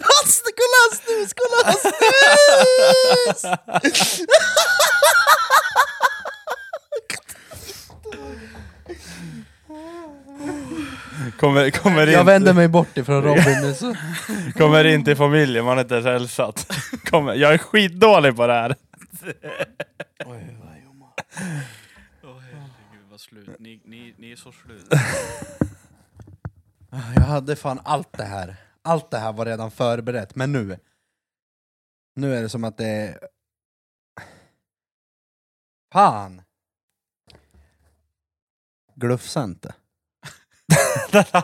Hans, 0.00 0.42
kolla 0.58 0.76
hans 0.82 1.00
snus, 1.04 1.32
kolla 1.36 1.56
hans 1.64 1.82
snus! 3.40 3.58
Kommer, 11.38 11.70
kommer, 11.70 12.06
Jag 12.06 12.20
in, 12.20 12.26
vänder 12.26 12.54
mig 12.54 12.68
bort 12.68 12.96
ifrån 12.96 13.22
Robin 13.22 13.60
nu 13.62 13.74
så... 13.74 13.94
kommer 14.58 14.84
in 14.84 15.04
till 15.04 15.16
familjen, 15.16 15.64
man 15.64 15.76
har 15.76 15.84
inte 15.84 15.94
ens 15.94 16.06
hälsat. 16.06 16.66
Kommer, 17.04 17.34
jag 17.34 17.54
är 17.54 17.58
skitdålig 17.58 18.36
på 18.36 18.46
det 18.46 18.52
här. 18.52 18.76
Åh 20.24 20.36
herregud 22.22 23.06
vad 23.10 23.20
slut. 23.20 23.58
Ni, 23.58 23.82
ni, 23.84 24.14
ni 24.18 24.32
är 24.32 24.36
så 24.36 24.52
slut. 24.52 24.86
Jag 27.14 27.22
hade 27.22 27.56
fan 27.56 27.80
allt 27.84 28.12
det 28.12 28.24
här. 28.24 28.56
Allt 28.82 29.10
det 29.10 29.18
här 29.18 29.32
var 29.32 29.46
redan 29.46 29.70
förberett, 29.70 30.34
men 30.34 30.52
nu... 30.52 30.78
Nu 32.14 32.34
är 32.34 32.42
det 32.42 32.48
som 32.48 32.64
att 32.64 32.76
det. 32.76 33.18
Fan! 35.92 36.41
Glufsa 38.94 39.44
inte. 39.44 39.74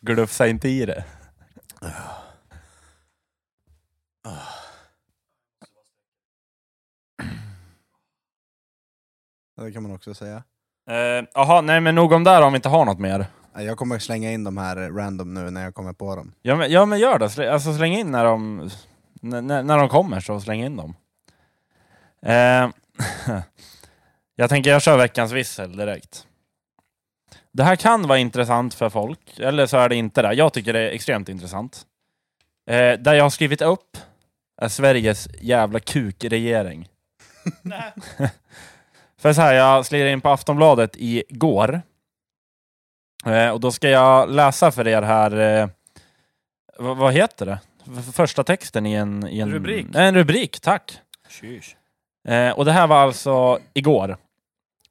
Glufsa 0.00 0.46
inte 0.46 0.68
i 0.68 0.86
det. 0.86 1.04
Det 9.56 9.72
kan 9.72 9.82
man 9.82 9.92
också 9.92 10.14
säga. 10.14 10.42
Eh, 10.90 11.24
Jaha, 11.34 11.60
nej 11.60 11.80
men 11.80 11.94
nog 11.94 12.12
om 12.12 12.24
det 12.24 12.30
här 12.30 12.42
om 12.42 12.52
vi 12.52 12.56
inte 12.56 12.68
har 12.68 12.84
något 12.84 12.98
mer. 12.98 13.26
Jag 13.58 13.76
kommer 13.76 13.98
slänga 13.98 14.32
in 14.32 14.44
de 14.44 14.56
här 14.56 14.76
random 14.76 15.34
nu 15.34 15.50
när 15.50 15.62
jag 15.64 15.74
kommer 15.74 15.92
på 15.92 16.16
dem. 16.16 16.32
Ja 16.42 16.56
men, 16.56 16.70
ja, 16.70 16.86
men 16.86 16.98
gör 16.98 17.18
det, 17.18 17.30
Slä, 17.30 17.52
alltså 17.52 17.74
släng 17.74 17.92
in 17.92 18.10
när 18.10 18.24
de, 18.24 18.70
när, 19.20 19.42
när 19.42 19.62
när 19.62 19.78
de 19.78 19.88
kommer, 19.88 20.20
så 20.20 20.40
släng 20.40 20.62
in 20.62 20.76
dem. 20.76 20.94
Eh, 22.22 22.70
jag 24.36 24.50
tänker 24.50 24.70
jag 24.70 24.82
kör 24.82 24.98
veckans 24.98 25.32
vissel 25.32 25.76
direkt. 25.76 26.26
Det 27.52 27.64
här 27.64 27.76
kan 27.76 28.08
vara 28.08 28.18
intressant 28.18 28.74
för 28.74 28.88
folk, 28.88 29.38
eller 29.38 29.66
så 29.66 29.76
är 29.76 29.88
det 29.88 29.96
inte 29.96 30.22
det. 30.22 30.32
Jag 30.32 30.52
tycker 30.52 30.72
det 30.72 30.80
är 30.80 30.90
extremt 30.90 31.28
intressant. 31.28 31.86
Eh, 32.70 32.92
där 32.92 33.14
jag 33.14 33.24
har 33.24 33.30
skrivit 33.30 33.62
upp 33.62 33.96
är 34.62 34.68
Sveriges 34.68 35.28
jävla 35.40 35.80
kukregering. 35.80 36.88
För 39.18 39.32
så 39.32 39.40
här, 39.40 39.54
jag 39.54 39.86
slirade 39.86 40.12
in 40.12 40.20
på 40.20 40.28
Aftonbladet 40.28 40.90
igår. 40.96 41.82
Eh, 43.26 43.50
och 43.50 43.60
då 43.60 43.72
ska 43.72 43.88
jag 43.88 44.30
läsa 44.30 44.72
för 44.72 44.88
er 44.88 45.02
här, 45.02 45.60
eh, 45.60 45.68
vad, 46.78 47.12
heter 47.12 47.46
det? 47.46 47.58
Första 48.12 48.44
texten 48.44 48.86
i 48.86 48.92
en... 48.92 49.28
I 49.28 49.40
en 49.40 49.52
Rubrik. 49.52 49.86
En 49.94 50.14
rubrik, 50.14 50.60
tack. 50.60 51.00
Tjus. 51.28 51.76
Eh, 52.28 52.50
och 52.50 52.64
det 52.64 52.72
här 52.72 52.86
var 52.86 52.96
alltså 52.96 53.58
igår. 53.74 54.16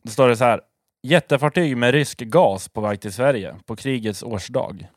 Då 0.06 0.12
står 0.12 0.28
det 0.30 0.38
så 0.38 0.44
här. 0.44 0.62
Jättefartyg 1.04 1.78
med 1.78 1.92
rysk 1.92 2.20
gas 2.20 2.70
på 2.70 2.82
väg 2.82 3.02
till 3.02 3.14
Sverige 3.14 3.56
på 3.66 3.76
krigets 3.76 4.24
årsdag. 4.24 4.88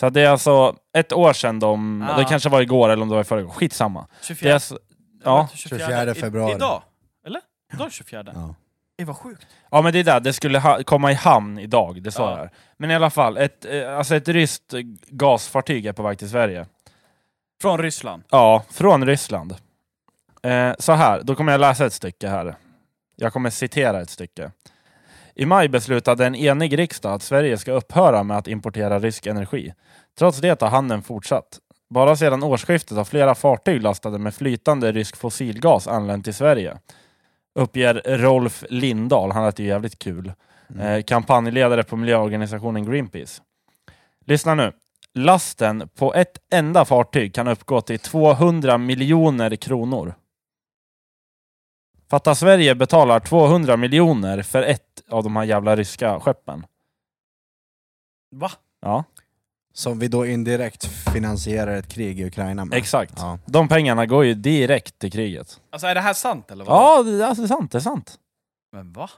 Så 0.00 0.10
det 0.10 0.20
är 0.20 0.28
alltså 0.28 0.76
ett 0.96 1.12
år 1.12 1.32
sedan 1.32 1.58
de... 1.60 2.02
Ah. 2.02 2.18
Det 2.18 2.24
kanske 2.24 2.48
var 2.48 2.60
igår 2.62 2.88
eller 2.88 3.02
om 3.02 3.08
det 3.08 3.14
var 3.14 3.20
i 3.22 3.24
förrgår. 3.24 3.50
Skitsamma. 3.50 4.06
Det 4.20 4.26
24. 4.26 4.50
är 4.50 4.54
alltså, 4.54 4.78
ja. 5.24 5.48
24 5.54 6.10
I- 6.10 6.14
februari. 6.14 6.54
Idag? 6.54 6.82
Eller? 7.26 7.40
Idag 7.74 7.86
är 7.86 7.90
24. 7.90 8.24
Ja. 8.34 8.54
Det 8.98 9.04
var 9.04 9.14
sjukt. 9.14 9.46
Ja 9.70 9.82
men 9.82 9.92
det 9.92 9.98
är 9.98 10.04
där, 10.04 10.20
det 10.20 10.32
skulle 10.32 10.58
ha, 10.58 10.82
komma 10.82 11.10
i 11.12 11.14
hamn 11.14 11.58
idag, 11.58 12.02
det 12.02 12.12
står 12.12 12.30
Ja. 12.30 12.36
här. 12.36 12.50
Men 12.76 12.90
i 12.90 12.94
alla 12.94 13.10
fall, 13.10 13.36
ett, 13.36 13.64
eh, 13.64 13.98
alltså 13.98 14.14
ett 14.14 14.28
ryskt 14.28 14.74
gasfartyg 15.08 15.86
är 15.86 15.92
på 15.92 16.02
väg 16.02 16.18
till 16.18 16.30
Sverige. 16.30 16.66
Från 17.62 17.78
Ryssland. 17.78 18.22
Ja, 18.30 18.64
från 18.70 19.06
Ryssland. 19.06 19.54
Eh, 20.42 20.72
så 20.78 20.92
här, 20.92 21.22
då 21.22 21.34
kommer 21.34 21.52
jag 21.52 21.60
läsa 21.60 21.86
ett 21.86 21.92
stycke 21.92 22.28
här. 22.28 22.54
Jag 23.20 23.32
kommer 23.32 23.50
citera 23.50 24.00
ett 24.00 24.10
stycke. 24.10 24.50
I 25.34 25.46
maj 25.46 25.68
beslutade 25.68 26.26
en 26.26 26.34
enig 26.34 26.78
riksdag 26.78 27.12
att 27.12 27.22
Sverige 27.22 27.58
ska 27.58 27.72
upphöra 27.72 28.22
med 28.22 28.36
att 28.36 28.48
importera 28.48 28.98
rysk 28.98 29.26
energi. 29.26 29.74
Trots 30.18 30.38
det 30.38 30.60
har 30.60 30.68
handeln 30.68 31.02
fortsatt. 31.02 31.58
Bara 31.90 32.16
sedan 32.16 32.42
årsskiftet 32.42 32.96
har 32.96 33.04
flera 33.04 33.34
fartyg 33.34 33.82
lastade 33.82 34.18
med 34.18 34.34
flytande 34.34 34.92
rysk 34.92 35.16
fossilgas 35.16 35.88
anlänt 35.88 36.24
till 36.24 36.34
Sverige. 36.34 36.78
uppger 37.54 38.02
Rolf 38.18 38.64
Lindahl, 38.68 39.32
han 39.32 39.44
lät 39.44 39.58
ju 39.58 39.66
jävligt 39.66 39.98
kul, 39.98 40.32
eh, 40.80 41.02
kampanjledare 41.02 41.84
på 41.84 41.96
miljöorganisationen 41.96 42.84
Greenpeace. 42.84 43.42
Lyssna 44.26 44.54
nu. 44.54 44.72
Lasten 45.14 45.88
på 45.98 46.14
ett 46.14 46.38
enda 46.52 46.84
fartyg 46.84 47.34
kan 47.34 47.48
uppgå 47.48 47.80
till 47.80 47.98
200 47.98 48.78
miljoner 48.78 49.56
kronor. 49.56 50.14
Fatta 52.10 52.34
Sverige 52.34 52.74
betalar 52.74 53.20
200 53.20 53.76
miljoner 53.76 54.42
för 54.42 54.62
ett 54.62 55.02
av 55.08 55.24
de 55.24 55.36
här 55.36 55.44
jävla 55.44 55.76
ryska 55.76 56.20
skeppen. 56.20 56.66
Va? 58.30 58.50
Ja, 58.80 59.04
Som 59.72 59.98
vi 59.98 60.08
då 60.08 60.26
indirekt 60.26 60.84
finansierar 61.12 61.76
ett 61.76 61.88
krig 61.88 62.20
i 62.20 62.24
Ukraina 62.26 62.64
med. 62.64 62.78
exakt. 62.78 63.14
Ja. 63.16 63.38
De 63.46 63.68
pengarna 63.68 64.06
går 64.06 64.24
ju 64.24 64.34
direkt 64.34 64.98
till 64.98 65.12
kriget. 65.12 65.60
Alltså 65.70 65.86
är 65.86 65.94
det 65.94 66.00
här 66.00 66.14
sant 66.14 66.50
eller? 66.50 66.64
Vad? 66.64 66.76
Ja, 66.76 67.02
det, 67.02 67.26
alltså, 67.26 67.42
det 67.42 67.46
är 67.46 67.48
sant. 67.48 67.72
Det 67.72 67.78
är 67.78 67.82
sant. 67.82 68.18
Men 68.72 68.92
va? 68.92 69.10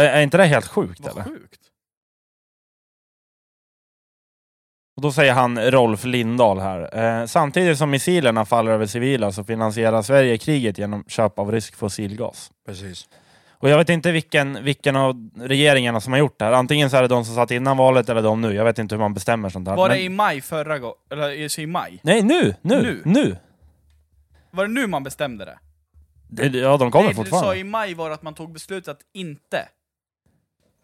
Är, 0.00 0.04
är 0.04 0.22
inte 0.22 0.36
det 0.36 0.44
helt 0.44 0.66
sjukt 0.66 1.00
Vad 1.00 1.12
eller? 1.12 1.24
sjukt. 1.24 1.60
Och 4.96 5.02
då 5.02 5.12
säger 5.12 5.32
han 5.32 5.70
Rolf 5.70 6.04
Lindahl 6.04 6.58
här. 6.60 6.98
Eh, 7.20 7.26
samtidigt 7.26 7.78
som 7.78 7.90
missilerna 7.90 8.44
faller 8.44 8.70
över 8.72 8.86
civila 8.86 9.32
så 9.32 9.44
finansierar 9.44 10.02
Sverige 10.02 10.38
kriget 10.38 10.78
genom 10.78 11.04
köp 11.08 11.38
av 11.38 11.52
rysk 11.52 11.76
fossilgas. 11.76 12.50
Precis. 12.66 13.08
Och 13.58 13.68
jag 13.70 13.78
vet 13.78 13.88
inte 13.88 14.12
vilken, 14.12 14.64
vilken 14.64 14.96
av 14.96 15.30
regeringarna 15.36 16.00
som 16.00 16.12
har 16.12 16.18
gjort 16.20 16.38
det 16.38 16.44
här. 16.44 16.52
Antingen 16.52 16.90
så 16.90 16.96
är 16.96 17.02
det 17.02 17.08
de 17.08 17.24
som 17.24 17.34
satt 17.34 17.50
innan 17.50 17.76
valet 17.76 18.08
eller 18.08 18.22
de 18.22 18.40
nu. 18.40 18.52
Jag 18.54 18.64
vet 18.64 18.78
inte 18.78 18.94
hur 18.94 19.00
man 19.00 19.14
bestämmer 19.14 19.48
sånt 19.48 19.68
här. 19.68 19.76
Var 19.76 19.88
det 19.88 19.94
Men- 19.94 20.04
i 20.04 20.08
maj 20.08 20.40
förra 20.40 20.78
gången? 20.78 20.96
Eller 21.10 21.30
i 21.30 21.62
i 21.62 21.66
maj? 21.66 22.00
Nej, 22.02 22.22
nu! 22.22 22.54
Nu! 22.62 22.82
Nu? 22.82 23.02
Nu! 23.04 23.36
Var 24.50 24.66
det 24.66 24.72
nu 24.72 24.86
man 24.86 25.02
bestämde 25.02 25.44
det? 25.44 25.58
Det, 26.28 26.58
ja, 26.58 26.76
de 26.76 26.90
kommer 26.90 27.04
Nej, 27.04 27.14
du 27.14 27.16
sa 27.16 27.22
fortfarande. 27.24 27.58
i 27.60 27.64
maj 27.64 27.94
var 27.94 28.08
det 28.08 28.14
att 28.14 28.22
man 28.22 28.34
tog 28.34 28.52
beslutet 28.52 28.88
att 28.88 29.00
inte 29.14 29.68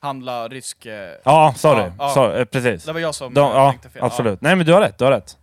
handla 0.03 0.49
rysk... 0.49 0.87
eh, 0.87 1.11
Ja, 1.25 1.55
sorry. 1.57 1.83
Ja, 1.83 1.93
ja. 1.99 2.09
Så, 2.15 2.33
eh, 2.33 2.45
precis. 2.45 2.85
Det 2.85 2.93
var 2.93 3.01
jag 3.01 3.15
som 3.15 3.35
De, 3.35 3.41
eh, 3.51 3.57
ja, 3.57 3.71
tänkte 3.71 3.89
fel. 3.89 4.03
absolut. 4.03 4.41
Nej 4.41 4.57
men 4.57 4.67
du 4.67 4.73
har 4.73 4.81
rätt, 4.81 4.99
du 4.99 5.05
har 5.05 5.13
rätt. 5.13 5.37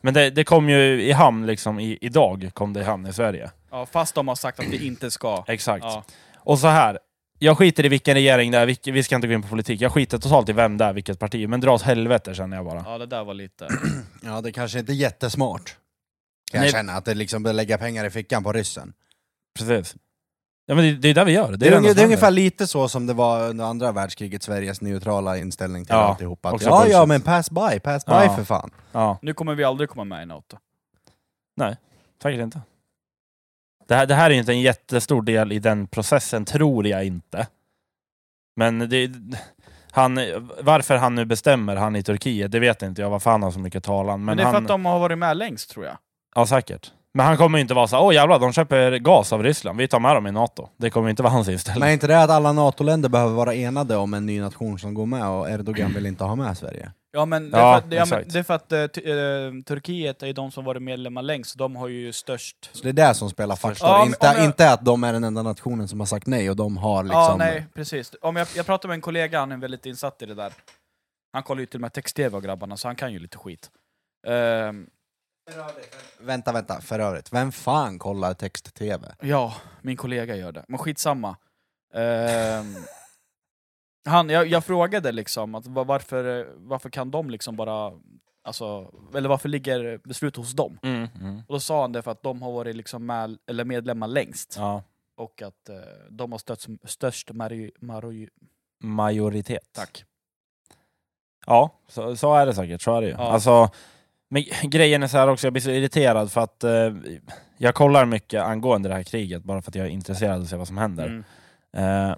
Men 0.00 0.14
det, 0.14 0.30
det 0.30 0.44
kom 0.44 0.68
ju 0.68 1.02
i 1.02 1.12
hamn 1.12 1.46
liksom, 1.46 1.80
i, 1.80 1.98
idag 2.00 2.50
kom 2.54 2.72
det 2.72 2.80
i 2.80 2.84
hamn 2.84 3.06
i 3.06 3.12
Sverige. 3.12 3.50
Ja. 3.70 3.78
ja, 3.78 3.86
fast 3.86 4.14
de 4.14 4.28
har 4.28 4.34
sagt 4.34 4.60
att 4.60 4.66
vi 4.66 4.86
inte 4.86 5.10
ska. 5.10 5.44
Exakt. 5.46 5.84
Ja. 5.84 6.04
Och 6.36 6.58
så 6.58 6.66
här. 6.66 6.98
Jag 7.40 7.58
skiter 7.58 7.84
i 7.84 7.88
vilken 7.88 8.14
regering 8.14 8.50
det 8.50 8.58
är, 8.58 8.66
vilk- 8.66 8.92
vi 8.92 9.02
ska 9.02 9.14
inte 9.16 9.26
gå 9.28 9.34
in 9.34 9.42
på 9.42 9.48
politik. 9.48 9.80
Jag 9.80 9.92
skiter 9.92 10.18
totalt 10.18 10.48
i 10.48 10.52
vem 10.52 10.76
det 10.78 10.84
är, 10.84 10.92
vilket 10.92 11.18
parti. 11.18 11.48
Men 11.48 11.60
dra 11.60 11.72
åt 11.74 11.82
helvete 11.82 12.34
känner 12.34 12.56
jag 12.56 12.66
bara. 12.66 12.82
ja, 12.86 12.98
det 12.98 13.06
där 13.06 13.24
var 13.24 13.34
lite... 13.34 13.68
Ja, 14.22 14.40
det 14.40 14.52
kanske 14.52 14.78
inte 14.78 14.92
är 14.92 14.94
jättesmart. 14.94 15.76
Kan 16.50 16.60
Nej. 16.60 16.68
jag 16.68 16.72
känna, 16.76 16.92
att 16.92 17.04
det 17.04 17.14
liksom 17.14 17.42
lägga 17.42 17.78
pengar 17.78 18.04
i 18.04 18.10
fickan 18.10 18.44
på 18.44 18.52
ryssen. 18.52 18.92
Precis. 19.58 19.96
Ja 20.70 20.74
men 20.74 20.84
det, 20.84 20.92
det 20.94 21.08
är 21.08 21.14
det 21.14 21.24
vi 21.24 21.32
gör. 21.32 21.50
Det 21.50 21.56
Det 21.56 21.66
är, 21.68 21.72
är, 21.72 21.76
unge- 21.80 21.86
som 21.86 21.94
det 21.96 22.02
är 22.02 22.04
ungefär 22.04 22.30
lite 22.30 22.66
så 22.66 22.88
som 22.88 23.06
det 23.06 23.14
var 23.14 23.48
under 23.48 23.64
andra 23.64 23.92
världskriget, 23.92 24.42
Sveriges 24.42 24.80
neutrala 24.80 25.36
inställning 25.38 25.84
till 25.84 25.94
Ja, 25.94 26.00
alltihopa. 26.00 26.48
Att, 26.48 26.62
ja, 26.62 26.86
ja, 26.86 27.06
men 27.06 27.20
pass 27.20 27.50
by, 27.50 27.80
pass 27.80 28.06
by 28.06 28.12
Ja. 28.12 28.34
för 28.36 28.44
fan. 28.44 28.70
Ja, 28.92 29.18
Nu 29.22 29.34
kommer 29.34 29.54
vi 29.54 29.64
aldrig 29.64 29.90
komma 29.90 30.04
med 30.04 30.22
i 30.22 30.26
NATO. 30.26 30.56
säkert 32.22 32.40
inte. 32.40 32.60
Det 33.88 33.94
här, 33.94 34.06
det 34.06 34.14
här 34.14 34.30
är 34.30 34.34
inte 34.34 34.52
en 34.52 34.60
jättestor 34.60 35.22
del 35.22 35.52
i 35.52 35.58
den 35.58 35.86
processen, 35.86 36.44
tror 36.44 36.86
jag 36.86 37.04
inte. 37.04 37.46
Men 38.56 38.78
det, 38.78 39.10
han, 39.90 40.14
varför 40.60 40.96
han 40.96 41.14
nu 41.14 41.24
bestämmer, 41.24 41.76
han 41.76 41.96
i 41.96 42.02
Turkiet, 42.02 42.52
det 42.52 42.58
vet 42.60 42.82
inte 42.82 43.02
jag 43.02 43.10
varför 43.10 43.30
han 43.30 43.42
har 43.42 43.50
så 43.50 43.58
mycket 43.58 43.84
talan. 43.84 44.18
Men, 44.20 44.24
Men, 44.24 44.36
det 44.36 44.42
är 44.42 44.44
för 44.44 44.52
han, 44.52 44.62
att 44.62 44.68
de 44.68 44.84
har 44.84 44.98
varit 44.98 45.18
med 45.18 45.36
längst 45.36 45.70
tror 45.70 45.84
jag. 45.86 45.96
Ja, 46.34 46.46
säkert. 46.46 46.92
Men 47.18 47.26
han 47.26 47.36
kommer 47.36 47.58
inte 47.58 47.74
vara 47.74 47.86
så 47.88 47.98
åh 47.98 48.14
jävlar, 48.14 48.38
de 48.38 48.52
köper 48.52 48.98
gas 48.98 49.32
av 49.32 49.42
Ryssland, 49.42 49.78
vi 49.78 49.88
tar 49.88 50.00
med 50.00 50.16
dem 50.16 50.26
i 50.26 50.32
NATO. 50.32 50.68
Det 50.76 50.90
kommer 50.90 51.10
inte 51.10 51.22
vara 51.22 51.32
hans 51.32 51.48
inställning. 51.48 51.80
Men 51.80 51.88
är 51.88 51.92
inte 51.92 52.06
det 52.06 52.22
att 52.22 52.30
alla 52.30 52.52
NATO-länder 52.52 53.08
behöver 53.08 53.34
vara 53.34 53.54
enade 53.54 53.96
om 53.96 54.14
en 54.14 54.26
ny 54.26 54.40
nation 54.40 54.78
som 54.78 54.94
går 54.94 55.06
med 55.06 55.26
och 55.28 55.50
Erdogan 55.50 55.94
vill 55.94 56.06
inte 56.06 56.24
ha 56.24 56.34
med 56.34 56.58
Sverige? 56.58 56.92
Ja 57.12 57.24
men 57.24 57.50
det 57.50 57.56
är 57.56 57.60
Ja, 57.60 57.72
för 57.80 57.86
att, 57.86 57.92
ja, 57.92 58.04
men 58.04 58.18
exakt. 58.18 58.32
det 58.32 58.38
är 58.38 58.42
för 58.42 58.54
att 58.54 58.72
eh, 58.72 58.86
ty- 58.86 59.10
eh, 59.10 59.62
Turkiet 59.66 60.22
är 60.22 60.26
ju 60.26 60.32
de 60.32 60.50
som 60.50 60.64
varit 60.64 60.82
medlemmar 60.82 61.22
längst, 61.22 61.58
de 61.58 61.76
har 61.76 61.88
ju 61.88 62.12
störst... 62.12 62.70
Så 62.72 62.82
det 62.82 62.88
är 62.88 62.92
det 63.08 63.14
som 63.14 63.30
spelar 63.30 63.56
faktor, 63.56 63.88
Ja, 63.88 63.98
men 63.98 64.06
inte, 64.08 64.28
om 64.28 64.34
jag- 64.36 64.44
inte 64.44 64.72
att 64.72 64.84
de 64.84 65.04
är 65.04 65.12
den 65.12 65.24
enda 65.24 65.42
nationen 65.42 65.88
som 65.88 66.00
har 66.00 66.06
sagt 66.06 66.26
nej 66.26 66.50
och 66.50 66.56
de 66.56 66.76
har 66.76 67.02
liksom... 67.02 67.20
Ja, 67.22 67.36
nej, 67.38 67.66
precis. 67.74 68.12
Om 68.22 68.36
jag, 68.36 68.48
jag 68.56 68.66
pratade 68.66 68.88
med 68.88 68.94
en 68.94 69.00
kollega, 69.00 69.40
han 69.40 69.52
är 69.52 69.56
väldigt 69.56 69.86
insatt 69.86 70.22
i 70.22 70.26
det 70.26 70.34
där. 70.34 70.52
Han 71.32 71.42
kollar 71.42 71.60
ju 71.60 71.66
till 71.66 71.76
och 71.76 71.80
med 71.80 71.92
text-tv 71.92 72.36
och 72.36 72.42
grabbarna, 72.42 72.76
så 72.76 72.88
han 72.88 72.96
kan 72.96 73.12
ju 73.12 73.18
lite 73.18 73.38
skit. 73.38 73.70
Ehm, 74.26 74.86
Vänta, 76.20 76.52
vänta, 76.52 76.80
för 76.80 76.98
övrigt. 76.98 77.32
Vem 77.32 77.52
fan 77.52 77.98
kollar 77.98 78.34
text-tv? 78.34 79.14
ja, 79.20 79.54
min 79.82 79.96
kollega 79.96 80.36
gör 80.36 80.52
det. 80.52 80.64
Men 80.68 80.78
skitsamma. 80.78 81.36
Ehm, 81.94 82.74
han, 84.08 84.30
jag, 84.30 84.46
jag 84.46 84.64
frågade 84.64 85.12
liksom, 85.12 85.54
att, 85.54 85.66
va- 85.66 85.84
varför, 85.84 86.48
varför 86.56 86.90
kan 86.90 87.10
de 87.10 87.30
liksom 87.30 87.56
bara... 87.56 87.92
Alltså, 88.44 88.92
eller 89.14 89.28
varför 89.28 89.48
ligger 89.48 89.98
beslut 90.04 90.36
hos 90.36 90.52
dem? 90.52 90.78
Mm, 90.82 91.08
mm. 91.20 91.36
Och 91.48 91.54
då 91.54 91.60
sa 91.60 91.80
han 91.80 91.92
det 91.92 92.02
för 92.02 92.10
att 92.10 92.22
de 92.22 92.42
har 92.42 92.52
varit 92.52 92.76
liksom 92.76 93.06
med, 93.06 93.38
eller 93.46 93.64
medlemmar 93.64 94.08
längst. 94.08 94.54
Ja. 94.58 94.82
Och 95.16 95.42
att 95.42 95.68
eh, 95.68 95.76
de 96.10 96.32
har 96.32 96.38
stött, 96.38 96.66
störst 96.84 97.32
mari, 97.32 97.70
mari, 97.80 98.28
Majoritet. 98.80 99.68
Tack. 99.72 100.04
Ja, 101.46 101.70
så, 101.88 102.16
så 102.16 102.34
är 102.34 102.46
det 102.46 102.54
säkert. 102.54 102.82
Så 102.82 102.96
är 102.96 103.00
det 103.00 103.06
ju. 103.06 103.12
Ja. 103.12 103.18
Alltså, 103.32 103.70
men 104.28 104.44
grejen 104.62 105.02
är 105.02 105.06
så 105.06 105.18
här 105.18 105.28
också, 105.28 105.46
jag 105.46 105.52
blir 105.52 105.62
så 105.62 105.70
irriterad 105.70 106.32
för 106.32 106.40
att 106.40 106.64
eh, 106.64 106.92
jag 107.58 107.74
kollar 107.74 108.04
mycket 108.04 108.42
angående 108.42 108.88
det 108.88 108.94
här 108.94 109.02
kriget 109.02 109.42
bara 109.42 109.62
för 109.62 109.70
att 109.70 109.74
jag 109.74 109.86
är 109.86 109.90
intresserad 109.90 110.36
av 110.36 110.42
att 110.42 110.48
se 110.48 110.56
vad 110.56 110.66
som 110.68 110.78
händer. 110.78 111.24
Mm. 111.72 112.10
Eh, 112.10 112.16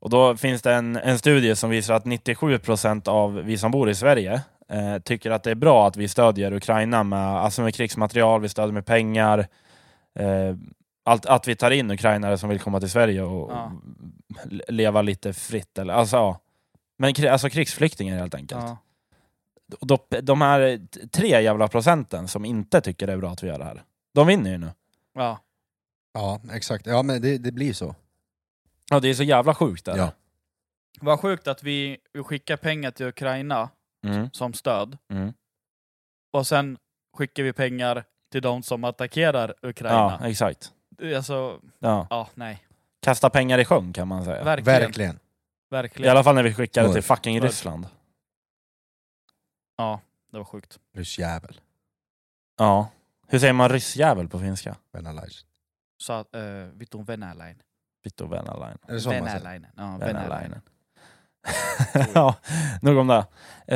och 0.00 0.10
då 0.10 0.36
finns 0.36 0.62
det 0.62 0.74
en, 0.74 0.96
en 0.96 1.18
studie 1.18 1.54
som 1.56 1.70
visar 1.70 1.94
att 1.94 2.04
97% 2.04 3.08
av 3.08 3.34
vi 3.34 3.58
som 3.58 3.70
bor 3.70 3.90
i 3.90 3.94
Sverige 3.94 4.32
eh, 4.68 4.98
tycker 5.04 5.30
att 5.30 5.42
det 5.42 5.50
är 5.50 5.54
bra 5.54 5.86
att 5.88 5.96
vi 5.96 6.08
stödjer 6.08 6.52
Ukraina 6.52 7.02
med, 7.02 7.18
alltså 7.28 7.62
med 7.62 7.74
krigsmaterial, 7.74 8.40
vi 8.40 8.48
stödjer 8.48 8.72
med 8.72 8.86
pengar. 8.86 9.38
Eh, 10.18 10.56
allt, 11.04 11.26
att 11.26 11.48
vi 11.48 11.56
tar 11.56 11.70
in 11.70 11.90
ukrainare 11.90 12.38
som 12.38 12.48
vill 12.48 12.60
komma 12.60 12.80
till 12.80 12.90
Sverige 12.90 13.22
och 13.22 13.50
Ja. 13.52 13.72
le- 14.44 14.64
leva 14.68 15.02
lite 15.02 15.32
fritt. 15.32 15.78
Eller, 15.78 15.94
alltså, 15.94 16.16
ja. 16.16 16.40
Men 16.98 17.14
alltså 17.30 17.48
krigsflyktingar 17.50 18.18
helt 18.18 18.34
enkelt. 18.34 18.60
Ja. 18.64 18.76
Och 19.80 19.86
då, 19.86 20.06
de 20.22 20.40
här 20.40 20.80
tre 21.06 21.42
jävla 21.42 21.68
procenten 21.68 22.28
som 22.28 22.44
inte 22.44 22.80
tycker 22.80 23.06
det 23.06 23.12
är 23.12 23.16
bra 23.16 23.30
att 23.30 23.42
vi 23.42 23.46
gör 23.46 23.58
det 23.58 23.64
här, 23.64 23.82
de 24.14 24.26
vinner 24.26 24.50
ju 24.50 24.58
nu. 24.58 24.70
Ja. 25.14 25.38
Ja, 26.14 26.40
exakt. 26.52 26.86
Ja, 26.86 27.02
men 27.02 27.22
det, 27.22 27.38
det 27.38 27.52
blir 27.52 27.72
så. 27.72 27.94
Ja, 28.90 29.00
det 29.00 29.08
är 29.08 29.14
så 29.14 29.22
jävla 29.22 29.54
sjukt. 29.54 29.84
Där. 29.84 29.96
Ja. 29.96 30.12
Vad 31.00 31.20
sjukt 31.20 31.48
att 31.48 31.62
vi 31.62 31.98
skickar 32.24 32.56
pengar 32.56 32.90
till 32.90 33.06
Ukraina 33.06 33.68
Mm, 34.06 34.30
som 34.32 34.52
stöd, 34.52 34.98
mm. 35.10 35.32
och 36.32 36.46
sen 36.46 36.78
skickar 37.16 37.42
vi 37.42 37.52
pengar 37.52 38.04
till 38.32 38.42
de 38.42 38.62
som 38.62 38.84
attackerar 38.84 39.54
Ukraina. 39.62 40.18
Ja, 40.20 40.28
exakt. 40.28 40.72
Alltså, 41.16 41.60
Ja. 41.78 42.06
ja, 42.10 42.28
nej. 42.34 42.64
Kasta 43.02 43.30
pengar 43.30 43.58
i 43.58 43.64
sjön 43.64 43.92
kan 43.92 44.08
man 44.08 44.24
säga. 44.24 44.44
Verkligen. 44.44 44.80
Verkligen. 44.80 45.18
Verkligen. 45.70 46.08
I 46.08 46.10
alla 46.10 46.24
fall 46.24 46.34
när 46.34 46.42
vi 46.42 46.54
skickar 46.54 46.82
det 46.82 46.92
till 46.92 47.02
fucking. 47.02 47.40
Ryssland. 47.40 47.86
Ja, 49.78 50.00
det 50.30 50.38
var 50.38 50.44
sjukt. 50.44 50.78
Ryssjävel. 50.94 51.60
Ja. 52.56 52.88
Hur 53.26 53.38
säger 53.38 53.52
man 53.52 53.68
ryssjävel 53.68 54.28
på 54.28 54.38
finska? 54.38 54.76
Venalaj. 54.92 55.30
Så 55.98 56.18
uh, 56.18 56.24
Vittu 56.74 57.02
Venäläinen. 57.02 57.62
Vittu 58.04 58.26
Venäläinen. 58.26 58.78
Är 58.88 58.92
det 58.94 59.00
så 59.00 59.08
man 59.08 59.18
säger? 59.18 59.32
Venäläinen. 59.32 59.70
Ja, 59.76 59.98
Venäläinen. 59.98 60.60
Ja, 62.14 62.34
nog 62.82 62.96
om 62.96 63.06
det. 63.06 63.26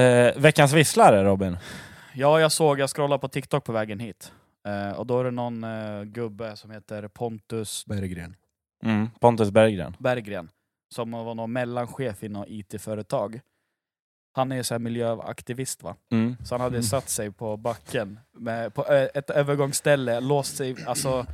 Eh, 0.00 0.40
veckans 0.42 0.72
visslare 0.72 1.24
Robin. 1.24 1.56
Ja, 2.14 2.40
jag 2.40 2.52
såg, 2.52 2.80
jag 2.80 2.90
scrollade 2.90 3.20
på 3.20 3.28
TikTok 3.28 3.64
på 3.64 3.72
vägen 3.72 4.00
hit. 4.00 4.32
Eh, 4.68 4.90
och 4.90 5.06
då 5.06 5.20
är 5.20 5.24
det 5.24 5.30
någon 5.30 5.64
eh, 5.64 6.02
gubbe 6.02 6.56
som 6.56 6.70
heter 6.70 7.08
Pontus 7.08 7.86
Berggren. 7.86 8.36
Mm, 8.84 9.10
Pontus 9.20 9.50
Berggren. 9.50 9.96
Berggren, 9.98 10.50
som 10.94 11.10
var 11.10 11.34
någon 11.34 11.52
mellanchef 11.52 12.22
i 12.22 12.28
något 12.28 12.48
IT-företag. 12.48 13.40
Han 14.34 14.52
är 14.52 14.62
så 14.62 14.74
här 14.74 14.78
miljöaktivist 14.78 15.82
va? 15.82 15.96
Mm. 16.12 16.36
Så 16.44 16.54
han 16.54 16.60
hade 16.60 16.82
satt 16.82 17.08
sig 17.08 17.30
på 17.30 17.56
backen 17.56 18.20
med, 18.38 18.74
på 18.74 18.86
ö- 18.86 19.08
ett 19.14 19.30
övergångsställe, 19.30 20.20
låst 20.20 20.56
sig, 20.56 20.76
alltså, 20.86 21.26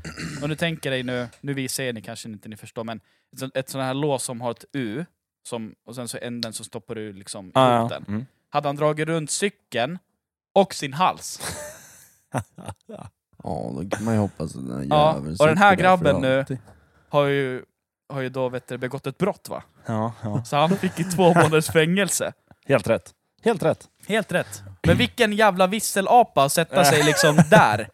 om 0.42 0.49
du 0.49 0.57
tänker 0.57 0.90
dig 0.90 1.03
nu, 1.03 1.28
nu 1.40 1.55
visar 1.55 1.84
jag 1.84 1.94
ni 1.94 2.03
kanske 2.03 2.28
inte 2.28 2.49
ni 2.49 2.57
förstår, 2.57 2.84
men 2.84 3.01
ett, 3.42 3.57
ett 3.57 3.68
sånt 3.70 3.82
här 3.84 3.94
lås 3.94 4.22
som 4.24 4.40
har 4.40 4.51
ett 4.51 4.64
U, 4.72 5.05
som, 5.49 5.74
och 5.86 5.94
sen 5.94 6.09
så 6.09 6.18
änden 6.22 6.53
så 6.53 6.64
stoppar 6.64 6.94
du 6.94 7.12
liksom 7.12 7.51
Ah, 7.55 7.78
ihop 7.78 7.90
ja. 7.90 7.99
den. 7.99 8.05
Mm. 8.14 8.26
Hade 8.51 8.68
han 8.68 8.76
dragit 8.76 9.09
runt 9.09 9.30
cykeln 9.30 9.99
och 10.55 10.74
sin 10.74 10.92
hals. 10.92 11.40
Ja, 12.86 13.72
då 13.74 13.84
kan 13.90 14.05
man 14.05 14.14
ju 14.14 14.20
hoppas 14.20 14.57
att 14.57 14.68
den 14.68 14.88
Ja, 14.88 15.14
och 15.38 15.46
den 15.46 15.59
här 15.59 15.76
grabben 15.76 16.20
nu-. 16.20 16.44
Har 17.09 17.24
ju, 17.26 17.64
har 18.09 18.20
ju 18.20 18.28
då 18.28 18.49
vet 18.49 18.66
du, 18.68 18.78
begått 18.78 19.07
ett 19.07 19.18
brott 19.18 19.49
va? 19.49 19.62
ja, 19.86 20.12
ja. 20.22 20.44
Så 20.44 20.57
han 20.57 20.70
fick 20.76 20.99
ju 20.99 21.05
två 21.05 21.22
månaders 21.34 21.66
fängelse. 21.70 22.32
Helt 22.69 22.89
rätt. 22.89 23.11
Helt 23.45 23.62
rätt. 23.62 23.85
Helt 24.09 24.33
rätt. 24.33 24.62
Men 24.87 24.97
vilken 24.97 25.33
jävla 25.33 25.66
visselapa 25.66 26.45
att 26.45 26.53
sätta 26.53 26.85
sig 26.85 27.03
liksom 27.03 27.37
där. 27.51 27.89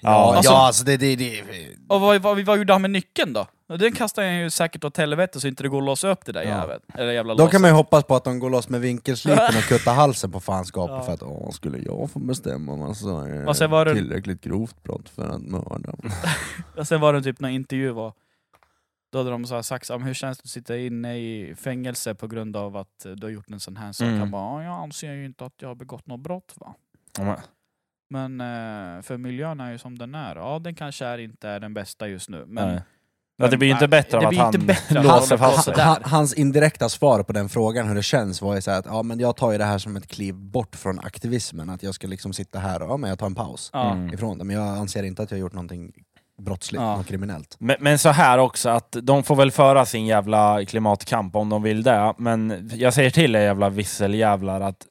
Ja, 0.00 0.34
Alltså- 0.36 0.52
ja 0.52 0.66
alltså 0.66 0.84
det, 0.84 0.96
det, 0.96 1.16
det, 1.16 1.42
Och 1.88 2.00
vad, 2.00 2.22
vad, 2.22 2.40
vad 2.40 2.58
gjorde 2.58 2.72
han 2.72 2.82
med 2.82 2.90
nyckeln 2.90 3.32
då? 3.32 3.46
Den 3.78 3.92
kastade 3.92 4.26
han 4.26 4.36
ju 4.38 4.50
säkert 4.50 4.84
åt 4.84 4.96
helvete 4.96 5.40
så 5.40 5.48
inte 5.48 5.62
det 5.62 5.68
går 5.68 5.78
att 5.78 5.84
låsa 5.84 6.08
upp 6.08 6.24
det 6.26 6.32
där 6.32 6.42
Ja. 6.42 6.48
jäveln. 6.48 6.80
Eller 6.94 7.12
jävla 7.12 7.34
Då 7.34 7.38
låset. 7.38 7.52
kan 7.52 7.60
man 7.60 7.70
ju 7.70 7.74
hoppas 7.74 8.04
på 8.04 8.16
att 8.16 8.24
de 8.24 8.38
går 8.38 8.50
loss 8.50 8.68
med 8.68 8.80
vinkelslipen 8.80 9.46
och 9.56 9.62
kuttar 9.68 9.94
halsen 9.94 10.32
på 10.32 10.40
fanskapet 10.40 10.96
Ja. 10.96 11.02
för 11.02 11.12
att 11.12 11.22
åh, 11.22 11.50
skulle 11.50 11.78
jag 11.78 12.10
få 12.12 12.18
bestämma 12.18 12.72
om 12.72 12.82
alltså, 12.82 13.28
eh, 13.46 13.52
sen 13.52 13.70
var 13.70 13.84
det- 13.84 13.94
tillräckligt 13.94 14.40
grovt 14.40 14.82
brott 14.82 15.08
för 15.08 15.28
att 15.28 15.40
mörda? 15.42 15.92
Och 16.76 16.86
sen 16.88 17.00
var 17.00 17.12
det 17.12 17.22
typ 17.22 17.40
någon 17.40 17.50
intervju 17.50 17.90
var, 17.90 18.12
då 19.10 19.18
hade 19.18 19.30
de 19.30 19.44
så 19.46 19.54
här 19.54 19.62
sagt 19.62 19.90
"Men 19.90 20.02
hur 20.02 20.14
känns 20.14 20.38
det 20.38 20.42
att 20.44 20.50
sitta 20.50 20.76
inne 20.76 21.16
i 21.18 21.54
fängelse 21.54 22.14
på 22.14 22.26
grund 22.26 22.56
av 22.56 22.76
att 22.76 23.04
eh, 23.06 23.12
du 23.12 23.26
har 23.26 23.30
gjort 23.32 23.50
en 23.50 23.60
sån 23.60 23.76
här 23.76 23.92
sak? 23.92 24.06
Mm. 24.06 24.18
Han 24.20 24.30
bara, 24.30 24.62
"Ja, 24.62 24.70
jag 24.70 24.82
anser 24.82 25.12
ju 25.12 25.24
inte 25.24 25.44
att 25.44 25.54
jag 25.60 25.68
har 25.68 25.74
begått 25.74 26.06
något 26.06 26.20
brott 26.20 26.52
va. 26.56 26.74
Ja, 27.18 27.24
men- 27.24 27.38
Men 28.38 28.40
eh, 28.96 29.02
för 29.02 29.16
miljön 29.18 29.60
är 29.60 29.72
ju 29.72 29.78
som 29.78 29.98
den 29.98 30.14
är. 30.14 30.36
Ja, 30.36 30.58
den 30.58 30.74
kanske 30.74 31.04
är 31.06 31.18
inte 31.18 31.48
är 31.48 31.60
den 31.60 31.74
bästa 31.74 32.08
just 32.08 32.28
nu. 32.28 32.44
Men, 32.46 32.68
Nej. 32.68 32.82
Ja, 33.36 33.48
det 33.48 33.56
blir 33.56 33.68
ju 33.68 33.74
inte 33.74 33.88
bättre 33.88 34.18
av 34.18 34.26
att 34.26 34.36
han 34.36 34.52
låser 35.04 35.36
fast 35.36 35.64
sig. 35.64 35.74
hans 36.02 36.34
indirekta 36.34 36.88
svar 36.88 37.22
på 37.22 37.32
den 37.32 37.48
frågan 37.48 37.88
hur 37.88 37.94
det 37.94 38.02
känns 38.02 38.42
var 38.42 38.54
ju 38.54 38.60
så 38.62 38.70
här 38.70 38.78
att 38.78 38.86
ja, 38.86 39.02
men 39.02 39.18
jag 39.20 39.36
tar 39.36 39.52
ju 39.52 39.58
det 39.58 39.64
här 39.64 39.78
som 39.78 39.96
ett 39.96 40.06
kliv 40.06 40.34
bort 40.34 40.76
från 40.76 40.98
aktivismen, 40.98 41.70
att 41.70 41.82
jag 41.82 41.94
ska 41.94 42.06
liksom 42.06 42.32
sitta 42.32 42.58
här 42.58 42.82
och 42.82 42.90
ja, 42.90 42.96
men 42.96 43.10
jag 43.10 43.18
tar 43.18 43.26
en 43.26 43.34
paus. 43.34 43.70
Mm. 43.74 44.14
ifrån 44.14 44.38
det, 44.38 44.44
men 44.44 44.56
jag 44.56 44.68
anser 44.78 45.02
inte 45.02 45.22
att 45.22 45.30
jag 45.30 45.38
har 45.38 45.40
gjort 45.40 45.52
någonting 45.52 45.92
brottsligt, 46.40 46.82
Ja. 46.82 46.96
något 46.96 47.06
kriminellt. 47.06 47.56
Men, 47.58 47.76
men 47.80 47.98
så 47.98 48.08
här 48.08 48.38
också, 48.38 48.68
att 48.68 48.96
de 49.02 49.22
får 49.22 49.36
väl 49.36 49.50
föra 49.50 49.86
sin 49.86 50.06
jävla 50.06 50.64
klimatkamp 50.64 51.36
om 51.36 51.48
de 51.48 51.62
vill 51.62 51.82
det, 51.82 52.14
men 52.18 52.70
jag 52.74 52.94
säger 52.94 53.10
till 53.10 53.36
er 53.36 53.40
jävla 53.40 53.68
visseljävlar 53.68 54.60
att 54.60 54.86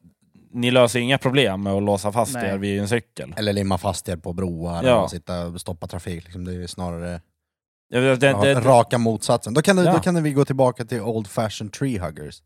ni 0.53 0.71
löser 0.71 0.99
inga 0.99 1.17
problem 1.17 1.63
med 1.63 1.73
att 1.73 1.83
låsa 1.83 2.11
fast 2.11 2.33
Nej. 2.33 2.49
er 2.49 2.57
vid 2.57 2.79
en 2.79 2.87
cykel. 2.87 3.33
Eller 3.37 3.53
limma 3.53 3.77
fast 3.77 4.09
er 4.09 4.15
på 4.17 4.33
broar 4.33 4.83
Ja. 4.83 4.95
och 5.03 5.09
sitta 5.09 5.45
och 5.47 5.61
stoppa 5.61 5.87
trafik, 5.87 6.23
liksom. 6.23 6.45
det 6.45 6.53
är 6.63 6.67
snarare 6.67 7.21
Ja, 7.91 7.99
Det, 7.99 8.15
det, 8.15 8.53
raka 8.53 8.97
motsatsen. 8.97 9.53
Då 9.53 9.61
kan, 9.61 9.75
det, 9.75 9.83
Ja. 9.83 9.93
då 9.93 9.99
kan 9.99 10.23
vi 10.23 10.33
gå 10.33 10.45
tillbaka 10.45 10.85
till 10.85 11.01
old 11.01 11.27
fashion 11.27 11.69
tree 11.69 11.99
huggers. 11.99 12.41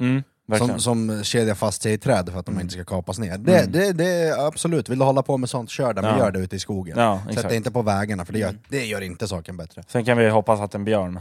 mm, 0.00 0.22
verkligen. 0.46 0.80
Som, 0.80 1.08
som 1.08 1.24
kedjar 1.24 1.54
fast 1.54 1.82
sig 1.82 1.92
i 1.92 1.98
träd 1.98 2.28
för 2.32 2.38
att 2.38 2.46
de 2.46 2.52
Mm. 2.52 2.62
inte 2.62 2.74
ska 2.74 2.84
kapas 2.84 3.18
ner. 3.18 3.38
Det, 3.38 3.58
Mm. 3.58 3.72
det, 3.72 3.92
det 3.92 4.04
är 4.12 4.46
absolut, 4.46 4.88
vill 4.88 4.98
du 4.98 5.04
hålla 5.04 5.22
på 5.22 5.36
med 5.38 5.48
sånt, 5.50 5.70
kör 5.70 5.94
där, 5.94 6.02
men 6.02 6.10
Ja. 6.10 6.18
gör 6.18 6.30
det 6.30 6.38
ute 6.38 6.56
i 6.56 6.58
skogen. 6.58 6.98
ja, 6.98 7.22
Sätt 7.34 7.48
det 7.48 7.56
inte 7.56 7.70
på 7.70 7.82
vägarna, 7.82 8.24
för 8.24 8.32
det 8.32 8.38
gör, 8.38 8.48
Mm. 8.48 8.60
det 8.68 8.84
gör 8.84 9.00
inte 9.00 9.28
saken 9.28 9.56
bättre. 9.56 9.82
Sen 9.88 10.04
kan 10.04 10.18
vi 10.18 10.28
hoppas 10.28 10.60
att 10.60 10.74
en 10.74 10.84
björn 10.84 11.20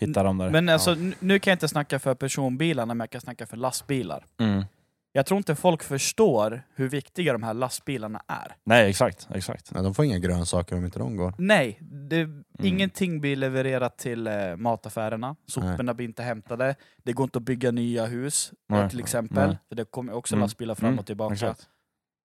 hittar 0.00 0.24
dem 0.24 0.38
där. 0.38 0.50
Men 0.50 0.68
alltså, 0.68 0.90
n- 0.92 1.14
nu 1.20 1.38
kan 1.38 1.50
jag 1.50 1.54
inte 1.54 1.68
snacka 1.68 1.98
för 1.98 2.14
personbilarna, 2.14 2.94
men 2.94 3.00
jag 3.04 3.10
kan 3.10 3.20
snacka 3.20 3.46
för 3.46 3.56
lastbilar. 3.56 4.24
Mm. 4.40 4.64
Jag 5.12 5.26
tror 5.26 5.38
inte 5.38 5.54
folk 5.54 5.82
förstår 5.82 6.62
hur 6.74 6.88
viktiga 6.88 7.32
de 7.32 7.42
här 7.42 7.54
lastbilarna 7.54 8.22
är. 8.26 8.56
Nej, 8.64 8.90
exakt. 8.90 9.28
exakt. 9.34 9.74
Nej, 9.74 9.82
de 9.82 9.94
får 9.94 10.04
inga 10.04 10.18
grönsaker 10.18 10.76
om 10.76 10.84
inte 10.84 10.98
de 10.98 11.16
går. 11.16 11.34
Nej, 11.38 11.78
det, 11.80 12.20
Mm. 12.20 12.44
ingenting 12.62 13.20
blir 13.20 13.36
levererat 13.36 13.98
till 13.98 14.26
eh, 14.26 14.56
mataffärerna. 14.56 15.36
Soporna 15.46 15.94
blir 15.94 16.06
inte 16.06 16.22
hämtade. 16.22 16.74
Det 17.02 17.12
går 17.12 17.24
inte 17.24 17.38
att 17.38 17.42
bygga 17.44 17.70
nya 17.70 18.06
hus, 18.06 18.52
eh, 18.52 18.76
Nej. 18.78 18.90
till 18.90 19.00
exempel. 19.00 19.48
Nej. 19.48 19.58
För 19.68 19.74
det 19.76 19.84
kommer 19.84 20.12
också 20.12 20.34
Mm. 20.34 20.42
lastbilar 20.42 20.74
fram 20.74 20.88
Mm, 20.88 20.98
och 20.98 21.06
tillbaka. 21.06 21.34
Exakt. 21.34 21.68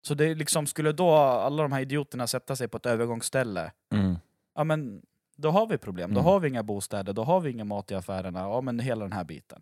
Så 0.07 0.13
det 0.13 0.25
är 0.25 0.35
liksom, 0.35 0.67
skulle 0.67 0.91
då 0.91 1.11
alla 1.15 1.63
de 1.63 1.71
här 1.71 1.81
idioterna 1.81 2.27
sätta 2.27 2.55
sig 2.55 2.67
på 2.67 2.77
ett 2.77 2.85
övergångsställe, 2.85 3.71
Mm. 3.93 4.15
ja 4.55 4.63
men 4.63 5.01
då 5.37 5.51
har 5.51 5.67
vi 5.67 5.77
problem. 5.77 6.13
Då 6.13 6.19
Mm. 6.19 6.31
har 6.31 6.39
vi 6.39 6.47
inga 6.49 6.63
bostäder, 6.63 7.13
då 7.13 7.23
har 7.23 7.39
vi 7.39 7.51
ingen 7.51 7.67
mat 7.67 7.91
i 7.91 7.95
affärerna. 7.95 8.39
Ja 8.39 8.61
men 8.61 8.79
hela 8.79 9.05
den 9.05 9.13
här 9.13 9.23
biten. 9.23 9.61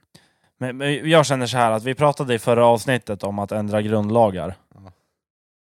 Men, 0.60 0.78
men 0.78 1.10
jag 1.10 1.26
känner 1.26 1.48
så 1.48 1.58
här 1.58 1.72
att 1.72 1.84
vi 1.84 1.96
pratade 1.96 2.34
i 2.34 2.40
förra 2.40 2.66
avsnittet 2.66 3.24
om 3.24 3.40
att 3.40 3.52
ändra 3.52 3.82
grundlagar. 3.82 4.56
Ja. 4.76 4.92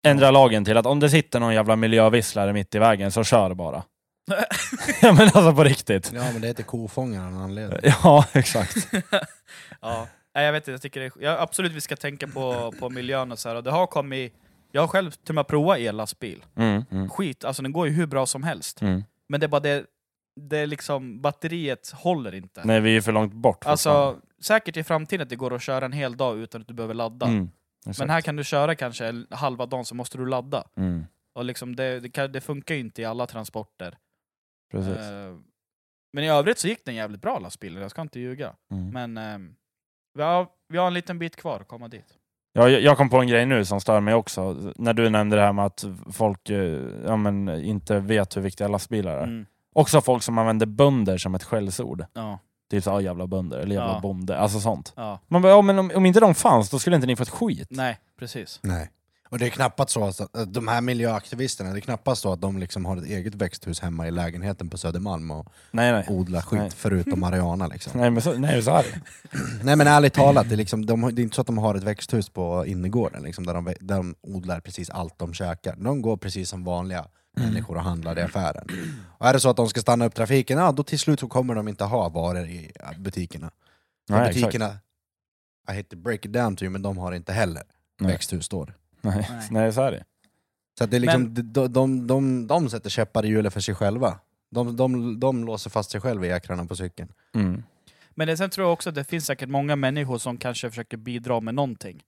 Ändra 0.07 0.31
lagen 0.31 0.65
till 0.65 0.77
att 0.77 0.87
om 0.87 1.01
det 1.01 1.11
sitter 1.11 1.41
någon 1.41 1.55
jävla 1.55 1.77
miljövisslare 1.77 2.53
mitt 2.53 2.75
i 2.75 2.79
vägen 2.79 3.13
så 3.13 3.25
kör 3.25 3.55
bara. 3.55 3.83
ja 5.03 5.13
men 5.13 5.23
alltså 5.23 5.55
på 5.55 5.65
riktigt. 5.65 6.13
Ja 6.15 6.33
men 6.33 6.41
det 6.41 6.49
heter 6.49 6.63
kofångare 6.63 7.27
av 7.27 7.33
en 7.33 7.41
anledning. 7.41 7.81
Ja, 8.03 8.25
exakt. 8.33 8.77
ja, 9.81 10.09
nej, 10.35 10.45
jag 10.45 10.53
vet 10.53 10.63
inte, 10.63 10.71
jag 10.71 10.83
tycker 10.83 11.01
det 11.01 11.07
är, 11.07 11.13
ja, 11.21 11.41
absolut 11.41 11.73
vi 11.73 11.81
ska 11.81 11.97
tänka 11.97 12.27
på, 12.27 12.75
på 12.79 12.91
miljön 12.91 13.33
och 13.33 13.39
så 13.39 13.49
här. 13.49 13.57
Och 13.57 13.63
det 13.63 13.71
har 13.71 13.87
kommit, 13.87 14.35
jag 14.73 14.83
har 14.83 14.89
själv 14.89 15.11
till 15.11 15.29
och 15.29 15.35
med 15.35 15.47
provat 15.47 15.79
ellastbil. 15.79 16.45
Mm, 16.57 16.85
mm, 16.91 17.11
Skit, 17.11 17.45
alltså 17.45 17.63
den 17.63 17.73
går 17.73 17.87
ju 17.87 17.93
hur 17.93 18.07
bra 18.07 18.27
som 18.27 18.43
helst. 18.43 18.83
mm. 18.83 19.05
Men 19.29 19.41
det 19.41 19.47
är 19.47 19.49
bara 19.49 19.61
det, 19.61 19.85
det 20.41 20.59
är 20.59 20.67
liksom, 20.67 21.21
batteriet 21.21 21.91
håller 21.95 22.35
inte. 22.35 22.61
Nej, 22.65 22.81
vi 22.81 22.97
är 22.97 23.01
för 23.01 23.13
långt 23.13 23.33
bort. 23.33 23.67
Alltså, 23.67 24.17
säkert 24.43 24.77
i 24.77 24.85
framtiden 24.85 25.23
att 25.23 25.29
det 25.29 25.37
går 25.37 25.55
att 25.55 25.63
köra 25.63 25.85
en 25.85 25.93
hel 25.93 26.17
dag 26.17 26.39
utan 26.39 26.61
att 26.61 26.69
du 26.69 26.75
behöver 26.75 26.95
ladda. 26.95 27.27
mm. 27.27 27.51
Men 27.99 28.11
här 28.11 28.21
kan 28.21 28.37
du 28.37 28.45
köra 28.45 28.75
kanske 28.75 29.25
halva 29.31 29.67
dagen 29.67 29.85
så 29.85 29.95
måste 29.95 30.19
du 30.19 30.27
ladda. 30.27 30.65
Mm, 30.77 31.07
Och 31.35 31.45
liksom 31.45 31.77
det, 31.77 32.01
det, 32.01 32.09
kan, 32.09 32.33
det 32.33 32.41
funkar 32.41 32.75
ju 32.75 32.81
inte 32.81 33.03
i 33.03 33.05
alla 33.05 33.27
transporter. 33.27 33.99
precis. 34.73 34.97
Eh, 34.99 35.37
men 36.13 36.25
i 36.25 36.29
övrigt 36.29 36.59
så 36.59 36.69
gick 36.69 36.85
den 36.85 36.95
jävligt 36.95 37.21
bra 37.21 37.39
lastbilen, 37.39 37.83
jag 37.83 37.91
ska 37.91 38.03
inte 38.03 38.21
ljuga. 38.21 38.55
Mm. 38.71 38.91
Men 38.91 39.17
eh, 39.17 39.51
vi, 40.15 40.23
har, 40.23 40.49
vi 40.69 40.79
har 40.79 40.87
en 40.87 40.95
liten 40.95 41.19
bit 41.19 41.37
kvar 41.37 41.61
att 41.61 41.69
komma 41.69 41.89
dit. 41.89 42.19
Ja, 42.53 42.69
jag 42.69 42.81
jag 42.81 42.97
kom 42.97 43.11
på 43.11 43.17
en 43.21 43.29
grej 43.29 43.47
nu 43.47 43.65
som 43.65 43.81
stör 43.81 44.01
mig 44.01 44.15
också. 44.15 44.73
När 44.77 44.93
du 44.95 45.11
nämnde 45.11 45.37
det 45.37 45.43
här 45.43 45.53
med 45.53 45.65
att 45.65 45.85
folk 46.13 46.51
eh, 46.51 46.83
ja, 47.07 47.17
men, 47.17 47.49
inte 47.65 48.01
vet 48.01 48.37
hur 48.37 48.43
viktiga 48.43 48.69
lastbilar 48.69 49.17
är. 49.17 49.23
Mm. 49.25 49.47
Också 49.75 50.01
folk 50.01 50.23
som 50.23 50.39
använder 50.39 50.67
bönder 50.67 51.19
som 51.19 51.35
ett 51.35 51.43
skällsord. 51.45 52.05
Ja, 52.13 52.39
Typ 52.71 52.85
så, 52.85 52.91
ah, 52.91 53.01
jävla 53.01 53.27
bönder, 53.27 53.59
eller 53.59 53.75
jävla 53.75 53.93
Ja. 53.95 54.01
bonde, 54.01 54.39
alltså 54.39 54.61
sånt. 54.61 54.93
ja. 54.97 55.21
Man 55.29 55.43
bara, 55.43 55.53
ja, 55.53 55.63
men 55.63 55.79
om, 55.79 55.91
om 55.95 56.07
inte 56.07 56.21
de 56.21 56.35
fanns, 56.35 56.71
då 56.71 56.79
skulle 56.79 56.97
inte 56.97 57.07
ni 57.07 57.17
få 57.17 57.23
ett 57.23 57.29
skit. 57.29 57.69
Nej, 57.71 57.99
precis. 58.19 58.59
Nej. 58.63 58.91
Och 59.31 59.39
det 59.39 59.47
är 59.47 59.51
knappast 59.51 59.91
så 59.91 60.05
att 60.05 60.21
att 60.21 60.55
de 60.55 60.69
här 60.69 60.81
miljöaktivisterna, 60.81 61.71
det 61.73 61.79
är 61.79 61.81
knappast 61.81 62.23
så 62.23 62.33
att 62.33 62.41
de 62.41 62.59
liksom 62.59 62.85
har 62.85 62.97
ett 62.97 63.05
eget 63.05 63.35
växthus 63.35 63.81
hemma 63.81 64.09
i 64.09 64.11
lägenheten 64.11 64.69
på 64.71 64.79
Södermalm 64.79 65.31
och 65.31 65.47
Nej, 65.71 65.93
nej. 65.93 66.05
odlar 66.09 66.41
skit 66.41 66.59
Nej. 66.61 66.71
förutom 66.77 67.21
Mariana 67.27 67.67
liksom. 67.67 68.01
Nej, 68.01 68.11
men 68.11 68.23
så, 68.23 68.33
nej, 68.39 68.63
så 68.63 68.71
är 68.71 68.83
det. 68.83 69.01
Nej 69.65 69.77
men 69.77 69.87
ärligt 69.87 70.15
talat, 70.15 70.49
det 70.49 70.55
är, 70.55 70.57
liksom, 70.57 70.87
de, 70.87 71.03
har- 71.03 71.11
det 71.11 71.21
är 71.21 71.23
inte 71.23 71.35
så 71.35 71.41
att 71.41 71.47
de 71.47 71.59
har 71.59 71.75
ett 71.75 71.83
växthus 71.83 72.29
på 72.29 72.67
innergården 72.67 73.23
liksom, 73.23 73.47
där, 73.47 73.55
de, 73.55 73.65
där 73.81 73.97
de 73.97 74.15
odlar 74.23 74.61
precis 74.61 74.91
allt 74.91 75.19
de 75.19 75.35
käkar. 75.35 75.77
De 75.77 76.03
går 76.03 76.17
precis 76.17 76.49
som 76.49 76.65
vanliga 76.65 77.05
människor 77.37 77.77
och 77.77 77.83
handlar 77.83 78.19
i 78.19 78.23
affären. 78.23 78.67
Och 79.19 79.27
är 79.27 79.33
det 79.33 79.41
så 79.41 79.51
att 79.51 79.57
de 79.57 79.69
ska 79.69 79.81
stanna 79.81 80.05
upp 80.05 80.15
trafiken, 80.15 80.59
ja 80.59 80.73
då 80.73 80.83
till 80.83 80.99
slut 80.99 81.21
så 81.21 81.29
kommer 81.29 81.55
de 81.55 81.69
inte 81.69 81.85
ha 81.85 82.09
varor 82.09 82.47
i 82.47 82.73
ja, 82.75 82.93
butikerna. 82.99 83.51
För 84.09 84.15
Nej, 84.15 84.29
exakt. 84.29 84.43
butikerna, 84.43 84.79
I 85.71 85.77
hate 85.77 85.89
to 85.89 85.97
break 85.97 86.25
it 86.25 86.33
down 86.33 86.57
to 86.57 86.65
you, 86.65 86.73
men 86.73 86.83
de 86.83 86.99
har 86.99 87.13
inte 87.13 87.33
heller 87.33 87.63
Nej. 88.01 88.13
växthus 88.13 88.49
då. 88.49 88.67
Nej. 89.01 89.27
Nej. 89.31 89.49
nej, 89.51 89.73
så 89.73 89.83
är 89.83 89.93
det. 89.93 90.05
Så 90.79 90.85
att 90.85 90.91
det 90.91 90.97
är 90.97 91.01
liksom, 91.01 91.35
de, 91.53 91.73
de, 91.73 92.07
de, 92.07 92.47
de 92.47 92.71
sätter 92.71 92.91
käppar 92.91 93.25
i 93.25 93.29
hjulet 93.29 93.53
för 93.53 93.61
sig 93.61 93.75
själva. 93.75 94.19
De, 94.51 94.77
de, 94.77 95.21
de 95.21 95.45
låser 95.45 95.71
fast 95.71 95.91
sig 95.91 96.01
själva 96.01 96.27
i 96.27 96.31
ekrarna 96.31 96.67
på 96.67 96.77
cykeln. 96.77 97.13
Mm. 97.35 97.63
Men 98.11 98.29
det, 98.29 98.37
sen 98.37 98.51
tror 98.51 98.67
jag 98.67 98.73
också 98.73 98.89
att 98.89 98.95
det 98.95 99.05
finns 99.05 99.27
säkert 99.27 99.49
många 99.49 99.77
människor 99.77 100.19
som 100.19 100.37
kanske 100.37 100.71
försöker 100.71 100.97
bidra 100.97 101.41
med 101.41 101.55
någonting. 101.55 102.03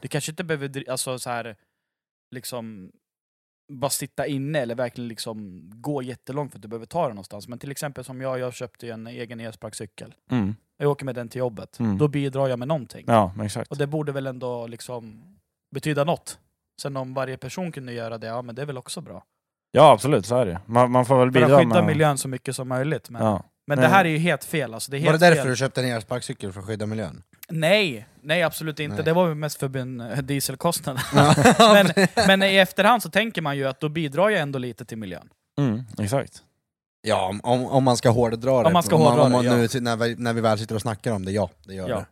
Du 0.00 0.08
kanske 0.08 0.32
inte 0.32 0.44
behöver 0.44 0.90
alltså, 0.90 1.18
så 1.18 1.30
här, 1.30 1.56
liksom 2.30 2.92
bara 3.68 3.90
sitta 3.90 4.26
inne 4.26 4.58
eller 4.58 4.74
verkligen 4.74 5.08
liksom 5.08 5.62
gå 5.74 6.02
jättelångt 6.02 6.52
för 6.52 6.58
att 6.58 6.62
du 6.62 6.68
behöver 6.68 6.86
ta 6.86 7.02
dig 7.02 7.10
någonstans. 7.10 7.48
Men 7.48 7.58
till 7.58 7.70
exempel 7.70 8.04
som 8.04 8.20
jag, 8.20 8.38
jag 8.38 8.54
köpte 8.54 8.86
ju 8.86 8.92
en 8.92 9.06
egen 9.06 9.40
elsparkcykel. 9.40 10.14
Mm. 10.30 10.54
Jag 10.78 10.90
åker 10.90 11.04
med 11.04 11.14
den 11.14 11.28
till 11.28 11.38
jobbet. 11.38 11.78
Mm. 11.78 11.98
Då 11.98 12.08
bidrar 12.08 12.48
jag 12.48 12.58
med 12.58 12.68
någonting. 12.68 13.04
Ja, 13.06 13.32
exakt. 13.42 13.70
Och 13.70 13.76
det 13.76 13.86
borde 13.86 14.12
väl 14.12 14.26
ändå 14.26 14.66
liksom 14.66 15.22
betyda 15.74 16.04
något. 16.04 16.38
Sen 16.82 16.96
om 16.96 17.14
varje 17.14 17.36
person 17.36 17.72
kunde 17.72 17.92
göra 17.92 18.18
det, 18.18 18.26
ja 18.26 18.42
men 18.42 18.54
det 18.54 18.62
är 18.62 18.66
väl 18.66 18.78
också 18.78 19.00
bra. 19.00 19.24
Ja, 19.70 19.92
absolut, 19.92 20.26
så 20.26 20.36
är 20.36 20.46
det. 20.46 20.60
Man, 20.66 20.90
man 20.90 21.06
får 21.06 21.18
väl 21.18 21.32
För 21.32 21.40
att 21.42 21.48
bidra 21.48 21.58
skydda 21.58 21.74
med... 21.74 21.86
miljön 21.86 22.18
så 22.18 22.28
mycket 22.28 22.56
som 22.56 22.68
möjligt. 22.68 23.10
Men, 23.10 23.22
Ja. 23.24 23.44
Men 23.68 23.78
Nej. 23.78 23.88
det 23.88 23.94
här 23.94 24.04
är 24.04 24.08
ju 24.08 24.18
helt 24.18 24.44
fel. 24.44 24.74
Alltså, 24.74 24.90
det 24.90 24.96
är 24.96 24.98
Var 24.98 25.04
det 25.04 25.10
helt 25.10 25.20
därför 25.20 25.42
fel. 25.42 25.50
du 25.50 25.56
köpte 25.56 25.80
en 25.82 25.88
elsparkcykel 25.88 26.52
för 26.52 26.60
att 26.60 26.66
skydda 26.66 26.86
miljön? 26.86 27.22
Nej, 27.48 28.06
nej 28.20 28.42
absolut 28.42 28.80
inte. 28.80 28.96
Nej. 28.96 29.04
Det 29.04 29.12
var 29.12 29.28
ju 29.28 29.34
mest 29.34 29.58
för 29.58 29.76
eh, 29.76 30.18
dieselkostnad. 30.18 30.98
men, 31.58 32.06
men 32.26 32.42
i 32.42 32.56
efterhand 32.56 33.02
så 33.02 33.10
tänker 33.10 33.42
man 33.42 33.56
ju 33.56 33.64
att 33.64 33.80
då 33.80 33.88
bidrar 33.88 34.28
jag 34.28 34.40
ändå 34.40 34.58
lite 34.58 34.84
till 34.84 34.98
miljön. 34.98 35.28
Mm, 35.58 35.82
exakt. 35.98 36.42
Ja, 37.02 37.34
om- 37.42 37.66
om, 37.66 37.84
man 37.84 37.96
ska 37.96 38.10
hårdra 38.10 38.62
det. 38.62 38.66
Om 38.66 38.72
man 38.72 38.82
ska 38.82 38.96
om 38.96 39.02
hårdra 39.02 39.22
om 39.22 39.32
man 39.32 39.44
det, 39.44 39.74
nu, 39.74 39.80
när, 39.80 39.96
vi, 39.96 40.14
när 40.18 40.32
vi 40.32 40.40
väl 40.40 40.58
sitter 40.58 40.74
och 40.74 40.80
snackar 40.82 41.12
om 41.12 41.24
det, 41.24 41.32
ja, 41.32 41.50
det 41.66 41.74
gör 41.74 41.88
Ja. 41.88 41.96
det. 41.96 42.06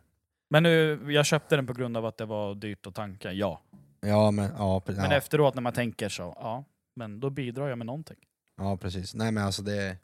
Men 0.49 0.63
nu, 0.63 0.99
jag 1.13 1.25
köpte 1.25 1.55
den 1.55 1.67
på 1.67 1.73
grund 1.73 1.97
av 1.97 2.05
att 2.05 2.17
det 2.17 2.25
var 2.25 2.55
dyrt 2.55 2.87
att 2.87 2.95
tanka, 2.95 3.31
ja. 3.31 3.61
Ja, 4.01 4.31
men, 4.31 4.49
ja, 4.57 4.81
Men 4.85 4.95
ja, 4.97 5.13
efteråt 5.17 5.55
när 5.55 5.61
man 5.61 5.73
tänker 5.73 6.09
så, 6.09 6.23
ja. 6.39 6.63
Men 6.95 7.19
då 7.19 7.29
bidrar 7.29 7.67
jag 7.67 7.77
med 7.77 7.87
någonting. 7.87 8.17
ja, 8.57 8.77
precis. 8.77 9.15
Nej 9.15 9.31
men 9.31 9.43
alltså 9.45 9.61
det... 9.61 9.97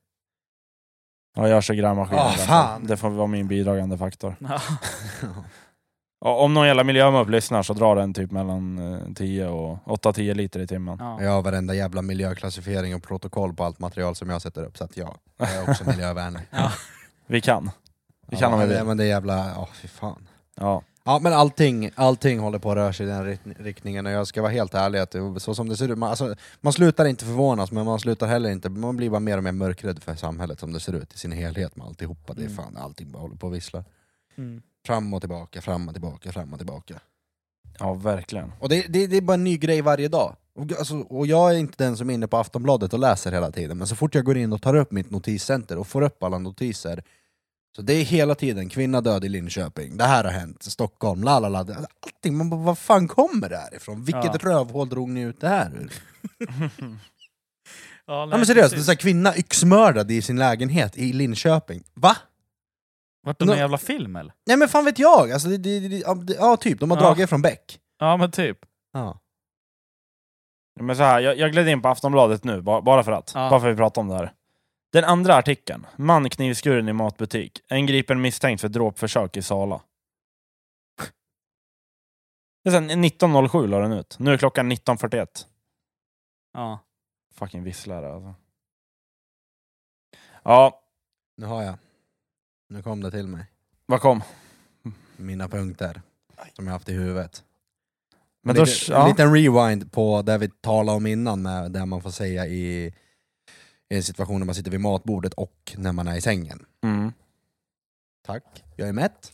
Ja, 1.35 1.47
jag 1.47 1.63
kör 1.63 1.73
grävmaskin. 1.73 2.17
Ah, 2.19 2.29
fall. 2.29 2.37
fan. 2.47 2.87
Det 2.87 2.97
får 2.97 3.09
vara 3.09 3.27
min 3.27 3.47
bidragande 3.47 3.97
faktor. 3.97 4.35
Ja. 4.39 4.61
Ja, 6.25 6.35
Om 6.35 6.53
någon 6.53 6.67
jävla 6.67 6.83
miljömobb 6.83 7.29
lyssnar 7.29 7.63
så 7.63 7.73
drar 7.73 7.95
den 7.95 8.13
typ 8.13 8.31
mellan 8.31 8.93
eh, 9.07 9.13
10 9.15 9.47
och 9.47 9.77
8-10 9.85 10.33
liter 10.33 10.59
i 10.59 10.67
timmen. 10.67 10.97
Ja. 10.99 11.23
Jag 11.23 11.31
har 11.31 11.41
varenda 11.41 11.73
jävla 11.73 12.01
miljöklassifiering 12.01 12.95
och 12.95 13.03
protokoll 13.03 13.53
på 13.53 13.63
allt 13.63 13.79
material 13.79 14.15
som 14.15 14.29
jag 14.29 14.41
sätter 14.41 14.63
upp, 14.63 14.77
så 14.77 14.83
att 14.83 14.97
ja, 14.97 15.15
jag 15.37 15.49
är 15.53 15.69
också 15.69 15.83
miljövänlig. 15.89 16.41
Vi 17.27 17.41
kan. 17.41 17.71
Vi 18.27 18.37
kan 18.37 18.53
om 18.53 18.59
vi 18.59 18.65
men, 18.65 18.69
det- 18.73 18.79
vill. 18.79 18.87
men 18.87 18.97
det 18.97 19.03
är 19.03 19.07
jävla... 19.07 19.37
Ja, 19.55 19.67
fy 19.73 19.87
fan. 19.87 20.27
Ja. 20.55 20.81
Ja 21.05 21.19
men 21.19 21.33
allting, 21.33 21.89
allting 21.95 22.39
håller 22.39 22.59
på 22.59 22.71
att 22.71 22.77
röra 22.77 22.93
sig 22.93 23.05
i 23.05 23.09
den 23.09 23.37
riktningen 23.59 24.05
och 24.05 24.11
jag 24.11 24.27
ska 24.27 24.41
vara 24.41 24.51
helt 24.51 24.73
ärlig 24.73 24.99
att 24.99 25.11
det, 25.11 25.39
så 25.39 25.55
som 25.55 25.69
det 25.69 25.77
ser 25.77 25.91
ut, 25.91 25.97
man, 25.97 26.09
alltså, 26.09 26.35
man 26.61 26.73
slutar 26.73 27.05
inte 27.05 27.25
förvånas 27.25 27.71
men 27.71 27.85
man 27.85 27.99
slutar 27.99 28.27
heller 28.27 28.49
inte, 28.49 28.69
man 28.69 28.97
blir 28.97 29.09
bara 29.09 29.19
mer 29.19 29.37
och 29.37 29.43
mer 29.43 29.51
mörkrädd 29.51 30.03
för 30.03 30.15
samhället 30.15 30.59
som 30.59 30.73
det 30.73 30.79
ser 30.79 30.93
ut 30.93 31.13
i 31.13 31.17
sin 31.17 31.31
helhet 31.31 31.75
med 31.75 31.87
alltihopa. 31.87 32.33
Det 32.33 32.41
är 32.41 32.45
Mm. 32.45 32.57
fan, 32.57 32.77
allting 32.77 33.11
bara 33.11 33.19
håller 33.19 33.35
på 33.35 33.47
att 33.47 33.53
vissla. 33.53 33.83
Mm. 34.35 34.61
Fram 34.85 35.13
och 35.13 35.21
tillbaka, 35.21 35.61
fram 35.61 35.87
och 35.87 35.93
tillbaka, 35.93 36.31
fram 36.31 36.53
och 36.53 36.59
tillbaka. 36.59 36.99
Ja, 37.79 37.93
verkligen. 37.93 38.51
Och 38.59 38.69
det, 38.69 38.85
det, 38.89 39.07
det 39.07 39.17
är 39.17 39.21
bara 39.21 39.33
en 39.33 39.43
ny 39.43 39.57
grej 39.57 39.81
varje 39.81 40.07
dag. 40.07 40.35
Och, 40.55 40.71
alltså, 40.79 40.95
och 40.99 41.27
jag 41.27 41.51
är 41.51 41.57
inte 41.57 41.83
den 41.83 41.97
som 41.97 42.09
är 42.09 42.13
inne 42.13 42.27
på 42.27 42.37
Aftonbladet 42.37 42.93
och 42.93 42.99
läser 42.99 43.31
hela 43.31 43.51
tiden, 43.51 43.77
men 43.77 43.87
så 43.87 43.95
fort 43.95 44.15
jag 44.15 44.25
går 44.25 44.37
in 44.37 44.53
och 44.53 44.61
tar 44.61 44.75
upp 44.75 44.91
mitt 44.91 45.11
notiscenter 45.11 45.77
och 45.77 45.87
får 45.87 46.01
upp 46.01 46.23
alla 46.23 46.37
notiser, 46.37 47.03
så 47.75 47.81
det 47.81 47.93
är 47.93 48.03
hela 48.03 48.35
tiden 48.35 48.69
kvinna 48.69 49.01
död 49.01 49.25
i 49.25 49.29
Linköping, 49.29 49.97
det 49.97 50.03
här 50.03 50.23
har 50.23 50.31
hänt, 50.31 50.63
Stockholm, 50.63 51.23
la 51.23 51.39
la 51.39 51.49
la. 51.49 51.59
Allting, 51.59 52.37
man 52.37 52.49
bara, 52.49 52.61
vad 52.61 52.77
fan 52.77 53.07
kommer 53.07 53.49
det 53.49 53.57
här 53.57 53.75
ifrån? 53.75 54.03
Vilket 54.03 54.43
Ja. 54.43 54.49
rövhål 54.51 54.89
drog 54.89 55.09
ni 55.09 55.21
ut 55.21 55.41
det 55.41 55.47
här 55.47 55.71
ur? 55.75 55.93
Ja, 58.05 58.25
Nej 58.25 58.37
men 58.37 58.45
seriöst, 58.45 58.73
det 58.73 58.79
är 58.79 58.83
så 58.83 58.91
här, 58.91 58.95
kvinna 58.97 59.37
yxmördad 59.37 60.11
i 60.11 60.21
sin 60.21 60.39
lägenhet 60.39 60.97
i 60.97 61.13
Linköping. 61.13 61.83
Va? 61.93 62.17
Vart 63.25 63.39
det 63.39 63.45
Nå- 63.45 63.51
någon 63.51 63.59
jävla 63.59 63.77
film 63.77 64.15
eller? 64.15 64.33
Nej 64.47 64.57
men 64.57 64.67
fan 64.67 64.85
vet 64.85 64.99
jag! 64.99 65.31
Alltså, 65.31 65.47
det, 65.49 65.57
det, 65.57 65.79
det, 65.87 65.97
ja, 65.97 66.13
det, 66.15 66.33
ja 66.33 66.57
typ, 66.57 66.79
de 66.79 66.91
har 66.91 66.97
Ja. 66.97 67.03
dragit 67.03 67.29
från 67.29 67.41
Beck. 67.41 67.79
Ja 67.99 68.17
men 68.17 68.31
typ. 68.31 68.57
Ja. 68.93 69.19
Men 70.81 70.95
så 70.95 71.03
här, 71.03 71.19
jag, 71.19 71.37
jag 71.37 71.51
gled 71.51 71.67
in 71.67 71.81
på 71.81 71.87
Aftonbladet 71.89 72.43
nu, 72.43 72.61
ba- 72.61 72.81
bara 72.81 73.03
för 73.03 73.11
att. 73.11 73.31
Ja. 73.35 73.49
Bara 73.49 73.59
för 73.59 73.67
att 73.67 73.73
vi 73.73 73.77
pratar 73.77 74.01
om 74.01 74.07
det 74.07 74.15
här. 74.15 74.31
Den 74.93 75.03
andra 75.03 75.35
artikeln. 75.35 75.87
Man 75.95 76.29
knivskuren 76.29 76.89
i 76.89 76.93
matbutik. 76.93 77.61
En 77.67 77.85
gripen 77.85 78.21
misstänkt 78.21 78.61
för 78.61 78.69
dråpförsök 78.69 79.37
i 79.37 79.41
Sala. 79.41 79.81
Det 82.63 82.69
är 82.69 82.71
sen 82.71 82.91
19.07 82.91 83.67
la 83.67 83.79
den 83.79 83.91
ut. 83.91 84.19
Nu 84.19 84.33
är 84.33 84.37
klockan 84.37 84.71
19.41. 84.71 85.27
Ja. 86.53 86.79
Fucking 87.33 87.63
visslare 87.63 88.13
alltså. 88.13 88.35
Ja, 90.43 90.81
Nu 91.37 91.45
har 91.45 91.63
jag. 91.63 91.75
Nu 92.69 92.83
kom 92.83 93.01
det 93.01 93.11
till 93.11 93.27
mig. 93.27 93.45
vad 93.85 94.01
kom? 94.01 94.23
Mina 95.17 95.47
punkter. 95.47 96.01
Som 96.53 96.67
jag 96.67 96.73
haft 96.73 96.89
i 96.89 96.93
huvudet. 96.93 97.43
Men 98.41 98.55
en, 98.55 98.59
då, 98.59 98.65
liten, 98.65 98.95
ja. 98.95 99.03
en 99.03 99.09
liten 99.09 99.33
rewind 99.33 99.91
på 99.91 100.21
det 100.21 100.37
vi 100.37 100.49
talade 100.49 100.97
om 100.97 101.05
innan, 101.05 101.41
med 101.41 101.71
det 101.71 101.85
man 101.85 102.01
får 102.01 102.11
säga 102.11 102.47
i, 102.47 102.93
situation 104.01 104.39
när 104.39 104.45
man 104.45 104.55
sitter 104.55 104.71
vid 104.71 104.79
matbordet 104.79 105.33
och 105.33 105.73
när 105.77 105.91
man 105.91 106.07
är 106.07 106.15
i 106.15 106.21
sängen. 106.21 106.65
Mm. 106.83 107.11
Tack, 108.25 108.63
jag 108.75 108.87
är 108.89 108.93
mätt, 108.93 109.31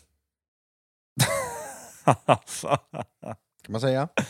kan 3.63 3.71
man 3.71 3.81
säga. 3.81 4.07
ja, 4.15 4.25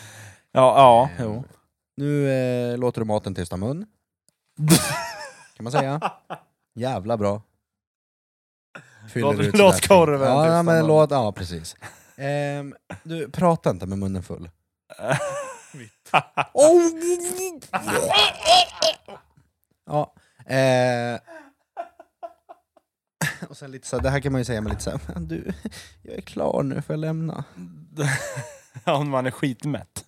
ja, 0.52 1.10
Ehm, 1.18 1.24
jo. 1.24 1.44
Nu 1.96 2.30
eh, 2.32 2.78
låter 2.78 3.02
du 3.02 3.06
maten 3.06 3.36
tysta 3.36 3.58
mun, 3.58 3.86
kan 5.56 5.64
man 5.64 5.72
säga. 5.72 6.12
Jävla 6.76 7.18
bra. 7.18 7.42
Fyller 9.14 9.28
Låt- 9.34 9.40
ut 9.40 9.58
låt 9.58 9.88
korven 9.88 10.22
ja, 10.32 10.44
tysta 10.46 10.64
men 10.64 10.78
mun. 10.78 10.88
låt, 10.88 11.12
ja, 11.12 11.32
precis. 11.32 11.76
Ehm, 12.16 12.76
du, 13.04 13.30
prata 13.32 13.70
inte 13.70 13.86
med 13.86 13.98
munnen 13.98 14.24
full. 14.24 14.50
Ja. 19.90 20.14
Eh, 20.56 21.20
och 23.50 23.58
sen 23.58 23.72
lite 23.72 23.88
så 23.88 23.96
här, 23.96 24.04
det 24.04 24.10
här 24.10 24.20
kan 24.20 24.32
man 24.32 24.42
ju 24.42 24.46
säga 24.46 24.62
med 24.62 24.70
lite 24.72 24.84
så 24.84 24.90
här, 24.92 25.00
"Men 25.14 25.28
du, 25.28 25.52
jag 26.02 26.18
är 26.18 26.22
klar 26.22 26.64
nu, 26.64 26.82
får 26.82 26.94
jag 26.94 27.00
lämna? 27.00 27.44
Om 28.86 29.10
man 29.10 29.26
är 29.26 29.32
skitmätt. 29.32 30.06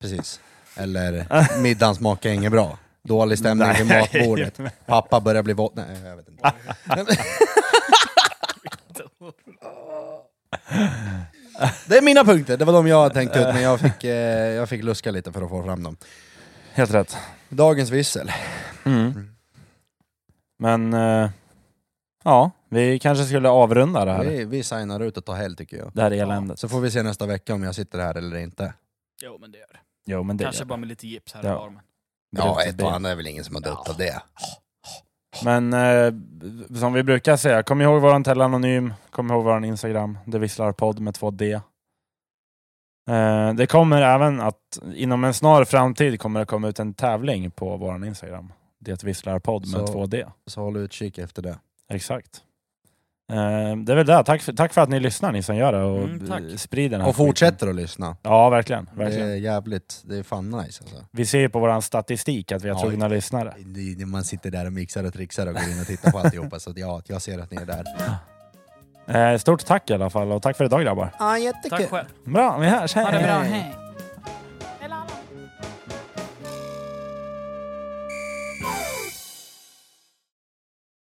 Precis. 0.00 0.40
Eller 0.76 1.26
middagen 1.62 1.94
smakar 1.94 2.30
inget 2.30 2.52
bra. 2.52 2.78
Dålig 3.02 3.38
stämning 3.38 3.68
vid 3.78 3.86
matbordet. 3.86 4.60
Pappa 4.86 5.20
börjar 5.20 5.42
bli 5.42 5.52
våt. 5.54 5.74
Nej, 5.74 6.02
jag 6.04 6.16
vet 6.16 6.28
inte. 6.28 6.52
Det 11.86 11.96
är 11.98 12.02
mina 12.02 12.24
punkter, 12.24 12.56
det 12.56 12.64
var 12.64 12.72
de 12.72 12.86
jag 12.86 13.12
tänkte 13.14 13.38
ut, 13.38 13.46
men 13.46 13.62
jag 13.62 13.80
fick, 13.80 14.04
eh, 14.04 14.10
jag 14.54 14.68
fick 14.68 14.84
luska 14.84 15.10
lite 15.10 15.32
för 15.32 15.42
att 15.42 15.48
få 15.48 15.62
fram 15.62 15.82
dem. 15.82 15.96
Helt 16.72 16.90
rätt. 16.94 17.16
Dagens 17.48 17.90
vissel. 17.90 18.30
Mm. 18.84 19.30
Men, 20.58 20.94
eh, 20.94 21.30
ja, 22.24 22.50
vi 22.68 22.98
kanske 22.98 23.24
skulle 23.24 23.48
avrunda 23.48 24.04
det 24.04 24.12
här. 24.12 24.24
Vi, 24.24 24.44
vi 24.44 24.62
signar 24.62 25.00
ut 25.00 25.16
och 25.16 25.24
tar 25.24 25.34
helg 25.34 25.56
tycker 25.56 25.76
jag. 25.76 25.90
Det 25.94 26.02
här 26.02 26.10
eländet. 26.10 26.58
Så 26.58 26.68
får 26.68 26.80
vi 26.80 26.90
se 26.90 27.02
nästa 27.02 27.26
vecka 27.26 27.54
om 27.54 27.62
jag 27.62 27.74
sitter 27.74 27.98
här 27.98 28.14
eller 28.14 28.36
inte. 28.36 28.74
Jo 29.22 29.38
men 29.40 29.52
det 29.52 29.58
gör 29.58 29.66
det. 29.72 29.78
Jo, 30.06 30.22
men 30.22 30.36
det 30.36 30.44
Kanske 30.44 30.60
gör 30.62 30.66
bara 30.66 30.76
med 30.76 30.88
lite 30.88 31.06
gips 31.06 31.34
här 31.34 31.44
Ja. 31.44 31.54
och 31.54 31.60
var. 31.60 31.70
Men... 31.70 31.82
Ja, 32.36 32.54
Brutet 32.54 32.68
ett 32.70 32.76
ben. 32.76 32.86
och 32.86 32.92
annat 32.94 33.12
är 33.12 33.16
väl 33.16 33.26
ingen 33.26 33.44
som 33.44 33.54
har 33.54 33.62
dött 33.62 33.88
av 33.88 33.96
det. 33.96 34.22
Men 35.44 35.72
eh, 35.72 36.12
som 36.80 36.92
vi 36.92 37.02
brukar 37.02 37.36
säga, 37.36 37.62
kom 37.62 37.80
ihåg 37.82 38.02
våran 38.02 38.24
Telanonym, 38.24 38.94
kom 39.10 39.30
ihåg 39.30 39.44
våran 39.44 39.64
Instagram, 39.64 40.18
det 40.26 40.38
visslar 40.38 40.72
podd 40.72 41.00
med 41.00 41.14
två 41.14 41.30
D. 41.30 41.60
Eh, 43.08 43.54
det 43.54 43.66
kommer 43.66 44.02
även 44.02 44.40
att 44.40 44.78
inom 44.94 45.24
en 45.24 45.34
snar 45.34 45.64
framtid 45.64 46.20
kommer 46.20 46.40
det 46.40 46.46
komma 46.46 46.68
ut 46.68 46.78
en 46.78 46.94
tävling 46.94 47.50
på 47.50 47.76
våran 47.76 48.04
Instagram. 48.04 48.52
Det 48.80 49.04
visslar 49.04 49.38
podd 49.38 49.62
med 49.62 49.80
Så- 49.80 49.86
två 49.86 50.06
D. 50.06 50.26
Så 50.46 50.60
håll 50.60 50.76
utkik 50.76 51.18
efter 51.18 51.42
det. 51.42 51.58
Exakt. 51.92 52.42
Eh, 53.32 53.76
det 53.76 53.92
är 53.92 53.96
väl 53.96 54.06
det. 54.06 54.24
Tack 54.24 54.42
för, 54.42 54.52
tack 54.52 54.72
för 54.72 54.80
att 54.80 54.88
ni 54.88 55.00
lyssnar, 55.00 55.32
ni 55.32 55.42
som 55.42 55.56
gör 55.56 55.72
det, 55.72 55.82
och 55.82 56.02
Mm, 56.02 56.58
sprider 56.58 56.90
den 56.90 57.00
här 57.00 57.08
Och 57.08 57.16
fortsätter 57.16 57.66
att 57.68 57.74
lyssna. 57.74 58.06
skiten. 58.06 58.32
Ja, 58.32 58.50
verkligen. 58.50 58.84
Det 58.92 58.98
verkligen. 59.04 59.28
är 59.28 59.34
jävligt, 59.34 60.02
det 60.04 60.16
är 60.16 60.22
fan 60.22 60.50
nice 60.50 60.82
alltså. 60.82 61.04
Vi 61.10 61.26
ser 61.26 61.38
ju 61.38 61.48
på 61.48 61.58
våran 61.58 61.82
statistik 61.82 62.52
att 62.52 62.62
vi 62.64 62.68
har 62.68 62.76
Ja. 62.76 62.80
trogna 62.82 63.08
lyssnare. 63.08 63.54
Det- 63.58 63.94
det- 63.94 64.06
Man 64.06 64.24
sitter 64.24 64.50
där 64.50 64.66
och 64.66 64.72
mixar 64.72 65.04
och 65.04 65.12
trixar 65.12 65.46
och 65.46 65.52
går 65.54 65.62
in 65.62 65.80
och 65.80 65.86
tittar 65.86 66.10
på 66.10 66.18
alltihopa, 66.18 66.58
så 66.58 66.70
att 66.70 66.78
ja, 66.78 67.02
jag 67.06 67.22
ser 67.22 67.38
att 67.38 67.50
ni 67.50 67.56
är 67.56 67.66
där. 67.66 67.84
Eh, 69.08 69.36
stort 69.38 69.66
tack 69.66 69.90
i 69.90 69.94
alla 69.94 70.10
fall, 70.10 70.32
och 70.32 70.42
tack 70.42 70.56
för 70.56 70.64
idag 70.64 70.82
grabbar. 70.82 71.10
Ja, 71.18 71.38
jättekul. 71.38 71.70
Tack 71.78 71.90
själv. 71.90 72.06
Bra, 72.24 72.56
vi 72.58 72.66
hörs. 72.66 72.94
Ha 72.94 73.02
det 73.10 73.10
bra, 73.18 73.18
Hej. 73.18 73.48
hej. 73.50 73.74